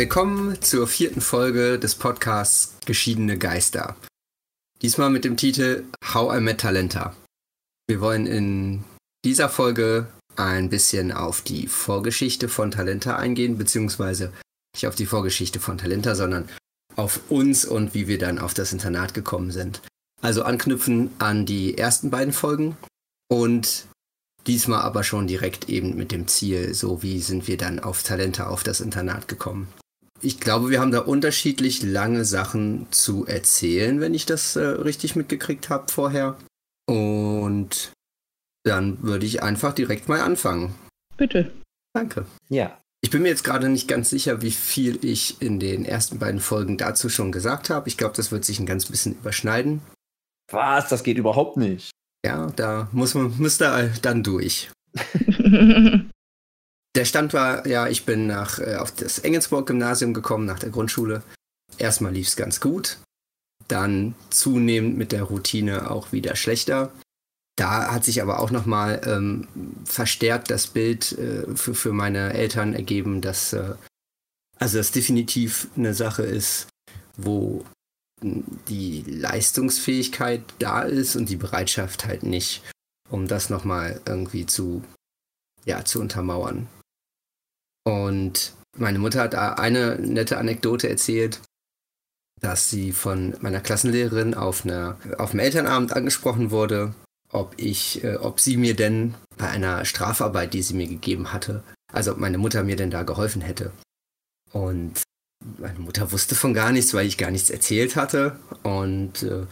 Willkommen 0.00 0.62
zur 0.62 0.88
vierten 0.88 1.20
Folge 1.20 1.78
des 1.78 1.94
Podcasts 1.94 2.74
Geschiedene 2.86 3.36
Geister. 3.36 3.96
Diesmal 4.80 5.10
mit 5.10 5.26
dem 5.26 5.36
Titel 5.36 5.84
How 6.14 6.38
I 6.38 6.40
Met 6.40 6.62
Talenta. 6.62 7.14
Wir 7.86 8.00
wollen 8.00 8.26
in 8.26 8.82
dieser 9.26 9.50
Folge 9.50 10.06
ein 10.36 10.70
bisschen 10.70 11.12
auf 11.12 11.42
die 11.42 11.66
Vorgeschichte 11.66 12.48
von 12.48 12.70
Talenta 12.70 13.16
eingehen, 13.16 13.58
beziehungsweise 13.58 14.32
nicht 14.74 14.86
auf 14.86 14.94
die 14.94 15.04
Vorgeschichte 15.04 15.60
von 15.60 15.76
Talenta, 15.76 16.14
sondern 16.14 16.48
auf 16.96 17.20
uns 17.28 17.66
und 17.66 17.92
wie 17.92 18.08
wir 18.08 18.16
dann 18.16 18.38
auf 18.38 18.54
das 18.54 18.72
Internat 18.72 19.12
gekommen 19.12 19.50
sind. 19.50 19.82
Also 20.22 20.44
anknüpfen 20.44 21.10
an 21.18 21.44
die 21.44 21.76
ersten 21.76 22.08
beiden 22.08 22.32
Folgen 22.32 22.74
und 23.28 23.84
diesmal 24.46 24.80
aber 24.80 25.04
schon 25.04 25.26
direkt 25.26 25.68
eben 25.68 25.94
mit 25.94 26.10
dem 26.10 26.26
Ziel, 26.26 26.72
so 26.72 27.02
wie 27.02 27.20
sind 27.20 27.48
wir 27.48 27.58
dann 27.58 27.78
auf 27.78 28.02
Talente 28.02 28.46
auf 28.46 28.62
das 28.62 28.80
Internat 28.80 29.28
gekommen. 29.28 29.68
Ich 30.22 30.38
glaube, 30.38 30.70
wir 30.70 30.80
haben 30.80 30.90
da 30.90 31.00
unterschiedlich 31.00 31.82
lange 31.82 32.24
Sachen 32.24 32.86
zu 32.90 33.26
erzählen, 33.26 34.00
wenn 34.00 34.12
ich 34.12 34.26
das 34.26 34.56
äh, 34.56 34.60
richtig 34.60 35.16
mitgekriegt 35.16 35.70
habe 35.70 35.90
vorher. 35.90 36.36
Und 36.86 37.92
dann 38.64 39.02
würde 39.02 39.24
ich 39.24 39.42
einfach 39.42 39.72
direkt 39.72 40.08
mal 40.08 40.20
anfangen. 40.20 40.74
Bitte. 41.16 41.50
Danke. 41.94 42.26
Ja. 42.48 42.78
Ich 43.02 43.10
bin 43.10 43.22
mir 43.22 43.28
jetzt 43.28 43.44
gerade 43.44 43.70
nicht 43.70 43.88
ganz 43.88 44.10
sicher, 44.10 44.42
wie 44.42 44.50
viel 44.50 45.02
ich 45.02 45.40
in 45.40 45.58
den 45.58 45.86
ersten 45.86 46.18
beiden 46.18 46.40
Folgen 46.40 46.76
dazu 46.76 47.08
schon 47.08 47.32
gesagt 47.32 47.70
habe. 47.70 47.88
Ich 47.88 47.96
glaube, 47.96 48.14
das 48.14 48.30
wird 48.30 48.44
sich 48.44 48.60
ein 48.60 48.66
ganz 48.66 48.86
bisschen 48.86 49.14
überschneiden. 49.14 49.80
Was? 50.52 50.88
Das 50.88 51.02
geht 51.02 51.16
überhaupt 51.16 51.56
nicht. 51.56 51.90
Ja, 52.26 52.48
da 52.56 52.88
muss 52.92 53.14
man, 53.14 53.38
müsste 53.38 53.90
dann 54.02 54.22
durch. 54.22 54.70
der 56.94 57.04
Stand 57.04 57.32
war, 57.32 57.66
ja, 57.66 57.88
ich 57.88 58.04
bin 58.04 58.26
nach, 58.26 58.58
äh, 58.58 58.76
auf 58.76 58.92
das 58.92 59.20
Engelsburg-Gymnasium 59.20 60.14
gekommen, 60.14 60.46
nach 60.46 60.58
der 60.58 60.70
Grundschule. 60.70 61.22
Erstmal 61.78 62.12
lief 62.12 62.28
es 62.28 62.36
ganz 62.36 62.60
gut. 62.60 62.98
Dann 63.68 64.14
zunehmend 64.30 64.98
mit 64.98 65.12
der 65.12 65.22
Routine 65.22 65.90
auch 65.90 66.12
wieder 66.12 66.34
schlechter. 66.34 66.90
Da 67.56 67.92
hat 67.92 68.04
sich 68.04 68.22
aber 68.22 68.40
auch 68.40 68.50
nochmal 68.50 69.00
ähm, 69.04 69.46
verstärkt 69.84 70.50
das 70.50 70.66
Bild 70.66 71.12
äh, 71.12 71.54
für, 71.54 71.74
für 71.74 71.92
meine 71.92 72.32
Eltern 72.32 72.74
ergeben, 72.74 73.20
dass 73.20 73.52
äh, 73.52 73.74
also 74.58 74.78
das 74.78 74.92
definitiv 74.92 75.68
eine 75.76 75.94
Sache 75.94 76.22
ist, 76.22 76.68
wo 77.16 77.64
die 78.22 79.02
Leistungsfähigkeit 79.02 80.42
da 80.58 80.82
ist 80.82 81.16
und 81.16 81.28
die 81.28 81.36
Bereitschaft 81.36 82.06
halt 82.06 82.22
nicht, 82.22 82.62
um 83.08 83.26
das 83.26 83.48
nochmal 83.48 84.00
irgendwie 84.06 84.46
zu, 84.46 84.82
ja, 85.64 85.84
zu 85.84 86.00
untermauern. 86.00 86.68
Und 87.84 88.54
meine 88.76 88.98
Mutter 88.98 89.20
hat 89.20 89.34
eine 89.34 89.96
nette 89.98 90.38
Anekdote 90.38 90.88
erzählt, 90.88 91.40
dass 92.40 92.70
sie 92.70 92.92
von 92.92 93.34
meiner 93.40 93.60
Klassenlehrerin 93.60 94.34
auf, 94.34 94.64
einer, 94.64 94.98
auf 95.18 95.30
einem 95.30 95.40
Elternabend 95.40 95.92
angesprochen 95.92 96.50
wurde, 96.50 96.94
ob 97.30 97.54
ich, 97.56 98.02
äh, 98.02 98.16
ob 98.16 98.40
sie 98.40 98.56
mir 98.56 98.74
denn 98.74 99.14
bei 99.36 99.48
einer 99.48 99.84
Strafarbeit, 99.84 100.54
die 100.54 100.62
sie 100.62 100.74
mir 100.74 100.88
gegeben 100.88 101.32
hatte, 101.32 101.62
also 101.92 102.12
ob 102.12 102.18
meine 102.18 102.38
Mutter 102.38 102.62
mir 102.62 102.76
denn 102.76 102.90
da 102.90 103.02
geholfen 103.02 103.42
hätte. 103.42 103.72
Und 104.52 105.02
meine 105.58 105.78
Mutter 105.78 106.12
wusste 106.12 106.34
von 106.34 106.54
gar 106.54 106.72
nichts, 106.72 106.92
weil 106.94 107.06
ich 107.06 107.18
gar 107.18 107.30
nichts 107.30 107.50
erzählt 107.50 107.96
hatte 107.96 108.38
und 108.62 109.22
äh, 109.22 109.46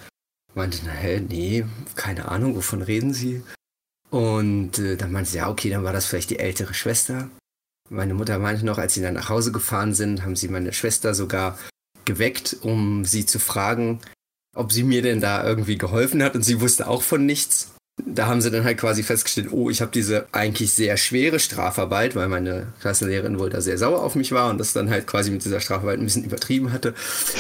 meinte, 0.55 0.79
na 0.85 0.93
hä, 0.93 1.21
nee, 1.21 1.65
keine 1.95 2.29
Ahnung, 2.29 2.57
wovon 2.57 2.83
reden 2.83 3.15
Sie? 3.15 3.43
Und 4.11 4.79
äh, 4.79 4.97
dann 4.97 5.13
meinte 5.13 5.31
sie, 5.31 5.39
ja, 5.39 5.51
okay, 5.51 5.71
dann 5.71 5.85
war 5.85 5.93
das 5.93 6.07
vielleicht 6.07 6.31
die 6.31 6.39
ältere 6.39 6.75
Schwester. 6.75 7.29
Meine 7.91 8.15
Mutter 8.15 8.39
meinte 8.39 8.67
noch, 8.67 8.79
als 8.79 8.95
sie 8.95 9.03
dann 9.03 9.15
nach 9.15 9.29
Hause 9.29 9.53
gefahren 9.53 9.95
sind, 9.95 10.25
haben 10.25 10.37
sie 10.37 10.49
meine 10.49 10.73
Schwester 10.73 11.15
sogar 11.15 11.59
geweckt, 12.05 12.57
um 12.63 13.05
sie 13.05 13.27
zu 13.27 13.39
fragen, 13.39 14.01
ob 14.55 14.73
sie 14.73 14.83
mir 14.83 15.03
denn 15.03 15.21
da 15.21 15.47
irgendwie 15.47 15.79
geholfen 15.79 16.23
hat 16.23 16.35
und 16.35 16.43
sie 16.43 16.61
wusste 16.61 16.89
auch 16.89 17.03
von 17.03 17.25
nichts. 17.25 17.73
Da 18.07 18.27
haben 18.27 18.41
sie 18.41 18.51
dann 18.51 18.65
halt 18.65 18.79
quasi 18.79 19.03
festgestellt, 19.03 19.49
oh, 19.51 19.71
ich 19.71 19.81
habe 19.81 19.91
diese 19.93 20.27
eigentlich 20.33 20.73
sehr 20.73 20.97
schwere 20.97 21.41
Strafarbeit, 21.41 22.15
weil 22.15 22.29
meine 22.29 22.73
Klassenlehrerin 22.81 23.39
wohl 23.39 23.51
da 23.51 23.61
sehr 23.61 23.77
sauer 23.77 24.03
auf 24.03 24.15
mich 24.15 24.33
war 24.33 24.51
und 24.51 24.59
das 24.59 24.73
dann 24.73 24.89
halt 24.89 25.07
quasi 25.07 25.31
mit 25.31 25.45
dieser 25.45 25.61
Strafarbeit 25.61 25.99
ein 25.99 26.05
bisschen 26.05 26.25
übertrieben 26.25 26.73
hatte, 26.73 26.95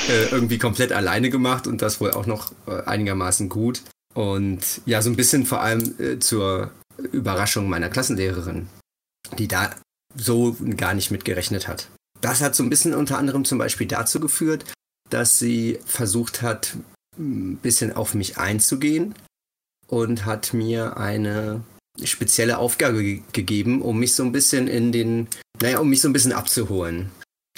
äh, 0.09 0.31
irgendwie 0.31 0.59
komplett 0.59 0.93
alleine 0.93 1.31
gemacht 1.31 1.67
und 1.67 1.81
das 1.81 2.01
wohl 2.01 2.11
auch 2.11 2.27
noch 2.27 2.53
äh, 2.67 2.83
einigermaßen 2.87 3.49
gut. 3.49 3.83
Und 4.15 4.81
ja, 4.85 5.01
so 5.01 5.11
ein 5.11 5.17
bisschen 5.17 5.47
vor 5.47 5.61
allem 5.61 5.95
äh, 6.01 6.19
zur 6.19 6.73
Überraschung 7.13 7.69
meiner 7.69 7.89
Klassenlehrerin, 7.89 8.69
die 9.39 9.47
da 9.47 9.71
so 10.15 10.57
gar 10.77 10.95
nicht 10.95 11.11
mitgerechnet 11.11 11.69
hat. 11.69 11.89
Das 12.21 12.41
hat 12.41 12.55
so 12.55 12.63
ein 12.63 12.71
bisschen 12.71 12.95
unter 12.95 13.19
anderem 13.19 13.45
zum 13.45 13.59
Beispiel 13.59 13.87
dazu 13.87 14.21
geführt, 14.21 14.65
dass 15.11 15.39
sie 15.39 15.79
versucht 15.85 16.43
hat, 16.43 16.77
ein 17.19 17.57
bisschen 17.57 17.93
auf 17.93 18.15
mich 18.15 18.39
einzugehen 18.39 19.15
und 19.87 20.27
hat 20.27 20.55
mir 20.55 20.97
eine 20.97 21.63
spezielle 22.05 22.59
Aufgabe 22.59 23.03
ge 23.03 23.23
gegeben, 23.33 23.83
um 23.83 23.99
mich 23.99 24.15
so 24.15 24.23
ein 24.23 24.33
bisschen 24.33 24.69
in 24.69 24.93
den, 24.93 25.29
naja, 25.61 25.81
um 25.81 25.89
mich 25.89 26.01
so 26.01 26.09
ein 26.09 26.13
bisschen 26.13 26.33
abzuholen. 26.33 27.11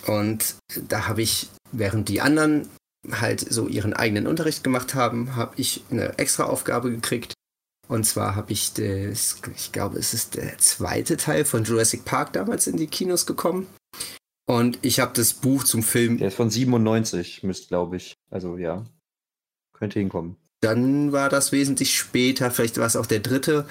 Und 0.07 0.55
da 0.89 1.09
habe 1.09 1.23
ich, 1.23 1.51
während 1.73 2.09
die 2.09 2.21
anderen 2.21 2.69
halt 3.11 3.41
so 3.41 3.69
ihren 3.69 3.93
eigenen 3.93 4.27
Unterricht 4.27 4.65
gemacht 4.65 4.95
haben, 4.95 5.37
habe 5.37 5.55
ich 5.57 5.85
eine 5.91 6.19
extra 6.19 6.45
Aufgabe 6.45 6.91
gekriegt. 6.91 7.35
Und 7.91 8.05
zwar 8.05 8.37
habe 8.37 8.53
ich 8.53 8.73
das, 8.75 9.43
ich 9.57 9.73
glaube, 9.73 9.99
es 9.99 10.15
ist 10.15 10.37
der 10.37 10.57
zweite 10.59 11.17
Teil 11.17 11.45
von 11.45 11.65
Jurassic 11.65 12.05
Park 12.05 12.33
damals 12.33 12.69
in 12.69 12.77
die 12.77 12.87
Kinos 12.87 13.27
gekommen. 13.27 13.67
Und 14.47 14.79
ich 14.83 15.01
habe 15.01 15.13
das 15.13 15.33
Buch 15.33 15.65
zum 15.65 15.83
Film. 15.83 16.19
Der 16.19 16.29
ist 16.29 16.37
von 16.37 16.51
97, 16.51 17.43
müsste, 17.43 17.67
glaube 17.67 17.97
ich. 17.97 18.15
Also 18.31 18.59
ja. 18.59 18.87
Könnte 19.73 19.99
hinkommen. 19.99 20.37
Dann 20.61 21.11
war 21.11 21.29
das 21.31 21.51
wesentlich 21.51 21.99
später, 21.99 22.53
vielleicht 22.53 22.79
war 22.79 22.87
es 22.87 22.95
auch 22.95 23.07
der 23.07 23.19
dritte. 23.19 23.67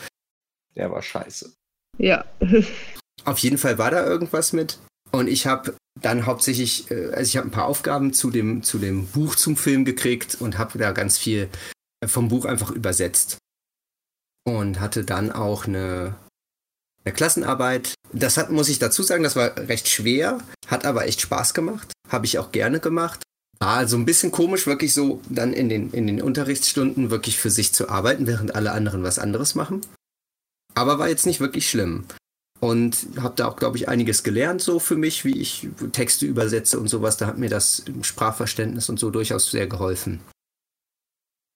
Der 0.75 0.91
war 0.91 1.01
scheiße. 1.01 1.53
Ja. 1.97 2.25
Auf 3.23 3.37
jeden 3.37 3.57
Fall 3.57 3.77
war 3.77 3.91
da 3.91 4.05
irgendwas 4.05 4.51
mit. 4.51 4.79
Und 5.11 5.29
ich 5.29 5.47
habe 5.47 5.77
dann 6.01 6.25
hauptsächlich, 6.25 6.91
äh, 6.91 7.05
also 7.13 7.29
ich 7.29 7.37
habe 7.37 7.47
ein 7.47 7.51
paar 7.51 7.67
Aufgaben 7.67 8.11
zu 8.11 8.31
dem, 8.31 8.63
zu 8.63 8.79
dem 8.79 9.07
Buch 9.07 9.35
zum 9.35 9.55
Film 9.55 9.85
gekriegt 9.85 10.35
und 10.41 10.57
habe 10.57 10.77
da 10.77 10.91
ganz 10.91 11.17
viel 11.17 11.47
vom 12.05 12.27
Buch 12.27 12.43
einfach 12.43 12.71
übersetzt. 12.71 13.38
Und 14.49 14.79
hatte 14.79 15.03
dann 15.03 15.31
auch 15.31 15.67
eine, 15.67 16.15
eine 17.05 17.13
Klassenarbeit. 17.13 17.93
Das 18.11 18.35
hat, 18.35 18.49
muss 18.49 18.67
ich 18.67 18.79
dazu 18.79 19.03
sagen, 19.03 19.21
das 19.21 19.35
war 19.35 19.55
recht 19.55 19.87
schwer, 19.87 20.39
hat 20.65 20.87
aber 20.87 21.05
echt 21.05 21.21
Spaß 21.21 21.53
gemacht. 21.53 21.91
Habe 22.09 22.25
ich 22.25 22.39
auch 22.39 22.51
gerne 22.51 22.79
gemacht. 22.79 23.21
Ah, 23.59 23.85
so 23.85 23.95
ein 23.95 24.05
bisschen 24.05 24.31
komisch, 24.31 24.65
wirklich 24.65 24.95
so 24.95 25.21
dann 25.29 25.53
in 25.53 25.69
den, 25.69 25.91
in 25.91 26.07
den 26.07 26.19
Unterrichtsstunden 26.19 27.11
wirklich 27.11 27.37
für 27.37 27.51
sich 27.51 27.73
zu 27.73 27.89
arbeiten, 27.89 28.25
während 28.25 28.55
alle 28.55 28.71
anderen 28.71 29.03
was 29.03 29.19
anderes 29.19 29.53
machen. 29.53 29.81
Aber 30.73 30.97
war 30.97 31.09
jetzt 31.09 31.27
nicht 31.27 31.41
wirklich 31.41 31.69
schlimm. 31.69 32.05
Und 32.59 33.05
habe 33.19 33.35
da 33.35 33.47
auch, 33.47 33.55
glaube 33.55 33.77
ich, 33.77 33.87
einiges 33.87 34.23
gelernt, 34.23 34.63
so 34.63 34.79
für 34.79 34.95
mich, 34.95 35.25
wie 35.25 35.39
ich 35.39 35.67
Texte 35.91 36.25
übersetze 36.25 36.79
und 36.79 36.87
sowas. 36.87 37.17
Da 37.17 37.27
hat 37.27 37.37
mir 37.37 37.49
das 37.49 37.83
Sprachverständnis 38.01 38.89
und 38.89 38.99
so 38.99 39.11
durchaus 39.11 39.51
sehr 39.51 39.67
geholfen. 39.67 40.21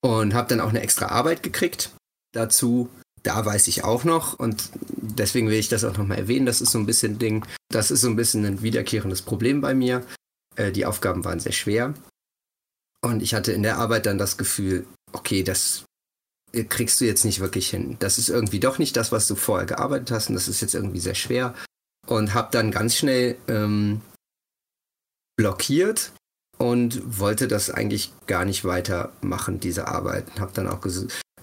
Und 0.02 0.36
habe 0.36 0.50
dann 0.50 0.62
auch 0.62 0.70
eine 0.70 0.82
extra 0.82 1.08
Arbeit 1.08 1.42
gekriegt 1.42 1.90
dazu. 2.34 2.90
Da 3.24 3.46
weiß 3.46 3.70
ich 3.70 3.86
auch 3.86 4.04
noch 4.04 4.38
und 4.38 4.70
deswegen 4.92 5.48
will 5.48 5.58
ich 5.58 5.70
das 5.70 5.86
auch 5.86 5.98
nochmal 5.98 6.18
erwähnen. 6.18 6.46
Das 6.46 6.60
ist 6.60 6.72
so 6.72 6.80
ein 6.80 6.86
bisschen 6.86 7.20
Ding, 7.20 7.46
das 7.70 7.90
ist 7.90 8.02
so 8.02 8.10
ein 8.10 8.18
bisschen 8.18 8.46
ein 8.46 8.62
wiederkehrendes 8.62 9.22
Problem 9.22 9.62
bei 9.62 9.74
mir. 9.74 10.06
Äh, 10.58 10.74
die 10.74 10.86
Aufgaben 10.86 11.24
waren 11.24 11.40
sehr 11.40 11.54
schwer. 11.54 11.94
Und 13.02 13.24
ich 13.24 13.34
hatte 13.34 13.54
in 13.54 13.64
der 13.64 13.78
Arbeit 13.78 14.06
dann 14.06 14.18
das 14.18 14.38
Gefühl, 14.38 14.86
okay, 15.14 15.44
das 15.44 15.86
kriegst 16.70 17.02
du 17.02 17.06
jetzt 17.06 17.26
nicht 17.26 17.40
wirklich 17.40 17.70
hin. 17.70 17.98
Das 18.00 18.18
ist 18.18 18.30
irgendwie 18.30 18.60
doch 18.60 18.78
nicht 18.78 18.96
das, 18.96 19.12
was 19.12 19.28
du 19.28 19.36
vorher 19.36 19.66
gearbeitet 19.66 20.12
hast 20.12 20.30
und 20.30 20.36
das 20.36 20.48
ist 20.48 20.62
jetzt 20.62 20.76
irgendwie 20.76 21.00
sehr 21.00 21.16
schwer. 21.16 21.54
Und 22.08 22.34
habe 22.34 22.50
dann 22.52 22.72
ganz 22.72 22.96
schnell 22.96 23.38
ähm, 23.48 24.02
blockiert 25.36 26.12
und 26.58 27.20
wollte 27.20 27.48
das 27.48 27.70
eigentlich 27.70 28.14
gar 28.28 28.46
nicht 28.46 28.66
weitermachen, 28.66 29.60
diese 29.60 29.88
Arbeit. 29.88 30.40
Habe 30.40 30.52
dann 30.54 30.68
auch 30.68 30.82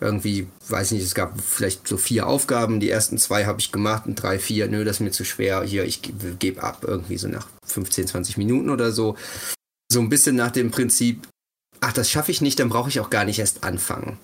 irgendwie, 0.00 0.46
weiß 0.68 0.92
nicht, 0.92 1.04
es 1.04 1.14
gab 1.14 1.40
vielleicht 1.40 1.86
so 1.86 1.96
vier 1.96 2.26
Aufgaben. 2.26 2.80
Die 2.80 2.90
ersten 2.90 3.18
zwei 3.18 3.46
habe 3.46 3.60
ich 3.60 3.72
gemacht 3.72 4.06
und 4.06 4.16
drei, 4.16 4.38
vier, 4.38 4.68
nö, 4.68 4.84
das 4.84 4.96
ist 4.96 5.00
mir 5.00 5.10
zu 5.10 5.24
schwer. 5.24 5.62
Hier, 5.62 5.84
ich 5.84 6.00
gebe 6.38 6.62
ab, 6.62 6.84
irgendwie 6.86 7.18
so 7.18 7.28
nach 7.28 7.48
15, 7.66 8.06
20 8.06 8.36
Minuten 8.36 8.70
oder 8.70 8.92
so. 8.92 9.16
So 9.92 10.00
ein 10.00 10.08
bisschen 10.08 10.36
nach 10.36 10.50
dem 10.50 10.70
Prinzip, 10.70 11.28
ach, 11.80 11.92
das 11.92 12.10
schaffe 12.10 12.30
ich 12.30 12.40
nicht, 12.40 12.58
dann 12.58 12.68
brauche 12.68 12.88
ich 12.88 13.00
auch 13.00 13.10
gar 13.10 13.24
nicht 13.24 13.38
erst 13.38 13.64
anfangen. 13.64 14.18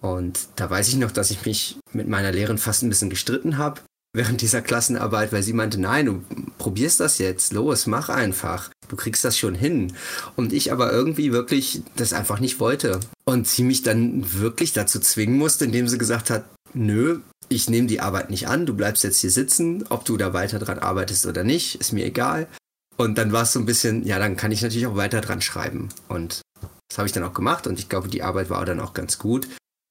Und 0.00 0.48
da 0.56 0.68
weiß 0.68 0.88
ich 0.88 0.96
noch, 0.96 1.12
dass 1.12 1.30
ich 1.30 1.46
mich 1.46 1.78
mit 1.92 2.08
meiner 2.08 2.32
Lehrerin 2.32 2.58
fast 2.58 2.82
ein 2.82 2.88
bisschen 2.88 3.10
gestritten 3.10 3.58
habe 3.58 3.80
während 4.16 4.40
dieser 4.40 4.62
Klassenarbeit, 4.62 5.32
weil 5.32 5.42
sie 5.42 5.52
meinte, 5.52 5.78
nein, 5.78 6.06
du 6.06 6.24
probierst 6.58 7.00
das 7.00 7.18
jetzt, 7.18 7.52
los, 7.52 7.86
mach 7.86 8.08
einfach, 8.08 8.70
du 8.88 8.96
kriegst 8.96 9.24
das 9.24 9.38
schon 9.38 9.54
hin. 9.54 9.92
Und 10.36 10.54
ich 10.54 10.72
aber 10.72 10.90
irgendwie 10.90 11.32
wirklich 11.32 11.82
das 11.96 12.14
einfach 12.14 12.40
nicht 12.40 12.58
wollte. 12.58 13.00
Und 13.24 13.46
sie 13.46 13.62
mich 13.62 13.82
dann 13.82 14.24
wirklich 14.32 14.72
dazu 14.72 15.00
zwingen 15.00 15.36
musste, 15.36 15.66
indem 15.66 15.86
sie 15.86 15.98
gesagt 15.98 16.30
hat, 16.30 16.46
nö, 16.72 17.20
ich 17.48 17.68
nehme 17.68 17.88
die 17.88 18.00
Arbeit 18.00 18.30
nicht 18.30 18.48
an, 18.48 18.64
du 18.64 18.74
bleibst 18.74 19.04
jetzt 19.04 19.20
hier 19.20 19.30
sitzen, 19.30 19.84
ob 19.90 20.06
du 20.06 20.16
da 20.16 20.32
weiter 20.32 20.58
dran 20.58 20.78
arbeitest 20.78 21.26
oder 21.26 21.44
nicht, 21.44 21.78
ist 21.80 21.92
mir 21.92 22.06
egal. 22.06 22.48
Und 22.96 23.18
dann 23.18 23.32
war 23.32 23.42
es 23.42 23.52
so 23.52 23.60
ein 23.60 23.66
bisschen, 23.66 24.06
ja, 24.06 24.18
dann 24.18 24.36
kann 24.36 24.50
ich 24.50 24.62
natürlich 24.62 24.86
auch 24.86 24.96
weiter 24.96 25.20
dran 25.20 25.42
schreiben. 25.42 25.90
Und 26.08 26.40
das 26.88 26.96
habe 26.96 27.06
ich 27.06 27.12
dann 27.12 27.24
auch 27.24 27.34
gemacht 27.34 27.66
und 27.66 27.78
ich 27.78 27.90
glaube, 27.90 28.08
die 28.08 28.22
Arbeit 28.22 28.48
war 28.48 28.64
dann 28.64 28.80
auch 28.80 28.94
ganz 28.94 29.18
gut. 29.18 29.46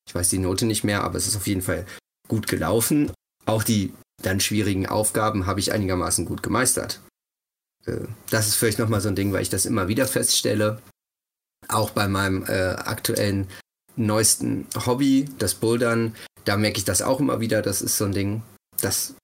Ich 0.07 0.16
weiß 0.16 0.30
die 0.30 0.39
Note 0.39 0.66
nicht 0.66 0.83
mehr, 0.83 1.04
aber 1.04 1.18
es 1.18 1.27
ist 1.27 1.36
auf 1.36 1.45
jeden 1.45 1.62
Fall 1.62 1.86
gut 2.27 2.48
gelaufen. 2.48 3.12
Auch 3.45 3.63
die 3.63 3.94
dann 4.21 4.39
schwierigen 4.39 4.88
Aufgaben 4.88 5.45
habe 5.45 5.59
ich 5.59 5.71
einigermaßen 5.71 6.25
gut 6.25 6.44
gemeistert. 6.44 7.01
Äh, 7.85 8.01
das 8.29 8.47
ist 8.47 8.56
vielleicht 8.56 8.79
nochmal 8.79 9.01
so 9.01 9.09
ein 9.09 9.15
Ding, 9.15 9.33
weil 9.33 9.41
ich 9.41 9.50
das 9.50 9.65
immer 9.65 9.88
wieder 9.88 10.07
feststelle. 10.07 10.81
Auch 11.67 11.91
bei 11.91 12.07
meinem 12.07 12.44
äh, 12.45 12.75
aktuellen 12.75 13.47
neuesten 13.95 14.67
Hobby, 14.85 15.29
das 15.39 15.56
Bouldern, 15.56 16.15
da 16.44 16.57
merke 16.57 16.77
ich 16.77 16.85
das 16.85 17.01
auch 17.01 17.19
immer 17.19 17.39
wieder. 17.39 17.62
Das 17.62 17.81
ist 17.81 17.97
so 17.97 18.06
ein 18.06 18.12
Ding, 18.12 18.44
das 18.81 19.15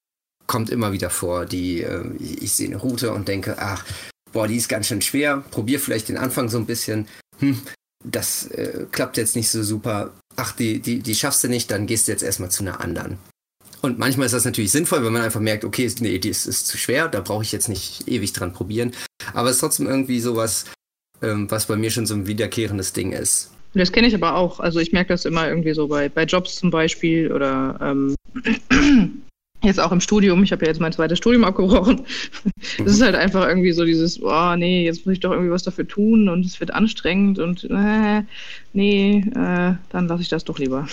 kommt 0.48 0.70
immer 0.70 0.92
wieder 0.92 1.10
vor. 1.10 1.46
Die, 1.46 1.82
äh, 1.82 2.16
ich 2.18 2.54
sehe 2.54 2.68
eine 2.68 2.78
Route 2.78 3.14
und 3.14 3.28
denke, 3.28 3.58
ach, 3.60 3.86
boah, 4.32 4.48
die 4.48 4.58
ist 4.58 4.70
ganz 4.70 4.88
schön 4.88 5.02
schwer. 5.02 5.44
Probier 5.52 5.80
vielleicht 5.80 6.10
den 6.10 6.18
Anfang 6.18 6.50
so 6.50 6.58
ein 6.58 6.66
bisschen. 6.66 7.08
Hm, 7.40 7.62
das 8.04 8.48
äh, 8.48 8.88
klappt 8.92 9.18
jetzt 9.18 9.36
nicht 9.36 9.50
so 9.50 9.64
super. 9.64 10.14
Ach, 10.36 10.52
die, 10.54 10.80
die, 10.80 11.00
die 11.00 11.16
schaffst 11.16 11.44
du 11.44 11.48
nicht, 11.48 11.70
dann 11.70 11.88
gehst 11.88 12.08
du 12.08 12.12
jetzt 12.12 12.24
erstmal 12.24 12.52
zu 12.52 12.64
einer 12.64 12.82
anderen. 12.82 13.18
Und 13.82 13.98
manchmal 13.98 14.28
ist 14.28 14.34
das 14.34 14.46
natürlich 14.46 14.72
sinnvoll, 14.72 15.04
wenn 15.04 15.14
man 15.14 15.24
einfach 15.24 15.40
merkt, 15.40 15.66
okay, 15.66 15.92
nee, 16.00 16.20
die 16.20 16.30
ist, 16.30 16.46
ist 16.46 16.68
zu 16.68 16.78
schwer, 16.78 17.08
da 17.08 17.20
brauche 17.22 17.44
ich 17.44 17.52
jetzt 17.52 17.68
nicht 17.68 18.08
ewig 18.08 18.32
dran 18.34 18.54
probieren. 18.54 18.92
Aber 19.34 19.50
es 19.50 19.56
ist 19.56 19.62
trotzdem 19.62 19.88
irgendwie 19.88 20.20
sowas, 20.20 20.66
ähm, 21.22 21.50
was 21.50 21.66
bei 21.66 21.76
mir 21.76 21.90
schon 21.90 22.06
so 22.06 22.14
ein 22.14 22.28
wiederkehrendes 22.28 22.94
Ding 22.94 23.12
ist. 23.12 23.52
Das 23.74 23.92
kenne 23.92 24.08
ich 24.08 24.16
aber 24.16 24.36
auch. 24.36 24.60
Also 24.60 24.80
ich 24.80 24.92
merke 24.92 25.10
das 25.10 25.26
immer 25.26 25.48
irgendwie 25.48 25.74
so 25.74 25.88
bei, 25.88 26.10
bei 26.10 26.26
Jobs 26.26 26.56
zum 26.56 26.70
Beispiel 26.72 27.32
oder 27.32 27.80
ähm, 27.82 28.16
jetzt 29.64 29.80
auch 29.80 29.92
im 29.92 30.02
Studium. 30.02 30.44
Ich 30.44 30.52
habe 30.52 30.66
ja 30.66 30.72
jetzt 30.72 30.82
mein 30.82 30.92
zweites 30.92 31.18
Studium 31.18 31.44
abgebrochen. 31.44 32.06
Das 32.78 32.94
ist 32.94 33.02
halt 33.02 33.16
einfach 33.16 33.48
irgendwie 33.48 33.72
so 33.72 33.86
dieses, 33.86 34.22
oh 34.22 34.56
nee, 34.56 34.86
jetzt 34.86 35.06
muss 35.06 35.14
ich 35.14 35.20
doch 35.20 35.32
irgendwie 35.32 35.52
was 35.52 35.64
dafür 35.64 35.88
tun 35.88 36.30
und 36.30 36.46
es 36.46 36.60
wird 36.60 36.72
anstrengend 36.72 37.40
und 37.40 37.64
äh, 37.70 38.24
nee, 38.74 39.26
äh, 39.36 39.74
dann 39.90 40.08
lasse 40.08 40.22
ich 40.22 40.30
das 40.30 40.46
doch 40.46 40.60
lieber. 40.60 40.88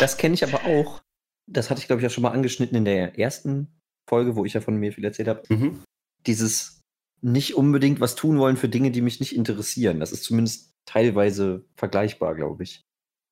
Das 0.00 0.16
kenne 0.16 0.34
ich 0.34 0.44
aber 0.44 0.64
auch 0.64 1.00
das 1.48 1.70
hatte 1.70 1.80
ich, 1.80 1.86
glaube 1.86 2.00
ich, 2.00 2.06
auch 2.06 2.10
schon 2.10 2.22
mal 2.22 2.30
angeschnitten 2.30 2.76
in 2.76 2.84
der 2.84 3.18
ersten 3.18 3.68
Folge, 4.08 4.36
wo 4.36 4.44
ich 4.44 4.54
ja 4.54 4.60
von 4.60 4.76
mir 4.76 4.92
viel 4.92 5.04
erzählt 5.04 5.28
habe. 5.28 5.42
Mhm. 5.48 5.82
Dieses 6.26 6.80
nicht 7.20 7.56
unbedingt 7.56 8.00
was 8.00 8.14
tun 8.14 8.38
wollen 8.38 8.56
für 8.56 8.68
Dinge, 8.68 8.90
die 8.90 9.00
mich 9.00 9.20
nicht 9.20 9.34
interessieren. 9.34 10.00
Das 10.00 10.12
ist 10.12 10.24
zumindest 10.24 10.72
teilweise 10.86 11.64
vergleichbar, 11.74 12.34
glaube 12.34 12.62
ich. 12.62 12.84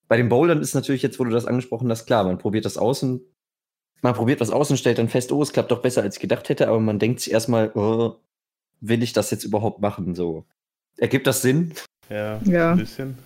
Bei 0.09 0.17
den 0.17 0.29
Bouldern 0.29 0.61
ist 0.61 0.75
natürlich 0.75 1.03
jetzt, 1.03 1.19
wo 1.19 1.25
du 1.25 1.31
das 1.31 1.47
angesprochen 1.47 1.91
hast, 1.91 2.07
klar, 2.07 2.25
man 2.25 2.39
probiert 2.39 2.65
das 2.65 2.79
aus 2.79 3.03
und 3.03 3.23
man 4.03 4.15
probiert 4.15 4.41
was 4.41 4.51
aus 4.51 4.71
und 4.71 4.77
stellt 4.77 4.99
dann 4.99 5.09
fest, 5.09 5.33
oh, 5.33 5.43
es 5.43 5.53
klappt 5.53 5.71
doch 5.71 5.83
besser, 5.83 6.03
als 6.03 6.17
ich 6.17 6.21
gedacht 6.21 6.49
hätte, 6.49 6.69
aber 6.69 6.81
man 6.81 6.99
denkt 6.99 7.21
sich 7.21 7.33
erstmal, 7.33 7.73
oh, 7.75 8.17
will 8.81 9.03
ich 9.03 9.13
das 9.13 9.31
jetzt 9.31 9.45
überhaupt 9.45 9.81
machen? 9.81 10.15
So. 10.15 10.45
Ergibt 10.97 11.27
das 11.27 11.43
Sinn? 11.43 11.75
Ja, 12.09 12.41
ja. 12.45 12.73
ein 12.73 12.79
bisschen. 12.79 13.19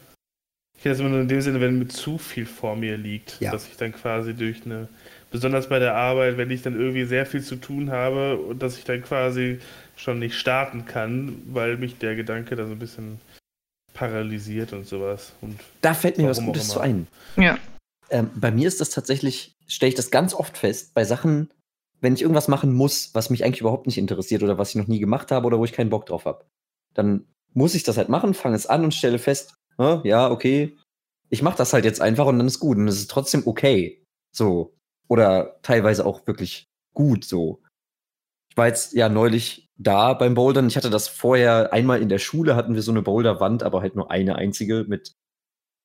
Ich 0.81 0.85
kenne 0.85 0.95
das 0.95 1.01
immer 1.01 1.11
nur 1.11 1.21
in 1.21 1.29
dem 1.29 1.43
Sinne, 1.43 1.61
wenn 1.61 1.79
mit 1.79 1.93
zu 1.93 2.17
viel 2.17 2.47
vor 2.47 2.75
mir 2.75 2.97
liegt, 2.97 3.39
ja. 3.39 3.53
dass 3.53 3.69
ich 3.69 3.77
dann 3.77 3.93
quasi 3.93 4.33
durch 4.33 4.65
eine, 4.65 4.89
besonders 5.31 5.69
bei 5.69 5.79
der 5.79 5.95
Arbeit, 5.95 6.39
wenn 6.39 6.51
ich 6.51 6.63
dann 6.63 6.75
irgendwie 6.75 7.05
sehr 7.05 7.27
viel 7.27 7.43
zu 7.43 7.57
tun 7.57 7.91
habe 7.91 8.39
und 8.39 8.63
dass 8.63 8.79
ich 8.79 8.85
dann 8.85 9.03
quasi 9.03 9.59
schon 9.97 10.19
nicht 10.19 10.37
starten 10.37 10.87
kann, 10.87 11.43
weil 11.53 11.77
mich 11.77 11.99
der 11.99 12.17
Gedanke 12.17 12.57
da 12.57 12.65
so 12.65 12.73
ein 12.73 12.79
bisschen 12.79 13.21
paralysiert 13.93 14.73
und 14.73 14.87
sowas. 14.87 15.35
Und 15.43 15.61
da 15.83 15.93
fällt 15.93 16.17
mir 16.17 16.31
was 16.31 16.43
Gutes 16.43 16.69
zu 16.69 16.81
ein. 16.81 17.09
Ja. 17.37 17.59
Ähm, 18.09 18.31
bei 18.35 18.51
mir 18.51 18.67
ist 18.67 18.81
das 18.81 18.89
tatsächlich, 18.89 19.53
stelle 19.67 19.91
ich 19.91 19.97
das 19.97 20.11
ganz 20.11 20.33
oft 20.33 20.57
fest, 20.57 20.95
bei 20.95 21.05
Sachen, 21.05 21.51
wenn 22.01 22.15
ich 22.15 22.23
irgendwas 22.23 22.49
machen 22.49 22.73
muss, 22.73 23.11
was 23.13 23.29
mich 23.29 23.45
eigentlich 23.45 23.61
überhaupt 23.61 23.85
nicht 23.85 23.99
interessiert 23.99 24.43
oder 24.43 24.57
was 24.57 24.71
ich 24.71 24.77
noch 24.77 24.89
nie 24.89 24.99
gemacht 24.99 25.31
habe 25.31 25.47
oder 25.47 25.59
wo 25.59 25.67
ich 25.67 25.75
keinen 25.75 25.91
Bock 25.91 26.07
drauf 26.07 26.25
habe, 26.25 26.47
dann 26.95 27.27
muss 27.53 27.75
ich 27.75 27.83
das 27.83 27.99
halt 27.99 28.09
machen, 28.09 28.33
fange 28.33 28.57
es 28.57 28.65
an 28.65 28.83
und 28.83 28.95
stelle 28.95 29.19
fest, 29.19 29.53
ja, 30.05 30.31
okay, 30.31 30.77
ich 31.31 31.43
mache 31.43 31.57
das 31.57 31.73
halt 31.73 31.85
jetzt 31.85 32.01
einfach 32.01 32.27
und 32.27 32.39
dann 32.39 32.47
ist 32.47 32.61
gut 32.61 32.77
und 32.77 32.89
es 32.89 32.99
ist 32.99 33.11
trotzdem 33.11 33.47
okay. 33.47 34.05
So. 34.33 34.77
Oder 35.09 35.59
teilweise 35.63 36.05
auch 36.07 36.27
wirklich 36.27 36.69
gut 36.93 37.25
so. 37.25 37.63
Ich 38.51 38.57
war 38.57 38.67
jetzt 38.67 38.93
ja 38.93 39.09
neulich 39.09 39.71
da 39.77 40.13
beim 40.13 40.35
Bouldern. 40.35 40.67
Ich 40.67 40.77
hatte 40.77 40.91
das 40.91 41.09
vorher 41.09 41.73
einmal 41.73 42.03
in 42.03 42.09
der 42.09 42.19
Schule, 42.19 42.57
hatten 42.57 42.75
wir 42.75 42.83
so 42.83 42.91
eine 42.91 43.03
Boulderwand, 43.03 43.63
aber 43.63 43.81
halt 43.81 43.97
nur 43.97 44.11
eine 44.11 44.37
einzige 44.37 44.85
mit 44.87 45.15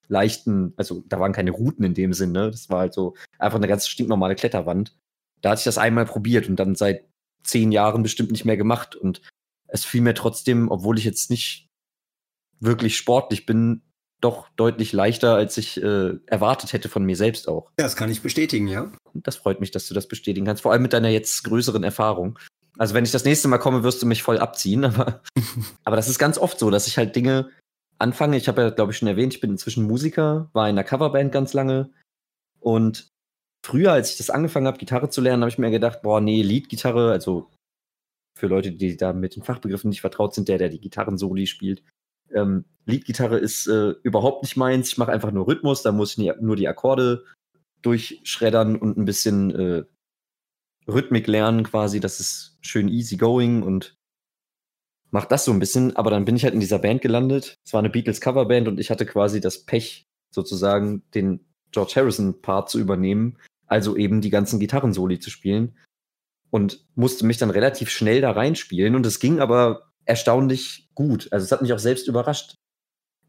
leichten, 0.08 0.74
also 0.78 1.04
da 1.08 1.20
waren 1.20 1.34
keine 1.34 1.52
Routen 1.52 1.86
in 1.86 1.94
dem 1.94 2.14
Sinne. 2.14 2.52
Das 2.52 2.70
war 2.70 2.80
halt 2.80 2.94
so 2.94 3.16
einfach 3.40 3.58
eine 3.58 3.68
ganz 3.68 3.88
stinknormale 3.88 4.36
Kletterwand. 4.36 4.96
Da 5.42 5.52
hatte 5.52 5.60
ich 5.60 5.66
das 5.66 5.78
einmal 5.78 6.06
probiert 6.06 6.50
und 6.50 6.58
dann 6.58 6.76
seit 6.76 7.08
zehn 7.44 7.72
Jahren 7.72 8.04
bestimmt 8.04 8.32
nicht 8.32 8.46
mehr 8.46 8.58
gemacht. 8.58 8.96
Und 8.96 9.22
es 9.68 9.86
fiel 9.86 10.02
mir 10.02 10.14
trotzdem, 10.16 10.70
obwohl 10.70 10.98
ich 10.98 11.06
jetzt 11.06 11.30
nicht 11.30 11.65
wirklich 12.60 12.98
sportlich 12.98 13.46
bin, 13.46 13.82
doch 14.22 14.48
deutlich 14.56 14.94
leichter, 14.94 15.36
als 15.36 15.58
ich 15.58 15.82
äh, 15.82 16.14
erwartet 16.26 16.74
hätte 16.74 16.90
von 16.90 17.04
mir 17.04 17.16
selbst 17.16 17.48
auch. 17.48 17.72
Ja, 17.78 17.86
das 17.86 17.96
kann 17.96 18.10
ich 18.10 18.22
bestätigen, 18.22 18.68
ja. 18.68 18.92
Das 19.14 19.36
freut 19.36 19.60
mich, 19.60 19.72
dass 19.72 19.88
du 19.88 19.94
das 19.94 20.08
bestätigen 20.08 20.46
kannst, 20.46 20.64
vor 20.64 20.72
allem 20.72 20.82
mit 20.82 20.94
deiner 20.94 21.10
jetzt 21.10 21.44
größeren 21.44 21.84
Erfahrung. 21.84 22.40
Also 22.78 22.94
wenn 22.94 23.06
ich 23.06 23.12
das 23.12 23.26
nächste 23.26 23.48
Mal 23.48 23.58
komme, 23.58 23.84
wirst 23.84 24.02
du 24.02 24.06
mich 24.06 24.24
voll 24.24 24.40
abziehen, 24.40 24.84
aber, 24.86 25.22
aber 25.84 25.96
das 25.96 26.10
ist 26.10 26.20
ganz 26.20 26.38
oft 26.38 26.60
so, 26.60 26.70
dass 26.70 26.88
ich 26.88 26.98
halt 26.98 27.16
Dinge 27.16 27.50
anfange. 28.00 28.38
Ich 28.38 28.48
habe 28.48 28.62
ja, 28.62 28.70
glaube 28.70 28.92
ich, 28.92 28.98
schon 28.98 29.08
erwähnt, 29.08 29.34
ich 29.34 29.42
bin 29.42 29.52
inzwischen 29.52 29.86
Musiker, 29.86 30.50
war 30.54 30.68
in 30.68 30.76
einer 30.76 30.84
Coverband 30.84 31.32
ganz 31.32 31.54
lange 31.54 31.92
und 32.60 33.10
früher, 33.66 33.92
als 33.92 34.12
ich 34.12 34.18
das 34.18 34.30
angefangen 34.30 34.68
habe, 34.68 34.78
Gitarre 34.78 35.10
zu 35.10 35.22
lernen, 35.22 35.44
habe 35.44 35.50
ich 35.50 35.58
mir 35.58 35.72
gedacht, 35.72 36.02
boah, 36.02 36.22
nee, 36.22 36.42
Leadgitarre, 36.42 37.12
also 37.12 37.52
für 38.38 38.48
Leute, 38.48 38.72
die 38.72 38.98
da 38.98 39.14
mit 39.14 39.36
den 39.36 39.44
Fachbegriffen 39.44 39.90
nicht 39.90 40.02
vertraut 40.02 40.34
sind, 40.34 40.48
der, 40.48 40.58
der 40.58 40.70
die 40.70 40.82
Gitarren-Soli 40.82 41.48
spielt, 41.48 41.84
ähm, 42.36 42.66
Leadgitarre 42.86 43.38
ist 43.38 43.68
äh, 43.68 43.96
überhaupt 44.04 44.44
nicht 44.44 44.58
meins. 44.58 44.90
Ich 44.90 44.98
mache 44.98 45.12
einfach 45.12 45.32
nur 45.32 45.48
Rhythmus, 45.48 45.82
da 45.82 45.92
muss 45.92 46.12
ich 46.12 46.18
nie, 46.20 46.32
nur 46.40 46.56
die 46.56 46.68
Akkorde 46.68 47.24
durchschreddern 47.82 48.76
und 48.76 48.98
ein 48.98 49.06
bisschen 49.06 49.52
äh, 49.52 49.84
Rhythmik 50.88 51.28
lernen 51.28 51.64
quasi. 51.64 52.00
Das 52.00 52.20
ist 52.20 52.58
schön 52.62 52.90
easy 52.90 53.18
going 53.18 53.64
und 53.64 53.96
mache 55.12 55.28
das 55.28 55.46
so 55.46 55.52
ein 55.52 55.60
bisschen. 55.60 55.96
Aber 55.96 56.12
dann 56.12 56.26
bin 56.26 56.36
ich 56.36 56.44
halt 56.44 56.54
in 56.54 56.60
dieser 56.60 56.80
Band 56.80 57.02
gelandet. 57.02 57.56
Es 57.66 57.74
war 57.74 57.80
eine 57.80 57.90
Beatles 57.90 58.22
Coverband 58.22 58.68
und 58.68 58.80
ich 58.80 58.92
hatte 58.92 59.06
quasi 59.06 59.40
das 59.42 59.66
Pech, 59.66 60.06
sozusagen 60.32 61.04
den 61.14 61.46
George 61.72 61.94
Harrison 61.96 62.42
Part 62.42 62.70
zu 62.70 62.80
übernehmen. 62.80 63.38
Also 63.68 63.96
eben 63.96 64.22
die 64.22 64.30
ganzen 64.30 64.60
Gitarrensoli 64.60 65.20
zu 65.20 65.30
spielen. 65.30 65.78
Und 66.52 66.86
musste 66.96 67.26
mich 67.26 67.38
dann 67.38 67.50
relativ 67.50 67.90
schnell 67.90 68.22
da 68.22 68.32
reinspielen. 68.32 68.96
Und 68.96 69.06
es 69.06 69.20
ging 69.20 69.40
aber 69.40 69.92
erstaunlich 70.06 70.90
gut. 70.96 71.28
Also 71.32 71.44
es 71.44 71.52
hat 71.52 71.62
mich 71.62 71.74
auch 71.74 71.80
selbst 71.80 72.08
überrascht. 72.08 72.56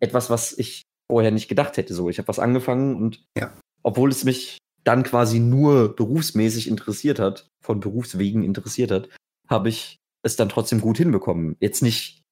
Etwas, 0.00 0.30
was 0.30 0.56
ich 0.56 0.82
vorher 1.10 1.30
nicht 1.30 1.48
gedacht 1.48 1.76
hätte. 1.76 1.94
So, 1.94 2.08
ich 2.08 2.18
habe 2.18 2.28
was 2.28 2.38
angefangen 2.38 2.96
und 2.96 3.24
ja. 3.36 3.52
obwohl 3.82 4.10
es 4.10 4.24
mich 4.24 4.58
dann 4.84 5.02
quasi 5.02 5.40
nur 5.40 5.96
berufsmäßig 5.96 6.68
interessiert 6.68 7.18
hat, 7.18 7.48
von 7.62 7.80
Berufswegen 7.80 8.44
interessiert 8.44 8.90
hat, 8.90 9.08
habe 9.48 9.68
ich 9.68 9.96
es 10.22 10.36
dann 10.36 10.48
trotzdem 10.48 10.80
gut 10.80 10.98
hinbekommen. 10.98 11.56
Jetzt 11.60 11.82
nicht 11.82 12.22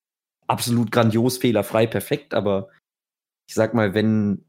absolut 0.47 0.91
grandios, 0.93 1.39
fehlerfrei, 1.39 1.87
perfekt, 1.87 2.35
aber 2.35 2.69
ich 3.49 3.55
sag 3.55 3.75
mal, 3.75 3.95
wenn 3.95 4.45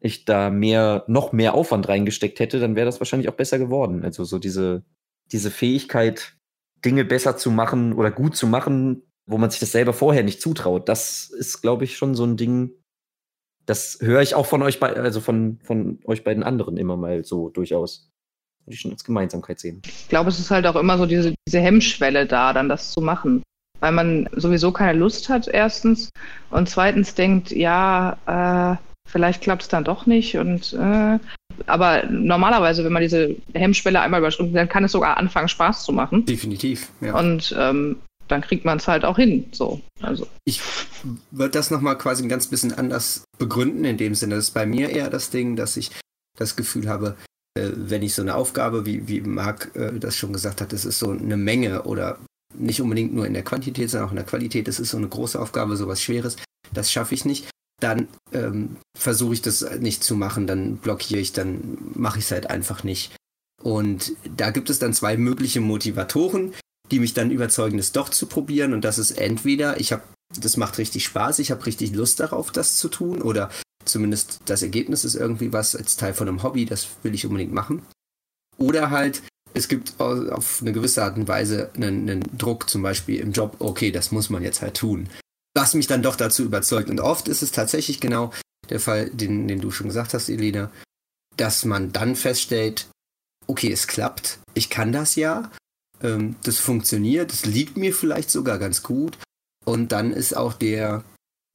ich 0.00 0.24
da 0.24 0.50
mehr, 0.50 1.04
noch 1.06 1.32
mehr 1.32 1.54
Aufwand 1.54 1.88
reingesteckt 1.88 2.40
hätte, 2.40 2.60
dann 2.60 2.76
wäre 2.76 2.86
das 2.86 3.00
wahrscheinlich 3.00 3.28
auch 3.28 3.34
besser 3.34 3.58
geworden. 3.58 4.04
Also 4.04 4.24
so 4.24 4.38
diese, 4.38 4.84
diese 5.32 5.50
Fähigkeit, 5.50 6.36
Dinge 6.84 7.04
besser 7.04 7.36
zu 7.36 7.50
machen 7.50 7.92
oder 7.92 8.10
gut 8.10 8.36
zu 8.36 8.46
machen, 8.46 9.02
wo 9.28 9.36
man 9.36 9.50
sich 9.50 9.60
das 9.60 9.72
selber 9.72 9.92
vorher 9.92 10.24
nicht 10.24 10.40
zutraut. 10.40 10.88
Das 10.88 11.30
ist, 11.30 11.60
glaube 11.60 11.84
ich, 11.84 11.96
schon 11.96 12.14
so 12.14 12.24
ein 12.24 12.36
Ding. 12.36 12.72
Das 13.66 13.98
höre 14.00 14.22
ich 14.22 14.34
auch 14.34 14.46
von 14.46 14.62
euch 14.62 14.80
bei, 14.80 14.94
also 14.94 15.20
von, 15.20 15.60
von 15.62 16.00
euch 16.04 16.24
beiden 16.24 16.42
anderen 16.42 16.78
immer 16.78 16.96
mal 16.96 17.22
so 17.22 17.50
durchaus. 17.50 18.10
Würde 18.64 18.74
ich 18.74 18.80
schon 18.80 18.92
als 18.92 19.04
Gemeinsamkeit 19.04 19.60
sehen. 19.60 19.82
Ich 19.86 20.08
glaube, 20.08 20.30
es 20.30 20.38
ist 20.38 20.50
halt 20.50 20.66
auch 20.66 20.76
immer 20.76 20.96
so 20.96 21.04
diese, 21.04 21.34
diese 21.46 21.60
Hemmschwelle 21.60 22.26
da, 22.26 22.54
dann 22.54 22.70
das 22.70 22.90
zu 22.92 23.02
machen. 23.02 23.42
Weil 23.80 23.92
man 23.92 24.28
sowieso 24.32 24.72
keine 24.72 24.98
Lust 24.98 25.28
hat, 25.28 25.46
erstens. 25.46 26.10
Und 26.50 26.68
zweitens 26.68 27.14
denkt, 27.14 27.50
ja, 27.52 28.16
äh, 28.26 28.76
vielleicht 29.06 29.42
klappt 29.42 29.62
es 29.62 29.68
dann 29.68 29.84
doch 29.84 30.06
nicht. 30.06 30.36
Und 30.38 30.72
äh, 30.72 31.18
aber 31.66 32.04
normalerweise, 32.06 32.82
wenn 32.82 32.92
man 32.92 33.02
diese 33.02 33.36
Hemmschwelle 33.52 34.00
einmal 34.00 34.20
überschritten, 34.20 34.54
dann 34.54 34.68
kann 34.68 34.84
es 34.84 34.92
sogar 34.92 35.18
anfangen, 35.18 35.48
Spaß 35.48 35.84
zu 35.84 35.92
machen. 35.92 36.24
Definitiv. 36.24 36.90
Ja. 37.00 37.14
Und 37.14 37.54
ähm, 37.58 37.98
dann 38.28 38.42
kriegt 38.42 38.64
man 38.64 38.78
es 38.78 38.88
halt 38.88 39.04
auch 39.04 39.16
hin. 39.16 39.46
So, 39.52 39.80
also. 40.00 40.26
Ich 40.44 40.62
würde 41.30 41.52
das 41.52 41.70
nochmal 41.70 41.98
quasi 41.98 42.22
ein 42.22 42.28
ganz 42.28 42.46
bisschen 42.46 42.72
anders 42.72 43.24
begründen, 43.38 43.84
in 43.84 43.96
dem 43.96 44.14
Sinne. 44.14 44.36
Das 44.36 44.44
ist 44.44 44.54
bei 44.54 44.66
mir 44.66 44.90
eher 44.90 45.10
das 45.10 45.30
Ding, 45.30 45.56
dass 45.56 45.76
ich 45.76 45.90
das 46.36 46.56
Gefühl 46.56 46.88
habe, 46.88 47.16
äh, 47.58 47.70
wenn 47.74 48.02
ich 48.02 48.14
so 48.14 48.22
eine 48.22 48.34
Aufgabe, 48.34 48.86
wie, 48.86 49.08
wie 49.08 49.20
Marc 49.20 49.74
äh, 49.74 49.98
das 49.98 50.16
schon 50.16 50.32
gesagt 50.32 50.60
hat, 50.60 50.72
das 50.72 50.84
ist 50.84 50.98
so 50.98 51.10
eine 51.10 51.36
Menge 51.36 51.82
oder 51.82 52.18
nicht 52.56 52.80
unbedingt 52.80 53.14
nur 53.14 53.26
in 53.26 53.34
der 53.34 53.42
Quantität, 53.42 53.90
sondern 53.90 54.08
auch 54.08 54.12
in 54.12 54.16
der 54.16 54.26
Qualität, 54.26 54.68
das 54.68 54.80
ist 54.80 54.90
so 54.90 54.96
eine 54.96 55.08
große 55.08 55.40
Aufgabe, 55.40 55.76
sowas 55.76 56.02
Schweres, 56.02 56.36
das 56.72 56.90
schaffe 56.90 57.14
ich 57.14 57.24
nicht. 57.24 57.48
Dann 57.80 58.08
ähm, 58.32 58.76
versuche 58.96 59.34
ich 59.34 59.42
das 59.42 59.62
nicht 59.78 60.02
zu 60.02 60.16
machen, 60.16 60.46
dann 60.46 60.78
blockiere 60.78 61.20
ich, 61.20 61.32
dann 61.32 61.78
mache 61.94 62.18
ich 62.18 62.24
es 62.24 62.30
halt 62.32 62.50
einfach 62.50 62.82
nicht. 62.82 63.14
Und 63.62 64.12
da 64.36 64.50
gibt 64.50 64.70
es 64.70 64.78
dann 64.78 64.94
zwei 64.94 65.16
mögliche 65.16 65.60
Motivatoren 65.60 66.54
die 66.90 67.00
mich 67.00 67.14
dann 67.14 67.30
überzeugen, 67.30 67.78
das 67.78 67.92
doch 67.92 68.08
zu 68.08 68.26
probieren. 68.26 68.72
Und 68.72 68.84
das 68.84 68.98
ist 68.98 69.12
entweder, 69.12 69.80
ich 69.80 69.92
habe, 69.92 70.02
das 70.38 70.56
macht 70.56 70.78
richtig 70.78 71.04
Spaß, 71.04 71.38
ich 71.38 71.50
habe 71.50 71.66
richtig 71.66 71.94
Lust 71.94 72.20
darauf, 72.20 72.50
das 72.50 72.76
zu 72.76 72.88
tun, 72.88 73.22
oder 73.22 73.50
zumindest 73.84 74.40
das 74.44 74.62
Ergebnis 74.62 75.04
ist 75.04 75.14
irgendwie 75.14 75.52
was 75.52 75.74
als 75.74 75.96
Teil 75.96 76.14
von 76.14 76.28
einem 76.28 76.42
Hobby, 76.42 76.66
das 76.66 76.88
will 77.02 77.14
ich 77.14 77.26
unbedingt 77.26 77.52
machen. 77.52 77.82
Oder 78.56 78.90
halt, 78.90 79.22
es 79.54 79.68
gibt 79.68 80.00
auf 80.00 80.60
eine 80.60 80.72
gewisse 80.72 81.02
Art 81.02 81.16
und 81.16 81.28
Weise 81.28 81.70
einen, 81.74 82.08
einen 82.08 82.24
Druck, 82.36 82.68
zum 82.68 82.82
Beispiel 82.82 83.20
im 83.20 83.32
Job, 83.32 83.56
okay, 83.60 83.90
das 83.90 84.12
muss 84.12 84.30
man 84.30 84.42
jetzt 84.42 84.62
halt 84.62 84.76
tun. 84.76 85.08
Was 85.54 85.74
mich 85.74 85.86
dann 85.86 86.02
doch 86.02 86.16
dazu 86.16 86.44
überzeugt. 86.44 86.90
Und 86.90 87.00
oft 87.00 87.28
ist 87.28 87.42
es 87.42 87.52
tatsächlich 87.52 88.00
genau 88.00 88.32
der 88.68 88.80
Fall, 88.80 89.10
den, 89.10 89.48
den 89.48 89.60
du 89.60 89.70
schon 89.70 89.88
gesagt 89.88 90.14
hast, 90.14 90.28
Elena, 90.28 90.70
dass 91.36 91.64
man 91.64 91.92
dann 91.92 92.16
feststellt, 92.16 92.88
okay, 93.46 93.72
es 93.72 93.86
klappt, 93.86 94.38
ich 94.54 94.68
kann 94.70 94.92
das 94.92 95.16
ja, 95.16 95.50
ähm, 96.02 96.36
das 96.42 96.58
funktioniert, 96.58 97.32
das 97.32 97.46
liegt 97.46 97.76
mir 97.76 97.94
vielleicht 97.94 98.30
sogar 98.30 98.58
ganz 98.58 98.82
gut. 98.82 99.18
Und 99.64 99.92
dann 99.92 100.12
ist 100.12 100.36
auch 100.36 100.54
der, 100.54 101.04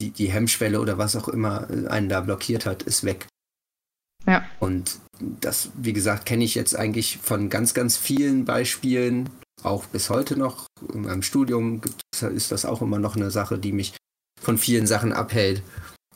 die, 0.00 0.10
die 0.10 0.30
Hemmschwelle 0.30 0.80
oder 0.80 0.98
was 0.98 1.16
auch 1.16 1.28
immer 1.28 1.68
einen 1.88 2.08
da 2.08 2.20
blockiert 2.20 2.66
hat, 2.66 2.82
ist 2.82 3.04
weg. 3.04 3.26
Ja. 4.26 4.44
Und 4.60 4.98
das, 5.18 5.70
wie 5.74 5.92
gesagt, 5.92 6.26
kenne 6.26 6.44
ich 6.44 6.54
jetzt 6.54 6.76
eigentlich 6.76 7.18
von 7.18 7.50
ganz, 7.50 7.74
ganz 7.74 7.96
vielen 7.96 8.44
Beispielen, 8.44 9.30
auch 9.62 9.86
bis 9.86 10.10
heute 10.10 10.36
noch. 10.36 10.66
In 10.92 11.02
meinem 11.02 11.22
Studium 11.22 11.80
ist 12.12 12.52
das 12.52 12.64
auch 12.64 12.82
immer 12.82 12.98
noch 12.98 13.16
eine 13.16 13.30
Sache, 13.30 13.58
die 13.58 13.72
mich 13.72 13.96
von 14.40 14.58
vielen 14.58 14.86
Sachen 14.86 15.12
abhält. 15.12 15.62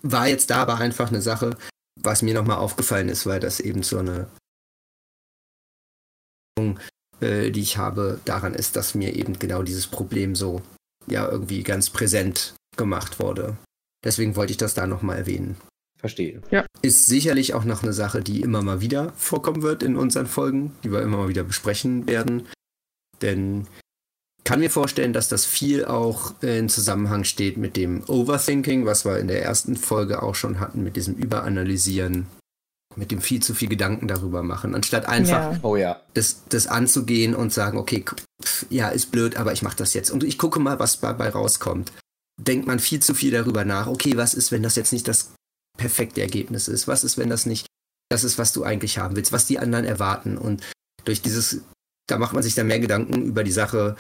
War 0.03 0.29
jetzt 0.29 0.51
da 0.51 0.63
aber 0.63 0.77
einfach 0.79 1.09
eine 1.09 1.23
Sache, 1.23 1.57
was 2.01 2.23
mir 2.23 2.35
nochmal 2.35 2.59
aufgefallen 2.59 3.09
ist, 3.09 3.27
weil 3.27 3.41
das 3.41 3.61
eben 3.61 3.83
so 3.83 3.99
eine 3.99 4.29
äh, 7.21 7.51
die 7.51 7.61
ich 7.61 7.77
habe, 7.77 8.21
daran 8.25 8.55
ist, 8.55 8.77
dass 8.77 8.95
mir 8.95 9.15
eben 9.15 9.39
genau 9.39 9.63
dieses 9.63 9.87
Problem 9.87 10.35
so 10.35 10.63
ja 11.07 11.29
irgendwie 11.29 11.63
ganz 11.63 11.91
präsent 11.91 12.55
gemacht 12.77 13.19
wurde. 13.21 13.57
Deswegen 14.05 14.37
wollte 14.37 14.53
ich 14.53 14.57
das 14.57 14.75
da 14.75 14.87
nochmal 14.87 15.19
erwähnen. 15.19 15.57
Verstehe. 15.99 16.41
Ja. 16.51 16.65
Ist 16.81 17.07
sicherlich 17.07 17.55
auch 17.55 17.65
noch 17.65 17.83
eine 17.83 17.93
Sache, 17.93 18.23
die 18.23 18.41
immer 18.41 18.63
mal 18.63 18.81
wieder 18.81 19.13
vorkommen 19.17 19.63
wird 19.63 19.83
in 19.83 19.97
unseren 19.97 20.29
Folgen, 20.29 20.73
die 20.85 20.93
wir 20.93 21.03
immer 21.03 21.17
mal 21.17 21.29
wieder 21.29 21.43
besprechen 21.43 22.07
werden. 22.07 22.47
Denn 23.21 23.67
kann 24.45 24.61
mir 24.61 24.71
vorstellen, 24.71 25.13
dass 25.13 25.29
das 25.29 25.45
viel 25.45 25.85
auch 25.85 26.41
in 26.41 26.69
Zusammenhang 26.69 27.25
steht 27.25 27.57
mit 27.57 27.77
dem 27.77 28.05
Overthinking, 28.09 28.87
was 28.87 29.05
wir 29.05 29.19
in 29.19 29.27
der 29.27 29.43
ersten 29.43 29.77
Folge 29.77 30.23
auch 30.23 30.37
schon 30.37 30.61
hatten, 30.61 30.85
mit 30.85 30.97
diesem 30.97 31.17
Überanalysieren, 31.17 32.27
mit 32.99 33.11
dem 33.11 33.21
viel 33.21 33.41
zu 33.41 33.55
viel 33.55 33.69
Gedanken 33.69 34.09
darüber 34.09 34.43
machen, 34.43 34.75
anstatt 34.75 35.07
einfach 35.07 35.53
ja. 35.53 35.59
Oh, 35.63 35.77
ja. 35.77 36.01
Das, 36.15 36.43
das 36.49 36.67
anzugehen 36.67 37.35
und 37.35 37.53
sagen, 37.53 37.79
okay, 37.79 38.05
pff, 38.43 38.67
ja, 38.71 38.89
ist 38.89 39.13
blöd, 39.13 39.37
aber 39.37 39.53
ich 39.53 39.63
mache 39.63 39.77
das 39.77 39.95
jetzt 39.95 40.11
und 40.11 40.25
ich 40.25 40.37
gucke 40.37 40.59
mal, 40.59 40.79
was 40.79 41.01
dabei 41.01 41.31
rauskommt. 41.31 41.93
Denkt 42.41 42.67
man 42.67 42.79
viel 42.79 43.01
zu 43.01 43.15
viel 43.15 43.31
darüber 43.31 43.65
nach, 43.65 43.87
okay, 43.87 44.17
was 44.17 44.35
ist, 44.35 44.53
wenn 44.53 44.63
das 44.63 44.77
jetzt 44.77 44.93
nicht 44.93 45.09
das 45.09 45.33
perfekte 45.77 46.21
Ergebnis 46.21 46.69
ist? 46.69 46.89
Was 46.89 47.05
ist, 47.05 47.17
wenn 47.17 47.31
das 47.31 47.47
nicht 47.47 47.67
das 48.11 48.25
ist, 48.25 48.39
was 48.39 48.53
du 48.53 48.65
eigentlich 48.65 48.99
haben 48.99 49.17
willst, 49.17 49.33
was 49.33 49.47
die 49.47 49.59
anderen 49.59 49.85
erwarten? 49.85 50.37
Und 50.37 50.63
durch 51.05 51.23
dieses, 51.23 51.63
da 52.07 52.19
macht 52.19 52.35
man 52.35 52.43
sich 52.43 52.55
dann 52.55 52.67
mehr 52.67 52.81
Gedanken 52.81 53.23
über 53.23 53.45
die 53.45 53.53
Sache, 53.53 53.97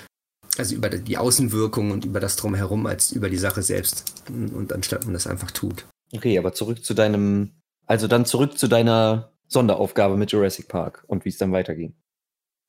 also 0.57 0.75
über 0.75 0.89
die 0.89 1.19
Außenwirkung 1.19 1.93
und 1.93 2.05
über 2.05 2.21
das 2.21 2.37
Drumherum, 2.37 2.87
als 2.87 3.13
über 3.13 3.31
die 3.31 3.39
Sache 3.39 3.63
selbst. 3.63 4.23
Und 4.29 4.73
anstatt 4.73 5.05
man 5.05 5.15
das 5.15 5.27
einfach 5.27 5.51
tut. 5.51 5.87
Okay, 6.13 6.39
aber 6.39 6.53
zurück 6.53 6.85
zu 6.85 6.95
deinem, 6.95 7.53
also 7.89 8.07
dann 8.07 8.27
zurück 8.27 8.59
zu 8.59 8.69
deiner 8.69 9.33
Sonderaufgabe 9.49 10.17
mit 10.17 10.31
Jurassic 10.31 10.69
Park 10.69 11.03
und 11.07 11.25
wie 11.25 11.31
es 11.31 11.39
dann 11.39 11.53
weiterging. 11.53 11.95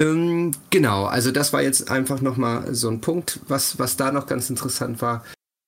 Ähm, 0.01 0.53
genau, 0.69 1.05
also 1.05 1.31
das 1.31 1.51
war 1.51 1.61
jetzt 1.61 1.91
einfach 1.91 2.21
nochmal 2.21 2.73
so 2.73 2.89
ein 2.89 3.01
Punkt, 3.01 3.41
was, 3.47 3.77
was 3.77 3.97
da 3.97 4.11
noch 4.11 4.27
ganz 4.27 4.49
interessant 4.49 5.01
war, 5.01 5.25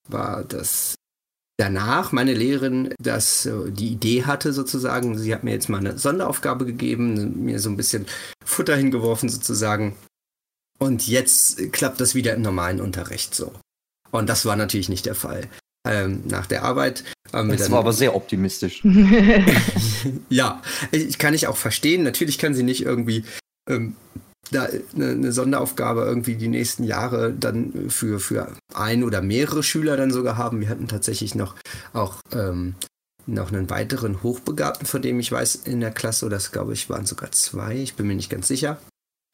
war, 0.08 0.42
dass 0.42 0.94
danach 1.58 2.12
meine 2.12 2.32
Lehrerin 2.32 2.94
das, 2.98 3.48
die 3.68 3.92
Idee 3.92 4.24
hatte 4.24 4.54
sozusagen, 4.54 5.18
sie 5.18 5.34
hat 5.34 5.44
mir 5.44 5.52
jetzt 5.52 5.68
mal 5.68 5.78
eine 5.78 5.98
Sonderaufgabe 5.98 6.64
gegeben, 6.64 7.44
mir 7.44 7.60
so 7.60 7.68
ein 7.68 7.76
bisschen 7.76 8.06
Futter 8.42 8.74
hingeworfen 8.74 9.28
sozusagen. 9.28 9.96
Und 10.78 11.06
jetzt 11.06 11.72
klappt 11.72 12.00
das 12.00 12.14
wieder 12.14 12.34
im 12.34 12.42
normalen 12.42 12.80
Unterricht 12.80 13.34
so. 13.34 13.52
Und 14.10 14.28
das 14.28 14.46
war 14.46 14.56
natürlich 14.56 14.88
nicht 14.88 15.06
der 15.06 15.14
Fall. 15.14 15.48
Ähm, 15.84 16.22
nach 16.26 16.46
der 16.46 16.62
Arbeit. 16.62 17.02
Ähm, 17.32 17.48
das 17.48 17.70
war 17.70 17.80
aber 17.80 17.92
sehr 17.92 18.14
optimistisch. 18.14 18.82
ja, 20.28 20.62
ich, 20.92 21.18
kann 21.18 21.34
ich 21.34 21.48
auch 21.48 21.56
verstehen. 21.56 22.04
Natürlich 22.04 22.38
kann 22.38 22.54
sie 22.54 22.62
nicht 22.62 22.84
irgendwie 22.84 23.24
ähm, 23.68 23.96
da 24.52 24.68
eine, 24.94 25.08
eine, 25.10 25.32
Sonderaufgabe 25.32 26.02
irgendwie 26.02 26.36
die 26.36 26.48
nächsten 26.48 26.84
Jahre 26.84 27.32
dann 27.32 27.90
für, 27.90 28.20
für 28.20 28.52
ein 28.74 29.02
oder 29.02 29.22
mehrere 29.22 29.64
Schüler 29.64 29.96
dann 29.96 30.12
sogar 30.12 30.36
haben. 30.36 30.60
Wir 30.60 30.68
hatten 30.68 30.86
tatsächlich 30.86 31.34
noch 31.34 31.56
auch 31.92 32.20
ähm, 32.32 32.74
noch 33.26 33.52
einen 33.52 33.70
weiteren 33.70 34.22
Hochbegabten, 34.22 34.86
von 34.86 35.02
dem 35.02 35.18
ich 35.20 35.32
weiß, 35.32 35.56
in 35.64 35.80
der 35.80 35.92
Klasse, 35.92 36.26
oder 36.26 36.36
das 36.36 36.52
glaube 36.52 36.72
ich 36.72 36.90
waren 36.90 37.06
sogar 37.06 37.32
zwei, 37.32 37.76
ich 37.76 37.94
bin 37.94 38.06
mir 38.06 38.14
nicht 38.14 38.30
ganz 38.30 38.48
sicher. 38.48 38.78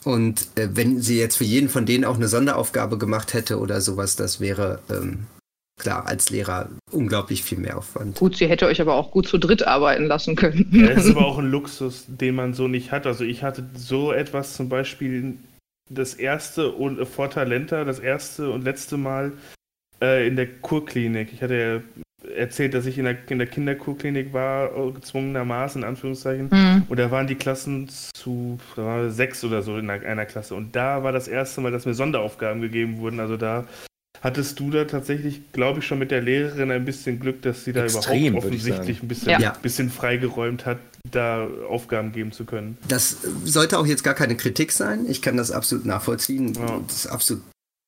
Und 0.04 0.46
äh, 0.56 0.68
wenn 0.72 1.00
sie 1.02 1.18
jetzt 1.18 1.36
für 1.36 1.44
jeden 1.44 1.68
von 1.68 1.84
denen 1.84 2.04
auch 2.04 2.16
eine 2.16 2.28
Sonderaufgabe 2.28 2.98
gemacht 2.98 3.34
hätte 3.34 3.58
oder 3.58 3.80
sowas, 3.80 4.16
das 4.16 4.40
wäre 4.40 4.80
ähm, 4.90 5.26
klar, 5.78 6.06
als 6.06 6.30
Lehrer 6.30 6.68
unglaublich 6.90 7.42
viel 7.42 7.58
mehr 7.58 7.78
Aufwand. 7.78 8.16
Gut, 8.18 8.36
sie 8.36 8.48
hätte 8.48 8.66
euch 8.66 8.80
aber 8.80 8.94
auch 8.94 9.10
gut 9.10 9.28
zu 9.28 9.38
dritt 9.38 9.66
arbeiten 9.66 10.06
lassen 10.06 10.36
können. 10.36 10.68
Ja, 10.72 10.88
das 10.88 11.06
ist 11.06 11.10
aber 11.16 11.26
auch 11.26 11.38
ein 11.38 11.50
Luxus, 11.50 12.04
den 12.08 12.34
man 12.34 12.54
so 12.54 12.68
nicht 12.68 12.92
hat. 12.92 13.06
Also 13.06 13.24
ich 13.24 13.42
hatte 13.42 13.64
so 13.74 14.12
etwas 14.12 14.54
zum 14.54 14.68
Beispiel 14.68 15.38
das 15.90 16.14
erste 16.14 16.72
und 16.72 16.98
äh, 16.98 17.06
vor 17.06 17.30
Talenta, 17.30 17.84
das 17.84 17.98
erste 17.98 18.50
und 18.50 18.64
letzte 18.64 18.96
Mal 18.96 19.32
äh, 20.02 20.26
in 20.26 20.36
der 20.36 20.46
Kurklinik. 20.46 21.32
Ich 21.32 21.42
hatte 21.42 21.54
ja 21.54 22.02
erzählt, 22.36 22.74
dass 22.74 22.86
ich 22.86 22.98
in 22.98 23.04
der, 23.04 23.16
in 23.28 23.38
der 23.38 23.46
Kinderkurklinik 23.46 24.32
war, 24.32 24.76
äh, 24.76 24.90
gezwungenermaßen, 24.92 25.82
in 25.82 25.88
Anführungszeichen. 25.88 26.48
Mhm. 26.50 26.82
Und 26.88 26.98
da 26.98 27.10
waren 27.10 27.26
die 27.26 27.36
Klassen 27.36 27.88
zu 27.88 28.58
sechs 29.08 29.44
oder 29.44 29.62
so 29.62 29.78
in 29.78 29.88
einer 29.88 30.26
Klasse. 30.26 30.54
Und 30.54 30.74
da 30.76 31.02
war 31.02 31.12
das 31.12 31.28
erste 31.28 31.60
Mal, 31.60 31.72
dass 31.72 31.86
mir 31.86 31.94
Sonderaufgaben 31.94 32.60
gegeben 32.60 32.98
wurden. 32.98 33.20
Also 33.20 33.36
da 33.36 33.64
Hattest 34.20 34.58
du 34.58 34.70
da 34.70 34.84
tatsächlich, 34.84 35.52
glaube 35.52 35.80
ich, 35.80 35.86
schon 35.86 35.98
mit 35.98 36.10
der 36.10 36.20
Lehrerin 36.20 36.70
ein 36.70 36.84
bisschen 36.84 37.20
Glück, 37.20 37.42
dass 37.42 37.64
sie 37.64 37.72
da 37.72 37.84
Extrem, 37.84 38.34
überhaupt 38.34 38.46
offensichtlich 38.46 39.02
ein 39.02 39.08
bisschen, 39.08 39.40
ja. 39.40 39.52
bisschen 39.62 39.90
freigeräumt 39.90 40.66
hat, 40.66 40.78
da 41.10 41.46
Aufgaben 41.68 42.12
geben 42.12 42.32
zu 42.32 42.44
können? 42.44 42.78
Das 42.88 43.18
sollte 43.44 43.78
auch 43.78 43.86
jetzt 43.86 44.02
gar 44.02 44.14
keine 44.14 44.36
Kritik 44.36 44.72
sein. 44.72 45.06
Ich 45.08 45.22
kann 45.22 45.36
das 45.36 45.50
absolut 45.50 45.84
nachvollziehen. 45.86 46.54
Ja. 46.54 46.80
Das 46.86 46.96
ist 46.96 47.06
absolut 47.06 47.42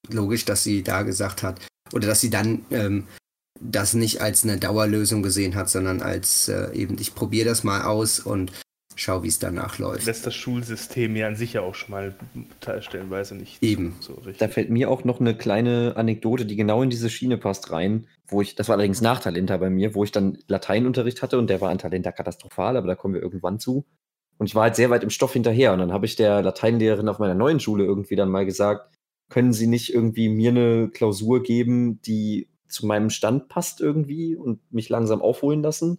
logisch, 0.08 0.44
dass 0.44 0.62
sie 0.62 0.82
da 0.82 1.02
gesagt 1.02 1.42
hat, 1.42 1.60
oder 1.92 2.06
dass 2.06 2.20
sie 2.20 2.30
dann 2.30 2.64
ähm, 2.70 3.06
das 3.60 3.94
nicht 3.94 4.20
als 4.20 4.44
eine 4.44 4.56
Dauerlösung 4.56 5.22
gesehen 5.22 5.54
hat, 5.54 5.68
sondern 5.68 6.00
als 6.00 6.48
äh, 6.48 6.72
eben, 6.72 6.96
ich 6.98 7.14
probiere 7.14 7.48
das 7.48 7.64
mal 7.64 7.82
aus 7.82 8.20
und 8.20 8.52
schau, 8.96 9.22
wie 9.22 9.28
es 9.28 9.38
danach 9.38 9.78
läuft. 9.78 10.06
Lässt 10.06 10.26
das 10.26 10.34
Schulsystem 10.34 11.16
ja 11.16 11.26
an 11.26 11.36
sich 11.36 11.54
ja 11.54 11.62
auch 11.62 11.74
schon 11.74 11.90
mal 11.90 12.14
stellenweise 12.80 13.34
nicht 13.34 13.62
Eben. 13.62 13.96
So 14.00 14.14
richtig. 14.14 14.38
Da 14.38 14.48
fällt 14.48 14.70
mir 14.70 14.90
auch 14.90 15.04
noch 15.04 15.20
eine 15.20 15.36
kleine 15.36 15.94
Anekdote, 15.96 16.46
die 16.46 16.56
genau 16.56 16.82
in 16.82 16.90
diese 16.90 17.10
Schiene 17.10 17.38
passt 17.38 17.72
rein, 17.72 18.06
wo 18.26 18.42
ich, 18.42 18.54
das 18.54 18.68
war 18.68 18.74
allerdings 18.74 19.00
nach 19.00 19.20
Talenta 19.20 19.56
bei 19.56 19.70
mir, 19.70 19.94
wo 19.94 20.04
ich 20.04 20.12
dann 20.12 20.38
Lateinunterricht 20.48 21.22
hatte 21.22 21.38
und 21.38 21.48
der 21.48 21.60
war 21.60 21.70
an 21.70 21.78
Talenta 21.78 22.12
katastrophal, 22.12 22.76
aber 22.76 22.86
da 22.86 22.94
kommen 22.94 23.14
wir 23.14 23.22
irgendwann 23.22 23.58
zu. 23.58 23.86
Und 24.38 24.46
ich 24.46 24.54
war 24.54 24.64
halt 24.64 24.76
sehr 24.76 24.90
weit 24.90 25.02
im 25.02 25.10
Stoff 25.10 25.34
hinterher 25.34 25.72
und 25.72 25.80
dann 25.80 25.92
habe 25.92 26.06
ich 26.06 26.16
der 26.16 26.42
Lateinlehrerin 26.42 27.08
auf 27.08 27.18
meiner 27.18 27.34
neuen 27.34 27.60
Schule 27.60 27.84
irgendwie 27.84 28.16
dann 28.16 28.30
mal 28.30 28.46
gesagt, 28.46 28.94
können 29.28 29.52
Sie 29.52 29.66
nicht 29.66 29.94
irgendwie 29.94 30.28
mir 30.28 30.50
eine 30.50 30.88
Klausur 30.88 31.42
geben, 31.42 32.00
die 32.02 32.48
zu 32.66 32.86
meinem 32.86 33.10
Stand 33.10 33.48
passt 33.48 33.80
irgendwie 33.80 34.36
und 34.36 34.60
mich 34.72 34.88
langsam 34.88 35.22
aufholen 35.22 35.62
lassen? 35.62 35.98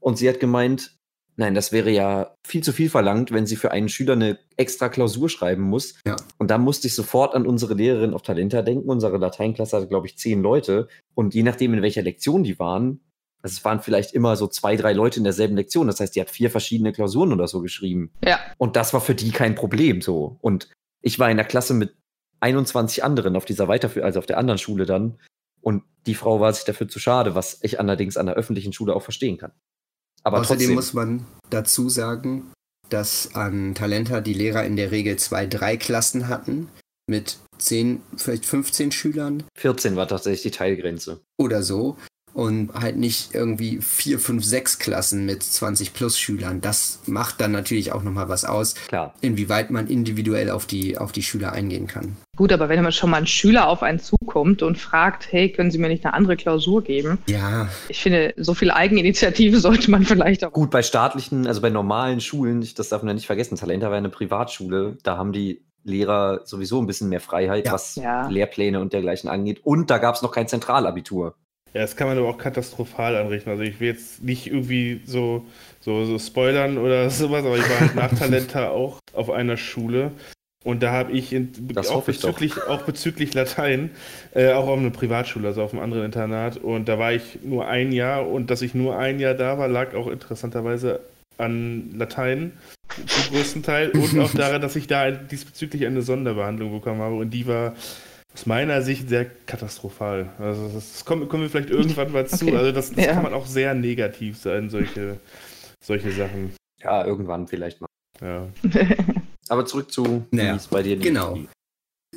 Und 0.00 0.18
sie 0.18 0.28
hat 0.28 0.40
gemeint, 0.40 0.97
Nein, 1.40 1.54
das 1.54 1.70
wäre 1.70 1.90
ja 1.90 2.34
viel 2.44 2.64
zu 2.64 2.72
viel 2.72 2.90
verlangt, 2.90 3.30
wenn 3.30 3.46
sie 3.46 3.54
für 3.54 3.70
einen 3.70 3.88
Schüler 3.88 4.14
eine 4.14 4.40
extra 4.56 4.88
Klausur 4.88 5.28
schreiben 5.30 5.62
muss. 5.62 5.94
Ja. 6.04 6.16
Und 6.36 6.50
da 6.50 6.58
musste 6.58 6.88
ich 6.88 6.96
sofort 6.96 7.36
an 7.36 7.46
unsere 7.46 7.74
Lehrerin 7.74 8.12
auf 8.12 8.22
Talenta 8.22 8.60
denken. 8.62 8.88
Unsere 8.88 9.18
Lateinklasse 9.18 9.76
hatte, 9.76 9.86
glaube 9.86 10.08
ich, 10.08 10.18
zehn 10.18 10.42
Leute. 10.42 10.88
Und 11.14 11.34
je 11.34 11.44
nachdem, 11.44 11.74
in 11.74 11.82
welcher 11.82 12.02
Lektion 12.02 12.42
die 12.42 12.58
waren, 12.58 13.00
also 13.40 13.54
es 13.54 13.64
waren 13.64 13.80
vielleicht 13.80 14.14
immer 14.14 14.34
so 14.34 14.48
zwei, 14.48 14.74
drei 14.74 14.92
Leute 14.92 15.20
in 15.20 15.24
derselben 15.24 15.54
Lektion. 15.54 15.86
Das 15.86 16.00
heißt, 16.00 16.16
die 16.16 16.20
hat 16.20 16.28
vier 16.28 16.50
verschiedene 16.50 16.92
Klausuren 16.92 17.32
oder 17.32 17.46
so 17.46 17.60
geschrieben. 17.60 18.10
Ja. 18.24 18.40
Und 18.56 18.74
das 18.74 18.92
war 18.92 19.00
für 19.00 19.14
die 19.14 19.30
kein 19.30 19.54
Problem 19.54 20.02
so. 20.02 20.38
Und 20.40 20.68
ich 21.02 21.20
war 21.20 21.30
in 21.30 21.36
der 21.36 21.46
Klasse 21.46 21.72
mit 21.72 21.94
21 22.40 23.04
anderen 23.04 23.36
auf 23.36 23.44
dieser 23.44 23.68
Weiterführung, 23.68 24.06
also 24.06 24.18
auf 24.18 24.26
der 24.26 24.38
anderen 24.38 24.58
Schule 24.58 24.86
dann. 24.86 25.20
Und 25.60 25.84
die 26.06 26.14
Frau 26.14 26.40
war 26.40 26.52
sich 26.52 26.64
dafür 26.64 26.88
zu 26.88 26.98
schade, 26.98 27.36
was 27.36 27.60
ich 27.62 27.78
allerdings 27.78 28.16
an 28.16 28.26
der 28.26 28.34
öffentlichen 28.34 28.72
Schule 28.72 28.96
auch 28.96 29.02
verstehen 29.02 29.38
kann. 29.38 29.52
Aber 30.22 30.40
Außerdem 30.40 30.58
trotzdem. 30.58 30.74
muss 30.74 30.92
man 30.94 31.26
dazu 31.50 31.88
sagen, 31.88 32.50
dass 32.88 33.34
an 33.34 33.74
Talenta 33.74 34.20
die 34.20 34.34
Lehrer 34.34 34.64
in 34.64 34.76
der 34.76 34.90
Regel 34.90 35.16
zwei, 35.16 35.46
drei 35.46 35.76
Klassen 35.76 36.28
hatten 36.28 36.68
mit 37.06 37.38
10, 37.58 38.02
vielleicht 38.16 38.46
15 38.46 38.92
Schülern. 38.92 39.44
14 39.56 39.96
war 39.96 40.08
tatsächlich 40.08 40.42
die 40.42 40.50
Teilgrenze. 40.50 41.20
Oder 41.38 41.62
so. 41.62 41.96
Und 42.38 42.72
halt 42.72 42.96
nicht 42.96 43.34
irgendwie 43.34 43.80
vier, 43.80 44.20
fünf, 44.20 44.44
sechs 44.44 44.78
Klassen 44.78 45.26
mit 45.26 45.42
20 45.42 45.92
plus 45.92 46.20
Schülern. 46.20 46.60
Das 46.60 47.00
macht 47.06 47.40
dann 47.40 47.50
natürlich 47.50 47.90
auch 47.90 48.04
nochmal 48.04 48.28
was 48.28 48.44
aus, 48.44 48.76
Klar. 48.86 49.12
inwieweit 49.20 49.72
man 49.72 49.88
individuell 49.88 50.50
auf 50.50 50.64
die, 50.64 50.96
auf 50.98 51.10
die 51.10 51.24
Schüler 51.24 51.50
eingehen 51.50 51.88
kann. 51.88 52.16
Gut, 52.36 52.52
aber 52.52 52.68
wenn 52.68 52.92
schon 52.92 53.10
mal 53.10 53.16
ein 53.16 53.26
Schüler 53.26 53.66
auf 53.68 53.82
einen 53.82 53.98
zukommt 53.98 54.62
und 54.62 54.78
fragt, 54.78 55.32
hey, 55.32 55.50
können 55.50 55.72
Sie 55.72 55.78
mir 55.78 55.88
nicht 55.88 56.04
eine 56.04 56.14
andere 56.14 56.36
Klausur 56.36 56.84
geben? 56.84 57.18
Ja. 57.26 57.68
Ich 57.88 58.00
finde, 58.00 58.34
so 58.36 58.54
viel 58.54 58.70
Eigeninitiative 58.70 59.58
sollte 59.60 59.90
man 59.90 60.04
vielleicht 60.04 60.44
auch. 60.44 60.52
Gut, 60.52 60.70
bei 60.70 60.84
staatlichen, 60.84 61.44
also 61.48 61.60
bei 61.60 61.70
normalen 61.70 62.20
Schulen, 62.20 62.64
das 62.76 62.88
darf 62.88 63.02
man 63.02 63.08
ja 63.08 63.14
nicht 63.14 63.26
vergessen, 63.26 63.56
Talenta 63.56 63.90
war 63.90 63.96
eine 63.96 64.10
Privatschule, 64.10 64.96
da 65.02 65.16
haben 65.16 65.32
die 65.32 65.64
Lehrer 65.82 66.42
sowieso 66.44 66.80
ein 66.80 66.86
bisschen 66.86 67.08
mehr 67.08 67.20
Freiheit, 67.20 67.66
ja. 67.66 67.72
was 67.72 67.96
ja. 67.96 68.28
Lehrpläne 68.28 68.80
und 68.80 68.92
dergleichen 68.92 69.28
angeht. 69.28 69.60
Und 69.64 69.90
da 69.90 69.98
gab 69.98 70.14
es 70.14 70.22
noch 70.22 70.30
kein 70.30 70.46
Zentralabitur. 70.46 71.34
Ja, 71.74 71.82
das 71.82 71.96
kann 71.96 72.08
man 72.08 72.18
aber 72.18 72.28
auch 72.28 72.38
katastrophal 72.38 73.16
anrichten. 73.16 73.50
Also 73.50 73.62
ich 73.62 73.80
will 73.80 73.88
jetzt 73.88 74.22
nicht 74.22 74.46
irgendwie 74.46 75.00
so, 75.04 75.46
so, 75.80 76.04
so 76.04 76.18
spoilern 76.18 76.78
oder 76.78 77.10
sowas, 77.10 77.44
aber 77.44 77.56
ich 77.56 77.68
war 77.68 77.80
halt 77.80 77.94
nach 77.94 78.18
Talenta 78.18 78.68
auch 78.70 78.98
auf 79.12 79.30
einer 79.30 79.56
Schule. 79.56 80.12
Und 80.64 80.82
da 80.82 80.90
habe 80.90 81.12
ich, 81.12 81.32
in, 81.32 81.52
auch, 81.88 82.02
bezüglich, 82.02 82.60
auch 82.64 82.82
bezüglich 82.82 83.32
Latein, 83.32 83.90
äh, 84.34 84.52
auch 84.52 84.66
auf 84.66 84.78
einer 84.78 84.90
Privatschule, 84.90 85.48
also 85.48 85.62
auf 85.62 85.72
einem 85.72 85.82
anderen 85.82 86.04
Internat. 86.04 86.56
Und 86.56 86.88
da 86.88 86.98
war 86.98 87.12
ich 87.12 87.38
nur 87.42 87.68
ein 87.68 87.92
Jahr 87.92 88.28
und 88.28 88.50
dass 88.50 88.60
ich 88.60 88.74
nur 88.74 88.98
ein 88.98 89.20
Jahr 89.20 89.34
da 89.34 89.56
war, 89.56 89.68
lag 89.68 89.94
auch 89.94 90.08
interessanterweise 90.08 91.00
an 91.38 91.94
Latein 91.96 92.52
zum 93.06 93.34
größten 93.34 93.62
Teil 93.62 93.90
und 93.90 94.18
auch 94.18 94.32
daran, 94.34 94.60
dass 94.60 94.74
ich 94.74 94.88
da 94.88 95.10
diesbezüglich 95.10 95.86
eine 95.86 96.02
Sonderbehandlung 96.02 96.72
bekommen 96.72 97.00
habe. 97.00 97.14
Und 97.14 97.30
die 97.30 97.46
war 97.46 97.74
aus 98.38 98.46
meiner 98.46 98.82
Sicht 98.82 99.08
sehr 99.08 99.24
katastrophal. 99.24 100.32
Also 100.38 100.68
das 100.68 101.04
kommen, 101.04 101.28
kommen 101.28 101.42
wir 101.42 101.50
vielleicht 101.50 101.70
irgendwann 101.70 102.12
mal 102.12 102.26
zu. 102.28 102.46
Okay. 102.46 102.56
Also 102.56 102.72
das, 102.72 102.92
das 102.92 103.04
ja. 103.04 103.14
kann 103.14 103.24
man 103.24 103.34
auch 103.34 103.46
sehr 103.46 103.74
negativ 103.74 104.38
sein, 104.38 104.70
solche, 104.70 105.18
solche 105.84 106.12
Sachen. 106.12 106.54
Ja, 106.80 107.04
irgendwann 107.04 107.48
vielleicht 107.48 107.80
mal. 107.80 107.88
Ja. 108.20 108.48
Aber 109.48 109.66
zurück 109.66 109.90
zu, 109.90 110.24
naja, 110.30 110.52
wie 110.52 110.56
es 110.56 110.68
bei 110.68 110.82
dir 110.82 110.96
nicht 110.96 111.04
Genau. 111.04 111.38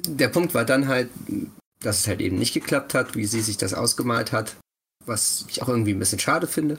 Der 0.07 0.27
Punkt 0.27 0.53
war 0.53 0.63
dann 0.63 0.87
halt, 0.87 1.09
dass 1.79 2.01
es 2.01 2.07
halt 2.07 2.21
eben 2.21 2.37
nicht 2.37 2.53
geklappt 2.53 2.93
hat, 2.93 3.15
wie 3.15 3.25
sie 3.25 3.41
sich 3.41 3.57
das 3.57 3.73
ausgemalt 3.73 4.31
hat, 4.31 4.55
was 5.05 5.45
ich 5.49 5.63
auch 5.63 5.69
irgendwie 5.69 5.93
ein 5.93 5.99
bisschen 5.99 6.19
schade 6.19 6.45
finde. 6.45 6.77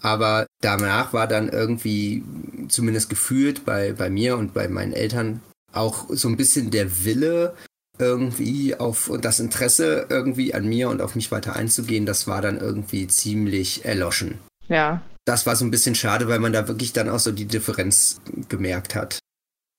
Aber 0.00 0.46
danach 0.62 1.12
war 1.12 1.26
dann 1.26 1.48
irgendwie, 1.50 2.22
zumindest 2.68 3.10
gefühlt 3.10 3.66
bei, 3.66 3.92
bei 3.92 4.08
mir 4.08 4.38
und 4.38 4.54
bei 4.54 4.68
meinen 4.68 4.92
Eltern, 4.92 5.42
auch 5.72 6.06
so 6.08 6.28
ein 6.28 6.36
bisschen 6.36 6.70
der 6.70 7.04
Wille, 7.04 7.54
irgendwie 7.98 8.76
auf 8.76 9.10
das 9.20 9.40
Interesse 9.40 10.06
irgendwie 10.08 10.54
an 10.54 10.68
mir 10.68 10.88
und 10.88 11.00
auf 11.00 11.14
mich 11.14 11.30
weiter 11.30 11.56
einzugehen, 11.56 12.06
das 12.06 12.26
war 12.26 12.42
dann 12.42 12.58
irgendwie 12.58 13.06
ziemlich 13.06 13.84
erloschen. 13.84 14.38
Ja. 14.68 15.02
Das 15.24 15.46
war 15.46 15.56
so 15.56 15.64
ein 15.64 15.70
bisschen 15.70 15.94
schade, 15.94 16.28
weil 16.28 16.38
man 16.38 16.52
da 16.52 16.68
wirklich 16.68 16.92
dann 16.92 17.08
auch 17.08 17.18
so 17.18 17.32
die 17.32 17.46
Differenz 17.46 18.20
gemerkt 18.48 18.94
hat. 18.94 19.18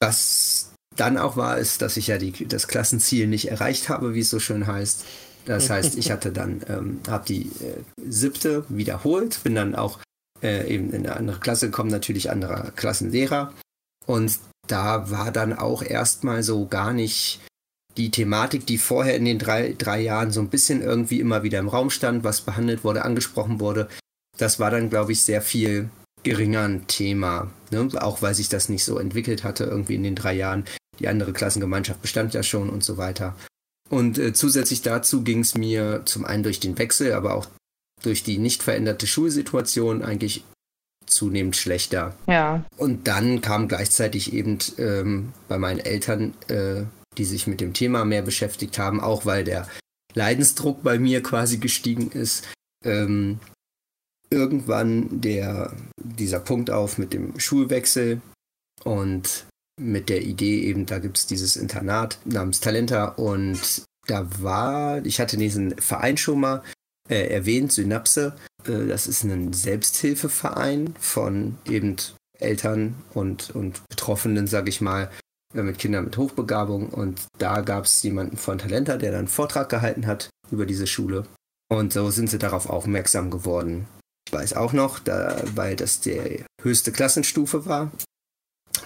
Was 0.01 0.71
dann 0.95 1.17
auch 1.17 1.37
war, 1.37 1.57
ist, 1.57 1.81
dass 1.81 1.97
ich 1.97 2.07
ja 2.07 2.17
die, 2.17 2.47
das 2.47 2.67
Klassenziel 2.67 3.27
nicht 3.27 3.49
erreicht 3.49 3.89
habe, 3.89 4.13
wie 4.13 4.19
es 4.19 4.29
so 4.29 4.39
schön 4.39 4.67
heißt. 4.67 5.05
Das 5.45 5.69
heißt, 5.69 5.97
ich 5.97 6.11
hatte 6.11 6.31
dann, 6.31 6.61
ähm, 6.67 6.99
habe 7.07 7.25
die 7.25 7.43
äh, 7.43 7.83
siebte 8.07 8.65
wiederholt, 8.69 9.41
bin 9.43 9.55
dann 9.55 9.75
auch 9.75 9.99
äh, 10.41 10.71
eben 10.73 10.91
in 10.91 11.05
eine 11.05 11.15
andere 11.15 11.39
Klasse 11.39 11.67
gekommen, 11.67 11.89
natürlich 11.89 12.29
anderer 12.29 12.71
Klassenlehrer. 12.75 13.53
Und 14.05 14.39
da 14.67 15.09
war 15.09 15.31
dann 15.31 15.53
auch 15.53 15.81
erstmal 15.81 16.43
so 16.43 16.67
gar 16.67 16.93
nicht 16.93 17.41
die 17.97 18.11
Thematik, 18.11 18.65
die 18.65 18.77
vorher 18.77 19.15
in 19.15 19.25
den 19.25 19.39
drei, 19.39 19.75
drei 19.77 20.01
Jahren 20.01 20.31
so 20.31 20.39
ein 20.39 20.49
bisschen 20.49 20.81
irgendwie 20.81 21.19
immer 21.19 21.43
wieder 21.43 21.59
im 21.59 21.67
Raum 21.67 21.89
stand, 21.89 22.23
was 22.23 22.41
behandelt 22.41 22.83
wurde, 22.83 23.03
angesprochen 23.03 23.59
wurde, 23.59 23.89
das 24.37 24.59
war 24.59 24.71
dann, 24.71 24.89
glaube 24.89 25.11
ich, 25.11 25.23
sehr 25.23 25.41
viel 25.41 25.89
geringer 26.23 26.63
ein 26.63 26.87
Thema. 26.87 27.51
Ne? 27.71 27.89
Auch 27.95 28.21
weil 28.21 28.33
sich 28.33 28.49
das 28.49 28.69
nicht 28.69 28.83
so 28.83 28.99
entwickelt 28.99 29.43
hatte 29.43 29.65
irgendwie 29.65 29.95
in 29.95 30.03
den 30.03 30.15
drei 30.15 30.33
Jahren. 30.33 30.65
Die 30.99 31.07
andere 31.07 31.33
Klassengemeinschaft 31.33 32.01
bestand 32.01 32.33
ja 32.33 32.43
schon 32.43 32.69
und 32.69 32.83
so 32.83 32.97
weiter. 32.97 33.35
Und 33.89 34.17
äh, 34.17 34.33
zusätzlich 34.33 34.81
dazu 34.81 35.23
ging 35.23 35.39
es 35.39 35.55
mir 35.55 36.03
zum 36.05 36.25
einen 36.25 36.43
durch 36.43 36.59
den 36.59 36.77
Wechsel, 36.77 37.13
aber 37.13 37.35
auch 37.35 37.47
durch 38.03 38.23
die 38.23 38.37
nicht 38.37 38.63
veränderte 38.63 39.07
Schulsituation 39.07 40.03
eigentlich 40.03 40.43
zunehmend 41.05 41.55
schlechter. 41.55 42.15
Ja. 42.27 42.63
Und 42.77 43.07
dann 43.07 43.41
kam 43.41 43.67
gleichzeitig 43.67 44.33
eben 44.33 44.59
ähm, 44.77 45.33
bei 45.47 45.57
meinen 45.57 45.79
Eltern 45.79 46.33
äh, 46.47 46.83
die 47.19 47.25
sich 47.25 47.45
mit 47.45 47.61
dem 47.61 47.73
Thema 47.73 48.05
mehr 48.05 48.23
beschäftigt 48.23 48.79
haben, 48.79 48.99
auch 48.99 49.25
weil 49.25 49.43
der 49.43 49.67
Leidensdruck 50.15 50.81
bei 50.81 50.97
mir 50.97 51.21
quasi 51.21 51.57
gestiegen 51.57 52.11
ist. 52.11 52.47
Ähm, 52.83 53.39
irgendwann 54.31 55.21
der, 55.21 55.75
dieser 56.01 56.39
Punkt 56.39 56.71
auf 56.71 56.97
mit 56.97 57.13
dem 57.13 57.39
Schulwechsel 57.39 58.21
und 58.83 59.45
mit 59.79 60.09
der 60.09 60.21
Idee 60.21 60.63
eben, 60.63 60.85
da 60.85 60.99
gibt 60.99 61.17
es 61.17 61.27
dieses 61.27 61.55
Internat 61.55 62.19
namens 62.25 62.59
Talenta 62.59 63.05
und 63.05 63.83
da 64.07 64.27
war, 64.41 65.05
ich 65.05 65.19
hatte 65.19 65.37
diesen 65.37 65.77
Verein 65.77 66.17
schon 66.17 66.39
mal 66.39 66.63
äh, 67.09 67.27
erwähnt, 67.27 67.71
Synapse. 67.71 68.35
Äh, 68.65 68.87
das 68.87 69.07
ist 69.07 69.23
ein 69.23 69.53
Selbsthilfeverein 69.53 70.95
von 70.99 71.57
eben 71.65 71.97
Eltern 72.39 72.95
und, 73.13 73.51
und 73.51 73.81
Betroffenen, 73.89 74.47
sage 74.47 74.69
ich 74.69 74.81
mal, 74.81 75.11
mit 75.53 75.79
Kindern 75.79 76.05
mit 76.05 76.17
Hochbegabung. 76.17 76.89
Und 76.89 77.21
da 77.37 77.61
gab 77.61 77.85
es 77.85 78.01
jemanden 78.03 78.37
von 78.37 78.57
Talenta, 78.57 78.97
der 78.97 79.11
dann 79.11 79.19
einen 79.19 79.27
Vortrag 79.27 79.69
gehalten 79.69 80.07
hat 80.07 80.29
über 80.51 80.65
diese 80.65 80.87
Schule. 80.87 81.25
Und 81.71 81.93
so 81.93 82.09
sind 82.11 82.29
sie 82.29 82.39
darauf 82.39 82.69
aufmerksam 82.69 83.29
geworden. 83.29 83.87
Ich 84.27 84.33
weiß 84.33 84.53
auch 84.53 84.73
noch, 84.73 84.99
da, 84.99 85.41
weil 85.55 85.75
das 85.75 86.01
die 86.01 86.43
höchste 86.61 86.91
Klassenstufe 86.91 87.65
war. 87.65 87.91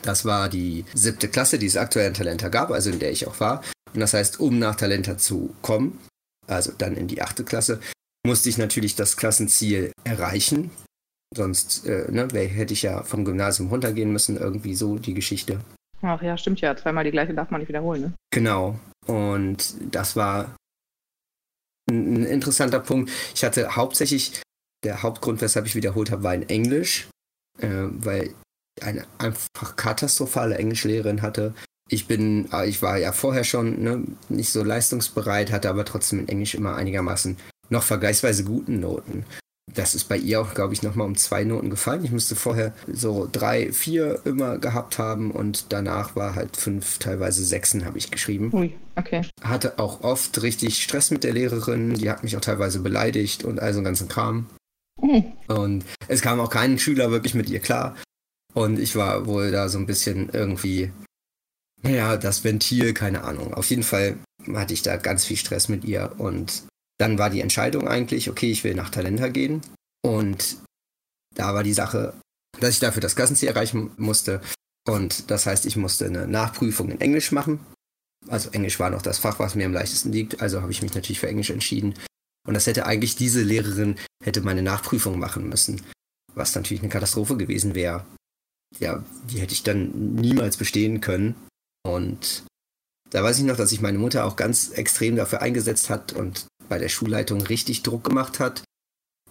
Das 0.02 0.26
war 0.26 0.50
die 0.50 0.86
siebte 0.94 1.28
Klasse, 1.28 1.60
die 1.60 1.66
es 1.66 1.78
aktuell 1.78 2.08
in 2.08 2.14
Talenta 2.14 2.50
gab, 2.50 2.72
also 2.72 2.90
in 2.90 3.00
der 3.00 3.12
ich 3.12 3.28
auch 3.28 3.40
war. 3.40 3.64
Und 3.94 4.00
das 4.00 4.14
heißt, 4.14 4.40
um 4.40 4.60
nach 4.60 4.76
Talenta 4.76 5.18
zu 5.18 5.54
kommen, 5.62 6.00
also 6.48 6.72
dann 6.78 6.96
in 6.96 7.08
die 7.08 7.22
achte 7.22 7.44
Klasse, 7.44 7.80
musste 8.26 8.50
ich 8.50 8.58
natürlich 8.58 8.96
das 8.96 9.18
Klassenziel 9.18 9.92
erreichen. 10.04 10.72
Sonst 11.36 11.86
äh, 11.86 12.10
ne, 12.12 12.28
hätte 12.34 12.74
ich 12.74 12.84
ja 12.84 13.04
vom 13.04 13.26
Gymnasium 13.26 13.70
runtergehen 13.70 14.12
müssen, 14.12 14.38
irgendwie 14.38 14.76
so 14.76 14.98
die 14.98 15.14
Geschichte. 15.14 15.60
Ach 16.04 16.22
ja, 16.22 16.38
stimmt 16.38 16.62
ja. 16.62 16.76
Zweimal 16.76 17.06
die 17.06 17.12
gleiche 17.12 17.34
darf 17.34 17.50
man 17.50 17.62
nicht 17.62 17.70
wiederholen, 17.70 18.02
ne? 18.02 18.14
Genau. 18.32 18.78
Und 19.08 19.76
das 19.94 20.16
war 20.16 20.56
ein, 21.90 22.26
interessanter 22.26 22.80
Punkt. 22.80 23.12
Ich 23.34 23.44
hatte 23.44 23.76
hauptsächlich, 23.76 24.42
der 24.84 25.02
Hauptgrund, 25.02 25.42
weshalb 25.42 25.66
ich 25.66 25.76
wiederholt 25.76 26.12
habe, 26.12 26.24
war 26.24 26.36
in 26.36 26.48
Englisch, 26.50 27.08
äh, 27.60 27.68
weil 27.70 28.34
ich 28.78 28.84
eine 28.84 29.06
einfach 29.18 29.76
katastrophale 29.78 30.58
Englischlehrerin 30.58 31.22
hatte. 31.22 31.54
Ich 31.90 32.08
bin, 32.08 32.52
äh, 32.52 32.68
ich 32.68 32.82
war 32.82 32.98
ja 32.98 33.14
vorher 33.14 33.46
schon 33.46 33.82
ne, 33.82 34.04
nicht 34.28 34.52
so 34.52 34.64
leistungsbereit, 34.64 35.52
hatte 35.52 35.70
aber 35.70 35.86
trotzdem 35.86 36.20
in 36.20 36.28
Englisch 36.28 36.56
immer 36.56 36.76
einigermaßen 36.76 37.38
noch 37.70 37.84
vergleichsweise 37.84 38.44
guten 38.44 38.82
Noten. 38.82 39.26
Das 39.74 39.96
ist 39.96 40.06
bei 40.06 40.18
ihr 40.18 40.42
auch, 40.42 40.54
glaube 40.54 40.74
ich, 40.74 40.84
nochmal 40.84 41.08
um 41.08 41.16
zwei 41.16 41.44
Noten 41.44 41.70
gefallen. 41.70 42.06
Ich 42.06 42.12
müsste 42.12 42.36
vorher 42.36 42.74
so 42.92 43.28
drei, 43.32 43.72
vier 43.72 44.20
immer 44.26 44.58
gehabt 44.58 45.00
haben 45.00 45.32
und 45.32 45.68
danach 45.70 46.16
war 46.16 46.36
halt 46.36 46.58
fünf, 46.58 47.00
teilweise 47.00 47.44
sechsen 47.44 47.86
habe 47.86 47.98
ich 47.98 48.12
geschrieben. 48.12 48.52
Ui, 48.54 48.74
okay. 48.96 49.22
Hatte 49.42 49.80
auch 49.80 50.02
oft 50.02 50.42
richtig 50.42 50.82
Stress 50.84 51.12
mit 51.12 51.24
der 51.24 51.34
Lehrerin, 51.34 51.96
die 51.96 52.10
hat 52.10 52.24
mich 52.24 52.38
auch 52.38 52.42
teilweise 52.42 52.80
beleidigt 52.80 53.44
und 53.44 53.60
all 53.60 53.74
so 53.74 53.80
einen 53.80 53.86
ganzen 53.86 54.08
Kram. 54.08 54.48
Mhm. 55.02 55.26
Und 55.48 55.86
es 56.08 56.22
kam 56.22 56.40
auch 56.40 56.50
kein 56.50 56.78
Schüler 56.80 57.12
wirklich 57.12 57.34
mit 57.34 57.50
ihr 57.50 57.60
klar. 57.60 57.96
Und 58.54 58.80
ich 58.80 58.96
war 58.96 59.26
wohl 59.26 59.52
da 59.52 59.70
so 59.70 59.80
ein 59.80 59.88
bisschen 59.88 60.30
irgendwie, 60.30 60.92
ja, 61.84 62.18
das 62.18 62.44
Ventil, 62.44 62.94
keine 62.94 63.24
Ahnung. 63.24 63.54
Auf 63.54 63.70
jeden 63.70 63.84
Fall 63.84 64.18
hatte 64.54 64.74
ich 64.74 64.84
da 64.84 64.98
ganz 64.98 65.26
viel 65.26 65.38
Stress 65.38 65.70
mit 65.70 65.84
ihr 65.86 66.14
und 66.18 66.64
dann 66.98 67.18
war 67.18 67.30
die 67.30 67.42
Entscheidung 67.42 67.88
eigentlich, 67.88 68.30
okay, 68.30 68.52
ich 68.52 68.64
will 68.64 68.76
nach 68.76 68.90
Talenta 68.90 69.28
gehen. 69.28 69.62
Und 70.06 70.58
da 71.36 71.54
war 71.54 71.64
die 71.64 71.74
Sache, 71.74 72.14
dass 72.60 72.76
ich 72.76 72.80
dafür 72.80 73.02
das 73.02 73.16
Klassenziel 73.16 73.50
erreichen 73.50 73.92
musste. 73.98 74.42
Und 74.88 75.32
das 75.32 75.46
heißt, 75.46 75.66
ich 75.66 75.76
musste 75.76 76.06
eine 76.06 76.28
Nachprüfung 76.28 76.90
in 76.90 77.02
Englisch 77.02 77.32
machen. 77.32 77.60
Also 78.28 78.50
Englisch 78.52 78.80
war 78.80 78.90
noch 78.90 79.02
das 79.02 79.18
Fach, 79.18 79.40
was 79.40 79.56
mir 79.56 79.66
am 79.66 79.74
leichtesten 79.74 80.12
liegt. 80.12 80.42
Also 80.42 80.62
habe 80.62 80.72
ich 80.72 80.82
mich 80.82 80.94
natürlich 80.94 81.20
für 81.20 81.28
Englisch 81.28 81.50
entschieden. 81.50 81.94
Und 82.46 82.54
das 82.54 82.68
hätte 82.68 82.86
eigentlich 82.86 83.16
diese 83.16 83.42
Lehrerin, 83.42 83.98
hätte 84.24 84.42
meine 84.42 84.62
Nachprüfung 84.62 85.18
machen 85.18 85.48
müssen. 85.48 85.82
Was 86.36 86.56
natürlich 86.56 86.82
eine 86.82 86.92
Katastrophe 86.92 87.38
gewesen 87.38 87.76
wäre. 87.76 88.06
Ja, 88.80 89.04
die 89.30 89.40
hätte 89.40 89.54
ich 89.54 89.64
dann 89.64 90.16
niemals 90.16 90.58
bestehen 90.58 91.00
können. 91.00 91.36
Und 91.84 92.44
da 93.10 93.24
weiß 93.24 93.38
ich 93.40 93.46
noch, 93.46 93.58
dass 93.58 93.70
sich 93.70 93.82
meine 93.82 94.00
Mutter 94.00 94.26
auch 94.26 94.36
ganz 94.36 94.72
extrem 94.72 95.16
dafür 95.16 95.42
eingesetzt 95.42 95.90
hat 95.90 96.14
und 96.14 96.48
bei 96.74 96.80
der 96.80 96.90
Schulleitung 96.90 97.40
richtig 97.42 97.84
Druck 97.84 98.04
gemacht 98.04 98.40
hat, 98.40 98.64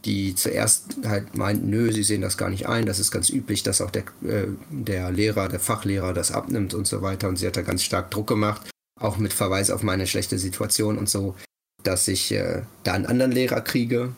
die 0.05 0.37
zuerst 0.37 0.99
halt 1.05 1.37
meinten, 1.37 1.71
nö, 1.71 1.93
sie 1.93 2.05
sehen 2.05 2.21
das 2.21 2.39
gar 2.39 2.51
nicht 2.51 2.69
ein, 2.69 2.87
das 2.87 3.01
ist 3.01 3.11
ganz 3.11 3.31
üblich, 3.31 3.65
dass 3.65 3.81
auch 3.81 3.91
der, 3.91 4.05
äh, 4.23 4.47
der 4.71 5.11
Lehrer, 5.11 5.49
der 5.49 5.59
Fachlehrer 5.59 6.15
das 6.15 6.31
abnimmt 6.31 6.73
und 6.73 6.87
so 6.87 7.03
weiter. 7.03 7.29
Und 7.29 7.39
sie 7.39 7.49
hat 7.49 7.57
da 7.57 7.63
ganz 7.63 7.83
stark 7.83 8.13
Druck 8.13 8.29
gemacht, 8.29 8.71
auch 9.01 9.17
mit 9.17 9.33
Verweis 9.33 9.73
auf 9.73 9.83
meine 9.83 10.07
schlechte 10.07 10.39
Situation 10.39 10.99
und 10.99 11.09
so, 11.09 11.35
dass 11.83 12.07
ich 12.07 12.31
äh, 12.31 12.63
da 12.85 12.93
einen 12.93 13.07
anderen 13.07 13.33
Lehrer 13.33 13.61
kriege. 13.61 14.15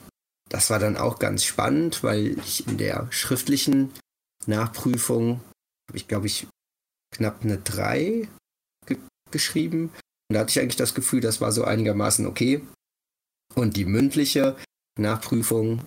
das 0.50 0.68
war 0.68 0.78
dann 0.78 0.98
auch 0.98 1.18
ganz 1.18 1.44
spannend, 1.44 2.02
weil 2.02 2.36
ich 2.40 2.68
in 2.68 2.76
der 2.76 3.06
schriftlichen 3.08 3.90
Nachprüfung 4.44 5.40
habe 5.88 5.96
ich, 5.96 6.08
glaube 6.08 6.26
ich, 6.26 6.46
knapp 7.10 7.42
eine 7.42 7.56
3 7.56 8.28
ge 8.84 8.98
geschrieben. 9.30 9.84
Und 10.28 10.34
da 10.34 10.40
hatte 10.40 10.50
ich 10.50 10.60
eigentlich 10.60 10.76
das 10.76 10.94
Gefühl, 10.94 11.22
das 11.22 11.40
war 11.40 11.52
so 11.52 11.64
einigermaßen 11.64 12.26
okay. 12.26 12.60
Und 13.54 13.76
die 13.76 13.84
mündliche 13.84 14.56
Nachprüfung, 14.98 15.82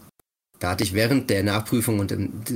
da 0.60 0.72
hatte 0.72 0.84
ich 0.84 0.94
während 0.94 1.30
der 1.30 1.44
Nachprüfung 1.44 2.00
und 2.00 2.14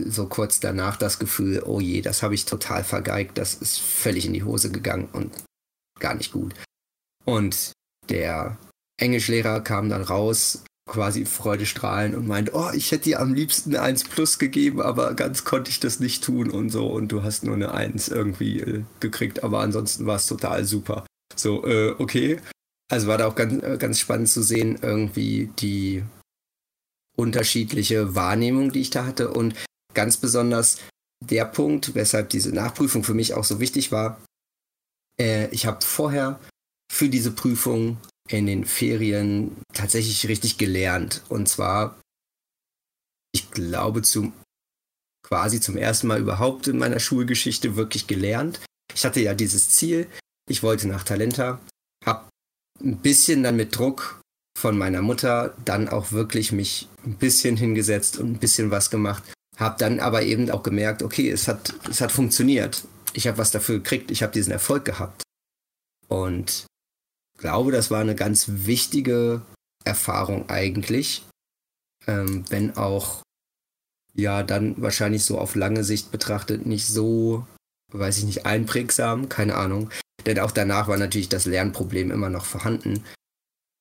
so 0.08 0.28
kurz 0.28 0.60
danach 0.60 0.98
das 0.98 1.20
Gefühl, 1.20 1.62
oh 1.66 1.80
je, 1.80 2.02
das 2.02 2.24
habe 2.24 2.34
ich 2.34 2.46
total 2.46 2.84
vergeigt, 2.84 3.38
das 3.38 3.54
ist 3.54 3.80
völlig 3.80 4.26
in 4.26 4.34
die 4.34 4.44
Hose 4.44 4.72
gegangen 4.72 5.10
und 5.14 5.32
gar 6.00 6.16
nicht 6.16 6.32
gut. 6.32 6.54
Und 7.26 7.74
der 8.10 8.58
Englischlehrer 9.00 9.62
kam 9.62 9.90
dann 9.90 10.02
raus, 10.02 10.64
quasi 10.88 11.26
freudestrahlend 11.26 12.16
und 12.16 12.28
meint, 12.28 12.54
oh, 12.54 12.70
ich 12.74 12.92
hätte 12.92 13.06
dir 13.06 13.22
am 13.22 13.34
liebsten 13.34 13.70
eine 13.70 13.82
1 13.82 14.06
plus 14.06 14.40
gegeben, 14.40 14.82
aber 14.82 15.14
ganz 15.14 15.44
konnte 15.46 15.70
ich 15.70 15.80
das 15.80 16.00
nicht 16.00 16.24
tun 16.24 16.50
und 16.50 16.70
so 16.70 16.88
und 16.88 17.12
du 17.12 17.24
hast 17.24 17.44
nur 17.44 17.56
eine 17.56 17.74
1 17.74 18.10
irgendwie 18.10 18.60
äh, 18.60 18.84
gekriegt, 19.00 19.44
aber 19.44 19.60
ansonsten 19.60 20.06
war 20.06 20.18
es 20.18 20.26
total 20.26 20.66
super. 20.66 21.06
So, 21.36 21.66
äh, 21.66 21.96
okay. 21.98 22.40
Also 22.92 23.08
war 23.08 23.18
da 23.18 23.28
auch 23.28 23.36
ganz, 23.36 23.64
äh, 23.64 23.78
ganz 23.78 24.00
spannend 24.00 24.30
zu 24.30 24.44
sehen, 24.44 24.78
irgendwie 24.82 25.50
die 25.60 26.04
unterschiedliche 27.18 28.16
Wahrnehmung, 28.16 28.74
die 28.74 28.82
ich 28.82 28.90
da 28.90 29.06
hatte 29.06 29.32
und 29.32 29.56
ganz 29.94 30.18
besonders 30.18 30.80
der 31.24 31.46
Punkt, 31.46 31.96
weshalb 31.96 32.30
diese 32.30 32.52
Nachprüfung 32.52 33.04
für 33.04 33.14
mich 33.14 33.34
auch 33.34 33.46
so 33.46 33.60
wichtig 33.62 33.94
war. 33.94 34.22
Äh, 35.18 35.48
ich 35.52 35.66
habe 35.66 35.86
vorher 35.86 36.40
für 36.92 37.08
diese 37.08 37.32
Prüfung 37.32 37.98
in 38.28 38.46
den 38.46 38.66
Ferien 38.66 39.56
tatsächlich 39.74 40.28
richtig 40.28 40.58
gelernt. 40.58 41.22
Und 41.30 41.48
zwar, 41.48 41.98
ich 43.34 43.52
glaube, 43.52 44.02
zum, 44.02 44.34
quasi 45.26 45.62
zum 45.62 45.78
ersten 45.78 46.08
Mal 46.08 46.20
überhaupt 46.20 46.68
in 46.68 46.78
meiner 46.78 47.00
Schulgeschichte 47.00 47.78
wirklich 47.78 48.08
gelernt. 48.08 48.60
Ich 48.94 49.06
hatte 49.06 49.22
ja 49.22 49.34
dieses 49.34 49.70
Ziel, 49.70 50.08
ich 50.50 50.62
wollte 50.62 50.90
nach 50.90 51.04
Talenta, 51.04 51.62
ein 52.84 52.98
bisschen 52.98 53.44
dann 53.44 53.56
mit 53.56 53.78
Druck 53.78 54.22
von 54.58 54.78
meiner 54.78 55.02
Mutter 55.02 55.56
dann 55.66 55.90
auch 55.90 56.12
wirklich 56.12 56.52
mich 56.52 56.88
ein 57.06 57.16
bisschen 57.16 57.58
hingesetzt 57.58 58.18
und 58.18 58.32
ein 58.32 58.40
bisschen 58.40 58.72
was 58.72 58.90
gemacht. 58.90 59.24
Habe 59.58 59.76
dann 59.80 60.00
aber 60.00 60.24
eben 60.24 60.50
auch 60.52 60.64
gemerkt, 60.64 61.04
okay, 61.04 61.30
es 61.30 61.48
hat, 61.48 61.74
es 61.90 62.02
hat 62.02 62.12
funktioniert. 62.12 62.86
Ich 63.14 63.28
habe 63.28 63.38
was 63.38 63.52
dafür 63.52 63.78
gekriegt, 63.78 64.12
ich 64.12 64.24
habe 64.24 64.34
diesen 64.34 64.52
Erfolg 64.52 64.86
gehabt. 64.86 65.24
Und 66.08 66.66
glaube, 67.38 67.72
das 67.72 67.92
war 67.92 68.02
eine 68.02 68.16
ganz 68.16 68.46
wichtige 68.48 69.42
Erfahrung 69.84 70.50
eigentlich, 70.50 71.26
ähm, 72.08 72.46
wenn 72.50 72.78
auch 72.78 73.24
ja 74.14 74.44
dann 74.44 74.82
wahrscheinlich 74.82 75.26
so 75.26 75.40
auf 75.40 75.56
lange 75.56 75.84
Sicht 75.84 76.12
betrachtet 76.12 76.66
nicht 76.66 76.88
so, 76.88 77.46
weiß 77.92 78.20
ich 78.20 78.26
nicht, 78.26 78.46
einprägsam, 78.46 79.30
keine 79.30 79.56
Ahnung. 79.56 79.90
Denn 80.26 80.40
auch 80.40 80.52
danach 80.52 80.88
war 80.88 80.98
natürlich 80.98 81.30
das 81.30 81.46
Lernproblem 81.46 82.12
immer 82.12 82.30
noch 82.30 82.46
vorhanden, 82.46 83.06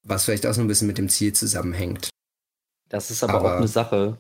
was 0.07 0.25
vielleicht 0.25 0.47
auch 0.47 0.55
so 0.55 0.61
ein 0.61 0.69
bisschen 0.69 0.87
mit 0.87 0.99
dem 0.99 1.09
Ziel 1.09 1.33
zusammenhängt. 1.33 2.11
Das 2.89 3.11
ist 3.11 3.23
aber, 3.23 3.35
aber 3.35 3.55
auch 3.55 3.59
eine 3.59 3.69
Sache, 3.69 4.19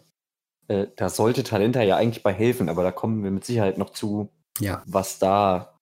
äh, 0.69 0.87
da 0.97 1.09
sollte 1.09 1.43
Talenta 1.43 1.83
ja 1.83 1.97
eigentlich 1.97 2.23
bei 2.23 2.33
helfen, 2.33 2.69
aber 2.69 2.83
da 2.83 2.93
kommen 2.93 3.25
wir 3.25 3.31
mit 3.31 3.45
Sicherheit 3.45 3.79
noch 3.79 3.91
zu, 3.91 4.31
ja. 4.61 4.83
was 4.87 5.19
da, 5.19 5.77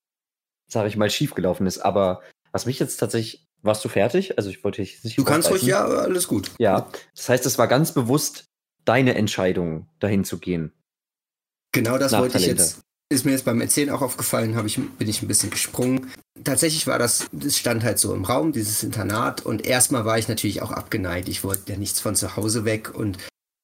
sage 0.71 0.89
ich 0.89 0.97
mal, 0.97 1.11
schiefgelaufen 1.11 1.67
ist. 1.67 1.79
Aber 1.79 2.23
was 2.53 2.65
mich 2.65 2.79
jetzt 2.79 2.97
tatsächlich 2.97 3.47
warst 3.61 3.85
du 3.85 3.89
fertig? 3.89 4.39
Also 4.39 4.51
ich 4.51 4.65
wollte 4.65 4.81
dich 4.81 5.05
nicht. 5.05 5.19
Du 5.19 5.25
kannst 5.25 5.51
ruhig, 5.51 5.63
ja, 5.63 5.85
alles 5.85 6.29
gut. 6.29 6.53
Ja, 6.59 6.89
das 7.15 7.29
heißt, 7.29 7.45
es 7.45 7.59
war 7.59 7.69
ganz 7.69 7.93
bewusst 7.93 8.47
deine 8.85 9.15
Entscheidung, 9.15 9.89
dahin 9.99 10.25
zu 10.25 10.39
gehen. 10.39 10.73
Genau 11.73 11.99
das 11.99 12.13
wollte 12.13 12.39
Talente. 12.39 12.53
ich 12.55 12.59
jetzt. 12.59 12.81
Ist 13.11 13.25
mir 13.25 13.33
jetzt 13.33 13.47
beim 13.47 13.61
Erzählen 13.61 13.91
auch 13.91 14.03
aufgefallen, 14.03 14.55
ich, 14.67 14.77
bin 14.77 15.09
ich 15.09 15.23
ein 15.23 15.29
bisschen 15.29 15.51
gesprungen. 15.51 16.11
Tatsächlich 16.45 16.87
war 16.87 16.99
das, 16.99 17.27
das 17.33 17.57
stand 17.57 17.83
halt 17.83 17.99
so 17.99 18.15
im 18.15 18.25
Raum, 18.25 18.53
dieses 18.53 18.83
Internat. 18.83 19.47
Und 19.47 19.65
erstmal 19.65 20.05
war 20.05 20.19
ich 20.19 20.29
natürlich 20.29 20.61
auch 20.61 20.73
abgeneigt. 20.73 21.29
Ich 21.29 21.43
wollte 21.43 21.73
ja 21.73 21.79
nichts 21.79 22.01
von 22.01 22.15
zu 22.15 22.37
Hause 22.37 22.67
weg. 22.67 22.95
Und 22.95 23.17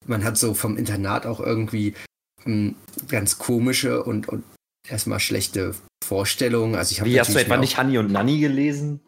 man 0.07 0.23
hat 0.23 0.37
so 0.37 0.55
vom 0.55 0.77
Internat 0.77 1.27
auch 1.27 1.39
irgendwie 1.39 1.93
hm, 2.43 2.75
ganz 3.07 3.37
komische 3.37 4.03
und, 4.03 4.27
und 4.29 4.43
erstmal 4.89 5.19
schlechte 5.19 5.75
Vorstellungen. 6.03 6.73
Also 6.73 6.93
ich 6.93 7.03
Wie 7.03 7.19
hast 7.19 7.33
du 7.33 7.39
etwa 7.39 7.57
nicht 7.57 7.77
Hanni 7.77 7.99
und 7.99 8.11
Nanni 8.11 8.39
gelesen? 8.39 8.99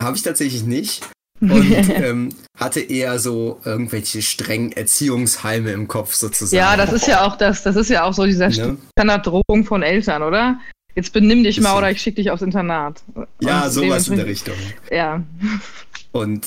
Habe 0.00 0.16
ich 0.16 0.22
tatsächlich 0.22 0.62
nicht. 0.62 1.08
Und 1.40 1.72
ähm, 1.90 2.28
hatte 2.58 2.80
eher 2.80 3.18
so 3.18 3.60
irgendwelche 3.64 4.22
strengen 4.22 4.72
Erziehungsheime 4.72 5.72
im 5.72 5.88
Kopf 5.88 6.14
sozusagen. 6.14 6.56
Ja, 6.56 6.76
das 6.76 6.92
ist 6.92 7.06
ja 7.06 7.26
auch 7.26 7.36
das, 7.36 7.62
das 7.62 7.76
ist 7.76 7.90
ja 7.90 8.04
auch 8.04 8.14
so 8.14 8.24
dieser 8.24 8.48
ne? 8.48 8.76
Standarddrohung 8.96 9.64
von 9.64 9.82
Eltern, 9.82 10.22
oder? 10.22 10.60
Jetzt 10.94 11.12
benimm 11.12 11.42
dich 11.42 11.60
mal 11.60 11.76
oder 11.76 11.90
ich 11.90 12.00
schicke 12.00 12.16
dich 12.16 12.30
aufs 12.30 12.42
Internat. 12.42 13.02
Ja, 13.40 13.64
Und 13.64 13.70
sowas 13.72 14.08
in 14.08 14.16
der 14.16 14.26
Richtung. 14.26 14.54
Ja. 14.92 15.24
Und 16.12 16.46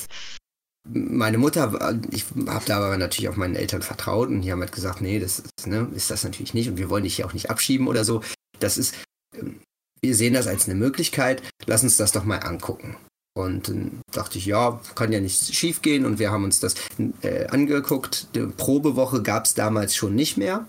meine 0.89 1.38
Mutter, 1.38 2.00
ich 2.12 2.26
habe 2.47 2.65
da 2.65 2.78
aber 2.78 2.97
natürlich 2.97 3.30
auch 3.30 3.36
meinen 3.36 3.56
Eltern 3.56 3.82
vertraut 3.82 4.30
und 4.30 4.41
die 4.41 4.52
haben 4.52 4.62
halt 4.62 4.71
gesagt, 4.71 5.02
nee, 5.02 5.19
das 5.19 5.39
ist, 5.39 5.67
ne, 5.67 5.89
ist 5.93 6.10
das 6.10 6.23
natürlich 6.23 6.54
nicht 6.54 6.69
und 6.69 6.78
wir 6.78 6.89
wollen 6.89 7.04
dich 7.04 7.17
hier 7.17 7.26
auch 7.26 7.34
nicht 7.34 7.50
abschieben 7.50 7.88
oder 7.88 8.06
so. 8.06 8.21
Das 8.60 8.78
ist, 8.78 8.95
ähm, 9.38 9.60
wir 10.02 10.15
sehen 10.15 10.34
das 10.34 10.47
als 10.47 10.65
eine 10.65 10.76
Möglichkeit, 10.76 11.41
lass 11.65 11.84
uns 11.84 11.97
das 11.97 12.13
doch 12.13 12.23
mal 12.23 12.38
angucken. 12.38 12.95
Und 13.38 13.69
dann 13.69 14.02
dachte 14.12 14.39
ich, 14.39 14.47
ja, 14.47 14.82
kann 14.95 15.12
ja 15.12 15.19
nicht 15.19 15.54
schief 15.54 15.84
gehen. 15.84 16.06
Und 16.08 16.17
wir 16.17 16.32
haben 16.32 16.43
uns 16.43 16.60
das 16.60 16.73
äh, 17.21 17.45
angeguckt. 17.45 18.36
Die 18.36 18.47
Probewoche 18.47 19.21
gab 19.21 19.45
es 19.45 19.54
damals 19.54 19.95
schon 19.95 20.15
nicht 20.15 20.38
mehr. 20.38 20.67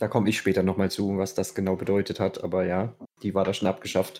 Da 0.00 0.08
komme 0.08 0.28
ich 0.28 0.36
später 0.36 0.64
nochmal 0.64 0.90
zu, 0.90 1.18
was 1.18 1.34
das 1.34 1.54
genau 1.54 1.76
bedeutet 1.76 2.18
hat. 2.18 2.42
Aber 2.42 2.64
ja, 2.66 2.92
die 3.22 3.32
war 3.36 3.44
da 3.44 3.54
schon 3.54 3.68
abgeschafft. 3.68 4.18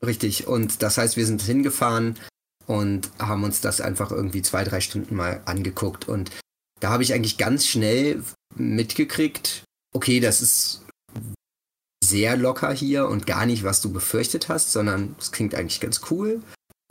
Richtig. 0.00 0.46
Und 0.46 0.80
das 0.84 0.96
heißt, 0.96 1.16
wir 1.16 1.26
sind 1.26 1.42
hingefahren 1.42 2.16
und 2.66 3.10
haben 3.18 3.42
uns 3.42 3.60
das 3.60 3.80
einfach 3.80 4.12
irgendwie 4.12 4.42
zwei, 4.42 4.62
drei 4.62 4.80
Stunden 4.80 5.16
mal 5.16 5.42
angeguckt. 5.44 6.08
Und 6.08 6.30
da 6.78 6.90
habe 6.90 7.02
ich 7.02 7.12
eigentlich 7.14 7.36
ganz 7.36 7.66
schnell 7.66 8.22
mitgekriegt, 8.54 9.64
okay, 9.92 10.20
das 10.20 10.40
ist 10.40 10.84
sehr 12.04 12.36
locker 12.36 12.72
hier 12.72 13.08
und 13.08 13.26
gar 13.26 13.44
nicht, 13.44 13.64
was 13.64 13.80
du 13.80 13.92
befürchtet 13.92 14.48
hast, 14.48 14.70
sondern 14.70 15.16
es 15.18 15.32
klingt 15.32 15.56
eigentlich 15.56 15.80
ganz 15.80 16.00
cool 16.12 16.42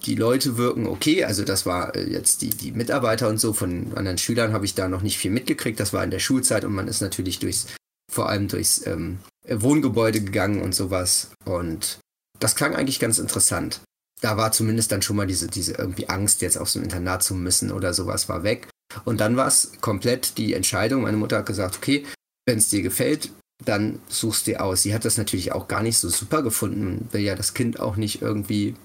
die 0.06 0.16
Leute 0.16 0.58
wirken 0.58 0.88
okay. 0.88 1.24
Also 1.24 1.44
das 1.44 1.66
war 1.66 1.96
äh, 1.96 2.10
jetzt 2.10 2.42
die, 2.42 2.50
die 2.50 2.72
Mitarbeiter 2.72 3.30
und 3.30 3.40
so. 3.40 3.54
Von 3.54 3.94
anderen 3.96 4.18
Schülern 4.18 4.54
habe 4.54 4.66
ich 4.66 4.76
da 4.76 4.88
noch 4.88 5.02
nicht 5.02 5.18
viel 5.18 5.32
mitgekriegt. 5.32 5.80
Das 5.80 5.94
war 5.94 6.04
in 6.04 6.12
der 6.12 6.20
Schulzeit 6.20 6.66
und 6.66 6.74
man 6.74 6.88
ist 6.88 7.02
natürlich 7.02 7.40
durchs, 7.40 7.68
vor 8.12 8.30
allem 8.30 8.48
durchs 8.48 8.86
ähm, 8.86 9.20
Wohngebäude 9.48 10.22
gegangen 10.22 10.62
und 10.62 10.76
sowas. 10.76 11.32
Und 11.46 12.00
das 12.40 12.56
klang 12.56 12.76
eigentlich 12.76 13.00
ganz 13.00 13.18
interessant. 13.18 13.82
Da 14.22 14.38
war 14.38 14.52
zumindest 14.52 14.92
dann 14.92 15.02
schon 15.02 15.16
mal 15.16 15.28
diese, 15.28 15.48
diese 15.48 15.74
irgendwie 15.74 16.10
Angst, 16.10 16.42
jetzt 16.42 16.58
auf 16.58 16.70
so 16.70 16.80
ein 16.80 16.84
Internat 16.84 17.24
zu 17.24 17.36
müssen 17.36 17.72
oder 17.72 17.94
sowas, 17.94 18.30
war 18.30 18.44
weg. 18.44 18.68
Und 19.06 19.20
dann 19.20 19.38
war 19.38 19.48
es 19.48 19.74
komplett 19.82 20.38
die 20.38 20.54
Entscheidung. 20.54 21.04
Meine 21.04 21.18
Mutter 21.18 21.38
hat 21.38 21.46
gesagt, 21.46 21.78
okay, 21.78 22.06
wenn 22.46 22.58
es 22.58 22.70
dir 22.70 22.82
gefällt, 22.82 23.30
dann 23.64 24.00
suchst 24.08 24.48
dir 24.48 24.64
aus. 24.64 24.84
Sie 24.84 24.94
hat 24.94 25.06
das 25.06 25.18
natürlich 25.18 25.52
auch 25.52 25.68
gar 25.68 25.84
nicht 25.84 25.98
so 25.98 26.10
super 26.10 26.42
gefunden, 26.42 27.08
will 27.12 27.22
ja 27.22 27.36
das 27.36 27.54
Kind 27.54 27.80
auch 27.80 27.96
nicht 27.96 28.22
irgendwie 28.22 28.76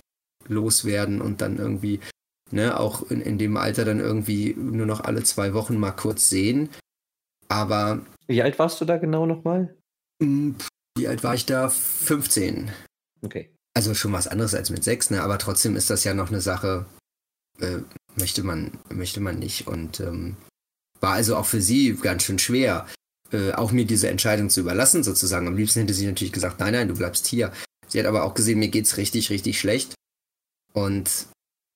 loswerden 0.48 1.20
und 1.20 1.40
dann 1.40 1.58
irgendwie, 1.58 2.00
ne, 2.50 2.78
auch 2.78 3.10
in, 3.10 3.20
in 3.20 3.38
dem 3.38 3.56
Alter 3.56 3.84
dann 3.84 4.00
irgendwie 4.00 4.54
nur 4.54 4.86
noch 4.86 5.00
alle 5.00 5.22
zwei 5.22 5.54
Wochen 5.54 5.78
mal 5.78 5.92
kurz 5.92 6.28
sehen. 6.28 6.68
Aber. 7.48 8.00
Wie 8.26 8.42
alt 8.42 8.58
warst 8.58 8.80
du 8.80 8.84
da 8.84 8.96
genau 8.96 9.26
nochmal? 9.26 9.76
Hm, 10.22 10.56
wie 10.96 11.08
alt 11.08 11.24
war 11.24 11.34
ich 11.34 11.46
da? 11.46 11.68
15. 11.68 12.70
Okay. 13.22 13.50
Also 13.74 13.94
schon 13.94 14.12
was 14.12 14.28
anderes 14.28 14.54
als 14.54 14.70
mit 14.70 14.84
sechs, 14.84 15.10
ne? 15.10 15.22
Aber 15.22 15.38
trotzdem 15.38 15.76
ist 15.76 15.90
das 15.90 16.04
ja 16.04 16.14
noch 16.14 16.28
eine 16.28 16.40
Sache, 16.40 16.86
äh, 17.60 17.78
möchte 18.16 18.42
man, 18.42 18.72
möchte 18.90 19.20
man 19.20 19.38
nicht. 19.38 19.66
Und 19.66 20.00
ähm, 20.00 20.36
war 21.00 21.14
also 21.14 21.36
auch 21.36 21.46
für 21.46 21.60
sie 21.60 21.94
ganz 21.94 22.22
schön 22.24 22.38
schwer, 22.38 22.86
äh, 23.32 23.52
auch 23.52 23.72
mir 23.72 23.86
diese 23.86 24.08
Entscheidung 24.08 24.50
zu 24.50 24.60
überlassen, 24.60 25.02
sozusagen. 25.02 25.46
Am 25.46 25.56
liebsten 25.56 25.80
hätte 25.80 25.94
sie 25.94 26.06
natürlich 26.06 26.32
gesagt, 26.32 26.60
nein, 26.60 26.74
nein, 26.74 26.88
du 26.88 26.94
bleibst 26.94 27.26
hier. 27.26 27.52
Sie 27.88 27.98
hat 27.98 28.06
aber 28.06 28.24
auch 28.24 28.34
gesehen, 28.34 28.58
mir 28.58 28.68
geht's 28.68 28.96
richtig, 28.96 29.30
richtig 29.30 29.58
schlecht. 29.58 29.94
Und 30.72 31.26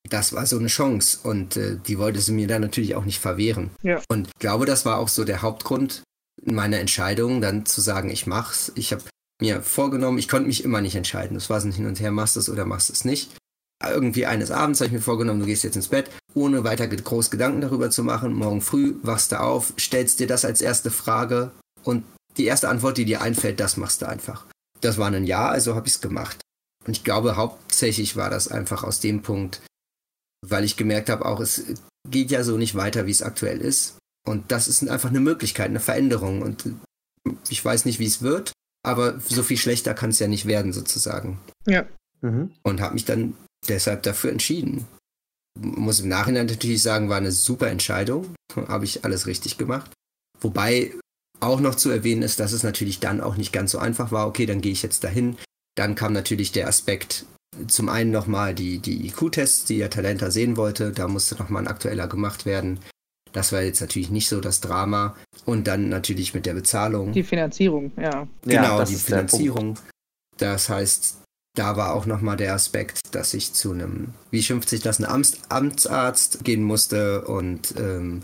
das 0.08 0.32
war 0.32 0.46
so 0.46 0.58
eine 0.58 0.68
Chance 0.68 1.18
und 1.22 1.56
äh, 1.56 1.78
die 1.84 1.98
wollte 1.98 2.20
sie 2.20 2.32
mir 2.32 2.46
dann 2.46 2.62
natürlich 2.62 2.94
auch 2.94 3.04
nicht 3.04 3.20
verwehren. 3.20 3.70
Ja. 3.82 4.00
Und 4.08 4.28
ich 4.28 4.38
glaube, 4.38 4.66
das 4.66 4.86
war 4.86 4.98
auch 4.98 5.08
so 5.08 5.24
der 5.24 5.42
Hauptgrund 5.42 6.02
meiner 6.44 6.78
Entscheidung, 6.78 7.40
dann 7.40 7.66
zu 7.66 7.80
sagen, 7.80 8.10
ich 8.10 8.26
mach's. 8.26 8.72
Ich 8.74 8.92
habe 8.92 9.02
mir 9.40 9.62
vorgenommen, 9.62 10.18
ich 10.18 10.28
konnte 10.28 10.46
mich 10.46 10.64
immer 10.64 10.80
nicht 10.80 10.96
entscheiden. 10.96 11.34
Das 11.34 11.50
war 11.50 11.60
so 11.60 11.68
ein 11.68 11.72
Hin 11.72 11.86
und 11.86 12.00
Her, 12.00 12.12
machst 12.12 12.36
du 12.36 12.40
es 12.40 12.48
oder 12.48 12.64
machst 12.64 12.88
du 12.88 12.92
es 12.92 13.04
nicht. 13.04 13.36
Irgendwie 13.84 14.26
eines 14.26 14.50
Abends 14.50 14.80
habe 14.80 14.86
ich 14.86 14.92
mir 14.92 15.00
vorgenommen, 15.00 15.40
du 15.40 15.46
gehst 15.46 15.64
jetzt 15.64 15.76
ins 15.76 15.88
Bett, 15.88 16.10
ohne 16.34 16.64
weiter 16.64 16.88
groß 16.88 17.30
Gedanken 17.30 17.60
darüber 17.60 17.90
zu 17.90 18.04
machen. 18.04 18.32
Morgen 18.32 18.62
früh 18.62 18.94
wachst 19.02 19.32
du 19.32 19.40
auf, 19.40 19.74
stellst 19.78 20.20
dir 20.20 20.26
das 20.26 20.44
als 20.44 20.62
erste 20.62 20.90
Frage 20.90 21.50
und 21.84 22.04
die 22.38 22.46
erste 22.46 22.68
Antwort, 22.68 22.96
die 22.96 23.04
dir 23.04 23.20
einfällt, 23.20 23.60
das 23.60 23.76
machst 23.76 24.02
du 24.02 24.08
einfach. 24.08 24.46
Das 24.80 24.98
war 24.98 25.10
ein 25.10 25.24
Ja, 25.24 25.48
also 25.48 25.74
habe 25.74 25.86
ich 25.86 25.94
es 25.94 26.00
gemacht. 26.00 26.38
Und 26.86 26.96
ich 26.96 27.04
glaube, 27.04 27.36
hauptsächlich 27.36 28.16
war 28.16 28.30
das 28.30 28.48
einfach 28.48 28.84
aus 28.84 29.00
dem 29.00 29.22
Punkt, 29.22 29.60
weil 30.46 30.64
ich 30.64 30.76
gemerkt 30.76 31.10
habe, 31.10 31.24
auch 31.24 31.40
es 31.40 31.64
geht 32.08 32.30
ja 32.30 32.44
so 32.44 32.56
nicht 32.56 32.74
weiter, 32.74 33.06
wie 33.06 33.10
es 33.10 33.22
aktuell 33.22 33.60
ist. 33.60 33.98
Und 34.26 34.52
das 34.52 34.68
ist 34.68 34.88
einfach 34.88 35.10
eine 35.10 35.20
Möglichkeit, 35.20 35.68
eine 35.68 35.80
Veränderung. 35.80 36.42
Und 36.42 36.64
ich 37.48 37.64
weiß 37.64 37.84
nicht, 37.84 37.98
wie 37.98 38.06
es 38.06 38.22
wird, 38.22 38.52
aber 38.84 39.18
so 39.20 39.42
viel 39.42 39.56
schlechter 39.56 39.94
kann 39.94 40.10
es 40.10 40.18
ja 40.18 40.28
nicht 40.28 40.46
werden, 40.46 40.72
sozusagen. 40.72 41.40
Ja. 41.66 41.86
Mhm. 42.20 42.52
Und 42.62 42.80
habe 42.80 42.94
mich 42.94 43.04
dann 43.04 43.36
deshalb 43.68 44.02
dafür 44.04 44.30
entschieden. 44.30 44.86
Muss 45.58 46.00
im 46.00 46.08
Nachhinein 46.08 46.46
natürlich 46.46 46.82
sagen, 46.82 47.08
war 47.08 47.16
eine 47.16 47.32
super 47.32 47.68
Entscheidung. 47.68 48.34
Habe 48.54 48.84
ich 48.84 49.04
alles 49.04 49.26
richtig 49.26 49.58
gemacht. 49.58 49.90
Wobei 50.40 50.92
auch 51.40 51.60
noch 51.60 51.74
zu 51.74 51.90
erwähnen 51.90 52.22
ist, 52.22 52.40
dass 52.40 52.52
es 52.52 52.62
natürlich 52.62 53.00
dann 53.00 53.20
auch 53.20 53.36
nicht 53.36 53.52
ganz 53.52 53.72
so 53.72 53.78
einfach 53.78 54.12
war. 54.12 54.26
Okay, 54.26 54.46
dann 54.46 54.60
gehe 54.60 54.72
ich 54.72 54.82
jetzt 54.82 55.02
dahin. 55.02 55.36
Dann 55.76 55.94
kam 55.94 56.12
natürlich 56.12 56.52
der 56.52 56.66
Aspekt, 56.68 57.26
zum 57.68 57.88
einen 57.88 58.10
nochmal 58.10 58.54
die, 58.54 58.78
die 58.78 59.06
IQ-Tests, 59.06 59.64
die 59.66 59.78
der 59.78 59.90
Talenter 59.90 60.30
sehen 60.30 60.56
wollte. 60.56 60.90
Da 60.92 61.08
musste 61.08 61.36
nochmal 61.36 61.62
ein 61.62 61.68
aktueller 61.68 62.08
gemacht 62.08 62.44
werden. 62.44 62.80
Das 63.32 63.52
war 63.52 63.62
jetzt 63.62 63.80
natürlich 63.80 64.10
nicht 64.10 64.28
so 64.28 64.40
das 64.40 64.60
Drama. 64.60 65.16
Und 65.44 65.66
dann 65.66 65.88
natürlich 65.88 66.34
mit 66.34 66.46
der 66.46 66.54
Bezahlung. 66.54 67.12
Die 67.12 67.22
Finanzierung, 67.22 67.92
ja. 67.96 68.26
Genau, 68.42 68.78
ja, 68.78 68.84
die 68.84 68.94
Finanzierung. 68.94 69.78
Das 70.38 70.68
heißt, 70.68 71.18
da 71.54 71.76
war 71.76 71.94
auch 71.94 72.06
nochmal 72.06 72.36
der 72.36 72.54
Aspekt, 72.54 73.14
dass 73.14 73.32
ich 73.34 73.52
zu 73.52 73.72
einem, 73.72 74.12
wie 74.30 74.42
schimpft 74.42 74.68
sich 74.68 74.80
das, 74.80 74.98
einem 74.98 75.10
Amts 75.10 75.40
Amtsarzt 75.48 76.44
gehen 76.44 76.62
musste 76.62 77.26
und 77.26 77.74
ähm, 77.78 78.22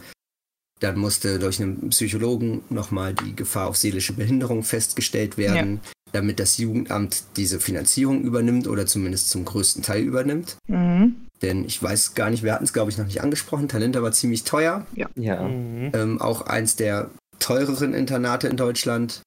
dann 0.82 0.98
musste 0.98 1.38
durch 1.38 1.60
einen 1.60 1.90
Psychologen 1.90 2.62
nochmal 2.68 3.14
die 3.14 3.36
Gefahr 3.36 3.68
auf 3.68 3.76
seelische 3.76 4.14
Behinderung 4.14 4.64
festgestellt 4.64 5.38
werden, 5.38 5.80
ja. 5.84 5.92
damit 6.12 6.40
das 6.40 6.58
Jugendamt 6.58 7.22
diese 7.36 7.60
Finanzierung 7.60 8.22
übernimmt 8.22 8.66
oder 8.66 8.86
zumindest 8.86 9.30
zum 9.30 9.44
größten 9.44 9.82
Teil 9.82 10.02
übernimmt. 10.02 10.56
Mhm. 10.66 11.28
Denn 11.40 11.64
ich 11.64 11.80
weiß 11.80 12.14
gar 12.14 12.30
nicht, 12.30 12.42
wir 12.42 12.52
hatten 12.52 12.64
es 12.64 12.72
glaube 12.72 12.90
ich 12.90 12.98
noch 12.98 13.06
nicht 13.06 13.22
angesprochen, 13.22 13.68
Talent 13.68 14.00
war 14.00 14.12
ziemlich 14.12 14.42
teuer. 14.42 14.86
Ja. 14.94 15.08
ja. 15.14 15.42
Mhm. 15.42 15.92
Ähm, 15.94 16.20
auch 16.20 16.42
eins 16.42 16.74
der 16.74 17.10
teureren 17.38 17.94
Internate 17.94 18.48
in 18.48 18.56
Deutschland. 18.56 19.22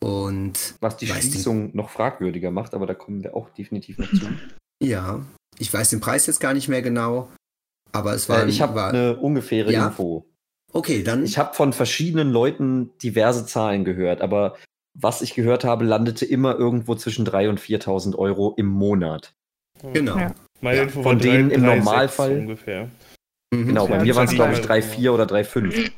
Und 0.00 0.74
was 0.80 0.96
die 0.96 1.08
Schließung 1.08 1.72
den... 1.72 1.76
noch 1.76 1.90
fragwürdiger 1.90 2.52
macht, 2.52 2.72
aber 2.74 2.86
da 2.86 2.94
kommen 2.94 3.24
wir 3.24 3.34
auch 3.34 3.50
definitiv 3.50 3.98
noch 3.98 4.10
zu. 4.10 4.20
Ja, 4.80 5.22
ich 5.58 5.74
weiß 5.74 5.90
den 5.90 5.98
Preis 5.98 6.26
jetzt 6.26 6.38
gar 6.38 6.54
nicht 6.54 6.68
mehr 6.68 6.82
genau, 6.82 7.28
aber 7.90 8.14
es 8.14 8.28
war. 8.28 8.44
Äh, 8.44 8.48
ich 8.48 8.60
habe 8.60 8.84
eine 8.84 9.16
ungefähre 9.16 9.72
ja? 9.72 9.88
Info. 9.88 10.24
Okay, 10.72 11.02
dann. 11.02 11.24
Ich 11.24 11.38
habe 11.38 11.54
von 11.54 11.72
verschiedenen 11.72 12.30
Leuten 12.30 12.90
diverse 12.98 13.46
Zahlen 13.46 13.84
gehört, 13.84 14.20
aber 14.20 14.56
was 14.94 15.22
ich 15.22 15.34
gehört 15.34 15.64
habe, 15.64 15.84
landete 15.84 16.24
immer 16.24 16.56
irgendwo 16.56 16.94
zwischen 16.94 17.26
3.000 17.26 17.48
und 17.48 17.60
4.000 17.60 18.16
Euro 18.16 18.54
im 18.56 18.66
Monat. 18.66 19.32
Genau. 19.92 20.18
Ja. 20.18 20.34
Ja, 20.60 20.88
von 20.88 21.18
denen 21.18 21.50
3, 21.50 21.54
im 21.54 21.62
3, 21.62 21.76
Normalfall. 21.76 22.38
ungefähr. 22.38 22.90
Mhm. 23.54 23.68
Genau, 23.68 23.86
bei 23.86 24.02
mir 24.02 24.16
waren 24.16 24.26
es, 24.26 24.34
glaube 24.34 24.54
ich, 24.54 24.58
3,4 24.58 25.10
oder 25.10 25.24
3,5. 25.24 25.90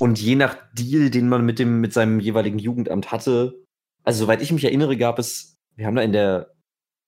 Und 0.00 0.20
je 0.20 0.34
nach 0.34 0.56
Deal, 0.72 1.10
den 1.10 1.28
man 1.28 1.44
mit, 1.44 1.58
dem, 1.58 1.80
mit 1.80 1.92
seinem 1.92 2.18
jeweiligen 2.18 2.58
Jugendamt 2.58 3.12
hatte, 3.12 3.62
also 4.02 4.24
soweit 4.24 4.42
ich 4.42 4.50
mich 4.50 4.64
erinnere, 4.64 4.96
gab 4.96 5.18
es, 5.18 5.58
wir 5.76 5.86
haben 5.86 5.94
da 5.94 6.02
in 6.02 6.12
der, 6.12 6.52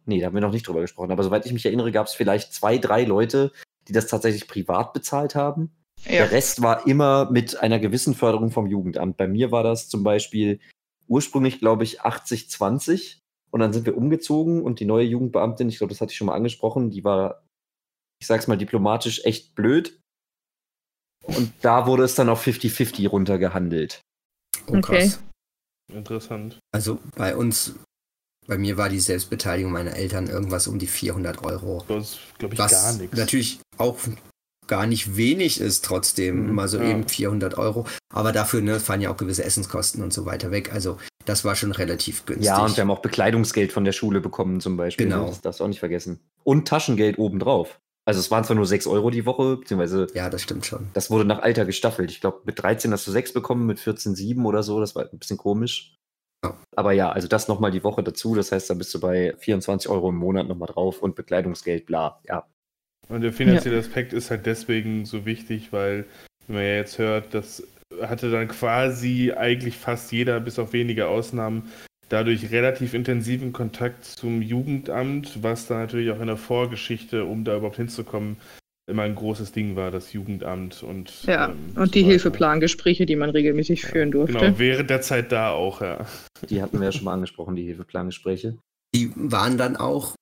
nee, 0.05 0.21
da 0.21 0.27
haben 0.27 0.35
wir 0.35 0.43
noch 0.43 0.53
nicht 0.53 0.69
drüber 0.69 0.83
gesprochen, 0.83 1.11
aber 1.11 1.25
soweit 1.25 1.47
ich 1.47 1.53
mich 1.53 1.65
erinnere, 1.65 1.91
gab 1.91 2.07
es 2.07 2.15
vielleicht 2.15 2.53
zwei, 2.53 2.79
drei 2.79 3.05
Leute, 3.05 3.51
die 3.89 3.93
das 3.93 4.07
tatsächlich 4.07 4.47
privat 4.47 4.93
bezahlt 4.93 5.35
haben. 5.35 5.73
Ja. 6.07 6.13
Der 6.13 6.31
Rest 6.31 6.63
war 6.63 6.87
immer 6.87 7.31
mit 7.31 7.61
einer 7.61 7.79
gewissen 7.79 8.15
Förderung 8.15 8.51
vom 8.51 8.67
Jugendamt. 8.67 9.17
Bei 9.17 9.27
mir 9.27 9.51
war 9.51 9.63
das 9.63 9.89
zum 9.89 10.03
Beispiel 10.03 10.61
ursprünglich, 11.09 11.59
glaube 11.59 11.85
ich, 11.85 12.03
80-20. 12.03 13.19
Und 13.51 13.61
dann 13.61 13.73
sind 13.73 13.87
wir 13.87 13.97
umgezogen 13.97 14.63
und 14.63 14.81
die 14.81 14.85
neue 14.85 15.05
Jugendbeamtin, 15.05 15.69
ich 15.69 15.79
glaube, 15.79 15.93
das 15.93 16.01
hatte 16.01 16.11
ich 16.11 16.17
schon 16.17 16.27
mal 16.27 16.35
angesprochen, 16.35 16.91
die 16.91 17.05
war, 17.05 17.45
ich 18.21 18.27
sag's 18.27 18.49
mal 18.49 18.59
diplomatisch, 18.59 19.25
echt 19.25 19.55
blöd. 19.55 20.01
Und 21.23 21.53
da 21.63 21.87
wurde 21.87 22.03
es 22.03 22.17
dann 22.17 22.29
auf 22.29 22.45
50-50 22.45 23.09
runtergehandelt. 23.09 24.01
Oh, 24.67 24.77
okay. 24.77 25.13
Interessant. 25.93 26.59
Also 26.73 26.99
bei 27.17 27.37
uns, 27.37 27.77
bei 28.47 28.59
mir 28.59 28.77
war 28.77 28.89
die 28.89 28.99
Selbstbeteiligung 28.99 29.71
meiner 29.71 29.95
Eltern 29.95 30.27
irgendwas 30.27 30.67
um 30.67 30.79
die 30.79 30.87
400 30.87 31.45
Euro. 31.45 31.85
Das 31.87 32.19
glaube 32.39 32.55
ich 32.55 32.59
was 32.59 32.73
gar 32.73 32.93
nichts. 32.95 33.17
Natürlich 33.17 33.61
auch 33.79 33.97
gar 34.67 34.87
nicht 34.87 35.17
wenig 35.17 35.61
ist 35.61 35.85
trotzdem, 35.85 36.47
mhm, 36.47 36.55
mal 36.55 36.69
so 36.69 36.79
ja. 36.79 36.91
eben 36.91 37.09
400 37.09 37.59
Euro. 37.59 37.87
Aber 38.13 38.33
dafür 38.33 38.61
ne, 38.61 38.81
fallen 38.81 39.01
ja 39.01 39.11
auch 39.11 39.17
gewisse 39.17 39.45
Essenskosten 39.45 40.03
und 40.03 40.13
so 40.13 40.27
weiter 40.27 40.51
weg. 40.51 40.73
Also 40.73 40.99
das 41.25 41.45
war 41.45 41.57
schon 41.57 41.73
relativ 41.73 42.27
günstig. 42.27 42.47
Ja, 42.47 42.65
und 42.65 42.77
wir 42.77 42.83
haben 42.83 42.91
auch 42.91 43.03
Bekleidungsgeld 43.03 43.73
von 43.73 43.85
der 43.85 43.93
Schule 43.93 44.21
bekommen 44.21 44.61
zum 44.61 44.77
Beispiel. 44.77 45.07
Genau. 45.07 45.27
Das 45.27 45.41
darfst 45.41 45.61
du 45.61 45.65
auch 45.65 45.69
nicht 45.69 45.81
vergessen. 45.81 46.21
Und 46.43 46.69
Taschengeld 46.69 47.19
obendrauf. 47.19 47.81
Also 48.07 48.21
es 48.21 48.31
waren 48.31 48.45
zwar 48.45 48.57
nur 48.57 48.67
6 48.67 48.87
Euro 48.87 49.11
die 49.11 49.25
Woche, 49.25 49.57
beziehungsweise. 49.57 50.09
Ja, 50.15 50.29
das 50.29 50.43
stimmt 50.43 50.67
schon. 50.67 50.89
Das 50.93 51.11
wurde 51.11 51.25
nach 51.25 51.41
Alter 51.41 51.65
gestaffelt. 51.65 52.11
Ich 52.11 52.21
glaube, 52.21 52.43
mit 52.45 52.63
13 52.63 52.93
hast 52.93 53.07
du 53.07 53.11
6 53.11 53.33
bekommen, 53.33 53.65
mit 53.65 53.81
14 53.81 54.15
7 54.15 54.45
oder 54.45 54.63
so. 54.63 54.79
Das 54.79 54.95
war 54.95 55.09
ein 55.11 55.19
bisschen 55.19 55.39
komisch. 55.39 55.97
Ja. 56.45 56.59
Aber 56.77 56.93
ja, 56.93 57.11
also 57.11 57.27
das 57.29 57.49
nochmal 57.49 57.71
die 57.71 57.83
Woche 57.83 58.03
dazu. 58.03 58.35
Das 58.35 58.53
heißt, 58.53 58.69
da 58.69 58.75
bist 58.75 58.93
du 58.93 59.01
bei 59.01 59.35
24 59.39 59.89
Euro 59.89 60.11
im 60.11 60.17
Monat 60.17 60.47
nochmal 60.47 60.69
drauf 60.69 61.01
und 61.01 61.15
Bekleidungsgeld, 61.15 61.87
bla. 61.87 62.21
Ja, 62.29 62.47
und 63.09 63.21
der 63.21 63.33
finanzielle 63.33 63.77
ja. 63.77 63.81
Aspekt 63.81 64.13
ist 64.13 64.31
halt 64.31 64.47
deswegen 64.47 65.05
so 65.05 65.27
wichtig, 65.27 65.73
weil, 65.73 66.05
wenn 66.47 66.57
man 66.57 66.65
ja 66.65 66.77
jetzt 66.77 66.99
hört, 66.99 67.35
das 67.35 67.63
hatte 68.03 68.31
dann 68.31 68.49
quasi 68.49 69.33
eigentlich 69.33 69.77
fast 69.77 70.13
jeder, 70.13 70.41
bis 70.41 70.59
auf 70.59 70.73
wenige 70.73 71.09
Ausnahmen, 71.09 71.71
dadurch 72.09 72.51
relativ 72.51 72.95
intensiven 72.95 73.53
Kontakt 73.53 74.05
zum 74.05 74.43
Jugendamt, 74.43 75.43
was 75.43 75.67
dann 75.67 75.79
natürlich 75.79 76.11
auch 76.11 76.21
in 76.21 76.27
der 76.27 76.37
Vorgeschichte, 76.37 77.25
um 77.25 77.45
da 77.45 77.57
überhaupt 77.57 77.77
hinzukommen, 77.77 78.37
immer 78.87 79.03
ein 79.03 79.15
großes 79.15 79.53
Ding 79.53 79.77
war, 79.77 79.91
das 79.91 80.13
Jugendamt 80.13 80.83
und. 80.83 81.25
Ja, 81.25 81.49
ähm, 81.49 81.73
und 81.77 81.95
die 81.95 82.03
so 82.03 82.09
Hilfeplangespräche, 82.09 83.07
die 83.07 83.17
man 83.17 83.31
regelmäßig 83.31 83.83
ja, 83.83 83.89
führen 83.89 84.11
durfte. 84.11 84.39
Genau, 84.39 84.59
während 84.59 84.91
der 84.91 85.01
Zeit 85.01 85.33
da 85.33 85.51
auch, 85.51 85.81
ja. 85.81 86.07
Die 86.51 86.61
hatten 86.61 86.79
wir 86.79 86.87
ja 86.87 86.93
schon 86.93 87.05
mal 87.05 87.15
angesprochen, 87.15 87.57
die 87.57 87.65
Hilfeplangespräche. 87.65 88.59
Die 88.95 89.11
waren 89.15 89.57
dann 89.57 89.77
auch 89.77 90.15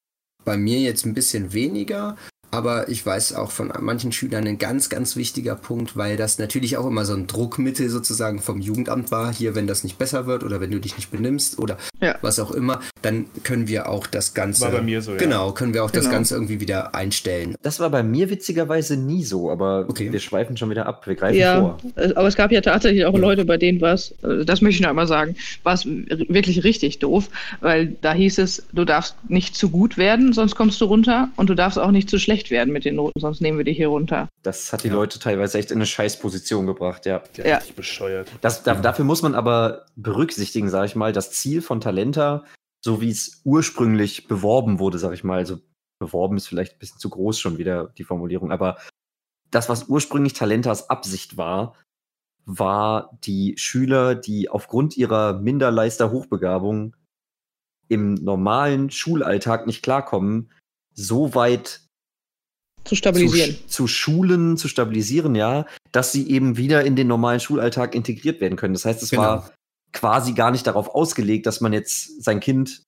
bei 0.44 0.56
mir 0.56 0.78
jetzt 0.78 1.04
ein 1.04 1.14
bisschen 1.14 1.52
weniger, 1.52 2.16
aber 2.52 2.88
ich 2.90 3.04
weiß 3.04 3.34
auch 3.34 3.50
von 3.50 3.72
manchen 3.80 4.12
Schülern 4.12 4.46
ein 4.46 4.58
ganz, 4.58 4.90
ganz 4.90 5.16
wichtiger 5.16 5.56
Punkt, 5.56 5.96
weil 5.96 6.18
das 6.18 6.38
natürlich 6.38 6.76
auch 6.76 6.86
immer 6.86 7.06
so 7.06 7.14
ein 7.14 7.26
Druckmittel 7.26 7.88
sozusagen 7.88 8.40
vom 8.40 8.60
Jugendamt 8.60 9.10
war. 9.10 9.32
Hier, 9.32 9.54
wenn 9.54 9.66
das 9.66 9.84
nicht 9.84 9.98
besser 9.98 10.26
wird 10.26 10.44
oder 10.44 10.60
wenn 10.60 10.70
du 10.70 10.78
dich 10.78 10.96
nicht 10.96 11.10
benimmst 11.10 11.58
oder 11.58 11.78
ja. 12.02 12.16
was 12.20 12.38
auch 12.38 12.50
immer, 12.50 12.80
dann 13.00 13.24
können 13.42 13.68
wir 13.68 13.88
auch 13.88 14.06
das 14.06 14.34
Ganze. 14.34 14.62
War 14.62 14.70
bei 14.70 14.82
mir 14.82 15.00
so, 15.00 15.12
ja. 15.12 15.16
Genau, 15.16 15.52
können 15.52 15.72
wir 15.72 15.82
auch 15.82 15.92
genau. 15.92 16.04
das 16.04 16.12
Ganze 16.12 16.34
irgendwie 16.34 16.60
wieder 16.60 16.94
einstellen. 16.94 17.56
Das 17.62 17.80
war 17.80 17.88
bei 17.88 18.02
mir 18.02 18.28
witzigerweise 18.28 18.98
nie 18.98 19.24
so, 19.24 19.50
aber 19.50 19.86
okay. 19.88 20.12
wir 20.12 20.20
schweifen 20.20 20.58
schon 20.58 20.68
wieder 20.68 20.84
ab. 20.84 21.06
Wir 21.06 21.14
greifen 21.14 21.38
ja, 21.38 21.58
vor. 21.58 21.78
Aber 22.16 22.28
es 22.28 22.36
gab 22.36 22.52
ja 22.52 22.60
tatsächlich 22.60 23.06
auch 23.06 23.16
Leute, 23.16 23.46
bei 23.46 23.56
denen 23.56 23.80
war 23.80 23.94
es, 23.94 24.14
äh, 24.22 24.44
das 24.44 24.60
möchte 24.60 24.76
ich 24.76 24.82
noch 24.82 24.90
einmal 24.90 25.08
sagen, 25.08 25.36
war 25.62 25.72
es 25.72 25.86
wirklich 25.86 26.64
richtig 26.64 26.98
doof, 26.98 27.30
weil 27.60 27.96
da 28.02 28.12
hieß 28.12 28.36
es, 28.38 28.64
du 28.74 28.84
darfst 28.84 29.16
nicht 29.28 29.56
zu 29.56 29.70
gut 29.70 29.96
werden, 29.96 30.34
sonst 30.34 30.54
kommst 30.54 30.78
du 30.82 30.84
runter 30.84 31.30
und 31.36 31.48
du 31.48 31.54
darfst 31.54 31.78
auch 31.78 31.90
nicht 31.90 32.10
zu 32.10 32.18
schlecht 32.18 32.41
schlecht 32.42 32.50
werden 32.50 32.72
mit 32.72 32.84
den 32.84 32.96
Noten, 32.96 33.20
sonst 33.20 33.40
nehmen 33.40 33.58
wir 33.58 33.64
die 33.64 33.72
hier 33.72 33.88
runter. 33.88 34.28
Das 34.42 34.72
hat 34.72 34.84
die 34.84 34.88
ja. 34.88 34.94
Leute 34.94 35.18
teilweise 35.18 35.58
echt 35.58 35.70
in 35.70 35.78
eine 35.78 35.86
Scheißposition 35.86 36.66
gebracht, 36.66 37.06
ja. 37.06 37.22
Ja, 37.36 37.46
ja. 37.46 37.60
bescheuert. 37.76 38.28
Das, 38.40 38.62
da, 38.62 38.74
dafür 38.74 39.04
muss 39.04 39.22
man 39.22 39.34
aber 39.34 39.86
berücksichtigen, 39.96 40.68
sage 40.68 40.86
ich 40.86 40.96
mal, 40.96 41.12
das 41.12 41.32
Ziel 41.32 41.62
von 41.62 41.80
Talenta, 41.80 42.44
so 42.84 43.00
wie 43.00 43.10
es 43.10 43.40
ursprünglich 43.44 44.26
beworben 44.28 44.78
wurde, 44.78 44.98
sage 44.98 45.14
ich 45.14 45.24
mal, 45.24 45.38
also 45.38 45.58
beworben 45.98 46.36
ist 46.36 46.48
vielleicht 46.48 46.74
ein 46.74 46.78
bisschen 46.78 46.98
zu 46.98 47.10
groß 47.10 47.38
schon 47.38 47.58
wieder 47.58 47.92
die 47.96 48.04
Formulierung, 48.04 48.50
aber 48.50 48.78
das, 49.50 49.68
was 49.68 49.84
ursprünglich 49.84 50.32
Talentas 50.32 50.90
Absicht 50.90 51.36
war, 51.36 51.76
war 52.44 53.16
die 53.22 53.54
Schüler, 53.56 54.16
die 54.16 54.48
aufgrund 54.48 54.96
ihrer 54.96 55.34
Minderleister-Hochbegabung 55.34 56.96
im 57.88 58.14
normalen 58.14 58.90
Schulalltag 58.90 59.66
nicht 59.66 59.82
klarkommen, 59.82 60.50
so 60.94 61.34
weit 61.34 61.81
zu 62.84 62.94
stabilisieren. 62.94 63.56
Zu, 63.66 63.84
zu, 63.84 63.86
schulen, 63.86 64.56
zu 64.56 64.68
stabilisieren, 64.68 65.34
ja, 65.34 65.66
dass 65.92 66.12
sie 66.12 66.28
eben 66.28 66.56
wieder 66.56 66.84
in 66.84 66.96
den 66.96 67.08
normalen 67.08 67.40
Schulalltag 67.40 67.94
integriert 67.94 68.40
werden 68.40 68.56
können. 68.56 68.74
Das 68.74 68.84
heißt, 68.84 69.02
es 69.02 69.10
genau. 69.10 69.22
war 69.22 69.50
quasi 69.92 70.32
gar 70.32 70.50
nicht 70.50 70.66
darauf 70.66 70.94
ausgelegt, 70.94 71.46
dass 71.46 71.60
man 71.60 71.72
jetzt 71.72 72.22
sein 72.22 72.40
Kind 72.40 72.82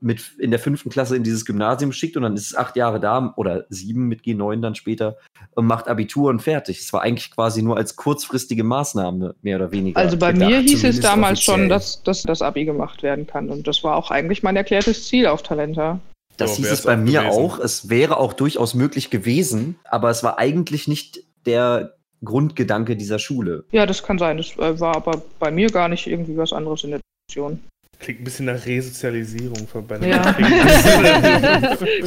mit 0.00 0.34
in 0.38 0.50
der 0.50 0.60
fünften 0.60 0.90
Klasse 0.90 1.16
in 1.16 1.24
dieses 1.24 1.44
Gymnasium 1.44 1.92
schickt 1.92 2.16
und 2.16 2.22
dann 2.22 2.36
ist 2.36 2.46
es 2.46 2.54
acht 2.54 2.76
Jahre 2.76 3.00
da 3.00 3.32
oder 3.36 3.66
sieben 3.68 4.06
mit 4.06 4.22
G9 4.22 4.60
dann 4.60 4.74
später 4.74 5.16
und 5.54 5.66
macht 5.66 5.88
Abitur 5.88 6.30
und 6.30 6.40
fertig. 6.40 6.78
Es 6.78 6.92
war 6.92 7.02
eigentlich 7.02 7.32
quasi 7.32 7.62
nur 7.62 7.76
als 7.76 7.96
kurzfristige 7.96 8.62
Maßnahme 8.62 9.34
mehr 9.42 9.56
oder 9.56 9.72
weniger. 9.72 9.98
Also 9.98 10.16
bei 10.16 10.32
gedacht. 10.32 10.50
mir 10.50 10.60
hieß 10.60 10.84
es 10.84 11.00
damals 11.00 11.40
offiziell. 11.40 11.58
schon, 11.58 11.68
dass, 11.68 12.02
dass 12.02 12.22
das 12.22 12.42
Abi 12.42 12.64
gemacht 12.64 13.02
werden 13.02 13.26
kann 13.26 13.50
und 13.50 13.66
das 13.66 13.82
war 13.82 13.96
auch 13.96 14.10
eigentlich 14.10 14.42
mein 14.42 14.56
erklärtes 14.56 15.08
Ziel 15.08 15.26
auf 15.26 15.42
Talenta. 15.42 16.00
Das 16.38 16.52
so, 16.52 16.56
hieß 16.58 16.70
es 16.70 16.82
bei 16.82 16.96
mir 16.96 17.22
gewesen. 17.22 17.38
auch. 17.38 17.58
Es 17.58 17.90
wäre 17.90 18.16
auch 18.16 18.32
durchaus 18.32 18.74
möglich 18.74 19.10
gewesen, 19.10 19.78
aber 19.84 20.08
es 20.08 20.22
war 20.22 20.38
eigentlich 20.38 20.88
nicht 20.88 21.24
der 21.44 21.96
Grundgedanke 22.24 22.96
dieser 22.96 23.18
Schule. 23.18 23.64
Ja, 23.72 23.86
das 23.86 24.02
kann 24.02 24.18
sein. 24.18 24.38
Das 24.38 24.56
äh, 24.56 24.80
war 24.80 24.96
aber 24.96 25.22
bei 25.38 25.50
mir 25.50 25.68
gar 25.70 25.88
nicht 25.88 26.06
irgendwie 26.06 26.36
was 26.36 26.52
anderes 26.52 26.84
in 26.84 26.90
der 26.90 27.00
Diskussion. 27.28 27.62
Klingt 27.98 28.20
ein 28.20 28.24
bisschen 28.24 28.46
nach 28.46 28.64
Resozialisierung 28.64 29.66
von 29.66 29.84
bei 29.86 29.98
ja. 29.98 30.22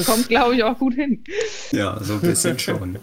Kommt, 0.06 0.30
glaube 0.30 0.56
ich, 0.56 0.63
auch 0.63 0.80
gut 0.80 0.94
hin. 0.94 1.22
Ja, 1.72 2.02
so 2.02 2.13
ein 2.13 2.22
bisschen 2.22 2.58
schon. 2.58 2.98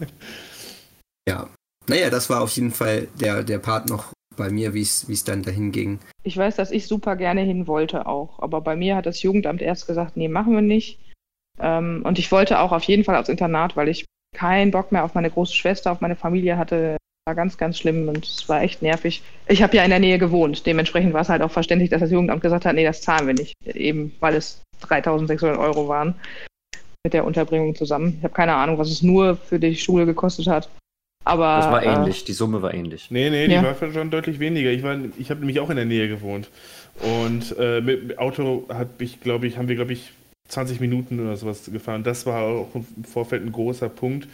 Ja. 1.28 1.50
naja, 1.86 2.08
das 2.08 2.30
war 2.30 2.40
auf 2.40 2.50
jeden 2.52 2.70
Fall 2.70 3.08
der, 3.20 3.42
der 3.42 3.58
Part 3.58 3.90
noch 3.90 4.14
bei 4.38 4.48
mir, 4.48 4.72
wie 4.72 4.80
es 4.80 5.24
dann 5.24 5.42
dahin 5.42 5.72
ging. 5.72 5.98
Ich 6.22 6.34
weiß, 6.38 6.56
dass 6.56 6.70
ich 6.70 6.86
super 6.86 7.16
gerne 7.16 7.42
hin 7.42 7.66
wollte 7.66 8.06
auch, 8.06 8.40
aber 8.40 8.62
bei 8.62 8.76
mir 8.76 8.96
hat 8.96 9.04
das 9.04 9.22
Jugendamt 9.22 9.60
erst 9.60 9.86
gesagt, 9.86 10.16
nee, 10.16 10.28
machen 10.28 10.54
wir 10.54 10.62
nicht. 10.62 10.98
Ähm, 11.60 12.02
und 12.04 12.18
ich 12.18 12.30
wollte 12.30 12.60
auch 12.60 12.72
auf 12.72 12.84
jeden 12.84 13.04
Fall 13.04 13.16
aufs 13.16 13.28
Internat, 13.28 13.76
weil 13.76 13.88
ich 13.88 14.04
keinen 14.36 14.70
Bock 14.70 14.92
mehr 14.92 15.04
auf 15.04 15.14
meine 15.14 15.30
große 15.30 15.54
Schwester, 15.54 15.92
auf 15.92 16.00
meine 16.00 16.16
Familie 16.16 16.58
hatte. 16.58 16.96
War 17.26 17.34
ganz, 17.34 17.58
ganz 17.58 17.78
schlimm 17.78 18.08
und 18.08 18.24
es 18.24 18.48
war 18.48 18.62
echt 18.62 18.80
nervig. 18.80 19.22
Ich 19.48 19.62
habe 19.62 19.76
ja 19.76 19.84
in 19.84 19.90
der 19.90 19.98
Nähe 19.98 20.18
gewohnt. 20.18 20.64
Dementsprechend 20.64 21.12
war 21.12 21.20
es 21.20 21.28
halt 21.28 21.42
auch 21.42 21.50
verständlich, 21.50 21.90
dass 21.90 22.00
das 22.00 22.10
Jugendamt 22.10 22.40
gesagt 22.40 22.64
hat, 22.64 22.74
nee, 22.74 22.84
das 22.84 23.02
zahlen 23.02 23.26
wir 23.26 23.34
nicht. 23.34 23.52
Eben 23.66 24.14
weil 24.20 24.34
es 24.34 24.62
3600 24.80 25.58
Euro 25.58 25.88
waren 25.88 26.14
mit 27.04 27.12
der 27.12 27.24
Unterbringung 27.24 27.74
zusammen. 27.74 28.16
Ich 28.18 28.24
habe 28.24 28.34
keine 28.34 28.54
Ahnung, 28.54 28.78
was 28.78 28.90
es 28.90 29.02
nur 29.02 29.36
für 29.36 29.58
die 29.58 29.76
Schule 29.76 30.06
gekostet 30.06 30.46
hat. 30.46 30.68
Aber, 31.24 31.56
das 31.56 31.70
war 31.70 31.82
ähnlich, 31.82 32.22
äh, 32.22 32.24
die 32.26 32.32
Summe 32.32 32.62
war 32.62 32.72
ähnlich. 32.72 33.10
Nee, 33.10 33.28
nee, 33.28 33.48
die 33.48 33.54
ja. 33.54 33.62
war 33.62 33.92
schon 33.92 34.10
deutlich 34.10 34.38
weniger. 34.40 34.70
Ich, 34.70 34.82
ich 35.18 35.30
habe 35.30 35.40
nämlich 35.40 35.60
auch 35.60 35.68
in 35.68 35.76
der 35.76 35.84
Nähe 35.84 36.08
gewohnt. 36.08 36.48
Und 37.00 37.54
äh, 37.58 37.80
mit 37.80 38.18
Auto 38.18 38.66
hat 38.70 38.88
ich, 38.98 39.20
glaube 39.20 39.46
ich, 39.46 39.58
haben 39.58 39.68
wir, 39.68 39.76
glaube 39.76 39.92
ich, 39.92 40.12
20 40.48 40.80
Minuten 40.80 41.20
oder 41.20 41.36
sowas 41.36 41.70
gefahren. 41.70 42.02
Das 42.02 42.26
war 42.26 42.42
auch 42.42 42.74
im 42.74 43.04
Vorfeld 43.04 43.44
ein 43.44 43.52
großer 43.52 43.88
Punkt. 43.88 44.26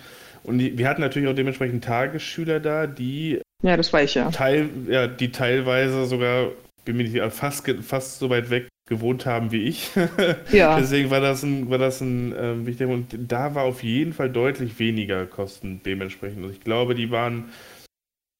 Und 0.45 0.59
die, 0.59 0.79
wir 0.79 0.89
hatten 0.89 1.01
natürlich 1.01 1.29
auch 1.29 1.35
dementsprechend 1.35 1.85
Tagesschüler 1.85 2.61
da, 2.61 2.87
die. 2.87 3.41
Ja, 3.63 3.77
das 3.77 3.93
war 3.93 4.03
ich 4.03 4.15
ja. 4.15 4.31
Teil, 4.31 4.69
ja, 4.89 5.07
die 5.07 5.33
teilweise 5.33 6.07
sogar, 6.07 6.51
bin 6.85 6.97
mir 6.97 7.09
nicht 7.09 7.21
fast, 7.33 7.69
fast 7.83 8.19
so 8.19 8.31
weit 8.31 8.51
weg 8.51 8.69
gewohnt 8.87 9.27
haben 9.27 9.53
wie 9.53 9.65
ich. 9.65 9.91
Ja. 10.53 10.79
Deswegen 10.79 11.11
war 11.11 11.21
das 11.21 11.43
ein, 11.43 11.71
war 11.71 11.79
das 11.79 12.03
ein 12.03 12.35
ähm, 12.39 12.67
wichtiger 12.67 12.91
und 12.91 13.17
da 13.19 13.55
war 13.55 13.65
auf 13.65 13.83
jeden 13.83 14.13
Fall 14.13 14.31
deutlich 14.31 14.79
weniger 14.79 15.25
Kosten 15.27 15.81
dementsprechend. 15.85 16.43
Also 16.43 16.55
ich 16.55 16.61
glaube, 16.61 16.95
die 16.95 17.11
waren, 17.11 17.51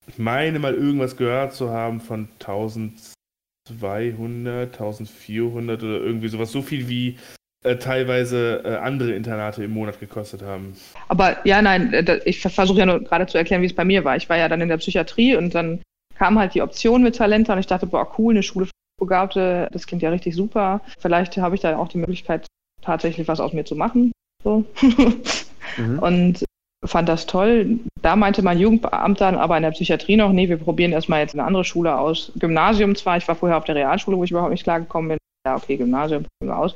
ich 0.07 0.19
meine 0.19 0.59
mal 0.59 0.75
irgendwas 0.75 1.17
gehört 1.17 1.55
zu 1.55 1.71
haben 1.71 2.01
von 2.01 2.29
1200, 2.41 4.75
1400 4.75 5.83
oder 5.83 6.01
irgendwie 6.01 6.29
sowas, 6.29 6.53
so 6.53 6.61
viel 6.61 6.89
wie 6.89 7.17
äh, 7.65 7.77
teilweise 7.77 8.63
äh, 8.65 8.77
andere 8.77 9.13
Internate 9.13 9.65
im 9.65 9.73
Monat 9.73 9.99
gekostet 9.99 10.43
haben. 10.43 10.77
Aber 11.09 11.39
ja, 11.45 11.63
nein, 11.63 11.93
äh, 11.93 12.21
ich 12.25 12.41
versuche 12.41 12.79
ja 12.79 12.87
nur 12.87 13.01
gerade 13.01 13.27
zu 13.27 13.39
erklären, 13.39 13.63
wie 13.63 13.67
es 13.67 13.75
bei 13.75 13.85
mir 13.85 14.05
war. 14.05 14.17
Ich 14.17 14.29
war 14.29 14.37
ja 14.37 14.49
dann 14.49 14.61
in 14.61 14.69
der 14.69 14.77
Psychiatrie 14.77 15.37
und 15.37 15.55
dann 15.55 15.81
kam 16.17 16.39
halt 16.39 16.55
die 16.55 16.63
Option 16.63 17.03
mit 17.03 17.17
Talenta 17.17 17.55
und 17.55 17.59
ich 17.59 17.67
dachte, 17.67 17.87
boah, 17.87 18.09
cool, 18.19 18.35
eine 18.35 18.43
Schule 18.43 18.67
für 18.67 18.73
Begabte, 19.01 19.69
das 19.73 19.87
klingt 19.87 20.03
ja 20.03 20.11
richtig 20.11 20.35
super. 20.35 20.81
Vielleicht 20.99 21.37
habe 21.37 21.55
ich 21.55 21.61
da 21.61 21.77
auch 21.77 21.89
die 21.89 21.99
Möglichkeit, 21.99 22.47
tatsächlich 22.83 23.27
was 23.27 23.41
aus 23.41 23.53
mir 23.53 23.65
zu 23.65 23.75
machen. 23.75 24.13
So. 24.43 24.65
mhm. 25.77 25.99
Und 25.99 26.45
fand 26.85 27.09
das 27.09 27.27
toll. 27.27 27.81
Da 28.03 28.15
meinte 28.15 28.43
mein 28.43 28.59
Jugendbeamter 28.59 29.41
aber 29.41 29.57
in 29.57 29.63
der 29.63 29.71
Psychiatrie 29.71 30.17
noch, 30.17 30.33
nee, 30.33 30.49
wir 30.49 30.59
probieren 30.59 30.93
erstmal 30.93 31.21
jetzt 31.21 31.35
eine 31.35 31.45
andere 31.45 31.65
Schule 31.65 31.99
aus. 31.99 32.33
Gymnasium 32.37 32.95
zwar, 32.95 33.17
ich 33.17 33.27
war 33.27 33.35
vorher 33.35 33.57
auf 33.57 33.65
der 33.65 33.75
Realschule, 33.75 34.17
wo 34.17 34.25
ich 34.25 34.31
überhaupt 34.31 34.53
nicht 34.53 34.65
klargekommen 34.65 35.09
bin. 35.09 35.19
Ja, 35.47 35.57
okay, 35.57 35.77
Gymnasium, 35.77 36.25
probieren 36.25 36.57
wir 36.57 36.59
aus. 36.59 36.75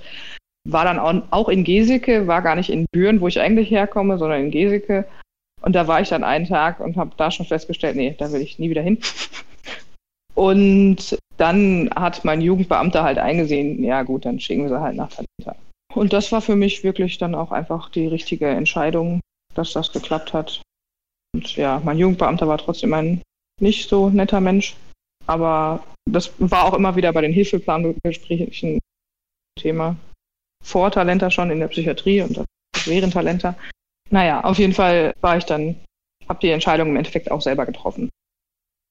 War 0.71 0.85
dann 0.85 0.99
auch 1.31 1.49
in 1.49 1.65
Geseke, 1.65 2.27
war 2.27 2.43
gar 2.43 2.55
nicht 2.55 2.71
in 2.71 2.87
Büren, 2.93 3.21
wo 3.21 3.29
ich 3.29 3.41
eigentlich 3.41 3.71
herkomme, 3.71 4.19
sondern 4.19 4.43
in 4.43 4.51
Geseke. 4.51 5.07
Und 5.63 5.75
da 5.75 5.87
war 5.89 6.01
ich 6.01 6.09
dann 6.09 6.25
einen 6.25 6.47
Tag 6.47 6.81
und 6.81 6.97
habe 6.97 7.13
da 7.17 7.31
schon 7.31 7.47
festgestellt, 7.47 7.97
nee, 7.97 8.15
da 8.17 8.33
will 8.33 8.43
ich 8.43 8.59
nie 8.59 8.71
wieder 8.71 8.83
hin. 8.83 8.99
Und 10.35 11.19
dann 11.37 11.91
hat 11.97 12.25
mein 12.25 12.41
Jugendbeamter 12.41 13.03
halt 13.03 13.19
eingesehen, 13.19 13.83
ja 13.83 14.05
gut, 14.05 14.25
dann 14.25 14.39
schicken 14.39 14.63
wir 14.63 14.69
sie 14.69 14.81
halt 14.81 14.95
nach 14.95 15.09
Talenta. 15.09 15.57
Und 15.95 16.13
das 16.13 16.31
war 16.31 16.41
für 16.41 16.55
mich 16.55 16.85
wirklich 16.85 17.19
dann 17.19 17.35
auch 17.35 17.51
einfach 17.51 17.91
die 17.91 18.07
richtige 18.07 18.47
Entscheidung, 18.47 19.21
dass 19.55 19.73
das 19.73 19.91
geklappt 19.93 20.33
hat. 20.33 20.63
Und 21.35 21.57
ja, 21.57 21.83
mein 21.85 21.99
Jugendbeamter 21.99 22.47
war 22.47 22.59
trotzdem 22.59 22.95
ein 22.95 23.23
nicht 23.61 23.89
so 23.89 24.11
netter 24.11 24.41
Mensch, 24.41 24.77
aber 25.27 25.83
das 26.09 26.33
war 26.39 26.65
auch 26.65 26.75
immer 26.75 26.95
wieder 26.95 27.13
bei 27.13 27.23
den 27.23 27.33
Hilfeplangesprächen 27.33 28.79
Thema. 29.59 29.97
Vor 30.65 30.91
Talenta 30.91 31.31
schon 31.31 31.51
in 31.51 31.61
der 31.61 31.69
Psychiatrie 31.69 32.23
und 32.23 32.45
während 32.85 33.13
Talenta. 33.13 33.57
Naja, 34.11 34.43
auf 34.43 34.59
jeden 34.59 34.73
Fall 34.73 35.15
war 35.21 35.37
ich 35.37 35.45
dann, 35.45 35.77
habe 36.29 36.41
die 36.41 36.51
Entscheidung 36.51 36.89
im 36.89 36.97
Endeffekt 36.97 37.31
auch 37.31 37.43
selber 37.43 37.67
getroffen 37.67 38.11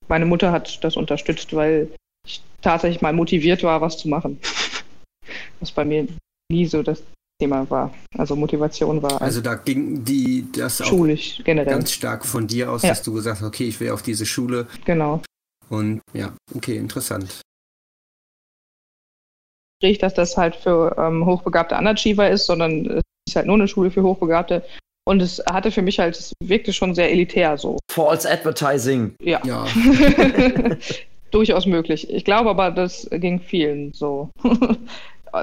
meine 0.08 0.25
Mutter 0.25 0.51
hat 0.51 0.84
das 0.84 0.95
unterstützt, 0.95 1.53
weil 1.53 1.89
ich 2.25 2.41
tatsächlich 2.62 3.01
mal 3.01 3.13
motiviert 3.13 3.63
war, 3.63 3.82
was 3.82 3.97
zu 3.97 4.08
machen. 4.08 4.39
Was 5.60 5.71
bei 5.71 5.84
mir 5.84 6.08
nie 6.49 6.65
so 6.67 6.84
das 6.84 7.03
Thema 7.41 7.69
war. 7.69 7.93
Also 8.17 8.36
Motivation 8.38 9.01
war. 9.01 9.21
Also 9.21 9.41
da 9.41 9.56
ging 9.56 10.06
die 10.06 10.45
das 10.53 10.77
schulisch 10.77 11.41
generell. 11.43 11.73
ganz 11.73 11.91
stark 11.91 12.25
von 12.25 12.47
dir 12.47 12.71
aus, 12.71 12.84
ja. 12.84 12.89
dass 12.89 13.03
du 13.03 13.12
gesagt 13.12 13.41
hast, 13.41 13.47
okay, 13.47 13.65
ich 13.65 13.80
will 13.82 13.91
auf 13.91 14.03
diese 14.03 14.25
Schule. 14.25 14.67
Genau. 14.86 15.21
Und 15.69 16.01
ja, 16.13 16.34
okay, 16.56 16.77
interessant. 16.77 17.41
Nicht, 19.82 20.02
dass 20.02 20.13
das 20.13 20.38
halt 20.38 20.56
für 20.56 20.96
ähm, 20.98 21.26
hochbegabte 21.26 21.76
Underachiever 21.76 22.30
ist, 22.30 22.46
sondern 22.46 22.86
es 22.88 23.04
ist 23.28 23.36
halt 23.36 23.46
nur 23.46 23.56
eine 23.56 23.68
Schule 23.68 23.92
für 23.92 24.04
Hochbegabte. 24.04 24.63
Und 25.08 25.22
es 25.22 25.42
hatte 25.50 25.72
für 25.72 25.82
mich 25.82 26.00
halt, 26.00 26.18
es 26.18 26.34
wirkte 26.44 26.74
schon 26.74 26.94
sehr 26.94 27.12
elitär 27.12 27.58
so. 27.58 27.78
False 27.90 28.30
Advertising. 28.30 29.16
Ja. 29.22 29.40
ja. 29.46 29.66
Durchaus 31.32 31.66
möglich. 31.66 32.10
Ich 32.10 32.26
glaube 32.26 32.50
aber, 32.50 32.72
das 32.72 33.08
ging 33.12 33.40
vielen 33.40 33.94
so. 33.94 34.32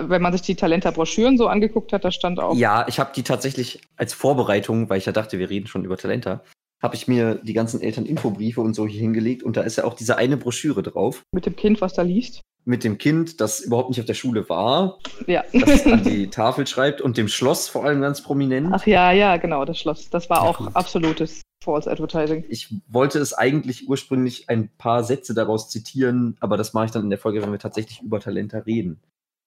Wenn 0.03 0.23
man 0.23 0.33
sich 0.33 0.43
die 0.43 0.55
Talenta-Broschüren 0.55 1.39
so 1.39 1.47
angeguckt 1.47 1.93
hat, 1.93 2.05
da 2.05 2.11
stand 2.11 2.41
auch. 2.41 2.57
Ja, 2.57 2.87
ich 2.89 2.99
habe 2.99 3.13
die 3.15 3.23
tatsächlich 3.23 3.81
als 3.97 4.13
Vorbereitung, 4.13 4.91
weil 4.91 4.99
ich 4.99 5.07
ja 5.07 5.13
dachte, 5.13 5.39
wir 5.39 5.49
reden 5.49 5.67
schon 5.67 5.85
über 5.85 5.97
Talenta, 5.97 6.43
habe 6.85 6.97
ich 6.97 7.09
mir 7.09 7.37
die 7.37 7.55
ganzen 7.55 7.81
Eltern-Infobriefe 7.81 8.61
und 8.61 8.75
so 8.75 8.87
hier 8.87 9.01
hingelegt 9.01 9.43
und 9.43 9.57
da 9.57 9.63
ist 9.63 9.77
ja 9.77 9.85
auch 9.85 9.95
diese 9.95 10.19
eine 10.19 10.37
Broschüre 10.37 10.83
drauf. 10.83 11.23
Mit 11.33 11.47
dem 11.47 11.57
Kind, 11.57 11.81
was 11.81 11.95
da 11.95 12.03
liest? 12.03 12.43
Mit 12.67 12.85
dem 12.85 12.99
Kind, 12.99 13.41
das 13.41 13.61
überhaupt 13.61 13.89
nicht 13.89 14.01
auf 14.01 14.07
der 14.07 14.13
Schule 14.13 14.47
war. 14.51 14.99
Ja. 15.27 15.45
Das 15.55 15.87
an 15.87 16.05
die 16.05 16.29
Tafel 16.29 16.67
schreibt 16.67 17.01
und 17.01 17.17
dem 17.17 17.29
Schloss 17.29 17.69
vor 17.69 17.87
allem 17.87 18.03
ganz 18.03 18.23
prominent. 18.23 18.69
Ach 18.71 18.87
ja, 18.87 19.13
ja, 19.13 19.39
genau, 19.39 19.65
das 19.65 19.79
Schloss. 19.79 20.11
Das 20.11 20.29
war 20.29 20.43
ja, 20.43 20.43
auch 20.43 20.59
gut. 20.59 20.77
absolutes 20.77 21.41
False 21.65 21.91
Advertising. 21.91 22.45
Ich 22.51 22.75
wollte 22.87 23.19
es 23.19 23.33
eigentlich 23.33 23.89
ursprünglich 23.89 24.51
ein 24.51 24.69
paar 24.77 25.05
Sätze 25.05 25.33
daraus 25.33 25.71
zitieren, 25.71 26.37
aber 26.41 26.59
das 26.59 26.75
mache 26.75 26.85
ich 26.85 26.91
dann 26.91 27.05
in 27.05 27.11
der 27.11 27.19
Folge, 27.19 27.41
wenn 27.41 27.51
wir 27.51 27.59
tatsächlich 27.59 28.03
über 28.03 28.21
Talente 28.21 28.67
reden. 28.67 29.01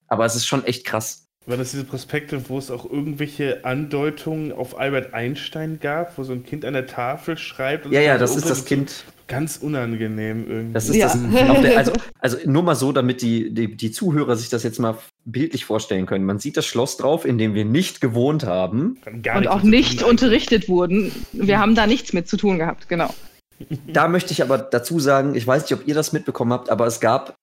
Aber 0.08 0.24
es 0.24 0.34
ist 0.34 0.46
schon 0.46 0.64
echt 0.64 0.84
krass. 0.84 1.27
War 1.48 1.56
das 1.56 1.70
diese 1.70 1.84
Prospekte, 1.84 2.50
wo 2.50 2.58
es 2.58 2.70
auch 2.70 2.84
irgendwelche 2.84 3.64
Andeutungen 3.64 4.52
auf 4.52 4.78
Albert 4.78 5.14
Einstein 5.14 5.78
gab, 5.80 6.18
wo 6.18 6.22
so 6.22 6.34
ein 6.34 6.44
Kind 6.44 6.66
an 6.66 6.74
der 6.74 6.86
Tafel 6.86 7.38
schreibt? 7.38 7.86
ja, 7.90 8.02
ja, 8.02 8.18
das 8.18 8.36
ist 8.36 8.50
das 8.50 8.66
Kind. 8.66 9.04
Ganz 9.28 9.56
unangenehm 9.56 10.46
irgendwie. 10.46 10.74
Das 10.74 10.90
ist 10.90 10.96
ja. 10.96 11.06
das. 11.32 11.60
Der, 11.62 11.78
also, 11.78 11.92
also 12.18 12.36
nur 12.44 12.62
mal 12.62 12.74
so, 12.74 12.92
damit 12.92 13.22
die, 13.22 13.54
die, 13.54 13.74
die 13.74 13.90
Zuhörer 13.90 14.36
sich 14.36 14.50
das 14.50 14.62
jetzt 14.62 14.78
mal 14.78 14.98
bildlich 15.24 15.64
vorstellen 15.64 16.04
können. 16.04 16.26
Man 16.26 16.38
sieht 16.38 16.58
das 16.58 16.66
Schloss 16.66 16.98
drauf, 16.98 17.24
in 17.24 17.38
dem 17.38 17.54
wir 17.54 17.64
nicht 17.64 18.02
gewohnt 18.02 18.44
haben. 18.44 18.98
Und 19.06 19.48
auch 19.48 19.62
nicht 19.62 20.02
unterrichtet 20.02 20.68
wurden. 20.68 21.12
Wir 21.32 21.58
haben 21.58 21.74
da 21.74 21.86
nichts 21.86 22.12
mit 22.12 22.28
zu 22.28 22.36
tun 22.36 22.58
gehabt, 22.58 22.90
genau. 22.90 23.14
Da 23.86 24.06
möchte 24.06 24.32
ich 24.32 24.42
aber 24.42 24.58
dazu 24.58 25.00
sagen, 25.00 25.34
ich 25.34 25.46
weiß 25.46 25.62
nicht, 25.62 25.80
ob 25.80 25.88
ihr 25.88 25.94
das 25.94 26.12
mitbekommen 26.12 26.52
habt, 26.52 26.68
aber 26.68 26.86
es 26.86 27.00
gab 27.00 27.36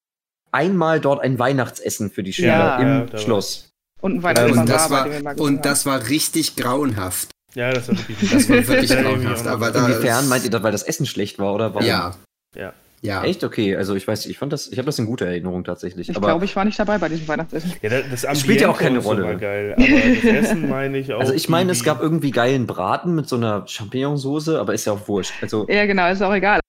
einmal 0.51 0.99
dort 0.99 1.21
ein 1.21 1.39
Weihnachtsessen 1.39 2.11
für 2.11 2.21
die 2.21 2.33
Schüler 2.33 2.47
ja, 2.47 2.77
im 2.77 3.09
ja, 3.11 3.17
Schloss. 3.17 3.74
Und 4.01 4.15
ein 4.15 4.23
Weihnachtsmann 4.23 4.59
und 4.59 4.69
das 4.69 4.89
war, 4.89 5.23
war 5.23 5.39
Und 5.39 5.65
das 5.65 5.85
war 5.85 6.07
richtig 6.09 6.55
grauenhaft. 6.55 7.29
Ja, 7.55 7.71
das 7.71 7.87
war 7.87 7.97
wirklich, 7.97 8.31
das 8.31 8.49
war 8.49 8.67
wirklich 8.67 8.91
grauenhaft. 9.01 9.47
Aber 9.47 9.71
da 9.71 9.87
Inwiefern 9.87 10.27
meint 10.27 10.43
ihr 10.43 10.51
das, 10.51 10.61
weil 10.63 10.71
das 10.71 10.83
Essen 10.83 11.05
schlecht 11.05 11.39
war 11.39 11.53
oder 11.53 11.73
warum? 11.73 11.87
Ja. 11.87 12.15
Ja. 12.55 12.73
Ja. 13.01 13.23
Echt 13.23 13.43
okay. 13.43 13.75
Also 13.75 13.93
ich 13.93 14.07
weiß, 14.07 14.25
ich 14.25 14.37
fand 14.37 14.51
das, 14.51 14.67
ich 14.67 14.79
habe 14.79 14.87
das 14.87 14.97
in 14.97 15.05
guter 15.05 15.27
Erinnerung 15.27 15.63
tatsächlich. 15.63 16.09
Ich 16.09 16.19
glaube, 16.19 16.45
ich 16.45 16.55
war 16.55 16.65
nicht 16.65 16.79
dabei 16.79 16.97
bei 16.97 17.07
diesem 17.07 17.27
Weihnachtsessen. 17.27 17.73
Ja, 17.81 17.89
das, 17.89 18.21
das 18.21 18.39
spielt 18.39 18.61
ja 18.61 18.69
auch 18.69 18.79
keine 18.79 18.97
Rolle. 18.99 19.37
Geil, 19.37 19.73
aber 19.73 19.85
das 19.85 20.23
Essen 20.23 20.69
meine 20.69 20.97
ich 20.97 21.13
auch. 21.13 21.19
Also 21.19 21.33
ich 21.33 21.47
meine, 21.47 21.71
es 21.71 21.83
gab 21.83 22.01
irgendwie 22.01 22.31
geilen 22.31 22.65
Braten 22.65 23.13
mit 23.13 23.29
so 23.29 23.35
einer 23.35 23.67
Champignonsauce, 23.67 24.49
aber 24.49 24.73
ist 24.73 24.85
ja 24.85 24.93
auch 24.93 25.07
wurscht. 25.07 25.33
Also 25.41 25.67
ja, 25.69 25.85
genau, 25.85 26.09
ist 26.09 26.23
auch 26.23 26.33
egal 26.33 26.61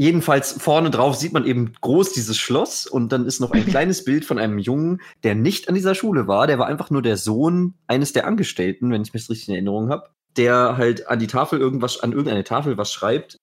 jedenfalls 0.00 0.52
vorne 0.52 0.90
drauf 0.90 1.16
sieht 1.16 1.34
man 1.34 1.44
eben 1.44 1.74
groß 1.78 2.14
dieses 2.14 2.38
Schloss 2.38 2.86
und 2.86 3.12
dann 3.12 3.26
ist 3.26 3.38
noch 3.38 3.50
ein 3.50 3.66
kleines 3.66 4.02
Bild 4.02 4.24
von 4.24 4.38
einem 4.38 4.58
Jungen, 4.58 5.02
der 5.24 5.34
nicht 5.34 5.68
an 5.68 5.74
dieser 5.74 5.94
Schule 5.94 6.26
war. 6.26 6.46
Der 6.46 6.58
war 6.58 6.66
einfach 6.66 6.88
nur 6.88 7.02
der 7.02 7.18
Sohn 7.18 7.74
eines 7.86 8.14
der 8.14 8.26
Angestellten, 8.26 8.90
wenn 8.90 9.02
ich 9.02 9.12
mich 9.12 9.28
richtig 9.28 9.48
in 9.48 9.54
Erinnerung 9.54 9.90
habe, 9.90 10.08
der 10.38 10.78
halt 10.78 11.06
an 11.08 11.18
die 11.18 11.26
Tafel 11.26 11.60
irgendwas, 11.60 12.00
an 12.00 12.12
irgendeine 12.12 12.44
Tafel 12.44 12.78
was 12.78 12.90
schreibt. 12.90 13.36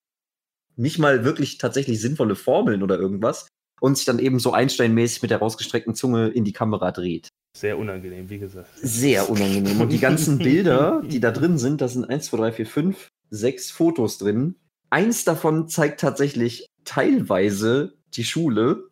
Nicht 0.75 0.97
mal 0.97 1.23
wirklich 1.23 1.59
tatsächlich 1.59 2.01
sinnvolle 2.01 2.35
Formeln 2.35 2.81
oder 2.81 2.97
irgendwas 2.97 3.47
und 3.79 3.95
sich 3.95 4.07
dann 4.07 4.17
eben 4.17 4.39
so 4.39 4.51
Einsteinmäßig 4.51 5.21
mit 5.21 5.29
der 5.29 5.37
rausgestreckten 5.37 5.93
Zunge 5.93 6.29
in 6.29 6.43
die 6.43 6.53
Kamera 6.53 6.91
dreht. 6.91 7.27
Sehr 7.55 7.77
unangenehm, 7.77 8.31
wie 8.31 8.39
gesagt. 8.39 8.69
Sehr 8.81 9.29
unangenehm. 9.29 9.79
Und 9.79 9.91
die 9.91 9.99
ganzen 9.99 10.37
Bilder, 10.39 11.03
die 11.05 11.19
da 11.19 11.29
drin 11.29 11.59
sind, 11.59 11.81
da 11.81 11.87
sind 11.87 12.09
1, 12.09 12.25
2, 12.25 12.37
3, 12.37 12.51
4, 12.51 12.65
5, 12.65 13.07
6 13.29 13.69
Fotos 13.69 14.17
drin 14.17 14.55
Eins 14.89 15.25
davon 15.25 15.67
zeigt 15.67 15.99
tatsächlich 15.99 16.67
teilweise 16.85 17.93
die 18.13 18.23
Schule. 18.23 18.87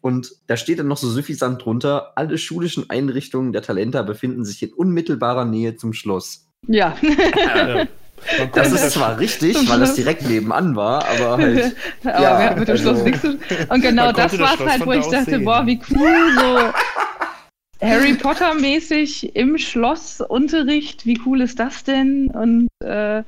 Und 0.00 0.32
da 0.46 0.56
steht 0.56 0.78
dann 0.78 0.88
noch 0.88 0.98
so 0.98 1.08
suffisant 1.08 1.64
drunter, 1.64 2.12
alle 2.16 2.36
schulischen 2.36 2.90
Einrichtungen 2.90 3.52
der 3.52 3.62
Talenta 3.62 4.02
befinden 4.02 4.44
sich 4.44 4.62
in 4.62 4.72
unmittelbarer 4.72 5.46
Nähe 5.46 5.76
zum 5.76 5.92
Schloss. 5.94 6.46
Ja. 6.66 6.96
ja. 7.02 7.86
Das 8.54 8.72
ist 8.72 8.92
zwar 8.92 9.18
richtig, 9.18 9.68
weil 9.68 9.80
das 9.80 9.94
direkt 9.94 10.26
nebenan 10.26 10.76
war, 10.76 11.04
aber 11.06 11.36
halt. 11.42 11.76
aber 12.04 12.22
ja, 12.22 12.38
wir 12.38 12.46
hatten 12.46 12.60
mit 12.60 12.68
dem 12.68 12.72
also, 12.72 12.90
Schloss 12.90 13.04
nichts 13.04 13.20
zu 13.20 13.38
Und 13.68 13.80
genau 13.82 14.12
das 14.12 14.38
war 14.38 14.54
es 14.54 14.60
halt, 14.60 14.86
wo 14.86 14.92
ich 14.92 15.06
dachte, 15.06 15.32
sehen. 15.32 15.44
boah, 15.44 15.66
wie 15.66 15.78
cool, 15.90 16.16
so 16.38 16.58
Harry 17.84 18.14
Potter-mäßig 18.22 19.36
im 19.36 19.58
Schlossunterricht, 19.58 21.04
wie 21.06 21.20
cool 21.26 21.42
ist 21.42 21.58
das 21.60 21.84
denn? 21.84 22.28
Und 22.30 22.68
äh, 22.80 23.22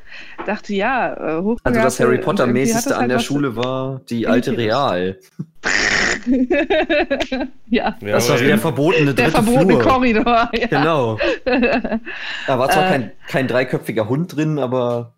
dachte, 0.46 0.74
ja, 0.74 1.12
äh, 1.12 1.57
Also 1.64 1.80
das 1.80 2.00
Harry 2.00 2.18
Potter-mäßigste 2.18 2.94
an 2.94 3.02
halt 3.02 3.11
der 3.11 3.18
Schule 3.18 3.54
war 3.57 4.00
die 4.09 4.26
alte 4.26 4.57
Real. 4.57 5.18
ja. 7.66 7.96
Das 8.00 8.30
war 8.30 8.38
der 8.38 8.59
verbotene 8.59 9.14
Der 9.14 9.30
verbotene 9.30 9.74
Flur. 9.74 9.82
Korridor. 9.82 10.50
Ja. 10.57 10.66
Genau. 10.68 11.18
Da 12.46 12.59
war 12.59 12.70
zwar 12.70 12.86
äh, 12.86 12.88
kein, 12.88 13.12
kein 13.28 13.48
dreiköpfiger 13.48 14.09
Hund 14.09 14.34
drin, 14.36 14.59
aber. 14.59 15.14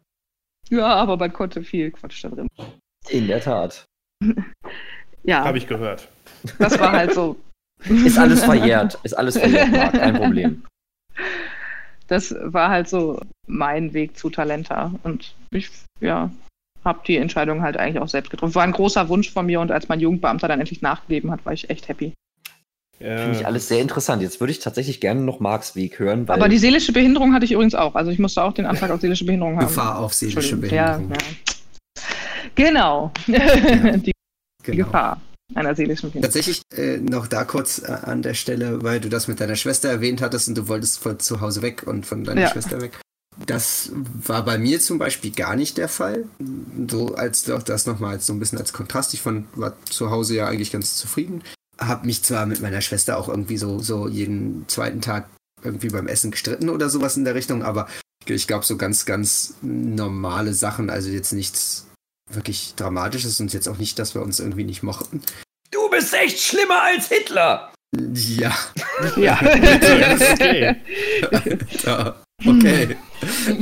Ja, 0.70 0.86
aber 0.86 1.16
man 1.16 1.32
konnte 1.32 1.62
viel 1.62 1.91
Quatsch 1.93 2.24
da 2.24 2.28
drin. 2.28 2.49
In 3.09 3.28
der 3.28 3.41
Tat. 3.41 3.84
ja. 5.22 5.45
Habe 5.45 5.59
ich 5.59 5.66
gehört. 5.66 6.09
Das 6.59 6.78
war 6.78 6.93
halt 6.93 7.14
so. 7.14 7.36
Ist 7.85 8.18
alles 8.18 8.45
verjährt. 8.45 8.99
Ist 9.03 9.16
alles 9.16 9.39
verjährt, 9.39 9.70
Marc. 9.70 9.93
Kein 9.93 10.14
Problem. 10.16 10.64
Das 12.09 12.35
war 12.41 12.70
halt 12.70 12.89
so 12.89 13.20
mein 13.47 13.93
Weg 13.93 14.16
zu 14.16 14.31
Talenta. 14.31 14.93
Und 15.03 15.35
ich, 15.51 15.70
ja, 16.01 16.31
habe 16.85 17.01
die 17.07 17.16
Entscheidung 17.16 17.62
halt 17.62 17.76
eigentlich 17.76 18.01
auch 18.03 18.09
selbst 18.09 18.31
getroffen. 18.31 18.55
War 18.55 18.64
ein 18.64 18.72
großer 18.72 19.09
Wunsch 19.09 19.31
von 19.31 19.47
mir 19.47 19.61
und 19.61 19.70
als 19.70 19.89
mein 19.89 20.01
Jugendbeamter 20.01 20.49
dann 20.49 20.61
endlich 20.61 20.83
nachgegeben 20.83 21.31
hat, 21.31 21.45
war 21.45 21.53
ich 21.53 21.70
echt 21.70 21.89
happy. 21.89 22.14
Ja. 22.99 23.18
Finde 23.18 23.39
ich 23.39 23.47
alles 23.47 23.68
sehr 23.68 23.81
interessant. 23.81 24.22
Jetzt 24.22 24.41
würde 24.41 24.51
ich 24.51 24.59
tatsächlich 24.59 25.01
gerne 25.01 25.20
noch 25.20 25.39
Marks 25.39 25.76
Weg 25.76 26.01
hören. 26.01 26.29
Aber 26.29 26.49
die 26.49 26.59
seelische 26.59 26.93
Behinderung 26.93 27.33
hatte 27.33 27.45
ich 27.45 27.53
übrigens 27.53 27.76
auch. 27.76 27.95
Also 27.95 28.11
ich 28.11 28.18
musste 28.18 28.43
auch 28.43 28.53
den 28.53 28.66
Antrag 28.66 28.91
auf 28.91 29.01
seelische 29.01 29.24
Behinderung 29.24 29.57
haben. 29.57 29.66
Gefahr 29.66 30.01
auf 30.01 30.14
seelische 30.14 30.57
Behinderung. 30.57 31.11
Ja, 31.11 31.16
ja. 31.16 32.03
Genau. 32.57 33.12
Ja. 33.26 33.39
die, 33.99 34.12
genau. 34.64 34.85
Gefahr 34.87 35.20
einer 35.55 35.75
seelischen 35.75 36.11
Behinderung. 36.11 36.33
Tatsächlich 36.33 36.63
äh, 36.77 36.99
noch 36.99 37.27
da 37.27 37.45
kurz 37.45 37.81
äh, 37.81 37.91
an 37.91 38.23
der 38.23 38.35
Stelle, 38.35 38.83
weil 38.83 39.01
du 39.01 39.09
das 39.09 39.29
mit 39.29 39.41
deiner 39.41 39.57
Schwester 39.57 39.89
erwähnt 39.89 40.21
hattest 40.21 40.49
und 40.49 40.57
du 40.57 40.69
wolltest 40.69 40.99
von 40.99 41.19
zu 41.19 41.41
Hause 41.41 41.63
weg 41.63 41.85
und 41.87 42.07
von 42.07 42.25
deiner 42.25 42.49
Schwester 42.49 42.81
weg. 42.81 42.99
Das 43.47 43.93
war 43.95 44.45
bei 44.45 44.59
mir 44.59 44.81
zum 44.81 44.99
Beispiel 44.99 45.31
gar 45.31 45.55
nicht 45.55 45.79
der 45.79 45.89
Fall. 45.89 46.25
So 46.89 47.15
als 47.15 47.45
doch 47.45 47.63
das 47.63 47.87
nochmal 47.87 48.21
so 48.21 48.33
ein 48.33 48.41
bisschen 48.41 48.59
als 48.59 48.73
Kontrast. 48.73 49.15
Ich 49.15 49.23
fand, 49.23 49.47
war 49.57 49.75
zu 49.85 50.11
Hause 50.11 50.35
ja 50.35 50.49
eigentlich 50.49 50.73
ganz 50.73 50.97
zufrieden. 50.97 51.43
Hab 51.79 52.05
mich 52.05 52.25
zwar 52.25 52.47
mit 52.47 52.61
meiner 52.61 52.81
Schwester 52.81 53.17
auch 53.17 53.29
irgendwie 53.29 53.57
so, 53.57 53.79
so 53.79 54.09
jeden 54.09 54.65
zweiten 54.67 55.01
Tag 55.01 55.29
irgendwie 55.63 55.89
beim 55.89 56.09
Essen 56.09 56.33
gestritten 56.33 56.69
oder 56.69 56.89
sowas 56.89 57.17
in 57.17 57.25
der 57.25 57.35
Richtung, 57.35 57.63
aber 57.63 57.89
ich 58.27 58.47
glaube 58.47 58.65
so 58.65 58.77
ganz, 58.77 59.07
ganz 59.07 59.55
normale 59.63 60.55
Sachen, 60.55 60.91
also 60.91 61.09
jetzt 61.09 61.33
nichts 61.33 61.88
wirklich 62.31 62.74
Dramatisches 62.76 63.41
und 63.41 63.53
jetzt 63.53 63.68
auch 63.68 63.79
nicht, 63.79 63.99
dass 63.99 64.14
wir 64.14 64.22
uns 64.22 64.41
irgendwie 64.41 64.64
nicht 64.64 64.83
mochten. 64.83 65.22
Du 65.70 65.89
bist 65.91 66.14
echt 66.14 66.39
schlimmer 66.41 66.83
als 66.83 67.09
Hitler! 67.09 67.72
Ja. 67.97 68.55
Ja. 69.16 69.41
okay. 70.33 70.76
Okay. 72.47 72.97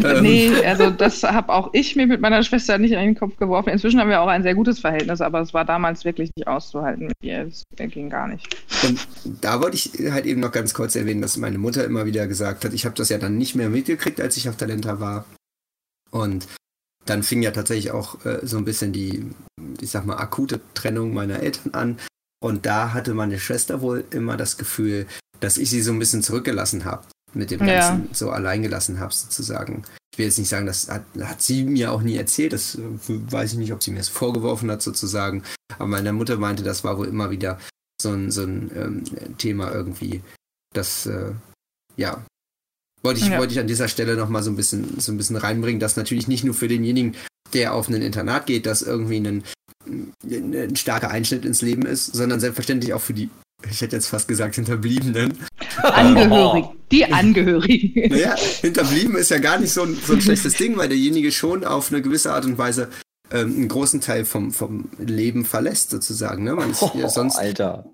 Ähm. 0.04 0.22
nee, 0.22 0.52
also 0.66 0.90
das 0.90 1.22
habe 1.22 1.50
auch 1.50 1.70
ich 1.72 1.96
mir 1.96 2.06
mit 2.06 2.20
meiner 2.20 2.42
Schwester 2.42 2.76
nicht 2.76 2.92
in 2.92 2.98
den 2.98 3.14
Kopf 3.14 3.38
geworfen. 3.38 3.70
Inzwischen 3.70 3.98
haben 3.98 4.10
wir 4.10 4.20
auch 4.20 4.28
ein 4.28 4.42
sehr 4.42 4.54
gutes 4.54 4.80
Verhältnis, 4.80 5.22
aber 5.22 5.40
es 5.40 5.54
war 5.54 5.64
damals 5.64 6.04
wirklich 6.04 6.30
nicht 6.36 6.46
auszuhalten 6.46 7.06
mit 7.06 7.16
ihr. 7.22 7.46
Es 7.46 7.64
ging 7.74 8.10
gar 8.10 8.28
nicht. 8.28 8.54
Und 8.82 9.08
da 9.40 9.62
wollte 9.62 9.76
ich 9.76 10.12
halt 10.12 10.26
eben 10.26 10.40
noch 10.40 10.52
ganz 10.52 10.74
kurz 10.74 10.94
erwähnen, 10.94 11.22
dass 11.22 11.38
meine 11.38 11.56
Mutter 11.56 11.84
immer 11.84 12.04
wieder 12.04 12.26
gesagt 12.26 12.66
hat, 12.66 12.74
ich 12.74 12.84
habe 12.84 12.94
das 12.94 13.08
ja 13.08 13.16
dann 13.16 13.38
nicht 13.38 13.54
mehr 13.54 13.70
mitgekriegt, 13.70 14.20
als 14.20 14.36
ich 14.36 14.46
auf 14.46 14.58
Talenta 14.58 15.00
war. 15.00 15.24
Und 16.10 16.46
dann 17.06 17.22
fing 17.22 17.42
ja 17.42 17.52
tatsächlich 17.52 17.92
auch 17.92 18.24
äh, 18.24 18.40
so 18.42 18.58
ein 18.58 18.64
bisschen 18.64 18.92
die, 18.92 19.30
ich 19.80 19.90
sag 19.90 20.04
mal, 20.04 20.18
akute 20.18 20.60
Trennung 20.74 21.14
meiner 21.14 21.40
Eltern 21.40 21.72
an. 21.72 21.98
Und 22.42 22.66
da 22.66 22.92
hatte 22.92 23.14
meine 23.14 23.38
Schwester 23.38 23.80
wohl 23.80 24.04
immer 24.10 24.36
das 24.36 24.58
Gefühl, 24.58 25.06
dass 25.40 25.56
ich 25.56 25.70
sie 25.70 25.82
so 25.82 25.92
ein 25.92 25.98
bisschen 25.98 26.22
zurückgelassen 26.22 26.84
habe 26.84 27.06
mit 27.32 27.50
dem 27.50 27.60
Ganzen 27.60 28.06
ja. 28.06 28.08
so 28.12 28.30
allein 28.30 28.62
gelassen 28.62 29.00
habe, 29.00 29.12
sozusagen. 29.12 29.82
Ich 30.12 30.18
will 30.18 30.26
jetzt 30.26 30.38
nicht 30.38 30.48
sagen, 30.48 30.66
das 30.66 30.88
hat, 30.88 31.04
hat, 31.20 31.42
sie 31.42 31.64
mir 31.64 31.92
auch 31.92 32.02
nie 32.02 32.16
erzählt, 32.16 32.52
das 32.52 32.74
äh, 32.76 32.80
weiß 33.08 33.52
ich 33.52 33.58
nicht, 33.58 33.72
ob 33.72 33.82
sie 33.82 33.90
mir 33.90 33.98
das 33.98 34.08
vorgeworfen 34.08 34.70
hat, 34.70 34.82
sozusagen. 34.82 35.42
Aber 35.74 35.86
meine 35.86 36.12
Mutter 36.12 36.36
meinte, 36.38 36.62
das 36.62 36.84
war 36.84 36.98
wohl 36.98 37.06
immer 37.06 37.30
wieder 37.30 37.58
so 38.00 38.10
ein, 38.12 38.30
so 38.30 38.42
ein 38.42 38.70
ähm, 38.74 39.36
Thema 39.38 39.72
irgendwie, 39.72 40.22
das, 40.72 41.06
äh, 41.06 41.32
ja, 41.96 42.24
wollte 43.06 43.20
ich, 43.20 43.28
ja. 43.28 43.38
wollte 43.38 43.52
ich 43.54 43.60
an 43.60 43.66
dieser 43.66 43.88
Stelle 43.88 44.16
nochmal 44.16 44.42
so 44.42 44.50
ein 44.50 44.56
bisschen, 44.56 44.98
so 44.98 45.12
ein 45.12 45.16
bisschen 45.16 45.36
reinbringen, 45.36 45.80
dass 45.80 45.96
natürlich 45.96 46.28
nicht 46.28 46.44
nur 46.44 46.54
für 46.54 46.68
denjenigen, 46.68 47.14
der 47.52 47.72
auf 47.72 47.88
ein 47.88 47.94
Internat 48.02 48.46
geht, 48.46 48.66
das 48.66 48.82
irgendwie 48.82 49.16
ein, 49.18 49.44
ein 50.24 50.76
starker 50.76 51.10
Einschnitt 51.10 51.44
ins 51.44 51.62
Leben 51.62 51.86
ist, 51.86 52.06
sondern 52.06 52.40
selbstverständlich 52.40 52.92
auch 52.92 53.00
für 53.00 53.14
die 53.14 53.30
ich 53.70 53.80
hätte 53.80 53.96
jetzt 53.96 54.08
fast 54.08 54.28
gesagt 54.28 54.56
Hinterbliebenen. 54.56 55.38
Angehörigen. 55.82 56.68
Die 56.92 57.10
Angehörigen. 57.10 58.10
Naja, 58.10 58.36
Hinterblieben 58.60 59.16
ist 59.16 59.30
ja 59.30 59.38
gar 59.38 59.58
nicht 59.58 59.72
so 59.72 59.82
ein, 59.82 59.96
so 59.96 60.12
ein 60.12 60.20
schlechtes 60.20 60.54
Ding, 60.54 60.76
weil 60.76 60.88
derjenige 60.88 61.32
schon 61.32 61.64
auf 61.64 61.90
eine 61.90 62.02
gewisse 62.02 62.32
Art 62.32 62.44
und 62.44 62.58
Weise 62.58 62.90
ähm, 63.30 63.56
einen 63.56 63.68
großen 63.68 64.02
Teil 64.02 64.24
vom, 64.24 64.52
vom 64.52 64.90
Leben 64.98 65.44
verlässt, 65.44 65.90
sozusagen. 65.90 66.44
Ne? 66.44 66.54
Man 66.54 66.70
ist 66.70 66.82
oh, 66.82 67.08
sonst. 67.08 67.36
Alter. 67.36 67.86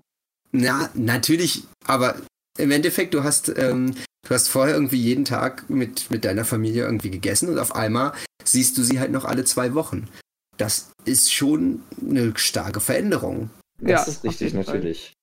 Na, 0.51 0.89
natürlich, 0.93 1.63
aber 1.85 2.17
im 2.57 2.71
Endeffekt, 2.71 3.13
du 3.13 3.23
hast, 3.23 3.51
ähm, 3.57 3.95
du 4.27 4.29
hast 4.29 4.49
vorher 4.49 4.75
irgendwie 4.75 5.01
jeden 5.01 5.25
Tag 5.25 5.69
mit, 5.69 6.11
mit 6.11 6.25
deiner 6.25 6.45
Familie 6.45 6.83
irgendwie 6.83 7.11
gegessen 7.11 7.49
und 7.49 7.59
auf 7.59 7.75
einmal 7.75 8.13
siehst 8.43 8.77
du 8.77 8.83
sie 8.83 8.99
halt 8.99 9.11
noch 9.11 9.25
alle 9.25 9.45
zwei 9.45 9.73
Wochen. 9.73 10.07
Das 10.57 10.91
ist 11.05 11.33
schon 11.33 11.81
eine 11.99 12.33
starke 12.35 12.79
Veränderung. 12.79 13.49
Das 13.79 14.05
ja, 14.05 14.13
ist 14.13 14.23
richtig, 14.23 14.53
natürlich. 14.53 15.13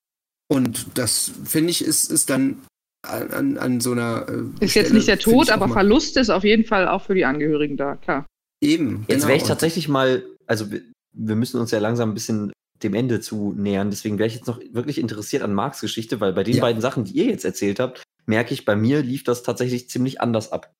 Und 0.48 0.98
das, 0.98 1.30
finde 1.44 1.70
ich, 1.70 1.84
ist, 1.84 2.10
ist 2.10 2.28
dann 2.30 2.62
an, 3.02 3.56
an 3.56 3.80
so 3.80 3.92
einer. 3.92 4.26
Äh, 4.28 4.64
ist 4.64 4.72
Stelle, 4.72 4.86
jetzt 4.86 4.94
nicht 4.94 5.08
der 5.08 5.18
Tod, 5.18 5.50
aber 5.50 5.68
Verlust 5.68 6.16
ist 6.16 6.30
auf 6.30 6.44
jeden 6.44 6.64
Fall 6.64 6.88
auch 6.88 7.04
für 7.04 7.14
die 7.14 7.24
Angehörigen 7.24 7.76
da, 7.76 7.96
klar. 7.96 8.26
Eben. 8.60 9.04
Jetzt 9.08 9.20
genau. 9.20 9.28
wäre 9.28 9.36
ich 9.38 9.44
tatsächlich 9.44 9.88
mal, 9.88 10.24
also 10.46 10.70
wir, 10.70 10.82
wir 11.12 11.36
müssen 11.36 11.60
uns 11.60 11.70
ja 11.70 11.78
langsam 11.78 12.10
ein 12.10 12.14
bisschen 12.14 12.52
dem 12.82 12.94
Ende 12.94 13.20
zu 13.20 13.54
nähern. 13.56 13.90
Deswegen 13.90 14.18
wäre 14.18 14.26
ich 14.26 14.34
jetzt 14.34 14.46
noch 14.46 14.60
wirklich 14.72 14.98
interessiert 14.98 15.42
an 15.42 15.54
Marks 15.54 15.80
Geschichte, 15.80 16.20
weil 16.20 16.32
bei 16.32 16.44
den 16.44 16.56
ja. 16.56 16.60
beiden 16.60 16.80
Sachen, 16.80 17.04
die 17.04 17.12
ihr 17.12 17.26
jetzt 17.26 17.44
erzählt 17.44 17.80
habt, 17.80 18.02
merke 18.26 18.54
ich, 18.54 18.64
bei 18.64 18.76
mir 18.76 19.02
lief 19.02 19.24
das 19.24 19.42
tatsächlich 19.42 19.88
ziemlich 19.88 20.20
anders 20.20 20.52
ab. 20.52 20.74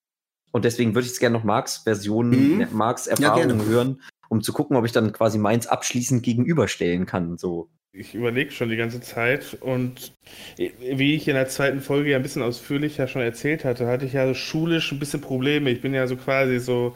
Und 0.53 0.65
deswegen 0.65 0.95
würde 0.95 1.05
ich 1.05 1.13
jetzt 1.13 1.21
gerne 1.21 1.37
noch 1.37 1.45
Marks 1.45 1.79
Version, 1.79 2.31
mhm. 2.31 2.67
Marks 2.73 3.07
Erfahrungen 3.07 3.61
ja, 3.61 3.67
hören, 3.67 4.03
um 4.29 4.43
zu 4.43 4.53
gucken, 4.53 4.77
ob 4.77 4.85
ich 4.85 4.93
dann 4.93 5.13
quasi 5.13 5.39
meins 5.39 5.67
abschließend 5.67 6.23
gegenüberstellen 6.23 7.07
kann. 7.07 7.39
So. 7.39 7.71
Ich 7.93 8.15
überlege 8.15 8.53
schon 8.53 8.69
die 8.69 8.77
ganze 8.77 9.01
Zeit 9.01 9.59
und 9.61 10.13
wie 10.57 11.15
ich 11.15 11.27
in 11.27 11.35
der 11.35 11.49
zweiten 11.49 11.81
Folge 11.81 12.11
ja 12.11 12.17
ein 12.17 12.23
bisschen 12.23 12.43
ausführlicher 12.43 13.09
schon 13.09 13.23
erzählt 13.23 13.65
hatte, 13.65 13.87
hatte 13.87 14.07
ich 14.07 14.13
ja 14.13 14.27
so 14.29 14.35
schulisch 14.35 14.93
ein 14.93 15.01
bisschen 15.01 15.21
Probleme. 15.21 15.71
Ich 15.71 15.81
bin 15.81 15.93
ja 15.93 16.07
so 16.07 16.17
quasi 16.17 16.61
so, 16.61 16.95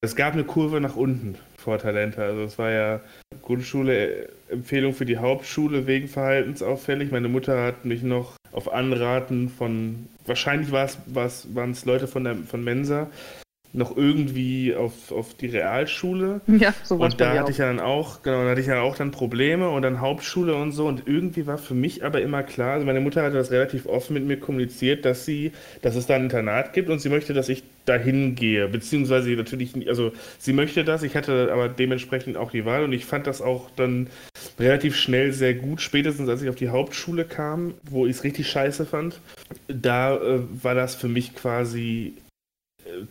es 0.00 0.16
gab 0.16 0.32
eine 0.32 0.44
Kurve 0.44 0.80
nach 0.80 0.96
unten 0.96 1.36
vor 1.60 1.78
Talente. 1.78 2.22
Also 2.22 2.42
es 2.42 2.58
war 2.58 2.70
ja 2.70 3.00
Grundschule, 3.42 4.24
äh, 4.24 4.28
Empfehlung 4.50 4.94
für 4.94 5.04
die 5.04 5.18
Hauptschule 5.18 5.86
wegen 5.86 6.08
verhaltensauffällig. 6.08 7.10
Meine 7.10 7.28
Mutter 7.28 7.62
hat 7.62 7.84
mich 7.84 8.02
noch 8.02 8.36
auf 8.52 8.72
Anraten 8.72 9.48
von, 9.48 10.08
wahrscheinlich 10.26 10.72
waren 10.72 11.70
es 11.70 11.84
Leute 11.84 12.08
von, 12.08 12.24
der, 12.24 12.36
von 12.36 12.64
Mensa, 12.64 13.08
noch 13.72 13.96
irgendwie 13.96 14.74
auf, 14.74 15.12
auf 15.12 15.34
die 15.34 15.46
Realschule. 15.46 16.40
Ja, 16.46 16.74
so 16.82 16.96
Und 16.96 17.20
da 17.20 17.38
hatte 17.38 17.52
ich 17.52 17.58
ja 17.58 17.66
dann 17.66 17.78
auch, 17.78 18.22
genau, 18.22 18.42
da 18.42 18.50
hatte 18.50 18.60
ich 18.60 18.66
ja 18.66 18.80
auch 18.80 18.96
dann 18.96 19.12
Probleme 19.12 19.68
und 19.68 19.82
dann 19.82 20.00
Hauptschule 20.00 20.54
und 20.54 20.72
so. 20.72 20.86
Und 20.86 21.06
irgendwie 21.06 21.46
war 21.46 21.56
für 21.56 21.74
mich 21.74 22.04
aber 22.04 22.20
immer 22.20 22.42
klar, 22.42 22.74
also 22.74 22.86
meine 22.86 23.00
Mutter 23.00 23.22
hatte 23.22 23.36
das 23.36 23.52
relativ 23.52 23.86
offen 23.86 24.14
mit 24.14 24.24
mir 24.24 24.38
kommuniziert, 24.38 25.04
dass 25.04 25.24
sie, 25.24 25.52
dass 25.82 25.94
es 25.94 26.06
da 26.06 26.16
ein 26.16 26.24
Internat 26.24 26.72
gibt 26.72 26.88
und 26.90 27.00
sie 27.00 27.08
möchte, 27.08 27.32
dass 27.32 27.48
ich 27.48 27.62
dahin 27.84 28.34
gehe. 28.34 28.66
Beziehungsweise 28.68 29.30
natürlich, 29.30 29.88
also 29.88 30.12
sie 30.38 30.52
möchte 30.52 30.84
das, 30.84 31.04
ich 31.04 31.14
hatte 31.14 31.50
aber 31.52 31.68
dementsprechend 31.68 32.36
auch 32.36 32.50
die 32.50 32.64
Wahl 32.64 32.82
und 32.82 32.92
ich 32.92 33.06
fand 33.06 33.26
das 33.28 33.40
auch 33.40 33.70
dann 33.76 34.08
relativ 34.58 34.96
schnell 34.96 35.32
sehr 35.32 35.54
gut, 35.54 35.80
spätestens 35.80 36.28
als 36.28 36.42
ich 36.42 36.48
auf 36.48 36.56
die 36.56 36.70
Hauptschule 36.70 37.24
kam, 37.24 37.74
wo 37.84 38.06
ich 38.06 38.16
es 38.16 38.24
richtig 38.24 38.48
scheiße 38.50 38.84
fand. 38.84 39.20
Da 39.68 40.16
äh, 40.16 40.40
war 40.62 40.74
das 40.74 40.96
für 40.96 41.08
mich 41.08 41.36
quasi 41.36 42.14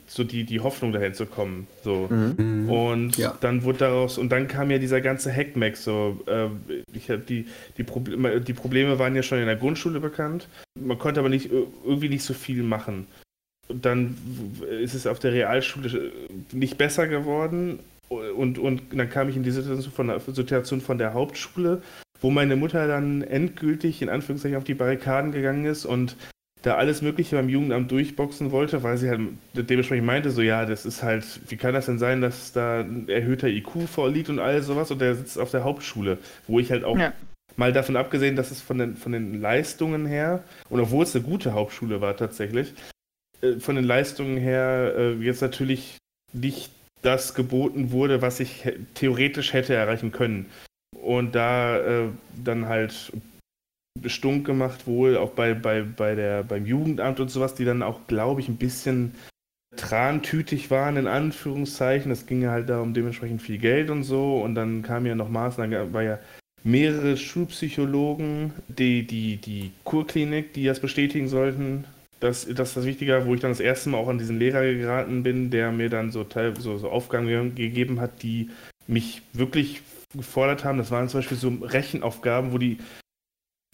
so 0.07 0.23
die, 0.23 0.43
die 0.43 0.59
Hoffnung 0.59 0.91
dahin 0.91 1.13
zu 1.13 1.25
kommen. 1.25 1.67
So. 1.83 2.07
Mhm. 2.09 2.69
Und 2.69 3.17
ja. 3.17 3.37
dann 3.41 3.63
wurde 3.63 3.79
daraus, 3.79 4.17
und 4.17 4.29
dann 4.29 4.47
kam 4.47 4.71
ja 4.71 4.77
dieser 4.77 5.01
ganze 5.01 5.31
Hackmack. 5.33 5.77
So, 5.77 6.19
äh, 6.27 6.47
ich 6.93 7.09
hab 7.09 7.25
die, 7.25 7.47
die, 7.77 7.83
Probleme, 7.83 8.41
die 8.41 8.53
Probleme 8.53 8.99
waren 8.99 9.15
ja 9.15 9.23
schon 9.23 9.39
in 9.39 9.45
der 9.45 9.55
Grundschule 9.55 9.99
bekannt. 9.99 10.47
Man 10.79 10.97
konnte 10.97 11.19
aber 11.19 11.29
nicht 11.29 11.49
irgendwie 11.51 12.09
nicht 12.09 12.23
so 12.23 12.33
viel 12.33 12.63
machen. 12.63 13.07
Und 13.67 13.85
dann 13.85 14.17
ist 14.81 14.95
es 14.95 15.05
auf 15.05 15.19
der 15.19 15.33
Realschule 15.33 16.11
nicht 16.51 16.77
besser 16.77 17.07
geworden. 17.07 17.79
Und, 18.09 18.57
und 18.57 18.81
dann 18.91 19.09
kam 19.09 19.29
ich 19.29 19.35
in 19.35 19.43
die 19.43 19.51
Situation 19.51 19.93
von, 19.93 20.07
der, 20.07 20.19
Situation 20.19 20.81
von 20.81 20.97
der 20.97 21.13
Hauptschule, 21.13 21.83
wo 22.21 22.31
meine 22.31 22.55
Mutter 22.55 22.87
dann 22.87 23.21
endgültig 23.21 24.01
in 24.01 24.09
Anführungszeichen 24.09 24.57
auf 24.57 24.63
die 24.63 24.73
Barrikaden 24.73 25.31
gegangen 25.31 25.65
ist 25.65 25.85
und 25.85 26.15
da 26.61 26.75
alles 26.75 27.01
Mögliche 27.01 27.35
beim 27.35 27.47
Jugendamt 27.47 27.89
durchboxen 27.91 28.51
wollte, 28.51 28.83
weil 28.83 28.97
sie 28.97 29.09
halt 29.09 29.21
dementsprechend 29.53 30.05
meinte, 30.05 30.31
so 30.31 30.41
ja, 30.41 30.65
das 30.65 30.85
ist 30.85 31.03
halt, 31.03 31.25
wie 31.47 31.55
kann 31.55 31.73
das 31.73 31.85
denn 31.85 31.99
sein, 31.99 32.21
dass 32.21 32.51
da 32.51 32.81
ein 32.81 33.07
erhöhter 33.07 33.47
IQ 33.47 33.87
vorliegt 33.87 34.29
und 34.29 34.39
all 34.39 34.61
sowas 34.61 34.91
und 34.91 34.99
der 34.99 35.15
sitzt 35.15 35.39
auf 35.39 35.51
der 35.51 35.63
Hauptschule, 35.63 36.17
wo 36.47 36.59
ich 36.59 36.71
halt 36.71 36.83
auch 36.83 36.97
ja. 36.97 37.13
mal 37.55 37.71
davon 37.71 37.95
abgesehen, 37.95 38.35
dass 38.35 38.51
es 38.51 38.61
von 38.61 38.77
den, 38.77 38.97
von 38.97 39.13
den 39.13 39.39
Leistungen 39.39 40.05
her, 40.05 40.43
und 40.69 40.81
obwohl 40.81 41.03
es 41.03 41.15
eine 41.15 41.23
gute 41.23 41.53
Hauptschule 41.53 42.01
war 42.01 42.17
tatsächlich, 42.17 42.73
äh, 43.41 43.59
von 43.59 43.75
den 43.75 43.85
Leistungen 43.85 44.37
her 44.37 44.93
äh, 44.97 45.13
jetzt 45.13 45.41
natürlich 45.41 45.97
nicht 46.33 46.71
das 47.01 47.33
geboten 47.33 47.91
wurde, 47.91 48.21
was 48.21 48.41
ich 48.41 48.69
theoretisch 48.93 49.53
hätte 49.53 49.73
erreichen 49.73 50.11
können. 50.11 50.47
Und 51.01 51.33
da 51.33 51.77
äh, 51.77 52.07
dann 52.43 52.67
halt 52.67 53.13
stunk 54.07 54.45
gemacht 54.45 54.87
wohl, 54.87 55.17
auch 55.17 55.31
bei, 55.31 55.53
bei, 55.53 55.81
bei 55.81 56.15
der, 56.15 56.43
beim 56.43 56.65
Jugendamt 56.65 57.19
und 57.19 57.29
sowas, 57.29 57.55
die 57.55 57.65
dann 57.65 57.83
auch, 57.83 58.07
glaube 58.07 58.41
ich, 58.41 58.49
ein 58.49 58.57
bisschen 58.57 59.13
trantütig 59.75 60.71
waren, 60.71 60.97
in 60.97 61.07
Anführungszeichen. 61.07 62.11
Es 62.11 62.25
ging 62.25 62.41
ja 62.41 62.51
halt 62.51 62.69
da 62.69 62.81
um 62.81 62.93
dementsprechend 62.93 63.41
viel 63.41 63.57
Geld 63.57 63.89
und 63.89 64.03
so. 64.03 64.41
Und 64.41 64.55
dann 64.55 64.81
kam 64.81 65.05
ja 65.05 65.15
noch 65.15 65.29
Maßnahmen, 65.29 65.93
war 65.93 66.03
ja 66.03 66.19
mehrere 66.63 67.15
Schulpsychologen, 67.17 68.53
die, 68.67 69.05
die, 69.05 69.37
die 69.37 69.71
Kurklinik, 69.83 70.53
die 70.53 70.65
das 70.65 70.79
bestätigen 70.79 71.27
sollten. 71.27 71.85
Das, 72.19 72.45
das 72.45 72.69
ist 72.69 72.77
das 72.77 72.85
Wichtige, 72.85 73.25
wo 73.25 73.33
ich 73.33 73.39
dann 73.39 73.51
das 73.51 73.61
erste 73.61 73.89
Mal 73.89 73.97
auch 73.97 74.09
an 74.09 74.17
diesen 74.17 74.39
Lehrer 74.39 74.61
geraten 74.73 75.23
bin, 75.23 75.51
der 75.51 75.71
mir 75.71 75.89
dann 75.89 76.11
so, 76.11 76.25
so, 76.59 76.77
so 76.77 76.89
Aufgaben 76.89 77.55
gegeben 77.55 78.01
hat, 78.01 78.23
die 78.23 78.49
mich 78.87 79.21
wirklich 79.31 79.81
gefordert 80.13 80.65
haben. 80.65 80.77
Das 80.77 80.91
waren 80.91 81.07
zum 81.07 81.19
Beispiel 81.19 81.37
so 81.37 81.49
Rechenaufgaben, 81.61 82.51
wo 82.51 82.57
die 82.57 82.79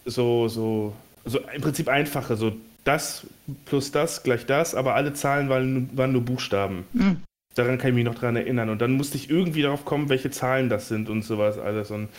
so, 0.05 0.47
so, 0.47 0.93
so 1.25 1.39
im 1.53 1.61
Prinzip 1.61 1.89
einfache, 1.89 2.35
so 2.35 2.53
das 2.83 3.25
plus 3.65 3.91
das 3.91 4.23
gleich 4.23 4.45
das, 4.45 4.75
aber 4.75 4.95
alle 4.95 5.13
Zahlen 5.13 5.49
waren, 5.49 5.89
waren 5.97 6.13
nur 6.13 6.21
Buchstaben. 6.21 6.85
Mhm. 6.93 7.17
Daran 7.55 7.77
kann 7.77 7.89
ich 7.89 7.95
mich 7.95 8.05
noch 8.05 8.15
dran 8.15 8.35
erinnern. 8.35 8.69
Und 8.69 8.81
dann 8.81 8.91
musste 8.91 9.17
ich 9.17 9.29
irgendwie 9.29 9.61
darauf 9.61 9.85
kommen, 9.85 10.09
welche 10.09 10.29
Zahlen 10.29 10.69
das 10.69 10.87
sind 10.87 11.09
und 11.09 11.23
sowas 11.23 11.57
alles. 11.57 11.89
Und 11.89 12.09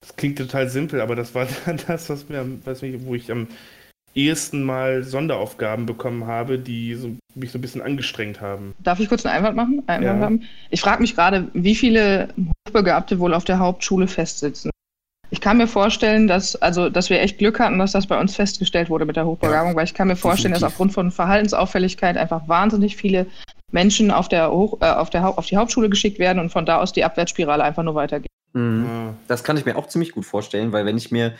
das 0.00 0.16
klingt 0.16 0.38
total 0.38 0.68
simpel, 0.68 1.00
aber 1.00 1.16
das 1.16 1.34
war 1.34 1.46
dann 1.66 1.80
das, 1.86 2.08
was 2.08 2.28
mir, 2.28 2.46
was 2.64 2.82
mich, 2.82 3.04
wo 3.04 3.14
ich 3.14 3.30
am 3.30 3.48
ersten 4.14 4.62
Mal 4.62 5.02
Sonderaufgaben 5.02 5.86
bekommen 5.86 6.26
habe, 6.26 6.58
die 6.58 6.94
so, 6.94 7.16
mich 7.34 7.50
so 7.50 7.58
ein 7.58 7.62
bisschen 7.62 7.80
angestrengt 7.80 8.40
haben. 8.40 8.74
Darf 8.80 9.00
ich 9.00 9.08
kurz 9.08 9.24
einen 9.24 9.36
Einwand 9.36 9.56
machen? 9.56 9.82
Einwand 9.86 10.42
ja. 10.42 10.48
Ich 10.70 10.82
frage 10.82 11.00
mich 11.00 11.14
gerade, 11.14 11.48
wie 11.54 11.74
viele 11.74 12.28
Hochbegabte 12.68 13.18
wohl 13.18 13.32
auf 13.32 13.44
der 13.44 13.58
Hauptschule 13.58 14.06
festsitzen. 14.06 14.70
Ich 15.32 15.40
kann 15.40 15.56
mir 15.56 15.66
vorstellen, 15.66 16.28
dass, 16.28 16.56
also, 16.56 16.90
dass 16.90 17.08
wir 17.08 17.18
echt 17.22 17.38
Glück 17.38 17.58
hatten, 17.58 17.78
dass 17.78 17.92
das 17.92 18.06
bei 18.06 18.20
uns 18.20 18.36
festgestellt 18.36 18.90
wurde 18.90 19.06
mit 19.06 19.16
der 19.16 19.24
Hochbegabung, 19.24 19.70
ja, 19.70 19.76
weil 19.76 19.86
ich 19.86 19.94
kann 19.94 20.08
mir 20.08 20.14
vorstellen, 20.14 20.52
definitiv. 20.52 20.66
dass 20.66 20.72
aufgrund 20.72 20.92
von 20.92 21.10
Verhaltensauffälligkeit 21.10 22.18
einfach 22.18 22.48
wahnsinnig 22.48 22.96
viele 22.96 23.26
Menschen 23.70 24.10
auf, 24.10 24.28
der 24.28 24.52
Hoch, 24.52 24.76
äh, 24.82 24.90
auf, 24.90 25.08
der 25.08 25.26
auf 25.26 25.46
die 25.46 25.56
Hauptschule 25.56 25.88
geschickt 25.88 26.18
werden 26.18 26.38
und 26.38 26.50
von 26.50 26.66
da 26.66 26.82
aus 26.82 26.92
die 26.92 27.02
Abwärtsspirale 27.02 27.64
einfach 27.64 27.82
nur 27.82 27.94
weitergeht. 27.94 28.28
Mhm. 28.52 29.16
Das 29.26 29.42
kann 29.42 29.56
ich 29.56 29.64
mir 29.64 29.76
auch 29.76 29.86
ziemlich 29.86 30.12
gut 30.12 30.26
vorstellen, 30.26 30.70
weil 30.72 30.84
wenn 30.84 30.98
ich 30.98 31.10
mir, 31.10 31.32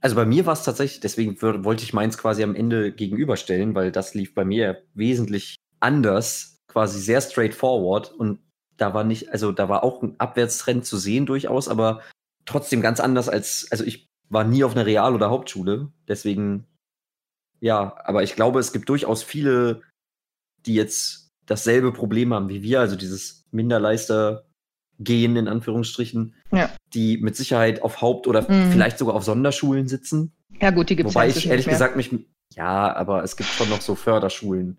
also 0.00 0.14
bei 0.14 0.24
mir 0.24 0.46
war 0.46 0.52
es 0.52 0.62
tatsächlich, 0.62 1.00
deswegen 1.00 1.42
wollte 1.42 1.82
ich 1.82 1.92
meins 1.92 2.18
quasi 2.18 2.44
am 2.44 2.54
Ende 2.54 2.92
gegenüberstellen, 2.92 3.74
weil 3.74 3.90
das 3.90 4.14
lief 4.14 4.36
bei 4.36 4.44
mir 4.44 4.84
wesentlich 4.94 5.56
anders, 5.80 6.60
quasi 6.68 7.00
sehr 7.00 7.20
straightforward 7.20 8.12
und 8.12 8.38
da 8.76 8.94
war 8.94 9.02
nicht, 9.02 9.30
also 9.32 9.50
da 9.50 9.68
war 9.68 9.82
auch 9.82 10.00
ein 10.00 10.14
Abwärtstrend 10.18 10.86
zu 10.86 10.96
sehen 10.96 11.26
durchaus, 11.26 11.66
aber 11.66 12.02
trotzdem 12.44 12.80
ganz 12.80 13.00
anders 13.00 13.28
als, 13.28 13.68
also 13.70 13.84
ich 13.84 14.08
war 14.28 14.44
nie 14.44 14.64
auf 14.64 14.74
einer 14.74 14.86
Real- 14.86 15.14
oder 15.14 15.30
Hauptschule, 15.30 15.92
deswegen, 16.08 16.66
ja, 17.60 17.96
aber 18.04 18.22
ich 18.22 18.34
glaube, 18.34 18.60
es 18.60 18.72
gibt 18.72 18.88
durchaus 18.88 19.22
viele, 19.22 19.82
die 20.66 20.74
jetzt 20.74 21.30
dasselbe 21.46 21.92
Problem 21.92 22.32
haben 22.32 22.48
wie 22.48 22.62
wir, 22.62 22.80
also 22.80 22.96
dieses 22.96 23.44
Minderleister 23.50 24.46
gehen, 24.98 25.36
in 25.36 25.48
Anführungsstrichen, 25.48 26.34
ja. 26.52 26.70
die 26.94 27.18
mit 27.18 27.36
Sicherheit 27.36 27.82
auf 27.82 28.00
Haupt- 28.00 28.26
oder 28.26 28.48
mhm. 28.48 28.70
vielleicht 28.70 28.98
sogar 28.98 29.14
auf 29.14 29.24
Sonderschulen 29.24 29.88
sitzen. 29.88 30.32
Ja, 30.60 30.70
gut, 30.70 30.90
die 30.90 30.96
gibt 30.96 31.08
es 31.08 31.14
Wobei 31.14 31.28
ich 31.28 31.48
ehrlich 31.48 31.66
gesagt 31.66 31.96
mich, 31.96 32.10
ja, 32.54 32.94
aber 32.94 33.22
es 33.22 33.36
gibt 33.36 33.48
schon 33.48 33.68
noch 33.68 33.80
so 33.80 33.94
Förderschulen. 33.94 34.78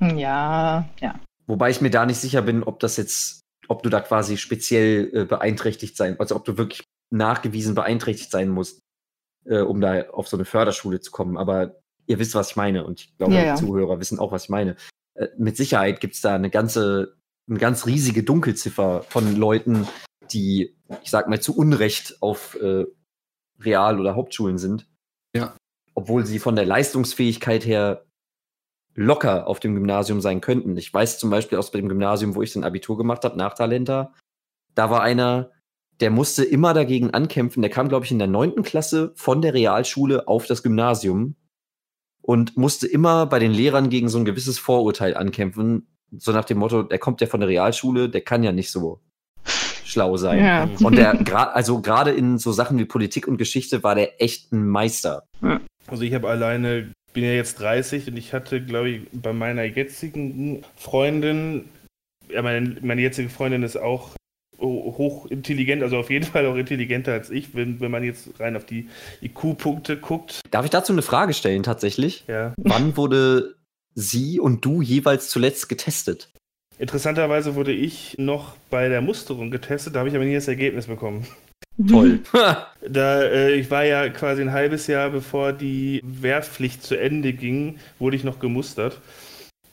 Ja, 0.00 0.88
ja. 1.00 1.20
Wobei 1.46 1.70
ich 1.70 1.80
mir 1.80 1.90
da 1.90 2.04
nicht 2.06 2.18
sicher 2.18 2.42
bin, 2.42 2.62
ob 2.62 2.80
das 2.80 2.96
jetzt, 2.96 3.40
ob 3.68 3.82
du 3.82 3.90
da 3.90 4.00
quasi 4.00 4.36
speziell 4.36 5.10
äh, 5.12 5.24
beeinträchtigt 5.24 5.96
sein, 5.96 6.18
also 6.18 6.36
ob 6.36 6.44
du 6.44 6.56
wirklich 6.58 6.83
nachgewiesen 7.14 7.74
beeinträchtigt 7.74 8.30
sein 8.30 8.48
musst, 8.48 8.80
äh, 9.44 9.60
um 9.60 9.80
da 9.80 10.08
auf 10.10 10.28
so 10.28 10.36
eine 10.36 10.44
Förderschule 10.44 11.00
zu 11.00 11.10
kommen. 11.10 11.36
Aber 11.36 11.76
ihr 12.06 12.18
wisst, 12.18 12.34
was 12.34 12.50
ich 12.50 12.56
meine 12.56 12.84
und 12.84 13.00
ich 13.00 13.16
glaube, 13.16 13.34
ja, 13.34 13.44
ja. 13.44 13.54
die 13.54 13.60
Zuhörer 13.60 14.00
wissen 14.00 14.18
auch, 14.18 14.32
was 14.32 14.44
ich 14.44 14.50
meine. 14.50 14.76
Äh, 15.14 15.28
mit 15.38 15.56
Sicherheit 15.56 16.00
gibt 16.00 16.14
es 16.14 16.20
da 16.20 16.34
eine 16.34 16.50
ganze, 16.50 17.16
eine 17.48 17.58
ganz 17.58 17.86
riesige 17.86 18.22
Dunkelziffer 18.22 19.02
von 19.04 19.36
Leuten, 19.36 19.86
die, 20.32 20.76
ich 21.02 21.10
sag 21.10 21.28
mal, 21.28 21.40
zu 21.40 21.56
Unrecht 21.56 22.20
auf 22.20 22.56
äh, 22.60 22.84
Real- 23.60 24.00
oder 24.00 24.16
Hauptschulen 24.16 24.58
sind. 24.58 24.88
Ja. 25.34 25.56
Obwohl 25.94 26.26
sie 26.26 26.38
von 26.38 26.56
der 26.56 26.66
Leistungsfähigkeit 26.66 27.64
her 27.64 28.04
locker 28.96 29.46
auf 29.46 29.60
dem 29.60 29.74
Gymnasium 29.74 30.20
sein 30.20 30.40
könnten. 30.40 30.76
Ich 30.76 30.92
weiß 30.92 31.18
zum 31.18 31.30
Beispiel 31.30 31.58
aus 31.58 31.70
dem 31.70 31.88
Gymnasium, 31.88 32.34
wo 32.34 32.42
ich 32.42 32.52
den 32.52 32.64
Abitur 32.64 32.96
gemacht 32.96 33.24
habe, 33.24 33.36
nach 33.36 33.54
Talenta, 33.54 34.12
da 34.74 34.90
war 34.90 35.02
einer, 35.02 35.50
der 36.00 36.10
musste 36.10 36.44
immer 36.44 36.74
dagegen 36.74 37.10
ankämpfen. 37.10 37.62
Der 37.62 37.70
kam, 37.70 37.88
glaube 37.88 38.04
ich, 38.04 38.12
in 38.12 38.18
der 38.18 38.28
neunten 38.28 38.62
Klasse 38.62 39.12
von 39.14 39.42
der 39.42 39.54
Realschule 39.54 40.28
auf 40.28 40.46
das 40.46 40.62
Gymnasium 40.62 41.36
und 42.20 42.56
musste 42.56 42.86
immer 42.86 43.26
bei 43.26 43.38
den 43.38 43.52
Lehrern 43.52 43.90
gegen 43.90 44.08
so 44.08 44.18
ein 44.18 44.24
gewisses 44.24 44.58
Vorurteil 44.58 45.16
ankämpfen. 45.16 45.86
So 46.16 46.32
nach 46.32 46.44
dem 46.44 46.58
Motto, 46.58 46.82
der 46.82 46.98
kommt 46.98 47.20
ja 47.20 47.26
von 47.26 47.40
der 47.40 47.48
Realschule, 47.48 48.08
der 48.08 48.22
kann 48.22 48.42
ja 48.42 48.52
nicht 48.52 48.70
so 48.70 49.00
schlau 49.84 50.16
sein. 50.16 50.38
Ja. 50.38 50.68
Und 50.82 50.96
der, 50.96 51.54
also 51.54 51.80
gerade 51.80 52.10
in 52.10 52.38
so 52.38 52.52
Sachen 52.52 52.78
wie 52.78 52.84
Politik 52.84 53.28
und 53.28 53.36
Geschichte 53.36 53.82
war 53.82 53.94
der 53.94 54.22
echt 54.22 54.52
ein 54.52 54.66
Meister. 54.66 55.24
Also 55.86 56.02
ich 56.02 56.14
habe 56.14 56.28
alleine, 56.28 56.92
bin 57.12 57.24
ja 57.24 57.32
jetzt 57.32 57.60
30 57.60 58.08
und 58.08 58.16
ich 58.16 58.32
hatte, 58.32 58.62
glaube 58.62 58.90
ich, 58.90 59.00
bei 59.12 59.32
meiner 59.32 59.64
jetzigen 59.64 60.64
Freundin, 60.76 61.66
ja, 62.28 62.42
meine, 62.42 62.76
meine 62.80 63.02
jetzige 63.02 63.28
Freundin 63.28 63.62
ist 63.62 63.76
auch 63.76 64.10
hochintelligent, 64.84 65.82
also 65.82 65.98
auf 65.98 66.10
jeden 66.10 66.24
Fall 66.32 66.46
auch 66.46 66.56
intelligenter 66.56 67.12
als 67.12 67.30
ich, 67.30 67.54
wenn, 67.54 67.80
wenn 67.80 67.90
man 67.90 68.04
jetzt 68.04 68.28
rein 68.38 68.56
auf 68.56 68.64
die 68.64 68.88
IQ-Punkte 69.22 69.96
guckt. 69.96 70.40
Darf 70.50 70.64
ich 70.64 70.70
dazu 70.70 70.92
eine 70.92 71.02
Frage 71.02 71.34
stellen 71.34 71.62
tatsächlich? 71.62 72.24
Ja. 72.28 72.54
Wann 72.56 72.96
wurde 72.96 73.56
sie 73.94 74.40
und 74.40 74.64
du 74.64 74.82
jeweils 74.82 75.28
zuletzt 75.28 75.68
getestet? 75.68 76.30
Interessanterweise 76.78 77.54
wurde 77.54 77.72
ich 77.72 78.16
noch 78.18 78.56
bei 78.68 78.88
der 78.88 79.00
Musterung 79.00 79.50
getestet, 79.50 79.94
da 79.94 80.00
habe 80.00 80.08
ich 80.08 80.14
aber 80.14 80.24
nie 80.24 80.34
das 80.34 80.48
Ergebnis 80.48 80.86
bekommen. 80.86 81.26
Toll. 81.88 82.20
da, 82.88 83.22
äh, 83.22 83.54
ich 83.54 83.70
war 83.70 83.84
ja 83.84 84.08
quasi 84.08 84.42
ein 84.42 84.52
halbes 84.52 84.86
Jahr 84.86 85.10
bevor 85.10 85.52
die 85.52 86.00
Wehrpflicht 86.04 86.82
zu 86.82 86.98
Ende 86.98 87.32
ging, 87.32 87.78
wurde 87.98 88.16
ich 88.16 88.24
noch 88.24 88.38
gemustert. 88.38 89.00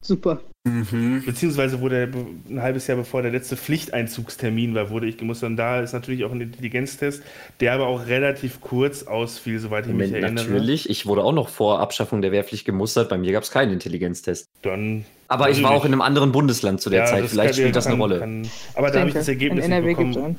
Super. 0.01 0.41
Mhm. 0.63 1.23
Beziehungsweise 1.25 1.81
wurde 1.81 2.07
ein 2.47 2.61
halbes 2.61 2.85
Jahr 2.85 2.95
bevor 2.95 3.23
der 3.23 3.31
letzte 3.31 3.57
Pflichteinzugstermin 3.57 4.75
war, 4.75 4.91
wurde 4.91 5.07
ich 5.07 5.17
gemustert. 5.17 5.49
Und 5.49 5.57
da 5.57 5.81
ist 5.81 5.93
natürlich 5.93 6.23
auch 6.23 6.31
ein 6.31 6.39
Intelligenztest, 6.39 7.23
der 7.59 7.73
aber 7.73 7.87
auch 7.87 8.05
relativ 8.05 8.61
kurz 8.61 9.03
ausfiel, 9.03 9.57
soweit 9.57 9.85
ich 9.85 9.91
Moment, 9.91 10.11
mich 10.11 10.21
erinnere. 10.21 10.45
Natürlich, 10.45 10.87
ich 10.87 11.07
wurde 11.07 11.23
auch 11.23 11.31
noch 11.31 11.49
vor 11.49 11.79
Abschaffung 11.79 12.21
der 12.21 12.31
Wehrpflicht 12.31 12.65
gemustert. 12.65 13.09
Bei 13.09 13.17
mir 13.17 13.31
gab 13.31 13.41
es 13.41 13.49
keinen 13.49 13.73
Intelligenztest. 13.73 14.49
Dann. 14.61 15.05
Aber 15.27 15.49
ich 15.49 15.63
war 15.63 15.71
auch 15.71 15.85
in 15.85 15.93
einem 15.93 16.01
anderen 16.01 16.31
Bundesland 16.31 16.79
zu 16.79 16.91
der 16.91 17.01
ja, 17.01 17.05
Zeit. 17.07 17.25
Vielleicht 17.25 17.55
spielt 17.55 17.75
das 17.75 17.85
kann, 17.85 17.93
eine 17.93 18.01
Rolle. 18.01 18.19
Kann, 18.19 18.47
aber 18.75 18.91
da 18.91 18.99
habe 18.99 19.09
ich 19.09 19.15
das 19.15 19.27
Ergebnis 19.27 19.65
in 19.65 19.71
NRW 19.71 19.95
bekommen. 19.95 20.37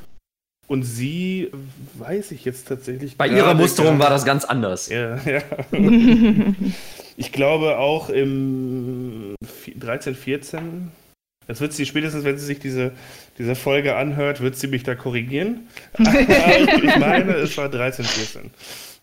Und 0.67 0.83
sie 0.83 1.51
weiß 1.95 2.31
ich 2.31 2.45
jetzt 2.45 2.69
tatsächlich. 2.69 3.17
Bei 3.17 3.27
ihrer 3.27 3.53
Musterung 3.55 3.99
war 3.99 4.09
das 4.09 4.23
ganz 4.23 4.45
anders. 4.45 4.87
Ja, 4.87 5.17
ja. 5.25 5.41
Ich 7.17 7.31
glaube 7.31 7.77
auch 7.77 8.09
im 8.09 9.35
13, 9.75 10.15
14. 10.15 10.91
Das 11.47 11.59
wird 11.59 11.73
sie 11.73 11.85
spätestens, 11.85 12.23
wenn 12.23 12.37
sie 12.37 12.45
sich 12.45 12.59
diese, 12.59 12.93
diese 13.37 13.55
Folge 13.55 13.95
anhört, 13.95 14.41
wird 14.41 14.55
sie 14.55 14.67
mich 14.67 14.83
da 14.83 14.95
korrigieren. 14.95 15.67
ich 15.99 16.97
meine, 16.97 17.33
es 17.33 17.57
war 17.57 17.69
13, 17.69 18.05
14. 18.05 18.51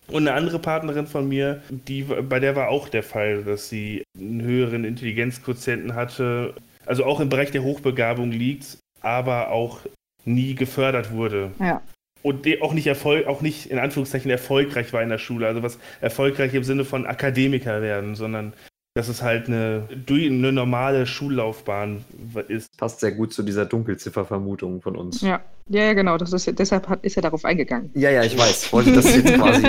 Und 0.07 0.27
eine 0.27 0.35
andere 0.35 0.59
Partnerin 0.59 1.07
von 1.07 1.27
mir, 1.27 1.61
die, 1.69 2.03
bei 2.03 2.39
der 2.39 2.55
war 2.55 2.69
auch 2.69 2.89
der 2.89 3.03
Fall, 3.03 3.43
dass 3.43 3.69
sie 3.69 4.03
einen 4.17 4.41
höheren 4.41 4.83
Intelligenzquotienten 4.83 5.93
hatte, 5.93 6.55
also 6.85 7.05
auch 7.05 7.19
im 7.19 7.29
Bereich 7.29 7.51
der 7.51 7.63
Hochbegabung 7.63 8.31
liegt, 8.31 8.77
aber 9.01 9.51
auch 9.51 9.79
nie 10.25 10.55
gefördert 10.55 11.11
wurde. 11.11 11.51
Ja 11.59 11.81
und 12.23 12.47
auch 12.61 12.73
nicht 12.73 12.87
Erfolg, 12.87 13.27
auch 13.27 13.41
nicht 13.41 13.67
in 13.67 13.79
Anführungszeichen 13.79 14.29
erfolgreich 14.29 14.93
war 14.93 15.01
in 15.01 15.09
der 15.09 15.17
Schule. 15.17 15.47
Also 15.47 15.63
was 15.63 15.79
erfolgreich 16.01 16.53
im 16.53 16.63
Sinne 16.63 16.85
von 16.85 17.05
Akademiker 17.05 17.81
werden, 17.81 18.15
sondern 18.15 18.53
dass 18.93 19.07
es 19.07 19.21
halt 19.21 19.47
eine, 19.47 19.87
eine 20.09 20.51
normale 20.51 21.05
Schullaufbahn 21.05 22.03
ist. 22.49 22.77
Passt 22.77 22.99
sehr 22.99 23.13
gut 23.13 23.33
zu 23.33 23.41
dieser 23.41 23.65
Dunkelziffer-Vermutung 23.65 24.81
von 24.81 24.97
uns. 24.97 25.21
Ja, 25.21 25.41
ja, 25.69 25.93
genau. 25.93 26.17
Das 26.17 26.33
ist, 26.33 26.59
deshalb 26.59 26.89
hat, 26.89 27.03
ist 27.05 27.15
er 27.15 27.21
darauf 27.21 27.45
eingegangen. 27.45 27.89
Ja, 27.93 28.09
ja, 28.09 28.23
ich 28.23 28.37
weiß. 28.37 28.65
Ich 28.65 28.73
wollte 28.73 28.91
das 28.91 29.15
jetzt 29.15 29.33
quasi, 29.35 29.63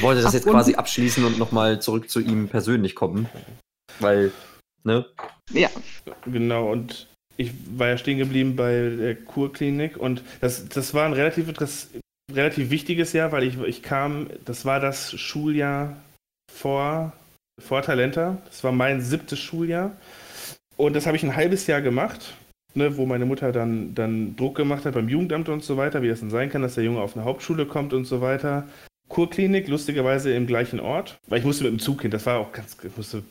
wollte 0.00 0.22
das 0.22 0.32
jetzt 0.32 0.46
quasi 0.46 0.74
abschließen 0.74 1.24
und 1.24 1.38
nochmal 1.38 1.80
zurück 1.80 2.10
zu 2.10 2.18
ihm 2.18 2.48
persönlich 2.48 2.96
kommen. 2.96 3.28
Weil, 4.00 4.32
ne? 4.82 5.06
Ja. 5.52 5.68
Genau, 6.26 6.72
und 6.72 7.08
ich 7.42 7.52
war 7.76 7.88
ja 7.88 7.98
stehen 7.98 8.18
geblieben 8.18 8.56
bei 8.56 8.94
der 8.96 9.14
Kurklinik 9.14 9.96
und 9.96 10.22
das, 10.40 10.68
das 10.68 10.94
war 10.94 11.06
ein 11.06 11.12
relativ, 11.12 11.46
relativ 12.32 12.70
wichtiges 12.70 13.12
Jahr, 13.12 13.32
weil 13.32 13.44
ich, 13.44 13.58
ich 13.60 13.82
kam, 13.82 14.28
das 14.44 14.64
war 14.64 14.80
das 14.80 15.12
Schuljahr 15.18 15.96
vor 16.52 17.12
vor 17.58 17.82
Talenta. 17.82 18.38
Das 18.46 18.64
war 18.64 18.72
mein 18.72 19.00
siebtes 19.00 19.38
Schuljahr. 19.38 19.92
Und 20.76 20.94
das 20.94 21.06
habe 21.06 21.16
ich 21.16 21.22
ein 21.22 21.36
halbes 21.36 21.66
Jahr 21.66 21.80
gemacht, 21.80 22.34
ne, 22.74 22.96
wo 22.96 23.06
meine 23.06 23.26
Mutter 23.26 23.52
dann, 23.52 23.94
dann 23.94 24.36
Druck 24.36 24.56
gemacht 24.56 24.84
hat 24.84 24.94
beim 24.94 25.08
Jugendamt 25.08 25.48
und 25.48 25.62
so 25.62 25.76
weiter, 25.76 26.02
wie 26.02 26.08
das 26.08 26.20
denn 26.20 26.30
sein 26.30 26.50
kann, 26.50 26.62
dass 26.62 26.74
der 26.74 26.84
Junge 26.84 27.00
auf 27.00 27.16
eine 27.16 27.24
Hauptschule 27.24 27.66
kommt 27.66 27.92
und 27.92 28.04
so 28.04 28.20
weiter. 28.20 28.66
Kurklinik, 29.08 29.68
lustigerweise 29.68 30.32
im 30.32 30.46
gleichen 30.46 30.80
Ort, 30.80 31.18
weil 31.28 31.40
ich 31.40 31.44
musste 31.44 31.64
mit 31.64 31.72
dem 31.72 31.78
Zug 31.78 32.00
hin, 32.02 32.10
das 32.10 32.24
war 32.24 32.38
auch 32.38 32.52
ganz, 32.52 32.76
ich 32.82 32.96
musste 32.96 33.22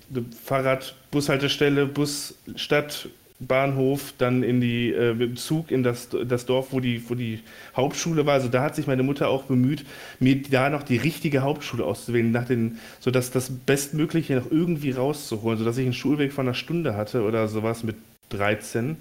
Fahrrad, 0.45 0.95
Bushaltestelle, 1.09 1.87
Bus, 1.87 2.35
Stadt, 2.55 3.09
Bahnhof, 3.41 4.13
dann 4.17 4.43
in 4.43 4.61
die 4.61 4.91
äh, 4.91 5.13
mit 5.13 5.29
dem 5.29 5.35
Zug 5.35 5.71
in 5.71 5.81
das, 5.81 6.09
das 6.09 6.45
Dorf, 6.45 6.67
wo 6.71 6.79
die, 6.79 7.09
wo 7.09 7.15
die 7.15 7.39
Hauptschule 7.75 8.25
war. 8.25 8.35
Also 8.35 8.47
da 8.47 8.61
hat 8.61 8.75
sich 8.75 8.87
meine 8.87 9.03
Mutter 9.03 9.29
auch 9.29 9.43
bemüht, 9.43 9.83
mir 10.19 10.41
da 10.43 10.69
noch 10.69 10.83
die 10.83 10.97
richtige 10.97 11.41
Hauptschule 11.41 11.83
auszuwählen, 11.83 12.31
nach 12.31 12.45
den, 12.45 12.77
sodass 12.99 13.31
das 13.31 13.49
Bestmögliche 13.49 14.35
noch 14.35 14.51
irgendwie 14.51 14.91
rauszuholen, 14.91 15.57
sodass 15.57 15.77
ich 15.77 15.85
einen 15.85 15.93
Schulweg 15.93 16.31
von 16.31 16.47
einer 16.47 16.53
Stunde 16.53 16.95
hatte 16.95 17.23
oder 17.23 17.47
sowas 17.47 17.83
mit 17.83 17.95
13. 18.29 18.97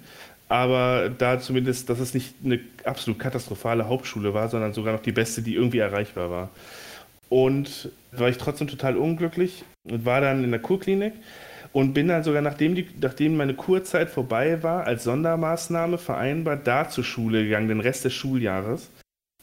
Aber 0.49 1.09
da 1.09 1.39
zumindest, 1.39 1.89
dass 1.89 1.99
es 1.99 2.13
nicht 2.13 2.33
eine 2.43 2.59
absolut 2.83 3.19
katastrophale 3.19 3.87
Hauptschule 3.87 4.33
war, 4.33 4.49
sondern 4.49 4.73
sogar 4.73 4.93
noch 4.93 5.01
die 5.01 5.13
beste, 5.13 5.41
die 5.41 5.55
irgendwie 5.55 5.77
erreichbar 5.77 6.29
war. 6.29 6.49
Und 7.29 7.89
war 8.11 8.27
ich 8.27 8.37
trotzdem 8.37 8.67
total 8.67 8.97
unglücklich 8.97 9.63
und 9.83 10.03
war 10.03 10.19
dann 10.19 10.43
in 10.43 10.51
der 10.51 10.59
Kurklinik 10.59 11.13
und 11.73 11.93
bin 11.93 12.07
dann 12.07 12.23
sogar, 12.23 12.41
nachdem, 12.41 12.75
die, 12.75 12.87
nachdem 12.99 13.37
meine 13.37 13.53
Kurzeit 13.53 14.09
vorbei 14.09 14.61
war, 14.63 14.85
als 14.85 15.03
Sondermaßnahme 15.05 15.97
vereinbart 15.97 16.67
da 16.67 16.89
zur 16.89 17.03
Schule 17.03 17.43
gegangen, 17.43 17.69
den 17.69 17.79
Rest 17.79 18.05
des 18.05 18.13
Schuljahres. 18.13 18.89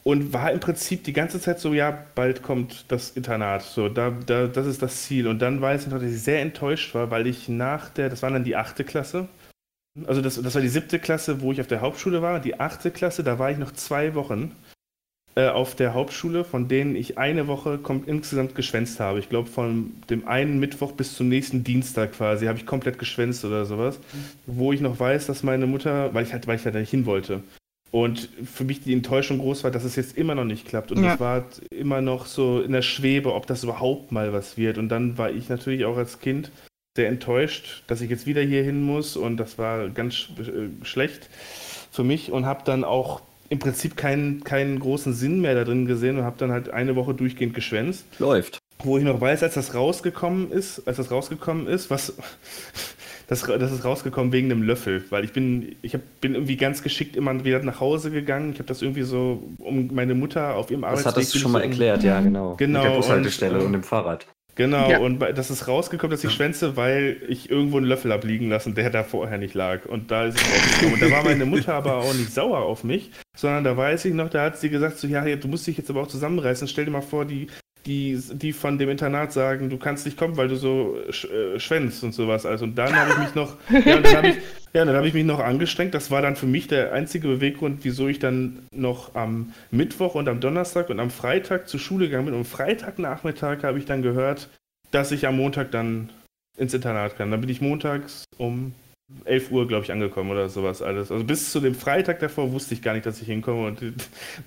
Und 0.03 0.31
war 0.31 0.51
im 0.51 0.59
Prinzip 0.59 1.03
die 1.03 1.13
ganze 1.13 1.41
Zeit 1.41 1.59
so, 1.59 1.73
ja, 1.73 2.05
bald 2.15 2.41
kommt 2.41 2.85
das 2.87 3.11
Internat, 3.11 3.63
so, 3.63 3.89
da, 3.89 4.11
da, 4.25 4.47
das 4.47 4.65
ist 4.65 4.81
das 4.81 5.03
Ziel. 5.03 5.27
Und 5.27 5.41
dann 5.41 5.59
weiß 5.59 5.83
ich 5.83 5.87
noch, 5.91 5.99
dass 5.99 6.09
ich 6.09 6.21
sehr 6.21 6.41
enttäuscht 6.41 6.95
war, 6.95 7.11
weil 7.11 7.27
ich 7.27 7.49
nach 7.49 7.89
der, 7.89 8.09
das 8.09 8.21
war 8.21 8.31
dann 8.31 8.45
die 8.45 8.55
achte 8.55 8.85
Klasse, 8.85 9.27
also 10.07 10.21
das, 10.21 10.41
das 10.41 10.55
war 10.55 10.61
die 10.61 10.69
siebte 10.69 10.99
Klasse, 10.99 11.41
wo 11.41 11.51
ich 11.51 11.59
auf 11.59 11.67
der 11.67 11.81
Hauptschule 11.81 12.21
war, 12.21 12.39
die 12.39 12.59
achte 12.59 12.91
Klasse, 12.91 13.23
da 13.23 13.39
war 13.39 13.51
ich 13.51 13.57
noch 13.57 13.73
zwei 13.73 14.15
Wochen 14.15 14.55
auf 15.47 15.75
der 15.75 15.93
Hauptschule, 15.93 16.43
von 16.43 16.67
denen 16.67 16.95
ich 16.95 17.17
eine 17.17 17.47
Woche 17.47 17.79
insgesamt 18.05 18.55
geschwänzt 18.55 18.99
habe. 18.99 19.19
Ich 19.19 19.29
glaube, 19.29 19.49
von 19.49 19.91
dem 20.09 20.27
einen 20.27 20.59
Mittwoch 20.59 20.91
bis 20.91 21.15
zum 21.15 21.29
nächsten 21.29 21.63
Dienstag 21.63 22.13
quasi 22.13 22.47
habe 22.47 22.57
ich 22.57 22.65
komplett 22.65 22.99
geschwänzt 22.99 23.45
oder 23.45 23.65
sowas. 23.65 23.99
Mhm. 23.99 24.23
Wo 24.47 24.73
ich 24.73 24.81
noch 24.81 24.99
weiß, 24.99 25.27
dass 25.27 25.43
meine 25.43 25.67
Mutter, 25.67 26.13
weil 26.13 26.25
ich 26.25 26.33
halt, 26.33 26.47
weil 26.47 26.57
ich 26.57 26.65
halt 26.65 26.75
nicht 26.75 26.89
hin 26.89 27.05
wollte. 27.05 27.43
Und 27.91 28.29
für 28.45 28.65
mich 28.65 28.81
die 28.81 28.93
Enttäuschung 28.93 29.39
groß 29.39 29.63
war, 29.63 29.71
dass 29.71 29.83
es 29.83 29.95
jetzt 29.95 30.17
immer 30.17 30.35
noch 30.35 30.45
nicht 30.45 30.67
klappt. 30.67 30.91
Und 30.91 31.03
ja. 31.03 31.15
ich 31.15 31.19
war 31.19 31.45
immer 31.71 32.01
noch 32.01 32.27
so 32.27 32.61
in 32.61 32.71
der 32.71 32.83
Schwebe, 32.83 33.33
ob 33.33 33.47
das 33.47 33.63
überhaupt 33.63 34.11
mal 34.11 34.31
was 34.31 34.57
wird. 34.57 34.77
Und 34.77 34.89
dann 34.89 35.17
war 35.17 35.31
ich 35.31 35.49
natürlich 35.49 35.85
auch 35.85 35.97
als 35.97 36.19
Kind 36.19 36.51
sehr 36.95 37.07
enttäuscht, 37.07 37.83
dass 37.87 38.01
ich 38.01 38.09
jetzt 38.09 38.27
wieder 38.27 38.41
hier 38.41 38.63
hin 38.63 38.83
muss. 38.83 39.17
Und 39.17 39.37
das 39.37 39.57
war 39.57 39.89
ganz 39.89 40.27
äh, 40.37 40.85
schlecht 40.85 41.29
für 41.91 42.03
mich 42.03 42.31
und 42.31 42.45
habe 42.45 42.61
dann 42.63 42.83
auch 42.83 43.21
im 43.49 43.59
Prinzip 43.59 43.97
keinen, 43.97 44.43
keinen 44.43 44.79
großen 44.79 45.13
Sinn 45.13 45.41
mehr 45.41 45.55
da 45.55 45.63
drin 45.63 45.85
gesehen 45.85 46.17
und 46.17 46.23
habe 46.23 46.37
dann 46.37 46.51
halt 46.51 46.69
eine 46.69 46.95
Woche 46.95 47.13
durchgehend 47.13 47.53
geschwänzt. 47.53 48.05
Läuft. 48.19 48.59
Wo 48.83 48.97
ich 48.97 49.03
noch 49.03 49.19
weiß, 49.19 49.43
als 49.43 49.55
das 49.55 49.73
rausgekommen 49.73 50.51
ist, 50.51 50.87
als 50.87 50.97
das 50.97 51.11
rausgekommen 51.11 51.67
ist, 51.67 51.89
was 51.89 52.13
das, 53.27 53.41
das 53.41 53.71
ist 53.71 53.83
rausgekommen 53.83 54.31
wegen 54.31 54.51
einem 54.51 54.63
Löffel, 54.63 55.03
weil 55.09 55.25
ich 55.25 55.33
bin, 55.33 55.75
ich 55.81 55.93
hab, 55.95 56.01
bin 56.21 56.35
irgendwie 56.35 56.57
ganz 56.57 56.83
geschickt 56.83 57.15
immer 57.15 57.43
wieder 57.43 57.61
nach 57.63 57.79
Hause 57.79 58.11
gegangen. 58.11 58.51
Ich 58.53 58.59
habe 58.59 58.67
das 58.67 58.81
irgendwie 58.81 59.03
so 59.03 59.43
um 59.57 59.89
meine 59.93 60.15
Mutter 60.15 60.55
auf 60.55 60.71
ihrem 60.71 60.83
Arbeitsweg. 60.83 61.05
Das 61.05 61.15
hattest 61.15 61.35
du 61.35 61.39
schon 61.39 61.51
mal 61.51 61.63
erklärt, 61.63 62.03
ja, 62.03 62.21
genau. 62.21 62.55
Genau. 62.55 62.79
Mit 62.79 62.89
der 62.89 62.95
Bushaltestelle 62.95 63.59
und, 63.59 63.65
und 63.65 63.73
dem 63.73 63.83
Fahrrad. 63.83 64.27
Genau, 64.59 64.89
ja. 64.89 64.99
und 64.99 65.21
das 65.21 65.49
ist 65.51 65.69
rausgekommen, 65.69 66.11
dass 66.11 66.21
ich 66.21 66.33
schwänze, 66.33 66.75
weil 66.75 67.15
ich 67.29 67.49
irgendwo 67.49 67.77
einen 67.77 67.85
Löffel 67.85 68.11
habe 68.11 68.27
liegen 68.27 68.49
lassen, 68.49 68.75
der 68.75 68.89
da 68.89 69.05
vorher 69.05 69.37
nicht 69.37 69.53
lag. 69.53 69.85
Und 69.85 70.11
da 70.11 70.25
ist 70.25 70.35
es 70.35 70.43
rausgekommen. 70.43 70.95
Und 70.95 71.01
da 71.01 71.11
war 71.15 71.23
meine 71.23 71.45
Mutter 71.45 71.75
aber 71.75 71.95
auch 71.99 72.13
nicht 72.13 72.33
sauer 72.33 72.57
auf 72.57 72.83
mich, 72.83 73.09
sondern 73.37 73.63
da 73.63 73.77
weiß 73.77 74.03
ich 74.03 74.13
noch, 74.13 74.29
da 74.29 74.43
hat 74.43 74.57
sie 74.57 74.69
gesagt, 74.69 74.97
so, 74.97 75.07
ja, 75.07 75.23
du 75.23 75.47
musst 75.47 75.65
dich 75.65 75.77
jetzt 75.77 75.89
aber 75.89 76.01
auch 76.01 76.07
zusammenreißen. 76.07 76.67
Stell 76.67 76.83
dir 76.83 76.91
mal 76.91 76.99
vor, 76.99 77.23
die, 77.23 77.47
die, 77.85 78.19
die 78.33 78.51
von 78.51 78.77
dem 78.77 78.89
Internat 78.89 79.31
sagen, 79.31 79.69
du 79.69 79.77
kannst 79.77 80.05
nicht 80.05 80.17
kommen, 80.17 80.35
weil 80.35 80.49
du 80.49 80.57
so 80.57 80.97
sch 81.09 81.23
äh, 81.23 81.57
schwänzt 81.57 82.03
und 82.03 82.13
sowas. 82.13 82.45
Also, 82.45 82.65
und 82.65 82.75
dann 82.75 82.93
habe 82.93 83.11
ich 83.11 83.17
mich 83.17 83.35
noch, 83.35 83.55
ja, 83.69 84.01
dann 84.01 84.17
habe 84.17 84.27
ich, 84.27 84.35
ja, 84.73 84.85
dann 84.85 84.95
habe 84.95 85.07
ich 85.07 85.13
mich 85.13 85.25
noch 85.25 85.39
angestrengt. 85.39 85.93
Das 85.93 86.11
war 86.11 86.21
dann 86.21 86.35
für 86.35 86.45
mich 86.45 86.67
der 86.67 86.93
einzige 86.93 87.27
Beweggrund, 87.27 87.79
wieso 87.83 88.07
ich 88.07 88.19
dann 88.19 88.67
noch 88.71 89.15
am 89.15 89.53
Mittwoch 89.71 90.15
und 90.15 90.27
am 90.27 90.39
Donnerstag 90.39 90.89
und 90.89 90.99
am 90.99 91.09
Freitag 91.09 91.67
zur 91.67 91.79
Schule 91.79 92.05
gegangen 92.05 92.25
bin. 92.25 92.33
Und 92.35 92.41
am 92.41 92.45
Freitagnachmittag 92.45 93.63
habe 93.63 93.79
ich 93.79 93.85
dann 93.85 94.01
gehört, 94.01 94.49
dass 94.91 95.11
ich 95.11 95.27
am 95.27 95.37
Montag 95.37 95.71
dann 95.71 96.09
ins 96.57 96.73
Internat 96.73 97.17
kann. 97.17 97.31
Dann 97.31 97.41
bin 97.41 97.49
ich 97.49 97.61
montags 97.61 98.25
um 98.37 98.73
11 99.25 99.51
Uhr, 99.51 99.67
glaube 99.67 99.85
ich, 99.85 99.91
angekommen 99.91 100.29
oder 100.29 100.49
sowas 100.49 100.81
alles. 100.81 101.11
Also 101.11 101.23
bis 101.23 101.51
zu 101.51 101.59
dem 101.59 101.73
Freitag 101.73 102.19
davor 102.19 102.51
wusste 102.51 102.75
ich 102.75 102.81
gar 102.81 102.93
nicht, 102.93 103.05
dass 103.05 103.21
ich 103.21 103.27
hinkomme. 103.27 103.67
Und 103.67 103.81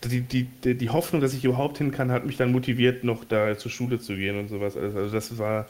die, 0.04 0.20
die, 0.20 0.44
die, 0.44 0.74
die 0.76 0.90
Hoffnung, 0.90 1.20
dass 1.20 1.34
ich 1.34 1.44
überhaupt 1.44 1.78
hin 1.78 1.90
kann, 1.90 2.12
hat 2.12 2.26
mich 2.26 2.36
dann 2.36 2.52
motiviert, 2.52 3.02
noch 3.02 3.24
da 3.24 3.58
zur 3.58 3.70
Schule 3.70 3.98
zu 3.98 4.14
gehen 4.14 4.38
und 4.38 4.48
sowas 4.48 4.76
alles. 4.76 4.94
Also 4.94 5.12
das 5.12 5.36
war. 5.38 5.66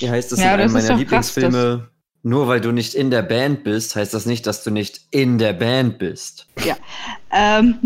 Ja, 0.00 0.10
heißt 0.10 0.32
das 0.32 0.40
ja, 0.40 0.54
in 0.54 0.60
einem 0.62 0.72
meiner 0.72 0.96
Lieblingsfilme, 0.96 1.78
krass, 1.78 1.93
nur 2.24 2.48
weil 2.48 2.60
du 2.60 2.72
nicht 2.72 2.94
in 2.94 3.10
der 3.10 3.22
Band 3.22 3.64
bist, 3.64 3.94
heißt 3.94 4.14
das 4.14 4.24
nicht, 4.24 4.46
dass 4.46 4.64
du 4.64 4.70
nicht 4.70 5.02
in 5.10 5.38
der 5.38 5.52
Band 5.52 5.98
bist. 5.98 6.46
Ja. 6.64 6.74
Ähm, 7.30 7.78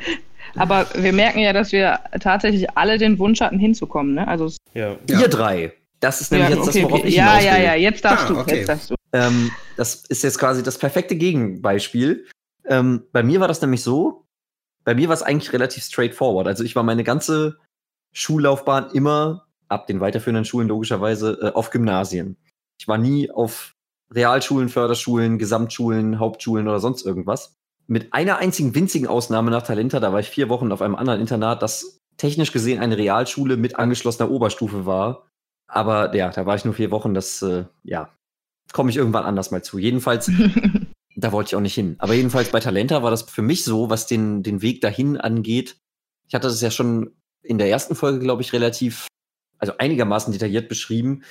aber 0.54 0.86
wir 0.94 1.12
merken 1.12 1.40
ja, 1.40 1.52
dass 1.52 1.72
wir 1.72 1.98
tatsächlich 2.20 2.70
alle 2.76 2.98
den 2.98 3.18
Wunsch 3.18 3.40
hatten, 3.40 3.58
hinzukommen. 3.58 4.14
Ne? 4.14 4.28
Also 4.28 4.48
ja. 4.74 4.96
Ihr 5.08 5.28
drei. 5.28 5.72
Das 5.98 6.20
ist 6.20 6.30
nämlich 6.30 6.50
ja, 6.50 6.56
jetzt 6.56 6.68
okay, 6.68 6.80
das, 6.80 6.88
worauf 6.88 7.00
okay. 7.00 7.08
ich 7.08 7.16
Ja, 7.16 7.40
ja, 7.40 7.58
ja, 7.58 7.74
jetzt 7.74 8.04
darfst 8.04 8.26
ah, 8.26 8.28
du. 8.28 8.38
Okay. 8.38 8.56
Jetzt 8.58 8.68
darfst 8.68 8.90
du. 8.90 8.94
Ähm, 9.12 9.50
das 9.76 9.96
ist 10.06 10.22
jetzt 10.22 10.38
quasi 10.38 10.62
das 10.62 10.78
perfekte 10.78 11.16
Gegenbeispiel. 11.16 12.26
Ähm, 12.66 13.02
bei 13.12 13.24
mir 13.24 13.40
war 13.40 13.48
das 13.48 13.60
nämlich 13.60 13.82
so, 13.82 14.24
bei 14.84 14.94
mir 14.94 15.08
war 15.08 15.14
es 15.14 15.22
eigentlich 15.22 15.52
relativ 15.52 15.82
straightforward. 15.82 16.46
Also 16.46 16.62
ich 16.62 16.76
war 16.76 16.84
meine 16.84 17.02
ganze 17.02 17.58
Schullaufbahn 18.12 18.92
immer, 18.92 19.46
ab 19.68 19.88
den 19.88 20.00
weiterführenden 20.00 20.44
Schulen 20.44 20.68
logischerweise, 20.68 21.38
äh, 21.42 21.46
auf 21.56 21.70
Gymnasien. 21.70 22.36
Ich 22.78 22.86
war 22.86 22.96
nie 22.96 23.30
auf 23.30 23.74
Realschulen, 24.12 24.68
Förderschulen, 24.68 25.38
Gesamtschulen, 25.38 26.18
Hauptschulen 26.18 26.68
oder 26.68 26.80
sonst 26.80 27.04
irgendwas. 27.04 27.54
Mit 27.86 28.12
einer 28.12 28.38
einzigen 28.38 28.74
winzigen 28.74 29.08
Ausnahme 29.08 29.50
nach 29.50 29.62
Talenta, 29.62 30.00
da 30.00 30.12
war 30.12 30.20
ich 30.20 30.28
vier 30.28 30.48
Wochen 30.48 30.72
auf 30.72 30.82
einem 30.82 30.94
anderen 30.94 31.20
Internat, 31.20 31.62
das 31.62 31.98
technisch 32.16 32.52
gesehen 32.52 32.80
eine 32.80 32.98
Realschule 32.98 33.56
mit 33.56 33.76
angeschlossener 33.76 34.30
Oberstufe 34.30 34.86
war. 34.86 35.26
Aber 35.66 36.14
ja, 36.14 36.30
da 36.30 36.46
war 36.46 36.56
ich 36.56 36.64
nur 36.64 36.74
vier 36.74 36.90
Wochen, 36.90 37.14
das, 37.14 37.42
äh, 37.42 37.64
ja, 37.84 38.10
komme 38.72 38.90
ich 38.90 38.96
irgendwann 38.96 39.24
anders 39.24 39.50
mal 39.50 39.62
zu. 39.62 39.78
Jedenfalls, 39.78 40.30
da 41.16 41.32
wollte 41.32 41.48
ich 41.48 41.56
auch 41.56 41.60
nicht 41.60 41.74
hin. 41.74 41.96
Aber 41.98 42.14
jedenfalls 42.14 42.50
bei 42.50 42.60
Talenta 42.60 43.02
war 43.02 43.10
das 43.10 43.22
für 43.22 43.42
mich 43.42 43.64
so, 43.64 43.90
was 43.90 44.06
den, 44.06 44.42
den 44.42 44.62
Weg 44.62 44.80
dahin 44.80 45.16
angeht. 45.16 45.78
Ich 46.28 46.34
hatte 46.34 46.48
das 46.48 46.60
ja 46.60 46.70
schon 46.70 47.14
in 47.42 47.58
der 47.58 47.68
ersten 47.68 47.94
Folge, 47.94 48.18
glaube 48.18 48.42
ich, 48.42 48.52
relativ, 48.52 49.06
also 49.58 49.72
einigermaßen 49.78 50.32
detailliert 50.32 50.68
beschrieben, 50.68 51.22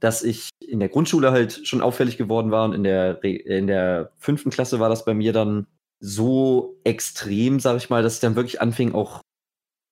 dass 0.00 0.22
ich 0.22 0.50
in 0.64 0.80
der 0.80 0.88
Grundschule 0.88 1.32
halt 1.32 1.66
schon 1.66 1.80
auffällig 1.80 2.16
geworden 2.16 2.50
war 2.50 2.64
und 2.64 2.74
in 2.74 2.84
der, 2.84 3.22
in 3.24 3.66
der 3.66 4.12
fünften 4.18 4.50
Klasse 4.50 4.80
war 4.80 4.88
das 4.88 5.04
bei 5.04 5.14
mir 5.14 5.32
dann 5.32 5.66
so 6.00 6.78
extrem, 6.84 7.58
sag 7.60 7.76
ich 7.76 7.90
mal, 7.90 8.02
dass 8.02 8.14
ich 8.14 8.20
dann 8.20 8.36
wirklich 8.36 8.60
anfing, 8.60 8.94
auch 8.94 9.20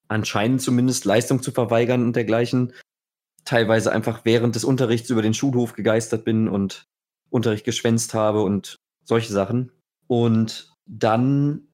anscheinend 0.08 0.62
zumindest 0.62 1.04
Leistung 1.04 1.42
zu 1.42 1.50
verweigern 1.50 2.04
und 2.04 2.14
dergleichen. 2.14 2.72
Teilweise 3.44 3.92
einfach 3.92 4.24
während 4.24 4.54
des 4.54 4.64
Unterrichts 4.64 5.10
über 5.10 5.22
den 5.22 5.34
Schulhof 5.34 5.72
gegeistert 5.72 6.24
bin 6.24 6.48
und 6.48 6.84
Unterricht 7.30 7.64
geschwänzt 7.64 8.14
habe 8.14 8.42
und 8.42 8.76
solche 9.04 9.32
Sachen. 9.32 9.72
Und 10.06 10.72
dann 10.86 11.68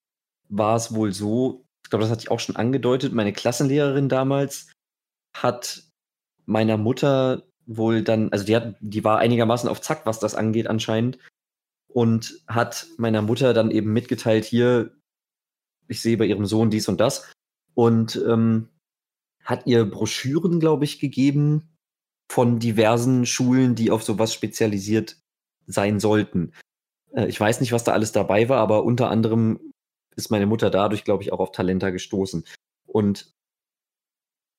war 0.49 0.77
es 0.77 0.95
wohl 0.95 1.13
so, 1.13 1.65
ich 1.85 1.91
glaube, 1.91 2.05
das 2.05 2.11
hatte 2.11 2.23
ich 2.23 2.31
auch 2.31 2.41
schon 2.41 2.57
angedeutet, 2.57 3.13
meine 3.13 3.33
Klassenlehrerin 3.33 4.09
damals 4.09 4.71
hat 5.37 5.85
meiner 6.47 6.77
Mutter 6.77 7.43
wohl 7.67 8.03
dann, 8.03 8.31
also 8.33 8.45
die 8.45 8.57
hat, 8.57 8.77
die 8.81 9.05
war 9.05 9.19
einigermaßen 9.19 9.69
auf 9.69 9.81
Zack, 9.81 10.07
was 10.07 10.19
das 10.19 10.35
angeht 10.35 10.67
anscheinend, 10.67 11.19
und 11.89 12.43
hat 12.47 12.87
meiner 12.97 13.23
Mutter 13.23 13.55
dann 13.55 13.71
eben 13.71 13.93
mitgeteilt, 13.93 14.45
hier, 14.45 14.93
ich 15.89 16.01
sehe 16.01 16.17
bei 16.17 16.25
ihrem 16.25 16.47
Sohn 16.47 16.71
dies 16.71 16.89
und 16.89 17.01
das 17.01 17.31
und 17.75 18.17
ähm, 18.27 18.69
hat 19.45 19.67
ihr 19.67 19.85
Broschüren, 19.85 20.61
glaube 20.61 20.85
ich, 20.85 21.01
gegeben 21.01 21.77
von 22.31 22.59
diversen 22.59 23.27
Schulen, 23.27 23.75
die 23.75 23.91
auf 23.91 24.03
sowas 24.03 24.33
spezialisiert 24.33 25.19
sein 25.67 26.01
sollten. 26.01 26.53
Äh, 27.13 27.27
ich 27.27 27.39
weiß 27.39 27.61
nicht, 27.61 27.73
was 27.73 27.85
da 27.85 27.93
alles 27.93 28.13
dabei 28.13 28.49
war, 28.49 28.59
aber 28.59 28.85
unter 28.85 29.11
anderem 29.11 29.73
ist 30.17 30.31
meine 30.31 30.47
Mutter 30.47 30.71
dadurch, 30.71 31.05
glaube 31.05 31.23
ich, 31.23 31.33
auch 31.33 31.41
auf 31.41 31.53
Talenta 31.53 31.91
gestoßen. 31.91 32.45
Und 32.87 33.33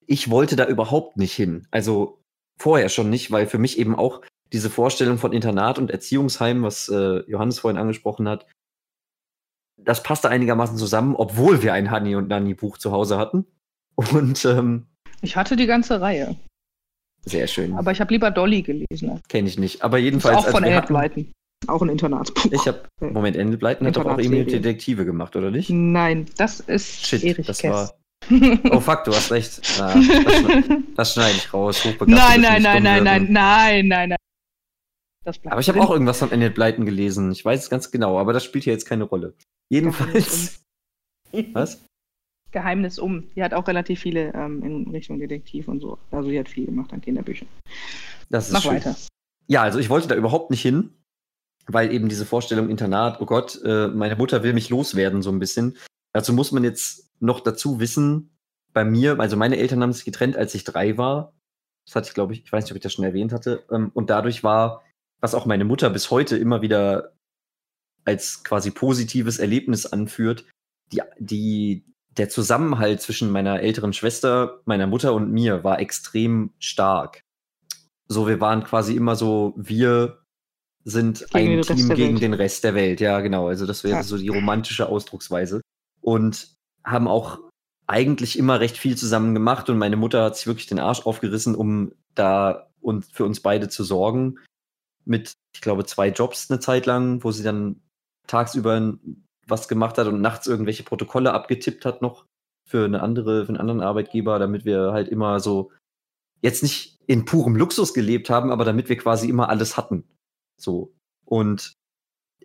ich 0.05 0.29
wollte 0.29 0.55
da 0.55 0.67
überhaupt 0.67 1.17
nicht 1.17 1.33
hin. 1.33 1.67
Also 1.71 2.22
vorher 2.59 2.89
schon 2.89 3.09
nicht, 3.09 3.31
weil 3.31 3.47
für 3.47 3.57
mich 3.57 3.77
eben 3.79 3.95
auch 3.95 4.21
diese 4.51 4.69
Vorstellung 4.69 5.17
von 5.17 5.33
Internat 5.33 5.79
und 5.79 5.89
Erziehungsheim, 5.89 6.63
was 6.63 6.87
äh, 6.89 7.23
Johannes 7.29 7.59
vorhin 7.59 7.79
angesprochen 7.79 8.29
hat, 8.29 8.45
das 9.77 10.03
passte 10.03 10.29
einigermaßen 10.29 10.77
zusammen, 10.77 11.15
obwohl 11.15 11.63
wir 11.63 11.73
ein 11.73 11.91
Honey 11.91 12.15
und 12.15 12.29
Nanny 12.29 12.53
Buch 12.53 12.77
zu 12.77 12.91
Hause 12.91 13.17
hatten. 13.17 13.45
Und 13.95 14.45
ähm, 14.45 14.87
ich 15.21 15.35
hatte 15.35 15.55
die 15.55 15.65
ganze 15.65 16.01
Reihe. 16.01 16.35
Sehr 17.25 17.47
schön. 17.47 17.73
Aber 17.73 17.91
ich 17.91 18.01
habe 18.01 18.13
lieber 18.13 18.31
Dolly 18.31 18.61
gelesen. 18.61 19.21
Kenne 19.29 19.47
ich 19.47 19.57
nicht. 19.57 19.81
Aber 19.81 19.97
jedenfalls. 19.97 20.39
Ist 20.39 20.47
auch 20.47 20.51
von 20.51 20.63
Annette 20.63 20.87
Blyton. 20.87 21.31
Auch 21.67 21.81
ein 21.81 21.89
Internatsbuch. 21.89 22.51
Ich 22.51 22.67
habe. 22.67 22.83
Moment, 22.99 23.37
Blyton 23.37 23.87
hat 23.87 23.95
doch 23.95 24.05
auch 24.05 24.17
irgendwie 24.17 24.43
Detektive 24.43 25.05
gemacht, 25.05 25.35
oder 25.35 25.49
nicht? 25.49 25.69
Nein, 25.69 26.25
das 26.37 26.59
ist 26.59 27.05
Shit, 27.05 27.23
Erich 27.23 27.47
das 27.47 27.59
Kess. 27.59 27.71
war. 27.71 27.93
Oh 28.71 28.79
fuck, 28.79 29.03
du 29.03 29.11
hast 29.13 29.31
recht. 29.31 29.61
Das, 29.77 29.93
schneide, 29.93 30.83
das 30.95 31.13
schneide 31.13 31.35
ich 31.37 31.53
raus. 31.53 31.83
Nein, 32.05 32.41
nein, 32.41 32.61
nein, 32.61 32.83
nein, 32.83 33.03
nein, 33.03 33.27
nein, 33.31 33.87
nein, 33.87 34.09
nein, 34.09 34.17
aber 35.45 35.61
ich 35.61 35.69
habe 35.69 35.81
auch 35.81 35.91
irgendwas 35.91 36.19
von 36.19 36.31
Annette 36.31 36.53
Blyton 36.53 36.85
gelesen. 36.85 37.31
Ich 37.31 37.43
weiß 37.43 37.63
es 37.63 37.69
ganz 37.69 37.91
genau, 37.91 38.19
aber 38.19 38.33
das 38.33 38.43
spielt 38.43 38.65
hier 38.65 38.73
jetzt 38.73 38.85
keine 38.85 39.05
Rolle. 39.05 39.33
Jedenfalls. 39.69 40.61
Was? 41.53 41.83
Geheimnis 42.51 42.99
um. 42.99 43.29
Die 43.35 43.43
hat 43.43 43.53
auch 43.53 43.67
relativ 43.67 44.01
viele 44.01 44.33
ähm, 44.33 44.61
in 44.63 44.91
Richtung 44.91 45.19
Detektiv 45.19 45.67
und 45.67 45.79
so. 45.79 45.97
Also 46.11 46.29
die 46.29 46.37
hat 46.37 46.49
viel 46.49 46.65
gemacht 46.65 46.93
an 46.93 47.01
Kinderbüchern. 47.01 47.47
Das 48.29 48.47
ist 48.47 48.53
Mach 48.53 48.61
schön. 48.61 48.73
weiter. 48.73 48.95
Ja, 49.47 49.63
also 49.63 49.79
ich 49.79 49.89
wollte 49.89 50.07
da 50.07 50.15
überhaupt 50.15 50.51
nicht 50.51 50.61
hin, 50.61 50.91
weil 51.67 51.91
eben 51.91 52.09
diese 52.09 52.25
Vorstellung 52.25 52.69
Internat, 52.69 53.19
oh 53.21 53.25
Gott, 53.25 53.59
äh, 53.63 53.87
meine 53.87 54.15
Mutter 54.15 54.43
will 54.43 54.53
mich 54.53 54.69
loswerden, 54.69 55.21
so 55.21 55.31
ein 55.31 55.39
bisschen. 55.39 55.77
Dazu 56.13 56.33
muss 56.33 56.51
man 56.51 56.63
jetzt 56.63 57.09
noch 57.19 57.39
dazu 57.39 57.79
wissen, 57.79 58.33
bei 58.73 58.83
mir, 58.83 59.19
also 59.19 59.37
meine 59.37 59.57
Eltern 59.57 59.81
haben 59.81 59.93
sich 59.93 60.05
getrennt, 60.05 60.35
als 60.35 60.55
ich 60.55 60.63
drei 60.63 60.97
war. 60.97 61.33
Das 61.85 61.95
hatte 61.95 62.07
ich, 62.07 62.13
glaube 62.13 62.33
ich, 62.33 62.43
ich 62.43 62.51
weiß 62.51 62.63
nicht, 62.63 62.71
ob 62.71 62.77
ich 62.77 62.83
das 62.83 62.93
schon 62.93 63.05
erwähnt 63.05 63.31
hatte. 63.31 63.63
Ähm, 63.71 63.91
und 63.93 64.09
dadurch 64.09 64.43
war, 64.43 64.83
was 65.19 65.35
auch 65.35 65.45
meine 65.45 65.65
Mutter 65.65 65.89
bis 65.89 66.11
heute 66.11 66.37
immer 66.37 66.61
wieder 66.61 67.13
als 68.05 68.43
quasi 68.43 68.71
positives 68.71 69.39
Erlebnis 69.39 69.85
anführt, 69.85 70.45
die, 70.91 71.01
die, 71.19 71.85
der 72.09 72.29
Zusammenhalt 72.29 73.01
zwischen 73.01 73.31
meiner 73.31 73.61
älteren 73.61 73.93
Schwester, 73.93 74.61
meiner 74.65 74.87
Mutter 74.87 75.13
und 75.13 75.31
mir 75.31 75.63
war 75.63 75.79
extrem 75.79 76.51
stark. 76.59 77.23
So, 78.07 78.27
wir 78.27 78.41
waren 78.41 78.63
quasi 78.63 78.95
immer 78.95 79.15
so, 79.15 79.53
wir 79.55 80.19
sind 80.83 81.25
gegen 81.31 81.59
ein 81.59 81.61
Team 81.61 81.89
gegen 81.89 82.19
den 82.19 82.33
Rest 82.33 82.63
der 82.63 82.75
Welt. 82.75 82.99
Ja, 82.99 83.21
genau. 83.21 83.47
Also 83.47 83.65
das 83.65 83.83
wäre 83.83 83.97
ja. 83.97 84.03
so 84.03 84.17
die 84.17 84.27
romantische 84.27 84.89
Ausdrucksweise. 84.89 85.61
Und 86.01 86.49
haben 86.83 87.07
auch 87.07 87.39
eigentlich 87.87 88.39
immer 88.39 88.59
recht 88.59 88.77
viel 88.77 88.97
zusammen 88.97 89.33
gemacht 89.33 89.69
und 89.69 89.77
meine 89.77 89.97
Mutter 89.97 90.23
hat 90.23 90.37
sich 90.37 90.47
wirklich 90.47 90.67
den 90.67 90.79
Arsch 90.79 91.05
aufgerissen, 91.05 91.55
um 91.55 91.93
da 92.15 92.69
und 92.81 93.05
für 93.05 93.25
uns 93.25 93.41
beide 93.41 93.69
zu 93.69 93.83
sorgen. 93.83 94.39
Mit, 95.05 95.33
ich 95.53 95.61
glaube, 95.61 95.85
zwei 95.85 96.09
Jobs 96.09 96.49
eine 96.49 96.59
Zeit 96.59 96.85
lang, 96.85 97.23
wo 97.23 97.31
sie 97.31 97.43
dann 97.43 97.81
tagsüber 98.27 98.93
was 99.47 99.67
gemacht 99.67 99.97
hat 99.97 100.07
und 100.07 100.21
nachts 100.21 100.47
irgendwelche 100.47 100.83
Protokolle 100.83 101.33
abgetippt 101.33 101.85
hat 101.85 102.01
noch 102.01 102.25
für 102.65 102.85
eine 102.85 103.01
andere, 103.01 103.45
für 103.45 103.49
einen 103.49 103.59
anderen 103.59 103.81
Arbeitgeber, 103.81 104.39
damit 104.39 104.63
wir 104.63 104.93
halt 104.93 105.09
immer 105.09 105.39
so 105.41 105.71
jetzt 106.41 106.63
nicht 106.63 106.99
in 107.07 107.25
purem 107.25 107.55
Luxus 107.55 107.93
gelebt 107.93 108.29
haben, 108.29 108.51
aber 108.51 108.63
damit 108.63 108.89
wir 108.89 108.97
quasi 108.97 109.27
immer 109.27 109.49
alles 109.49 109.75
hatten. 109.75 110.05
So. 110.59 110.93
Und 111.25 111.73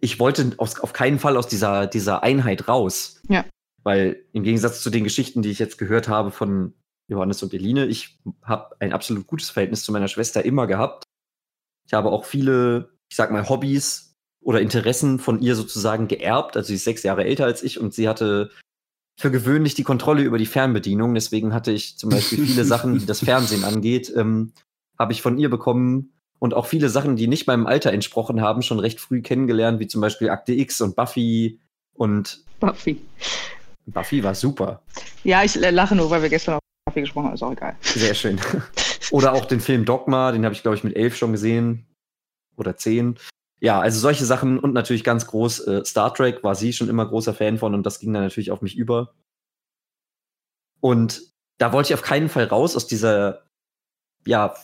ich 0.01 0.19
wollte 0.19 0.53
aus, 0.59 0.81
auf 0.81 0.93
keinen 0.93 1.19
Fall 1.19 1.37
aus 1.37 1.47
dieser, 1.47 1.87
dieser 1.87 2.23
Einheit 2.23 2.69
raus. 2.69 3.21
Ja. 3.29 3.45
Weil 3.89 4.23
im 4.35 4.43
Gegensatz 4.43 4.83
zu 4.83 4.91
den 4.91 5.03
Geschichten, 5.03 5.41
die 5.41 5.49
ich 5.49 5.59
jetzt 5.59 5.79
gehört 5.79 6.09
habe 6.09 6.31
von 6.31 6.75
Johannes 7.11 7.43
und 7.43 7.55
Eline, 7.55 7.87
ich 7.87 8.19
habe 8.43 8.77
ein 8.81 8.93
absolut 8.93 9.27
gutes 9.27 9.49
Verhältnis 9.49 9.83
zu 9.83 9.93
meiner 9.93 10.09
Schwester 10.09 10.45
immer 10.45 10.67
gehabt. 10.67 11.05
Ich 11.87 11.95
habe 11.95 12.11
auch 12.11 12.27
viele, 12.27 12.91
ich 13.11 13.17
sag 13.17 13.31
mal, 13.31 13.49
Hobbys 13.49 14.15
oder 14.45 14.61
Interessen 14.61 15.19
von 15.19 15.41
ihr 15.41 15.55
sozusagen 15.55 16.07
geerbt. 16.07 16.55
Also 16.55 16.67
sie 16.67 16.75
ist 16.75 16.85
sechs 16.85 17.03
Jahre 17.03 17.25
älter 17.25 17.47
als 17.47 17.63
ich 17.63 17.81
und 17.81 17.95
sie 17.95 18.11
hatte 18.11 18.51
für 19.19 19.31
gewöhnlich 19.31 19.75
die 19.75 19.85
Kontrolle 19.85 20.21
über 20.21 20.37
die 20.37 20.45
Fernbedienung. 20.45 21.15
Deswegen 21.15 21.55
hatte 21.55 21.73
ich 21.73 21.97
zum 21.97 22.11
Beispiel 22.11 22.45
viele 22.45 22.65
Sachen, 22.67 22.99
die 22.99 23.07
das 23.07 23.21
Fernsehen 23.21 23.65
angeht, 23.65 24.13
ähm, 24.15 24.53
habe 24.99 25.15
ich 25.15 25.23
von 25.23 25.39
ihr 25.39 25.49
bekommen 25.49 26.13
und 26.41 26.53
auch 26.53 26.67
viele 26.67 26.91
Sachen, 26.91 27.17
die 27.17 27.27
nicht 27.27 27.47
meinem 27.47 27.67
Alter 27.67 27.95
entsprochen 27.95 28.43
haben, 28.43 28.61
schon 28.61 28.81
recht 28.81 29.01
früh 29.01 29.23
kennengelernt, 29.23 29.81
wie 29.81 29.87
zum 29.87 30.03
Beispiel 30.03 30.29
Akte 30.29 30.53
X 30.53 30.83
und 30.83 30.95
Buffy 30.95 31.59
und 31.95 32.45
Buffy. 32.61 33.01
Buffy 33.93 34.23
war 34.23 34.35
super. 34.35 34.83
Ja, 35.25 35.45
ich 35.45 35.55
lache 35.55 35.95
nur, 35.95 36.11
weil 36.11 36.23
wir 36.23 36.29
gestern 36.29 36.55
auf 36.55 36.61
Buffy 36.87 37.01
gesprochen 37.01 37.27
haben, 37.27 37.35
ist 37.35 37.43
auch 37.43 37.53
egal. 37.53 37.77
Sehr 37.81 38.15
schön. 38.15 38.41
Oder 39.11 39.33
auch 39.33 39.47
den 39.47 39.61
Film 39.61 39.85
Dogma, 39.85 40.33
den 40.33 40.45
habe 40.45 40.55
ich, 40.55 40.63
glaube 40.63 40.77
ich, 40.77 40.85
mit 40.85 40.97
elf 40.97 41.17
schon 41.17 41.33
gesehen. 41.33 41.87
Oder 42.57 42.77
zehn 42.77 43.19
ja, 43.61 43.81
also 43.81 43.99
solche 43.99 44.25
Sachen 44.25 44.59
und 44.59 44.73
natürlich 44.73 45.05
ganz 45.05 45.27
groß 45.27 45.67
äh, 45.67 45.85
Star 45.85 46.15
Trek 46.15 46.45
war 46.45 46.55
sie 46.55 46.73
schon 46.73 46.89
immer 46.89 47.07
großer 47.07 47.35
Fan 47.35 47.59
von 47.59 47.75
und 47.75 47.85
das 47.85 47.99
ging 47.99 48.13
dann 48.13 48.23
natürlich 48.23 48.51
auf 48.51 48.63
mich 48.63 48.77
über. 48.77 49.15
Und 50.81 51.33
da 51.59 51.73
wollte 51.73 51.89
ich 51.89 51.95
auf 51.95 52.03
keinen 52.03 52.29
Fall 52.29 52.45
raus 52.45 52.77
aus 52.77 52.87
dieser 52.87 53.47
ja, 54.27 54.55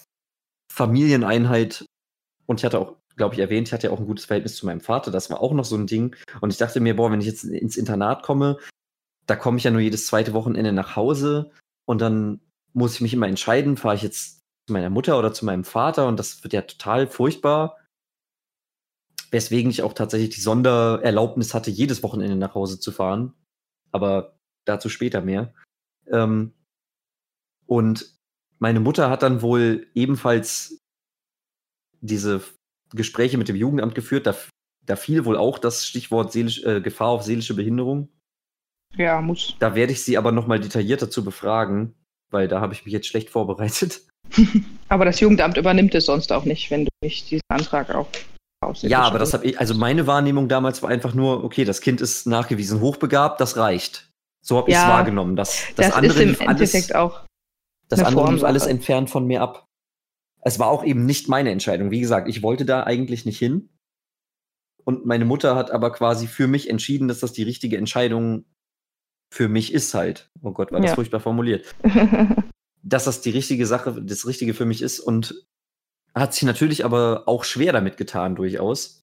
Familieneinheit. 0.72 1.84
Und 2.46 2.60
ich 2.60 2.64
hatte 2.64 2.78
auch, 2.78 2.96
glaube 3.16 3.34
ich, 3.34 3.40
erwähnt, 3.40 3.66
ich 3.66 3.72
hatte 3.72 3.88
ja 3.88 3.92
auch 3.92 3.98
ein 3.98 4.06
gutes 4.06 4.26
Verhältnis 4.26 4.56
zu 4.56 4.66
meinem 4.66 4.80
Vater. 4.80 5.10
Das 5.10 5.28
war 5.28 5.40
auch 5.40 5.52
noch 5.52 5.64
so 5.64 5.76
ein 5.76 5.88
Ding. 5.88 6.14
Und 6.40 6.50
ich 6.50 6.58
dachte 6.58 6.78
mir, 6.78 6.94
boah, 6.94 7.10
wenn 7.10 7.20
ich 7.20 7.26
jetzt 7.26 7.42
ins 7.42 7.76
Internat 7.76 8.22
komme, 8.22 8.58
da 9.26 9.36
komme 9.36 9.58
ich 9.58 9.64
ja 9.64 9.70
nur 9.70 9.80
jedes 9.80 10.06
zweite 10.06 10.32
Wochenende 10.32 10.72
nach 10.72 10.96
Hause 10.96 11.50
und 11.86 12.00
dann 12.00 12.40
muss 12.72 12.94
ich 12.94 13.00
mich 13.00 13.14
immer 13.14 13.28
entscheiden, 13.28 13.76
fahre 13.76 13.96
ich 13.96 14.02
jetzt 14.02 14.40
zu 14.66 14.72
meiner 14.72 14.90
Mutter 14.90 15.18
oder 15.18 15.32
zu 15.32 15.44
meinem 15.44 15.64
Vater 15.64 16.08
und 16.08 16.18
das 16.18 16.42
wird 16.42 16.52
ja 16.52 16.62
total 16.62 17.06
furchtbar 17.06 17.76
weswegen 19.34 19.68
ich 19.68 19.82
auch 19.82 19.92
tatsächlich 19.92 20.30
die 20.30 20.40
Sondererlaubnis 20.40 21.52
hatte, 21.54 21.70
jedes 21.70 22.02
Wochenende 22.02 22.36
nach 22.36 22.54
Hause 22.54 22.78
zu 22.78 22.92
fahren. 22.92 23.34
Aber 23.90 24.38
dazu 24.64 24.88
später 24.88 25.20
mehr. 25.20 25.52
Ähm, 26.06 26.54
und 27.66 28.16
meine 28.60 28.80
Mutter 28.80 29.10
hat 29.10 29.22
dann 29.22 29.42
wohl 29.42 29.88
ebenfalls 29.94 30.78
diese 32.00 32.42
Gespräche 32.94 33.36
mit 33.36 33.48
dem 33.48 33.56
Jugendamt 33.56 33.96
geführt. 33.96 34.26
Da, 34.26 34.36
da 34.86 34.94
fiel 34.94 35.24
wohl 35.24 35.36
auch 35.36 35.58
das 35.58 35.84
Stichwort 35.84 36.32
seelisch, 36.32 36.62
äh, 36.62 36.80
Gefahr 36.80 37.08
auf 37.08 37.24
seelische 37.24 37.54
Behinderung. 37.54 38.08
Ja, 38.96 39.20
muss. 39.20 39.56
Da 39.58 39.74
werde 39.74 39.92
ich 39.92 40.02
sie 40.02 40.16
aber 40.18 40.32
noch 40.32 40.46
mal 40.46 40.60
detaillierter 40.60 41.10
zu 41.10 41.24
befragen, 41.24 41.94
weil 42.30 42.48
da 42.48 42.60
habe 42.60 42.74
ich 42.74 42.84
mich 42.84 42.92
jetzt 42.92 43.06
schlecht 43.06 43.30
vorbereitet. 43.30 44.02
aber 44.88 45.04
das 45.04 45.20
Jugendamt 45.20 45.56
übernimmt 45.56 45.94
es 45.94 46.06
sonst 46.06 46.32
auch 46.32 46.44
nicht, 46.44 46.70
wenn 46.70 46.84
du 46.84 46.90
nicht 47.02 47.30
diesen 47.30 47.42
Antrag 47.48 47.94
auch 47.94 48.08
ja, 48.82 49.02
aber 49.02 49.18
das 49.18 49.34
habe 49.34 49.44
ich, 49.46 49.58
also 49.58 49.74
meine 49.74 50.06
Wahrnehmung 50.06 50.48
damals 50.48 50.82
war 50.82 50.90
einfach 50.90 51.14
nur, 51.14 51.44
okay, 51.44 51.64
das 51.64 51.80
Kind 51.80 52.00
ist 52.00 52.26
nachgewiesen 52.26 52.80
hochbegabt, 52.80 53.40
das 53.40 53.56
reicht. 53.56 54.10
So 54.40 54.58
habe 54.58 54.70
ich 54.70 54.76
es 54.76 54.82
wahrgenommen. 54.82 55.36
Das, 55.36 55.66
das, 55.76 55.88
das 55.88 55.96
andere 55.96 56.22
ist 56.22 56.40
im 56.40 56.48
Endeffekt 56.48 56.94
alles, 56.94 57.12
auch. 57.12 57.26
Das 57.88 58.02
andere 58.02 58.32
lief 58.32 58.44
alles 58.44 58.66
entfernt 58.66 59.10
von 59.10 59.26
mir 59.26 59.42
ab. 59.42 59.66
Es 60.42 60.58
war 60.58 60.68
auch 60.68 60.84
eben 60.84 61.06
nicht 61.06 61.28
meine 61.28 61.50
Entscheidung. 61.50 61.90
Wie 61.90 62.00
gesagt, 62.00 62.28
ich 62.28 62.42
wollte 62.42 62.66
da 62.66 62.84
eigentlich 62.84 63.24
nicht 63.24 63.38
hin. 63.38 63.70
Und 64.84 65.06
meine 65.06 65.24
Mutter 65.24 65.56
hat 65.56 65.70
aber 65.70 65.90
quasi 65.92 66.26
für 66.26 66.46
mich 66.46 66.68
entschieden, 66.68 67.08
dass 67.08 67.20
das 67.20 67.32
die 67.32 67.42
richtige 67.42 67.78
Entscheidung 67.78 68.44
für 69.34 69.48
mich 69.48 69.74
ist 69.74 69.94
halt. 69.94 70.30
Oh 70.42 70.52
Gott, 70.52 70.70
war 70.70 70.80
das 70.80 70.90
ja. 70.90 70.94
furchtbar 70.94 71.18
formuliert. 71.18 71.74
dass 72.84 73.04
das 73.04 73.20
die 73.20 73.30
richtige 73.30 73.66
Sache, 73.66 74.00
das 74.00 74.28
Richtige 74.28 74.54
für 74.54 74.64
mich 74.64 74.80
ist. 74.80 75.00
Und 75.00 75.44
hat 76.14 76.34
sich 76.34 76.44
natürlich 76.44 76.84
aber 76.84 77.24
auch 77.26 77.42
schwer 77.42 77.72
damit 77.72 77.96
getan, 77.96 78.36
durchaus. 78.36 79.02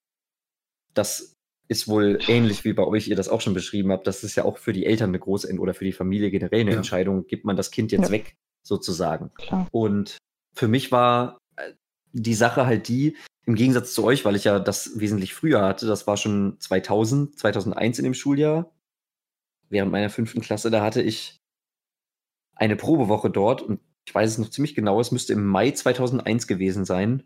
Das 0.93 1.34
ist 1.67 1.89
wohl 1.89 2.19
ähnlich 2.27 2.63
wie 2.63 2.71
bei 2.71 2.86
euch, 2.86 3.09
ihr 3.09 3.17
das 3.17 3.27
auch 3.27 3.41
schon 3.41 3.53
beschrieben 3.53 3.91
habt. 3.91 4.07
Das 4.07 4.23
ist 4.23 4.38
ja 4.38 4.45
auch 4.45 4.57
für 4.57 4.71
die 4.71 4.86
Eltern 4.86 5.09
eine 5.09 5.19
große 5.19 5.53
oder 5.59 5.73
für 5.73 5.84
die 5.84 5.91
Familie 5.91 6.32
generell 6.32 6.61
eine 6.61 6.71
ja. 6.71 6.77
Entscheidung. 6.77 7.27
Gibt 7.27 7.43
man 7.43 7.57
das 7.57 7.69
Kind 7.69 7.91
jetzt 7.91 8.05
ja. 8.05 8.11
weg, 8.11 8.38
sozusagen? 8.63 9.34
Klar. 9.34 9.67
Und 9.71 10.17
für 10.53 10.69
mich 10.69 10.93
war 10.93 11.39
äh, 11.57 11.73
die 12.13 12.36
Sache 12.36 12.65
halt 12.65 12.88
die, 12.88 13.17
im 13.45 13.55
Gegensatz 13.55 13.93
zu 13.93 14.05
euch, 14.05 14.23
weil 14.23 14.38
ich 14.38 14.45
ja 14.45 14.59
das 14.59 14.97
wesentlich 14.97 15.34
früher 15.34 15.61
hatte, 15.61 15.88
das 15.88 16.07
war 16.07 16.15
schon 16.15 16.55
2000, 16.61 17.38
2001 17.38 17.99
in 17.99 18.05
dem 18.05 18.13
Schuljahr, 18.13 18.71
während 19.72 19.91
meiner 19.91 20.09
fünften 20.09 20.41
Klasse, 20.41 20.69
da 20.69 20.84
hatte 20.84 21.01
ich 21.01 21.41
eine 22.55 22.76
Probewoche 22.76 23.30
dort 23.32 23.61
und 23.61 23.80
ich 24.05 24.13
weiß 24.13 24.30
es 24.32 24.38
noch 24.38 24.49
ziemlich 24.49 24.76
genau, 24.76 24.99
es 24.99 25.11
müsste 25.11 25.34
im 25.34 25.45
Mai 25.45 25.72
2001 25.72 26.47
gewesen 26.47 26.86
sein. 26.86 27.24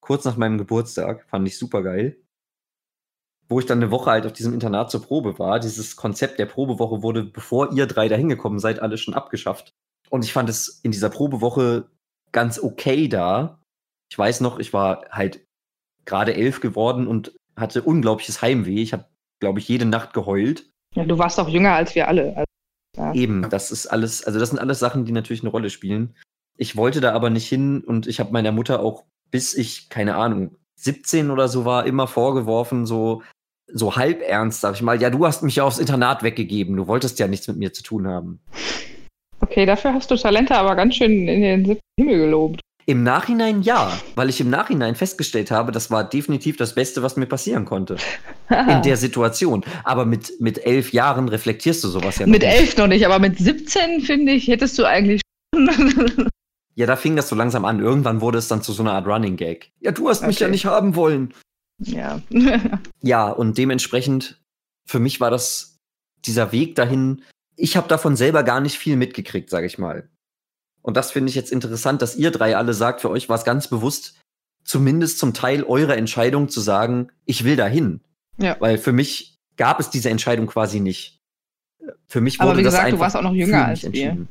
Kurz 0.00 0.24
nach 0.24 0.36
meinem 0.36 0.58
Geburtstag, 0.58 1.28
fand 1.28 1.46
ich 1.48 1.58
super 1.58 1.82
geil. 1.82 2.16
Wo 3.48 3.58
ich 3.58 3.66
dann 3.66 3.78
eine 3.78 3.90
Woche 3.90 4.10
halt 4.10 4.26
auf 4.26 4.32
diesem 4.32 4.54
Internat 4.54 4.90
zur 4.90 5.02
Probe 5.02 5.38
war. 5.38 5.60
Dieses 5.60 5.96
Konzept 5.96 6.38
der 6.38 6.46
Probewoche 6.46 7.02
wurde, 7.02 7.24
bevor 7.24 7.72
ihr 7.72 7.86
drei 7.86 8.08
da 8.08 8.16
hingekommen 8.16 8.58
seid, 8.58 8.80
alles 8.80 9.00
schon 9.00 9.14
abgeschafft. 9.14 9.72
Und 10.10 10.24
ich 10.24 10.32
fand 10.32 10.48
es 10.48 10.80
in 10.82 10.92
dieser 10.92 11.10
Probewoche 11.10 11.90
ganz 12.32 12.58
okay 12.58 13.08
da. 13.08 13.60
Ich 14.10 14.18
weiß 14.18 14.40
noch, 14.40 14.58
ich 14.58 14.72
war 14.72 15.08
halt 15.10 15.44
gerade 16.04 16.34
elf 16.34 16.60
geworden 16.60 17.06
und 17.06 17.36
hatte 17.56 17.82
unglaubliches 17.82 18.42
Heimweh. 18.42 18.82
Ich 18.82 18.92
habe, 18.92 19.06
glaube 19.40 19.58
ich, 19.58 19.68
jede 19.68 19.86
Nacht 19.86 20.12
geheult. 20.12 20.70
Ja, 20.96 21.04
du 21.04 21.18
warst 21.18 21.38
auch 21.38 21.48
jünger 21.48 21.74
als 21.74 21.94
wir 21.94 22.08
alle. 22.08 22.36
Also, 22.36 22.44
ja. 22.96 23.14
Eben, 23.14 23.48
das 23.50 23.70
ist 23.70 23.86
alles, 23.86 24.24
also 24.24 24.38
das 24.38 24.50
sind 24.50 24.58
alles 24.58 24.78
Sachen, 24.78 25.04
die 25.04 25.12
natürlich 25.12 25.42
eine 25.42 25.50
Rolle 25.50 25.70
spielen. 25.70 26.16
Ich 26.56 26.76
wollte 26.76 27.02
da 27.02 27.12
aber 27.12 27.28
nicht 27.28 27.46
hin 27.46 27.84
und 27.84 28.06
ich 28.06 28.18
habe 28.18 28.32
meiner 28.32 28.50
Mutter 28.50 28.80
auch, 28.80 29.04
bis 29.30 29.54
ich, 29.54 29.90
keine 29.90 30.16
Ahnung, 30.16 30.56
17 30.76 31.30
oder 31.30 31.48
so 31.48 31.66
war, 31.66 31.86
immer 31.86 32.06
vorgeworfen, 32.06 32.86
so, 32.86 33.22
so 33.66 33.96
halb 33.96 34.22
ernst, 34.22 34.62
sag 34.62 34.74
ich 34.74 34.82
mal, 34.82 35.00
ja, 35.00 35.10
du 35.10 35.26
hast 35.26 35.42
mich 35.42 35.56
ja 35.56 35.64
aufs 35.64 35.78
Internat 35.78 36.22
weggegeben, 36.22 36.76
du 36.76 36.86
wolltest 36.86 37.18
ja 37.18 37.28
nichts 37.28 37.46
mit 37.48 37.58
mir 37.58 37.74
zu 37.74 37.82
tun 37.82 38.06
haben. 38.06 38.40
Okay, 39.40 39.66
dafür 39.66 39.92
hast 39.92 40.10
du 40.10 40.16
Talente 40.16 40.56
aber 40.56 40.74
ganz 40.76 40.94
schön 40.94 41.28
in 41.28 41.42
den 41.42 41.64
siebten 41.66 41.80
Himmel 41.98 42.18
gelobt. 42.18 42.60
Im 42.88 43.02
Nachhinein 43.02 43.62
ja, 43.62 43.98
weil 44.14 44.28
ich 44.28 44.40
im 44.40 44.48
Nachhinein 44.48 44.94
festgestellt 44.94 45.50
habe, 45.50 45.72
das 45.72 45.90
war 45.90 46.08
definitiv 46.08 46.56
das 46.56 46.76
Beste, 46.76 47.02
was 47.02 47.16
mir 47.16 47.26
passieren 47.26 47.64
konnte. 47.64 47.96
in 48.48 48.82
der 48.82 48.96
Situation. 48.96 49.64
Aber 49.82 50.04
mit, 50.04 50.40
mit 50.40 50.64
elf 50.64 50.92
Jahren 50.92 51.28
reflektierst 51.28 51.82
du 51.82 51.88
sowas 51.88 52.18
ja 52.18 52.26
noch 52.26 52.32
Mit 52.32 52.42
nicht. 52.42 52.52
elf 52.52 52.76
noch 52.76 52.86
nicht, 52.86 53.04
aber 53.04 53.18
mit 53.18 53.38
17, 53.38 54.02
finde 54.02 54.32
ich, 54.32 54.46
hättest 54.46 54.78
du 54.78 54.84
eigentlich 54.84 55.20
schon. 55.52 55.68
ja, 56.76 56.86
da 56.86 56.94
fing 56.94 57.16
das 57.16 57.28
so 57.28 57.34
langsam 57.34 57.64
an. 57.64 57.80
Irgendwann 57.80 58.20
wurde 58.20 58.38
es 58.38 58.46
dann 58.46 58.62
zu 58.62 58.72
so 58.72 58.84
einer 58.84 58.92
Art 58.92 59.08
Running 59.08 59.36
Gag. 59.36 59.72
Ja, 59.80 59.90
du 59.90 60.08
hast 60.08 60.18
okay. 60.18 60.28
mich 60.28 60.38
ja 60.38 60.46
nicht 60.46 60.66
haben 60.66 60.94
wollen. 60.94 61.34
Ja. 61.78 62.22
ja, 63.02 63.28
und 63.28 63.58
dementsprechend, 63.58 64.40
für 64.84 65.00
mich 65.00 65.20
war 65.20 65.32
das 65.32 65.78
dieser 66.24 66.52
Weg 66.52 66.76
dahin. 66.76 67.22
Ich 67.56 67.76
habe 67.76 67.88
davon 67.88 68.14
selber 68.14 68.44
gar 68.44 68.60
nicht 68.60 68.78
viel 68.78 68.94
mitgekriegt, 68.94 69.50
sage 69.50 69.66
ich 69.66 69.76
mal. 69.76 70.08
Und 70.86 70.96
das 70.96 71.10
finde 71.10 71.30
ich 71.30 71.34
jetzt 71.34 71.50
interessant, 71.50 72.00
dass 72.00 72.14
ihr 72.14 72.30
drei 72.30 72.56
alle 72.56 72.72
sagt, 72.72 73.00
für 73.00 73.10
euch 73.10 73.28
war 73.28 73.36
es 73.36 73.44
ganz 73.44 73.66
bewusst, 73.66 74.20
zumindest 74.62 75.18
zum 75.18 75.34
Teil 75.34 75.64
eure 75.64 75.96
Entscheidung 75.96 76.48
zu 76.48 76.60
sagen, 76.60 77.10
ich 77.24 77.42
will 77.42 77.56
dahin. 77.56 78.02
Ja. 78.38 78.54
Weil 78.60 78.78
für 78.78 78.92
mich 78.92 79.36
gab 79.56 79.80
es 79.80 79.90
diese 79.90 80.10
Entscheidung 80.10 80.46
quasi 80.46 80.78
nicht. 80.78 81.18
Für 82.06 82.20
mich 82.20 82.38
wurde 82.38 82.50
aber 82.50 82.58
wie 82.58 82.62
gesagt, 82.62 82.84
das 82.84 82.90
du 82.92 82.98
warst 83.00 83.16
auch 83.16 83.22
noch 83.22 83.32
jünger 83.32 83.66
als 83.66 83.90
wir. 83.90 84.28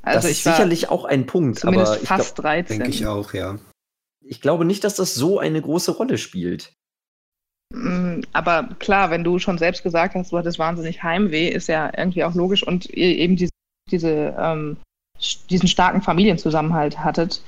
Also 0.00 0.26
das 0.26 0.30
ist 0.30 0.44
sicherlich 0.44 0.88
auch 0.88 1.04
ein 1.04 1.26
Punkt, 1.26 1.66
aber 1.66 2.00
ich 2.00 2.08
fast 2.08 2.36
glaub, 2.36 2.46
13. 2.46 2.78
Denke 2.78 2.90
ich 2.90 3.06
auch, 3.06 3.34
ja. 3.34 3.58
Ich 4.24 4.40
glaube 4.40 4.64
nicht, 4.64 4.84
dass 4.84 4.94
das 4.94 5.14
so 5.14 5.38
eine 5.38 5.60
große 5.60 5.90
Rolle 5.90 6.16
spielt. 6.16 6.72
Mm, 7.74 8.22
aber 8.32 8.70
klar, 8.78 9.10
wenn 9.10 9.22
du 9.22 9.38
schon 9.38 9.58
selbst 9.58 9.82
gesagt 9.82 10.14
hast, 10.14 10.32
du 10.32 10.38
hattest 10.38 10.58
wahnsinnig 10.58 11.02
Heimweh, 11.02 11.48
ist 11.48 11.68
ja 11.68 11.92
irgendwie 11.94 12.24
auch 12.24 12.34
logisch 12.34 12.66
und 12.66 12.88
eben 12.88 13.36
diese, 13.36 13.52
diese 13.90 14.34
ähm, 14.38 14.78
diesen 15.50 15.68
starken 15.68 16.02
Familienzusammenhalt 16.02 16.98
hattet. 16.98 17.42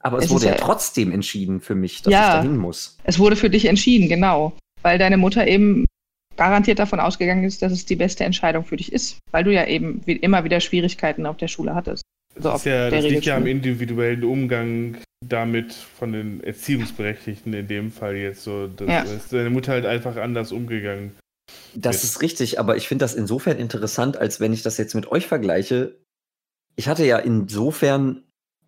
Aber 0.00 0.18
es, 0.18 0.26
es 0.26 0.30
wurde 0.30 0.46
ja, 0.46 0.54
trotzdem 0.54 1.12
entschieden 1.12 1.60
für 1.60 1.74
mich, 1.74 2.02
dass 2.02 2.12
ja, 2.12 2.28
ich 2.28 2.34
dahin 2.34 2.56
muss. 2.56 2.98
Es 3.04 3.18
wurde 3.18 3.36
für 3.36 3.50
dich 3.50 3.64
entschieden, 3.64 4.08
genau. 4.08 4.52
Weil 4.82 4.98
deine 4.98 5.16
Mutter 5.16 5.46
eben 5.46 5.86
garantiert 6.36 6.78
davon 6.78 7.00
ausgegangen 7.00 7.44
ist, 7.44 7.62
dass 7.62 7.72
es 7.72 7.86
die 7.86 7.96
beste 7.96 8.24
Entscheidung 8.24 8.64
für 8.64 8.76
dich 8.76 8.92
ist. 8.92 9.18
Weil 9.30 9.44
du 9.44 9.52
ja 9.52 9.66
eben 9.66 10.02
wie 10.04 10.16
immer 10.16 10.44
wieder 10.44 10.60
Schwierigkeiten 10.60 11.24
auf 11.24 11.38
der 11.38 11.48
Schule 11.48 11.74
hattest. 11.74 12.02
Also 12.36 12.50
das, 12.50 12.64
ja, 12.64 12.90
das 12.90 13.04
liegt 13.04 13.24
ja 13.24 13.36
am 13.36 13.46
individuellen 13.46 14.24
Umgang 14.24 14.98
damit 15.26 15.72
von 15.72 16.12
den 16.12 16.42
Erziehungsberechtigten 16.42 17.54
in 17.54 17.68
dem 17.68 17.90
Fall 17.90 18.16
jetzt 18.16 18.42
so. 18.42 18.66
Das 18.66 18.88
ja. 18.88 19.02
ist 19.02 19.32
deine 19.32 19.50
Mutter 19.50 19.72
halt 19.72 19.86
einfach 19.86 20.16
anders 20.16 20.52
umgegangen. 20.52 21.12
Das 21.74 22.04
ist 22.04 22.22
richtig, 22.22 22.58
aber 22.58 22.76
ich 22.76 22.88
finde 22.88 23.04
das 23.04 23.14
insofern 23.14 23.58
interessant, 23.58 24.16
als 24.16 24.40
wenn 24.40 24.52
ich 24.52 24.62
das 24.62 24.78
jetzt 24.78 24.94
mit 24.94 25.10
euch 25.10 25.26
vergleiche, 25.26 25.96
ich 26.76 26.88
hatte 26.88 27.04
ja 27.04 27.18
insofern 27.18 28.24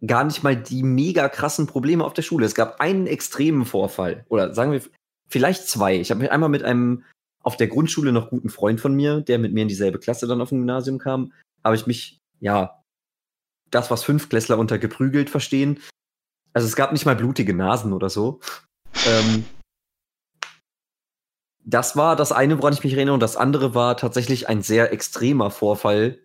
gar 0.07 0.25
nicht 0.25 0.43
mal 0.43 0.57
die 0.57 0.83
mega 0.83 1.29
krassen 1.29 1.67
Probleme 1.67 2.05
auf 2.05 2.13
der 2.13 2.23
Schule. 2.23 2.47
Es 2.47 2.55
gab 2.55 2.81
einen 2.81 3.07
extremen 3.07 3.65
Vorfall 3.65 4.25
oder 4.29 4.55
sagen 4.55 4.73
wir 4.73 4.83
vielleicht 5.29 5.69
zwei. 5.69 5.97
Ich 5.97 6.11
habe 6.11 6.21
mich 6.21 6.31
einmal 6.31 6.49
mit 6.49 6.63
einem 6.63 7.05
auf 7.43 7.57
der 7.57 7.69
Grundschule 7.69 8.13
noch 8.13 8.31
guten 8.31 8.51
Freund 8.51 8.81
von 8.81 8.95
mir, 8.95 9.21
der 9.21 9.39
mit 9.39 9.53
mir 9.53 9.63
in 9.63 9.69
dieselbe 9.69 9.99
Klasse 9.99 10.27
dann 10.27 10.41
auf 10.41 10.51
dem 10.51 10.59
Gymnasium 10.59 10.99
kam, 10.99 11.33
habe 11.65 11.77
ich 11.77 11.87
mich 11.87 12.19
ja 12.41 12.83
das, 13.71 13.91
was 13.91 14.05
Fünfklässler 14.05 14.59
unter 14.59 14.79
geprügelt 14.79 15.31
verstehen. 15.31 15.81
Also 16.53 16.67
es 16.67 16.77
gab 16.77 16.93
nicht 16.93 17.07
mal 17.07 17.17
blutige 17.17 17.55
Nasen 17.55 17.93
oder 17.93 18.11
so. 18.11 18.41
ähm, 19.07 19.45
das 21.65 21.97
war 21.97 22.15
das 22.15 22.31
eine, 22.31 22.59
woran 22.59 22.73
ich 22.73 22.85
mich 22.85 22.95
erinnere, 22.95 23.15
und 23.15 23.21
das 23.21 23.37
andere 23.37 23.75
war 23.75 23.97
tatsächlich 23.97 24.49
ein 24.49 24.63
sehr 24.63 24.93
extremer 24.93 25.51
Vorfall, 25.51 26.21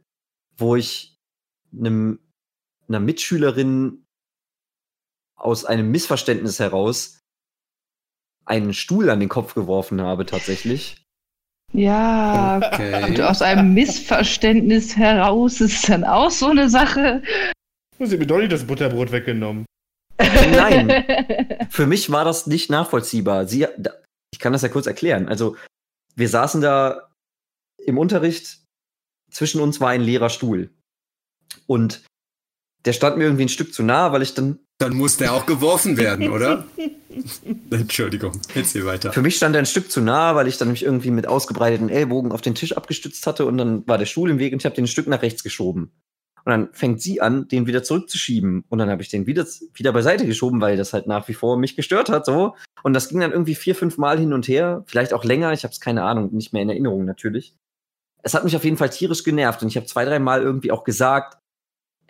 wo 0.57 0.75
ich 0.75 1.10
einem, 1.77 2.19
einer 2.87 2.99
Mitschülerin 2.99 4.05
aus 5.35 5.65
einem 5.65 5.91
Missverständnis 5.91 6.59
heraus 6.59 7.19
einen 8.45 8.73
Stuhl 8.73 9.09
an 9.09 9.19
den 9.19 9.29
Kopf 9.29 9.53
geworfen 9.53 10.01
habe, 10.01 10.25
tatsächlich. 10.25 11.03
Ja, 11.73 12.57
okay. 12.57 13.05
und 13.05 13.21
aus 13.21 13.41
einem 13.41 13.73
Missverständnis 13.73 14.97
heraus 14.97 15.61
ist 15.61 15.87
dann 15.87 16.03
auch 16.03 16.29
so 16.29 16.47
eine 16.47 16.69
Sache. 16.69 17.23
Sie 17.97 18.17
mir 18.17 18.27
doch 18.27 18.39
nicht 18.39 18.51
das 18.51 18.65
Butterbrot 18.65 19.11
weggenommen. 19.11 19.65
Nein, 20.19 21.05
für 21.69 21.87
mich 21.87 22.11
war 22.11 22.25
das 22.25 22.47
nicht 22.47 22.69
nachvollziehbar. 22.69 23.47
Sie, 23.47 23.67
ich 24.33 24.39
kann 24.39 24.53
das 24.53 24.63
ja 24.63 24.69
kurz 24.69 24.87
erklären. 24.87 25.27
Also, 25.29 25.55
wir 26.15 26.27
saßen 26.27 26.61
da 26.61 27.09
im 27.77 27.97
Unterricht, 27.97 28.59
zwischen 29.31 29.61
uns 29.61 29.79
war 29.79 29.89
ein 29.89 30.01
leerer 30.01 30.29
Stuhl. 30.29 30.71
Und 31.67 32.03
der 32.85 32.93
stand 32.93 33.17
mir 33.17 33.25
irgendwie 33.25 33.45
ein 33.45 33.49
Stück 33.49 33.73
zu 33.73 33.83
nah, 33.83 34.11
weil 34.11 34.21
ich 34.21 34.33
dann. 34.33 34.59
Dann 34.79 34.95
musste 34.95 35.25
er 35.25 35.33
auch 35.33 35.45
geworfen 35.45 35.97
werden, 35.97 36.29
oder? 36.29 36.65
Entschuldigung, 37.69 38.39
jetzt 38.55 38.71
hier 38.71 38.85
weiter. 38.85 39.11
Für 39.13 39.21
mich 39.21 39.35
stand 39.35 39.55
er 39.55 39.59
ein 39.59 39.67
Stück 39.67 39.91
zu 39.91 40.01
nah, 40.01 40.35
weil 40.35 40.47
ich 40.47 40.57
dann 40.57 40.71
mich 40.71 40.83
irgendwie 40.83 41.11
mit 41.11 41.27
ausgebreiteten 41.27 41.89
Ellbogen 41.89 42.31
auf 42.31 42.41
den 42.41 42.55
Tisch 42.55 42.75
abgestützt 42.75 43.27
hatte 43.27 43.45
und 43.45 43.57
dann 43.57 43.87
war 43.87 43.97
der 43.97 44.05
Stuhl 44.05 44.31
im 44.31 44.39
Weg 44.39 44.53
und 44.53 44.61
ich 44.61 44.65
habe 44.65 44.75
den 44.75 44.85
ein 44.85 44.87
Stück 44.87 45.07
nach 45.07 45.21
rechts 45.21 45.43
geschoben. 45.43 45.91
Und 46.43 46.51
dann 46.51 46.69
fängt 46.73 47.01
sie 47.01 47.21
an, 47.21 47.47
den 47.47 47.67
wieder 47.67 47.83
zurückzuschieben. 47.83 48.63
Und 48.67 48.79
dann 48.79 48.89
habe 48.89 49.01
ich 49.01 49.09
den 49.09 49.27
wieder, 49.27 49.45
wieder 49.75 49.93
beiseite 49.93 50.25
geschoben, 50.25 50.59
weil 50.59 50.75
das 50.75 50.93
halt 50.93 51.05
nach 51.05 51.27
wie 51.27 51.33
vor 51.33 51.57
mich 51.57 51.75
gestört 51.75 52.09
hat. 52.09 52.25
so. 52.25 52.55
Und 52.83 52.93
das 52.93 53.09
ging 53.09 53.19
dann 53.19 53.31
irgendwie 53.31 53.55
vier, 53.55 53.75
fünf 53.75 53.97
Mal 53.97 54.17
hin 54.17 54.33
und 54.33 54.47
her. 54.47 54.83
Vielleicht 54.87 55.13
auch 55.13 55.23
länger. 55.23 55.53
Ich 55.53 55.63
habe 55.63 55.71
es 55.71 55.79
keine 55.79 56.03
Ahnung, 56.03 56.33
nicht 56.33 56.51
mehr 56.51 56.63
in 56.63 56.69
Erinnerung 56.69 57.05
natürlich. 57.05 57.55
Es 58.23 58.33
hat 58.33 58.43
mich 58.43 58.55
auf 58.55 58.63
jeden 58.63 58.77
Fall 58.77 58.89
tierisch 58.89 59.23
genervt. 59.23 59.61
Und 59.61 59.67
ich 59.67 59.75
habe 59.75 59.85
zwei, 59.85 60.03
drei 60.03 60.17
Mal 60.17 60.41
irgendwie 60.41 60.71
auch 60.71 60.83
gesagt, 60.83 61.37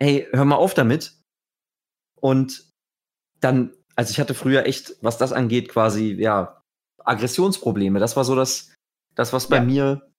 hey, 0.02 0.28
hör 0.32 0.44
mal 0.44 0.56
auf 0.56 0.74
damit. 0.74 1.16
Und 2.20 2.68
dann, 3.40 3.74
also 3.94 4.10
ich 4.10 4.20
hatte 4.20 4.34
früher 4.34 4.66
echt, 4.66 4.96
was 5.00 5.18
das 5.18 5.32
angeht, 5.32 5.68
quasi, 5.68 6.12
ja, 6.12 6.60
Aggressionsprobleme. 7.04 7.98
Das 7.98 8.16
war 8.16 8.24
so 8.24 8.34
das, 8.34 8.74
das 9.14 9.32
was 9.32 9.48
bei 9.48 9.56
ja. 9.56 9.62
mir 9.62 10.12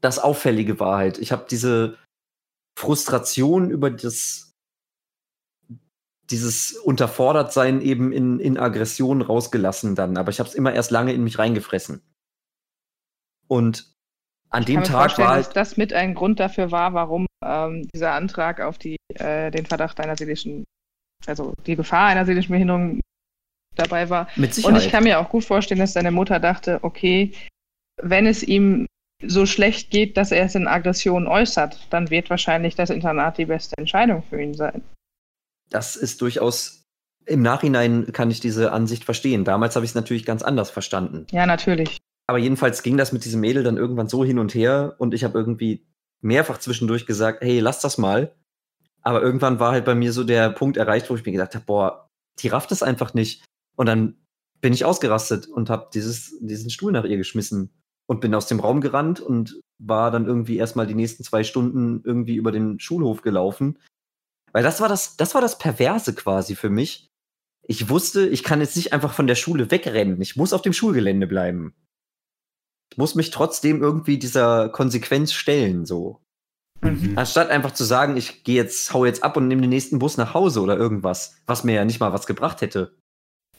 das 0.00 0.18
Auffällige 0.18 0.80
war 0.80 0.96
halt. 0.98 1.18
Ich 1.18 1.32
habe 1.32 1.46
diese 1.50 1.98
Frustration 2.78 3.70
über 3.70 3.90
das, 3.90 4.52
dieses 6.30 6.72
Unterfordertsein 6.72 7.82
eben 7.82 8.12
in, 8.12 8.40
in 8.40 8.58
Aggression 8.58 9.22
rausgelassen 9.22 9.94
dann. 9.94 10.16
Aber 10.16 10.30
ich 10.30 10.38
habe 10.38 10.48
es 10.48 10.54
immer 10.54 10.72
erst 10.72 10.90
lange 10.90 11.12
in 11.12 11.22
mich 11.22 11.38
reingefressen. 11.38 12.02
Und 13.48 13.92
an 14.50 14.64
dem 14.64 14.82
Tag 14.82 15.16
war 15.18 15.28
halt, 15.28 15.46
dass 15.46 15.54
das 15.54 15.76
mit 15.76 15.92
ein 15.92 16.14
Grund 16.14 16.40
dafür 16.40 16.70
war, 16.70 16.92
warum 16.92 17.26
ähm, 17.44 17.88
dieser 17.94 18.12
Antrag 18.12 18.60
auf 18.60 18.78
die, 18.78 18.96
äh, 19.14 19.50
den 19.50 19.66
Verdacht 19.66 20.00
einer 20.00 20.16
seelischen, 20.16 20.64
also 21.26 21.54
die 21.66 21.76
Gefahr 21.76 22.08
einer 22.08 22.26
seelischen 22.26 22.52
Behinderung 22.52 23.00
dabei 23.76 24.10
war. 24.10 24.28
Mit 24.36 24.54
Sicherheit. 24.54 24.74
Und 24.74 24.84
ich 24.84 24.90
kann 24.90 25.04
mir 25.04 25.20
auch 25.20 25.28
gut 25.28 25.44
vorstellen, 25.44 25.80
dass 25.80 25.92
deine 25.92 26.10
Mutter 26.10 26.40
dachte, 26.40 26.80
okay, 26.82 27.32
wenn 28.02 28.26
es 28.26 28.42
ihm 28.42 28.86
so 29.22 29.46
schlecht 29.46 29.90
geht, 29.90 30.16
dass 30.16 30.32
er 30.32 30.44
es 30.44 30.54
in 30.54 30.66
Aggression 30.66 31.26
äußert, 31.26 31.86
dann 31.90 32.10
wird 32.10 32.30
wahrscheinlich 32.30 32.74
das 32.74 32.90
Internat 32.90 33.38
die 33.38 33.44
beste 33.44 33.76
Entscheidung 33.78 34.22
für 34.28 34.42
ihn 34.42 34.54
sein. 34.54 34.82
Das 35.68 35.94
ist 35.94 36.20
durchaus 36.20 36.80
im 37.26 37.42
Nachhinein 37.42 38.12
kann 38.12 38.30
ich 38.30 38.40
diese 38.40 38.72
Ansicht 38.72 39.04
verstehen. 39.04 39.44
Damals 39.44 39.76
habe 39.76 39.84
ich 39.84 39.92
es 39.92 39.94
natürlich 39.94 40.24
ganz 40.24 40.42
anders 40.42 40.70
verstanden. 40.70 41.26
Ja, 41.30 41.46
natürlich. 41.46 41.98
Aber 42.30 42.38
jedenfalls 42.38 42.84
ging 42.84 42.96
das 42.96 43.10
mit 43.10 43.24
diesem 43.24 43.40
Mädel 43.40 43.64
dann 43.64 43.76
irgendwann 43.76 44.06
so 44.06 44.24
hin 44.24 44.38
und 44.38 44.54
her 44.54 44.94
und 44.98 45.14
ich 45.14 45.24
habe 45.24 45.36
irgendwie 45.36 45.84
mehrfach 46.20 46.58
zwischendurch 46.58 47.04
gesagt, 47.04 47.42
hey, 47.42 47.58
lass 47.58 47.80
das 47.80 47.98
mal. 47.98 48.36
Aber 49.02 49.20
irgendwann 49.20 49.58
war 49.58 49.72
halt 49.72 49.84
bei 49.84 49.96
mir 49.96 50.12
so 50.12 50.22
der 50.22 50.48
Punkt 50.50 50.76
erreicht, 50.76 51.10
wo 51.10 51.16
ich 51.16 51.26
mir 51.26 51.32
gedacht 51.32 51.56
habe, 51.56 51.64
boah, 51.64 52.08
die 52.38 52.46
rafft 52.46 52.70
es 52.70 52.84
einfach 52.84 53.14
nicht. 53.14 53.44
Und 53.74 53.86
dann 53.86 54.14
bin 54.60 54.72
ich 54.72 54.84
ausgerastet 54.84 55.48
und 55.48 55.70
habe 55.70 55.90
diesen 55.92 56.70
Stuhl 56.70 56.92
nach 56.92 57.02
ihr 57.02 57.16
geschmissen 57.16 57.72
und 58.06 58.20
bin 58.20 58.32
aus 58.36 58.46
dem 58.46 58.60
Raum 58.60 58.80
gerannt 58.80 59.18
und 59.18 59.60
war 59.78 60.12
dann 60.12 60.26
irgendwie 60.26 60.56
erstmal 60.56 60.86
die 60.86 60.94
nächsten 60.94 61.24
zwei 61.24 61.42
Stunden 61.42 62.00
irgendwie 62.04 62.36
über 62.36 62.52
den 62.52 62.78
Schulhof 62.78 63.22
gelaufen. 63.22 63.76
Weil 64.52 64.62
das 64.62 64.80
war 64.80 64.88
das, 64.88 65.16
das 65.16 65.34
war 65.34 65.40
das 65.40 65.58
Perverse 65.58 66.14
quasi 66.14 66.54
für 66.54 66.70
mich. 66.70 67.08
Ich 67.66 67.88
wusste, 67.88 68.28
ich 68.28 68.44
kann 68.44 68.60
jetzt 68.60 68.76
nicht 68.76 68.92
einfach 68.92 69.14
von 69.14 69.26
der 69.26 69.34
Schule 69.34 69.72
wegrennen. 69.72 70.20
Ich 70.20 70.36
muss 70.36 70.52
auf 70.52 70.62
dem 70.62 70.72
Schulgelände 70.72 71.26
bleiben 71.26 71.74
ich 72.92 72.98
muss 72.98 73.14
mich 73.14 73.30
trotzdem 73.30 73.82
irgendwie 73.82 74.18
dieser 74.18 74.68
Konsequenz 74.68 75.32
stellen, 75.32 75.86
so. 75.86 76.20
Mhm. 76.82 77.16
Anstatt 77.16 77.50
einfach 77.50 77.72
zu 77.72 77.84
sagen, 77.84 78.16
ich 78.16 78.42
gehe 78.42 78.56
jetzt, 78.56 78.92
hau 78.92 79.04
jetzt 79.04 79.22
ab 79.22 79.36
und 79.36 79.48
nehme 79.48 79.60
den 79.60 79.70
nächsten 79.70 79.98
Bus 79.98 80.16
nach 80.16 80.34
Hause 80.34 80.60
oder 80.60 80.76
irgendwas, 80.76 81.36
was 81.46 81.64
mir 81.64 81.74
ja 81.74 81.84
nicht 81.84 82.00
mal 82.00 82.12
was 82.12 82.26
gebracht 82.26 82.62
hätte. 82.62 82.96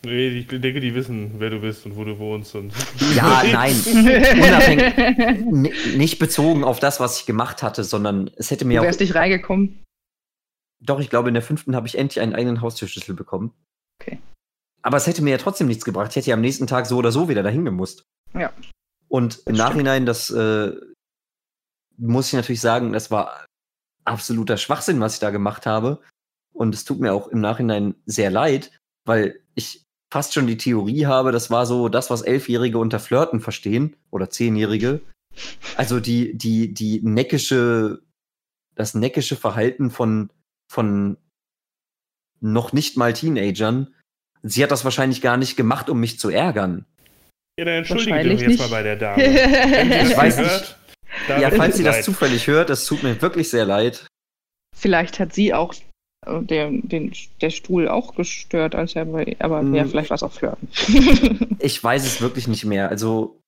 Nee, 0.04 0.30
ich 0.30 0.48
denke, 0.48 0.80
die 0.80 0.96
wissen, 0.96 1.36
wer 1.38 1.52
du 1.52 1.60
bist 1.60 1.86
und 1.86 1.96
wo 1.96 2.04
du 2.04 2.18
wohnst. 2.18 2.56
Und 2.56 2.74
ja, 3.16 3.44
nein. 3.52 3.76
Unabhängig. 3.86 5.76
nicht 5.96 6.18
bezogen 6.18 6.64
auf 6.64 6.80
das, 6.80 7.00
was 7.00 7.20
ich 7.20 7.28
gemacht 7.28 7.62
hatte, 7.62 7.84
sondern 7.84 8.32
es 8.36 8.50
hätte 8.50 8.66
mir 8.66 8.80
auch. 8.80 8.84
Du 8.84 8.88
wärst 8.88 9.00
nicht 9.00 9.14
reingekommen. 9.14 9.84
Doch, 10.84 11.00
ich 11.00 11.12
glaube, 11.12 11.28
in 11.28 11.36
der 11.36 11.44
fünften 11.44 11.76
habe 11.76 11.86
ich 11.86 12.00
endlich 12.00 12.20
einen 12.20 12.34
eigenen 12.34 12.62
Haustürschlüssel 12.62 13.14
bekommen. 13.14 13.54
Okay. 14.02 14.18
Aber 14.82 14.98
es 14.98 15.06
hätte 15.06 15.22
mir 15.22 15.30
ja 15.30 15.38
trotzdem 15.38 15.68
nichts 15.68 15.86
gebracht. 15.86 16.10
Ich 16.10 16.16
hätte 16.16 16.30
ja 16.30 16.36
am 16.36 16.42
nächsten 16.42 16.66
Tag 16.66 16.88
so 16.88 16.98
oder 16.98 17.12
so 17.12 17.30
wieder 17.30 17.44
dahin 17.44 17.66
gemusst. 17.66 18.04
Ja. 18.34 18.52
Und 19.12 19.44
im 19.46 19.56
Nachhinein, 19.56 20.06
das 20.06 20.30
äh, 20.30 20.72
muss 21.98 22.28
ich 22.28 22.34
natürlich 22.34 22.62
sagen, 22.62 22.94
das 22.94 23.12
war 23.12 23.46
absoluter 24.06 24.56
Schwachsinn, 24.56 25.02
was 25.02 25.16
ich 25.16 25.20
da 25.20 25.32
gemacht 25.32 25.66
habe. 25.66 26.00
Und 26.54 26.74
es 26.74 26.86
tut 26.86 27.02
mir 27.02 27.14
auch 27.14 27.28
im 27.28 27.42
Nachhinein 27.42 27.96
sehr 28.06 28.32
leid, 28.32 28.72
weil 29.04 29.42
ich 29.54 29.84
fast 30.10 30.34
schon 30.34 30.48
die 30.48 30.56
Theorie 30.56 31.08
habe, 31.08 31.34
das 31.34 31.52
war 31.52 31.66
so 31.66 31.90
das, 31.90 32.10
was 32.10 32.22
Elfjährige 32.22 32.78
unter 32.78 33.00
Flirten 33.00 33.42
verstehen 33.42 33.98
oder 34.12 34.30
Zehnjährige. 34.30 35.02
Also 35.76 36.00
die, 36.00 36.38
die, 36.38 36.74
die 36.74 37.02
neckische, 37.04 38.02
das 38.76 38.94
neckische 38.94 39.36
Verhalten 39.36 39.92
von, 39.92 40.32
von 40.72 41.18
noch 42.40 42.72
nicht 42.72 42.96
mal 42.96 43.12
Teenagern. 43.12 43.94
Sie 44.42 44.64
hat 44.64 44.72
das 44.72 44.86
wahrscheinlich 44.86 45.22
gar 45.22 45.36
nicht 45.36 45.58
gemacht, 45.58 45.90
um 45.90 46.00
mich 46.00 46.18
zu 46.18 46.30
ärgern. 46.30 46.86
Ja, 47.60 47.66
dann 47.66 47.76
entschuldige 47.76 48.24
dich 48.24 48.40
jetzt 48.42 48.48
nicht. 48.48 48.60
mal 48.60 48.70
bei 48.70 48.84
der 48.84 48.96
Dame. 48.98 49.24
ich 49.24 50.18
weiß 50.18 50.38
nicht. 50.38 50.78
Ja, 51.28 51.52
falls 51.52 51.78
sie 51.78 51.84
das 51.84 52.04
zufällig 52.04 52.48
hört, 52.48 52.70
es 52.70 52.86
tut 52.86 53.04
mir 53.04 53.22
wirklich 53.22 53.50
sehr 53.50 53.66
leid. 53.66 54.08
Vielleicht 54.76 55.20
hat 55.20 55.34
sie 55.34 55.54
auch 55.54 55.74
äh, 56.26 56.42
der, 56.42 56.70
den, 56.72 57.14
der 57.42 57.50
Stuhl 57.50 57.88
auch 57.88 58.16
gestört, 58.16 58.76
als 58.76 58.96
er 58.96 59.06
bei, 59.06 59.36
aber 59.40 59.60
hm. 59.60 59.76
ja, 59.76 59.86
vielleicht 59.86 60.10
war 60.10 60.16
es 60.16 60.24
auch 60.24 60.32
Flirten. 60.32 60.68
ich 61.60 61.84
weiß 61.84 62.06
es 62.06 62.22
wirklich 62.22 62.48
nicht 62.48 62.66
mehr. 62.66 62.90
Also 62.90 63.42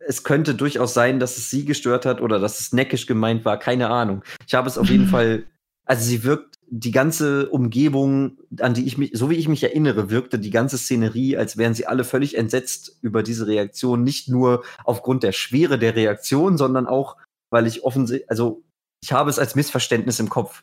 es 0.00 0.24
könnte 0.24 0.54
durchaus 0.54 0.94
sein, 0.94 1.20
dass 1.20 1.36
es 1.36 1.50
sie 1.50 1.64
gestört 1.64 2.06
hat 2.06 2.20
oder 2.20 2.38
dass 2.38 2.60
es 2.60 2.72
neckisch 2.72 3.06
gemeint 3.06 3.44
war, 3.44 3.58
keine 3.58 3.90
Ahnung. 3.90 4.24
Ich 4.46 4.54
habe 4.54 4.68
es 4.68 4.78
auf 4.78 4.88
jeden 4.88 5.06
Fall, 5.08 5.44
also 5.84 6.04
sie 6.04 6.24
wirkt 6.24 6.57
die 6.70 6.90
ganze 6.90 7.48
Umgebung, 7.48 8.38
an 8.60 8.74
die 8.74 8.86
ich 8.86 8.98
mich, 8.98 9.12
so 9.14 9.30
wie 9.30 9.36
ich 9.36 9.48
mich 9.48 9.62
erinnere, 9.62 10.10
wirkte 10.10 10.38
die 10.38 10.50
ganze 10.50 10.76
Szenerie, 10.76 11.36
als 11.36 11.56
wären 11.56 11.74
sie 11.74 11.86
alle 11.86 12.04
völlig 12.04 12.36
entsetzt 12.36 12.98
über 13.00 13.22
diese 13.22 13.46
Reaktion, 13.46 14.02
nicht 14.02 14.28
nur 14.28 14.64
aufgrund 14.84 15.22
der 15.22 15.32
Schwere 15.32 15.78
der 15.78 15.96
Reaktion, 15.96 16.58
sondern 16.58 16.86
auch, 16.86 17.16
weil 17.50 17.66
ich 17.66 17.84
offensichtlich, 17.84 18.30
also 18.30 18.62
ich 19.02 19.12
habe 19.12 19.30
es 19.30 19.38
als 19.38 19.54
Missverständnis 19.54 20.20
im 20.20 20.28
Kopf. 20.28 20.62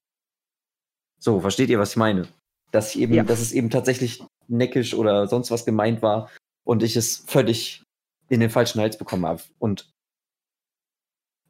So, 1.20 1.40
versteht 1.40 1.70
ihr, 1.70 1.80
was 1.80 1.92
ich 1.92 1.98
meine? 1.98 2.28
Dass 2.72 2.94
ich 2.94 3.02
eben, 3.02 3.14
ja. 3.14 3.24
dass 3.24 3.42
es 3.42 3.52
eben 3.52 3.70
tatsächlich 3.70 4.24
neckisch 4.48 4.94
oder 4.94 5.28
sonst 5.28 5.50
was 5.50 5.66
gemeint 5.66 6.02
war 6.02 6.30
und 6.64 6.84
ich 6.84 6.96
es 6.96 7.24
völlig 7.28 7.84
in 8.30 8.40
den 8.40 8.50
falschen 8.50 8.82
Hals 8.82 8.98
bekommen 8.98 9.26
habe. 9.26 9.42
Und 9.58 9.90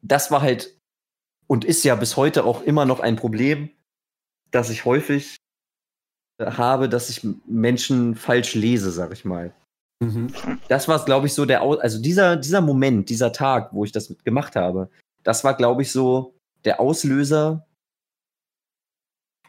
das 0.02 0.30
war 0.30 0.40
halt 0.40 0.78
und 1.46 1.64
ist 1.64 1.84
ja 1.84 1.94
bis 1.94 2.16
heute 2.16 2.44
auch 2.44 2.62
immer 2.62 2.84
noch 2.84 3.00
ein 3.00 3.16
Problem, 3.16 3.70
dass 4.56 4.70
ich 4.70 4.86
häufig 4.86 5.36
äh, 6.38 6.50
habe, 6.50 6.88
dass 6.88 7.10
ich 7.10 7.26
Menschen 7.46 8.14
falsch 8.14 8.54
lese, 8.54 8.90
sag 8.90 9.12
ich 9.12 9.24
mal. 9.24 9.52
Mhm. 10.02 10.32
Das 10.68 10.88
war, 10.88 11.04
glaube 11.04 11.26
ich, 11.26 11.34
so 11.34 11.44
der, 11.44 11.62
also 11.62 12.00
dieser, 12.00 12.36
dieser 12.36 12.62
Moment, 12.62 13.10
dieser 13.10 13.32
Tag, 13.32 13.72
wo 13.72 13.84
ich 13.84 13.92
das 13.92 14.14
gemacht 14.24 14.56
habe, 14.56 14.90
das 15.22 15.44
war, 15.44 15.54
glaube 15.56 15.82
ich, 15.82 15.92
so 15.92 16.34
der 16.64 16.80
Auslöser 16.80 17.66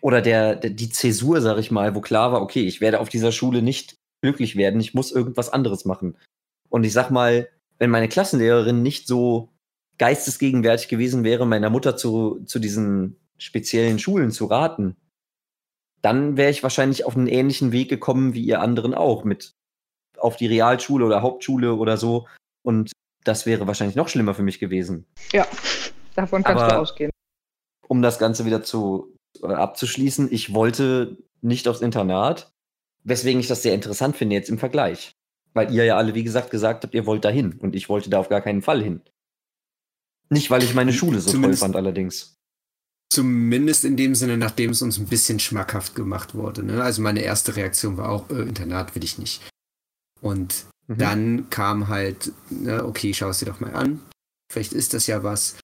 oder 0.01 0.22
der, 0.22 0.55
der, 0.55 0.72
die 0.72 0.89
Zäsur, 0.89 1.41
sag 1.41 1.58
ich 1.58 1.72
mal, 1.72 1.95
wo 1.95 2.01
klar 2.01 2.34
war, 2.34 2.41
okay, 2.41 2.66
ich 2.66 2.82
werde 2.82 2.99
auf 2.99 3.10
dieser 3.10 3.32
Schule 3.32 3.62
nicht 3.62 3.95
glücklich 4.22 4.55
werden, 4.55 4.80
ich 4.80 4.93
muss 4.93 5.12
irgendwas 5.12 5.49
anderes 5.49 5.86
machen. 5.86 6.18
Und 6.70 6.84
ich 6.84 6.93
sag 6.93 7.12
mal, 7.12 7.47
wenn 7.80 7.89
meine 7.89 8.10
Klassenlehrerin 8.10 8.84
nicht 8.84 9.08
so 9.08 9.49
geistesgegenwärtig 9.97 10.89
gewesen 10.89 11.24
wäre, 11.24 11.45
meiner 11.45 11.70
Mutter 11.70 11.95
zu, 11.95 12.43
zu 12.45 12.60
diesen 12.60 13.18
speziellen 13.38 13.99
Schulen 13.99 14.31
zu 14.31 14.45
raten, 14.45 14.95
dann 16.01 16.38
wäre 16.38 16.51
ich 16.51 16.63
wahrscheinlich 16.63 17.05
auf 17.05 17.15
einen 17.15 17.27
ähnlichen 17.27 17.71
Weg 17.71 17.89
gekommen 17.89 18.33
wie 18.33 18.43
ihr 18.43 18.61
anderen 18.61 18.93
auch, 18.93 19.23
mit 19.23 19.55
auf 20.17 20.38
die 20.38 20.47
Realschule 20.47 21.05
oder 21.05 21.21
Hauptschule 21.21 21.75
oder 21.75 21.97
so. 21.97 22.27
Und 22.63 22.91
das 23.23 23.45
wäre 23.45 23.67
wahrscheinlich 23.67 23.95
noch 23.95 24.07
schlimmer 24.07 24.33
für 24.33 24.43
mich 24.43 24.59
gewesen. 24.59 25.05
Ja, 25.31 25.45
davon 26.15 26.43
kannst 26.43 26.63
Aber, 26.63 26.73
du 26.73 26.79
ausgehen. 26.79 27.11
Um 27.88 28.01
das 28.01 28.19
Ganze 28.19 28.45
wieder 28.45 28.63
zu 28.63 29.15
äh, 29.41 29.47
abzuschließen, 29.47 30.31
ich 30.31 30.53
wollte 30.53 31.17
nicht 31.41 31.67
aufs 31.67 31.81
Internat, 31.81 32.51
weswegen 33.03 33.39
ich 33.39 33.47
das 33.47 33.63
sehr 33.63 33.73
interessant 33.73 34.17
finde 34.17 34.35
jetzt 34.35 34.49
im 34.49 34.57
Vergleich. 34.57 35.11
Weil 35.53 35.73
ihr 35.73 35.85
ja 35.85 35.97
alle, 35.97 36.13
wie 36.13 36.23
gesagt, 36.23 36.51
gesagt 36.51 36.83
habt, 36.83 36.93
ihr 36.93 37.05
wollt 37.05 37.25
dahin 37.25 37.53
und 37.53 37.75
ich 37.75 37.89
wollte 37.89 38.09
da 38.09 38.19
auf 38.19 38.29
gar 38.29 38.41
keinen 38.41 38.61
Fall 38.61 38.83
hin. 38.83 39.01
Nicht, 40.29 40.51
weil 40.51 40.61
ich 40.61 40.73
meine 40.73 40.93
Schule 40.93 41.19
so 41.19 41.31
Zumindest 41.31 41.61
toll 41.61 41.67
fand, 41.67 41.75
allerdings. 41.75 42.36
Zumindest 43.10 43.86
in 43.86 43.95
dem 43.95 44.16
Sinne, 44.16 44.38
nachdem 44.38 44.72
es 44.72 44.82
uns 44.82 44.97
ein 44.97 45.08
bisschen 45.08 45.39
schmackhaft 45.39 45.95
gemacht 45.95 46.36
wurde. 46.36 46.64
Ne? 46.64 46.84
Also 46.84 47.01
meine 47.01 47.22
erste 47.22 47.55
Reaktion 47.55 47.97
war 47.97 48.10
auch, 48.10 48.30
äh, 48.30 48.41
Internat 48.41 48.95
will 48.95 49.03
ich 49.03 49.18
nicht. 49.18 49.41
Und 50.22 50.66
mhm. 50.88 50.97
dann 50.97 51.49
kam 51.49 51.88
halt, 51.88 52.34
ne, 52.49 52.84
okay, 52.84 53.14
schau 53.14 53.30
es 53.30 53.39
dir 53.39 53.45
doch 53.45 53.60
mal 53.60 53.74
an. 53.74 54.01
Vielleicht 54.51 54.74
ist 54.74 54.93
das 54.93 55.08
ja 55.08 55.24
was. 55.24 55.55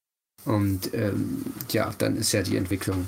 Und 0.46 0.94
ähm, 0.94 1.46
ja, 1.70 1.94
dann 1.98 2.16
ist 2.16 2.32
ja 2.32 2.44
die 2.44 2.58
Entwicklung 2.58 3.08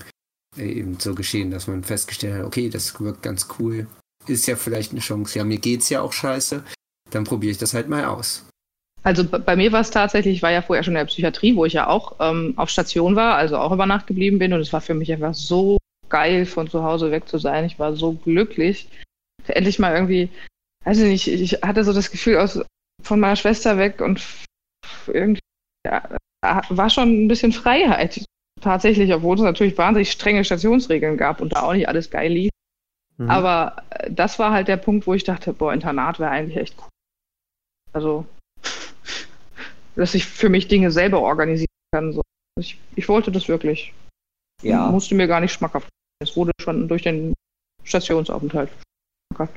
eben 0.57 0.99
so 0.99 1.15
geschehen, 1.15 1.51
dass 1.51 1.67
man 1.67 1.83
festgestellt 1.83 2.35
hat, 2.35 2.45
okay, 2.45 2.69
das 2.69 2.99
wirkt 2.99 3.23
ganz 3.23 3.47
cool. 3.59 3.87
Ist 4.27 4.47
ja 4.47 4.55
vielleicht 4.55 4.91
eine 4.91 5.01
Chance. 5.01 5.37
Ja, 5.37 5.43
mir 5.43 5.59
geht's 5.59 5.89
ja 5.89 6.01
auch 6.01 6.13
scheiße. 6.13 6.63
Dann 7.11 7.25
probiere 7.25 7.51
ich 7.51 7.57
das 7.57 7.73
halt 7.73 7.89
mal 7.89 8.05
aus. 8.05 8.45
Also 9.05 9.23
bei 9.23 9.55
mir 9.55 9.71
war 9.71 9.81
es 9.81 9.91
tatsächlich, 9.91 10.37
ich 10.37 10.41
war 10.41 10.51
ja 10.51 10.63
vorher 10.63 10.83
schon 10.83 10.93
in 10.93 10.97
der 10.97 11.05
Psychiatrie, 11.05 11.55
wo 11.55 11.65
ich 11.65 11.73
ja 11.73 11.85
auch 11.85 12.15
ähm, 12.19 12.55
auf 12.55 12.71
Station 12.71 13.15
war, 13.15 13.35
also 13.35 13.57
auch 13.57 13.71
über 13.71 13.85
Nacht 13.85 14.07
geblieben 14.07 14.39
bin. 14.39 14.51
Und 14.51 14.61
es 14.61 14.73
war 14.73 14.81
für 14.81 14.95
mich 14.95 15.13
einfach 15.13 15.35
so 15.35 15.77
geil, 16.09 16.47
von 16.47 16.67
zu 16.67 16.83
Hause 16.83 17.11
weg 17.11 17.27
zu 17.27 17.37
sein. 17.37 17.65
Ich 17.65 17.77
war 17.77 17.95
so 17.95 18.13
glücklich. 18.13 18.89
Endlich 19.45 19.77
mal 19.77 19.93
irgendwie, 19.93 20.29
weiß 20.85 20.97
ich 20.97 21.07
nicht, 21.07 21.27
ich 21.27 21.61
hatte 21.61 21.83
so 21.83 21.93
das 21.93 22.09
Gefühl 22.09 22.37
aus, 22.37 22.59
von 23.03 23.19
meiner 23.19 23.35
Schwester 23.35 23.77
weg 23.77 24.01
und 24.01 24.25
irgendwie 25.05 25.41
ja, 25.85 26.09
war 26.69 26.89
schon 26.89 27.25
ein 27.25 27.27
bisschen 27.27 27.51
Freiheit. 27.51 28.25
Tatsächlich, 28.59 29.13
obwohl 29.13 29.35
es 29.35 29.43
natürlich 29.43 29.77
wahnsinnig 29.77 30.11
strenge 30.11 30.43
Stationsregeln 30.43 31.17
gab 31.17 31.41
und 31.41 31.53
da 31.53 31.61
auch 31.61 31.73
nicht 31.73 31.87
alles 31.87 32.09
geil 32.09 32.31
lief. 32.31 32.51
Mhm. 33.17 33.29
Aber 33.29 33.83
äh, 33.91 34.09
das 34.09 34.39
war 34.39 34.51
halt 34.51 34.67
der 34.67 34.77
Punkt, 34.77 35.05
wo 35.05 35.13
ich 35.13 35.23
dachte, 35.23 35.53
boah, 35.53 35.73
Internat 35.73 36.19
wäre 36.19 36.31
eigentlich 36.31 36.57
echt 36.57 36.75
cool. 36.79 36.89
Also 37.93 38.25
dass 39.95 40.13
ich 40.13 40.25
für 40.25 40.49
mich 40.49 40.67
Dinge 40.67 40.91
selber 40.91 41.21
organisieren 41.21 41.67
kann. 41.93 42.13
So. 42.13 42.21
Ich, 42.59 42.79
ich 42.95 43.07
wollte 43.07 43.31
das 43.31 43.47
wirklich. 43.47 43.93
Ja. 44.61 44.89
Musste 44.89 45.15
mir 45.15 45.27
gar 45.27 45.41
nicht 45.41 45.53
schmackhaft. 45.53 45.89
Es 46.21 46.35
wurde 46.35 46.51
schon 46.61 46.87
durch 46.87 47.03
den 47.03 47.33
Stationsaufenthalt. 47.83 48.69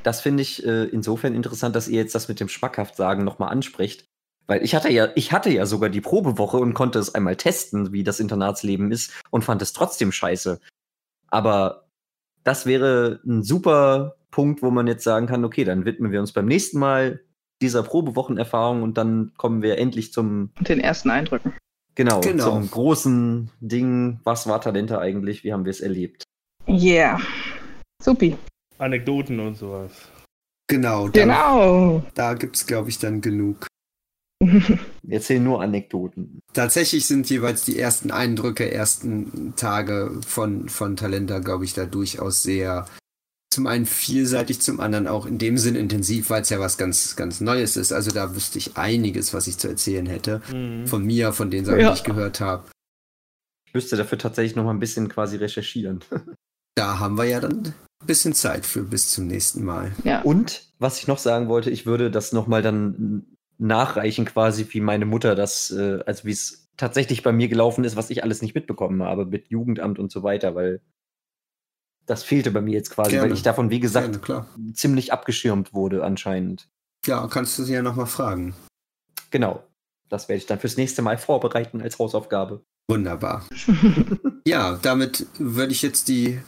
Das 0.02 0.20
finde 0.20 0.42
ich 0.42 0.64
äh, 0.66 0.84
insofern 0.84 1.34
interessant, 1.34 1.76
dass 1.76 1.88
ihr 1.88 2.00
jetzt 2.00 2.14
das 2.14 2.28
mit 2.28 2.40
dem 2.40 2.48
schmackhaft 2.48 2.96
sagen 2.96 3.24
nochmal 3.24 3.50
anspricht. 3.50 4.04
Weil 4.46 4.64
ich 4.64 4.74
hatte 4.74 4.90
ja, 4.90 5.10
ich 5.14 5.30
hatte 5.30 5.50
ja 5.50 5.66
sogar 5.66 5.90
die 5.90 6.00
Probewoche 6.00 6.56
und 6.56 6.74
konnte 6.74 6.98
es 6.98 7.14
einmal 7.14 7.36
testen, 7.36 7.92
wie 7.92 8.02
das 8.02 8.18
Internatsleben 8.18 8.90
ist 8.90 9.12
und 9.30 9.44
fand 9.44 9.62
es 9.62 9.72
trotzdem 9.72 10.10
scheiße. 10.10 10.58
Aber 11.28 11.86
das 12.44 12.64
wäre 12.64 13.20
ein 13.26 13.42
super 13.42 14.16
Punkt, 14.30 14.62
wo 14.62 14.70
man 14.70 14.86
jetzt 14.86 15.04
sagen 15.04 15.26
kann, 15.26 15.44
okay, 15.44 15.64
dann 15.64 15.84
widmen 15.84 16.12
wir 16.12 16.20
uns 16.20 16.32
beim 16.32 16.46
nächsten 16.46 16.78
Mal 16.78 17.20
dieser 17.60 17.82
Probewochenerfahrung 17.82 18.82
und 18.82 18.98
dann 18.98 19.32
kommen 19.36 19.62
wir 19.62 19.78
endlich 19.78 20.12
zum. 20.12 20.50
Den 20.60 20.80
ersten 20.80 21.10
Eindrücken. 21.10 21.54
Genau, 21.94 22.20
genau, 22.20 22.44
zum 22.44 22.70
großen 22.70 23.50
Ding. 23.60 24.20
Was 24.22 24.46
war 24.46 24.60
Talente 24.60 25.00
eigentlich? 25.00 25.42
Wie 25.42 25.52
haben 25.52 25.64
wir 25.64 25.70
es 25.70 25.80
erlebt? 25.80 26.22
Yeah. 26.68 27.20
Supi. 28.00 28.36
Anekdoten 28.78 29.40
und 29.40 29.56
sowas. 29.56 29.90
Genau. 30.68 31.08
Dann, 31.08 31.28
genau. 31.28 32.02
Da 32.14 32.34
gibt 32.34 32.56
es, 32.56 32.66
glaube 32.66 32.90
ich, 32.90 32.98
dann 32.98 33.20
genug. 33.20 33.66
Wir 34.40 35.16
erzählen 35.16 35.42
nur 35.42 35.60
Anekdoten. 35.60 36.38
Tatsächlich 36.52 37.06
sind 37.06 37.28
jeweils 37.28 37.64
die 37.64 37.78
ersten 37.78 38.12
Eindrücke, 38.12 38.70
ersten 38.70 39.54
Tage 39.56 40.20
von, 40.24 40.68
von 40.68 40.96
Talenta, 40.96 41.40
glaube 41.40 41.64
ich, 41.64 41.74
da 41.74 41.86
durchaus 41.86 42.42
sehr 42.44 42.86
zum 43.50 43.66
einen 43.66 43.86
vielseitig, 43.86 44.60
zum 44.60 44.80
anderen 44.80 45.06
auch 45.06 45.26
in 45.26 45.38
dem 45.38 45.58
Sinn 45.58 45.74
intensiv, 45.74 46.30
weil 46.30 46.42
es 46.42 46.50
ja 46.50 46.60
was 46.60 46.76
ganz, 46.76 47.16
ganz 47.16 47.40
Neues 47.40 47.76
ist. 47.76 47.92
Also 47.92 48.10
da 48.10 48.34
wüsste 48.34 48.58
ich 48.58 48.76
einiges, 48.76 49.32
was 49.32 49.46
ich 49.46 49.58
zu 49.58 49.68
erzählen 49.68 50.06
hätte. 50.06 50.42
Mhm. 50.52 50.86
Von 50.86 51.04
mir, 51.04 51.32
von 51.32 51.50
den 51.50 51.64
Sachen, 51.64 51.80
ja. 51.80 51.90
die 51.90 51.98
ich 51.98 52.04
gehört 52.04 52.40
habe. 52.40 52.68
Ich 53.66 53.74
müsste 53.74 53.96
dafür 53.96 54.18
tatsächlich 54.18 54.56
noch 54.56 54.64
mal 54.64 54.72
ein 54.72 54.80
bisschen 54.80 55.08
quasi 55.08 55.36
recherchieren. 55.36 56.00
da 56.74 56.98
haben 56.98 57.16
wir 57.16 57.24
ja 57.24 57.40
dann 57.40 57.74
ein 58.00 58.06
bisschen 58.06 58.34
Zeit 58.34 58.66
für 58.66 58.82
bis 58.82 59.10
zum 59.10 59.26
nächsten 59.26 59.64
Mal. 59.64 59.92
Ja. 60.04 60.22
Und 60.22 60.68
was 60.78 60.98
ich 60.98 61.06
noch 61.06 61.18
sagen 61.18 61.48
wollte, 61.48 61.70
ich 61.70 61.86
würde 61.86 62.10
das 62.10 62.32
noch 62.32 62.46
mal 62.46 62.62
dann 62.62 63.26
nachreichen 63.58 64.24
quasi, 64.24 64.66
wie 64.70 64.80
meine 64.80 65.04
Mutter 65.04 65.34
das, 65.34 65.70
äh, 65.70 66.00
also 66.06 66.24
wie 66.24 66.32
es 66.32 66.68
tatsächlich 66.76 67.22
bei 67.22 67.32
mir 67.32 67.48
gelaufen 67.48 67.84
ist, 67.84 67.96
was 67.96 68.10
ich 68.10 68.22
alles 68.22 68.40
nicht 68.40 68.54
mitbekommen 68.54 69.02
habe 69.02 69.26
mit 69.26 69.48
Jugendamt 69.48 69.98
und 69.98 70.12
so 70.12 70.22
weiter, 70.22 70.54
weil 70.54 70.80
das 72.08 72.24
fehlte 72.24 72.50
bei 72.50 72.60
mir 72.60 72.72
jetzt 72.72 72.90
quasi, 72.90 73.12
Gerne. 73.12 73.28
weil 73.28 73.34
ich 73.34 73.42
davon, 73.42 73.70
wie 73.70 73.80
gesagt, 73.80 74.24
Gerne, 74.24 74.46
ziemlich 74.72 75.12
abgeschirmt 75.12 75.74
wurde 75.74 76.02
anscheinend. 76.02 76.68
Ja, 77.06 77.26
kannst 77.28 77.58
du 77.58 77.64
sie 77.64 77.74
ja 77.74 77.82
nochmal 77.82 78.06
fragen. 78.06 78.54
Genau. 79.30 79.62
Das 80.08 80.28
werde 80.28 80.38
ich 80.38 80.46
dann 80.46 80.58
fürs 80.58 80.78
nächste 80.78 81.02
Mal 81.02 81.18
vorbereiten 81.18 81.82
als 81.82 81.98
Hausaufgabe. 81.98 82.62
Wunderbar. 82.90 83.46
ja, 84.46 84.78
damit 84.80 85.26
würde 85.38 85.72
ich 85.72 85.82
jetzt 85.82 86.08
die 86.08 86.40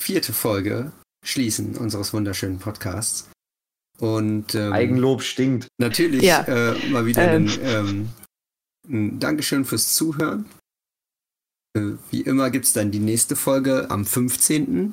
vierte 0.00 0.32
Folge 0.32 0.92
schließen 1.22 1.76
unseres 1.76 2.14
wunderschönen 2.14 2.58
Podcasts. 2.58 3.30
Und 3.98 4.54
ähm, 4.54 4.72
Eigenlob 4.72 5.22
stinkt. 5.22 5.68
Natürlich 5.78 6.22
ja. 6.22 6.42
äh, 6.42 6.88
mal 6.88 7.04
wieder 7.04 7.30
ähm. 7.30 7.48
Ein, 7.48 7.58
ähm, 7.62 8.08
ein 8.88 9.20
Dankeschön 9.20 9.66
fürs 9.66 9.92
Zuhören. 9.92 10.46
Wie 11.74 12.20
immer 12.20 12.50
gibt 12.50 12.66
es 12.66 12.72
dann 12.72 12.90
die 12.90 12.98
nächste 12.98 13.34
Folge 13.34 13.90
am 13.90 14.04
15. 14.04 14.92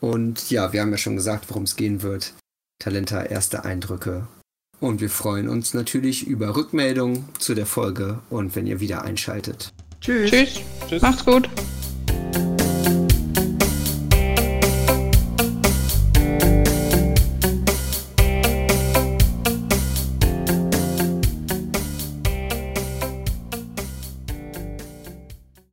Und 0.00 0.50
ja, 0.50 0.72
wir 0.72 0.80
haben 0.80 0.90
ja 0.90 0.98
schon 0.98 1.16
gesagt, 1.16 1.46
worum 1.48 1.64
es 1.64 1.76
gehen 1.76 2.02
wird. 2.02 2.34
Talenta 2.80 3.22
erste 3.22 3.64
Eindrücke. 3.64 4.26
Und 4.80 5.00
wir 5.00 5.10
freuen 5.10 5.48
uns 5.48 5.74
natürlich 5.74 6.26
über 6.26 6.56
Rückmeldungen 6.56 7.28
zu 7.38 7.54
der 7.54 7.66
Folge 7.66 8.20
und 8.30 8.56
wenn 8.56 8.66
ihr 8.66 8.80
wieder 8.80 9.02
einschaltet. 9.02 9.72
Tschüss. 10.00 10.30
Tschüss. 10.30 10.60
Tschüss. 10.88 11.02
Macht's 11.02 11.24
gut. 11.24 11.48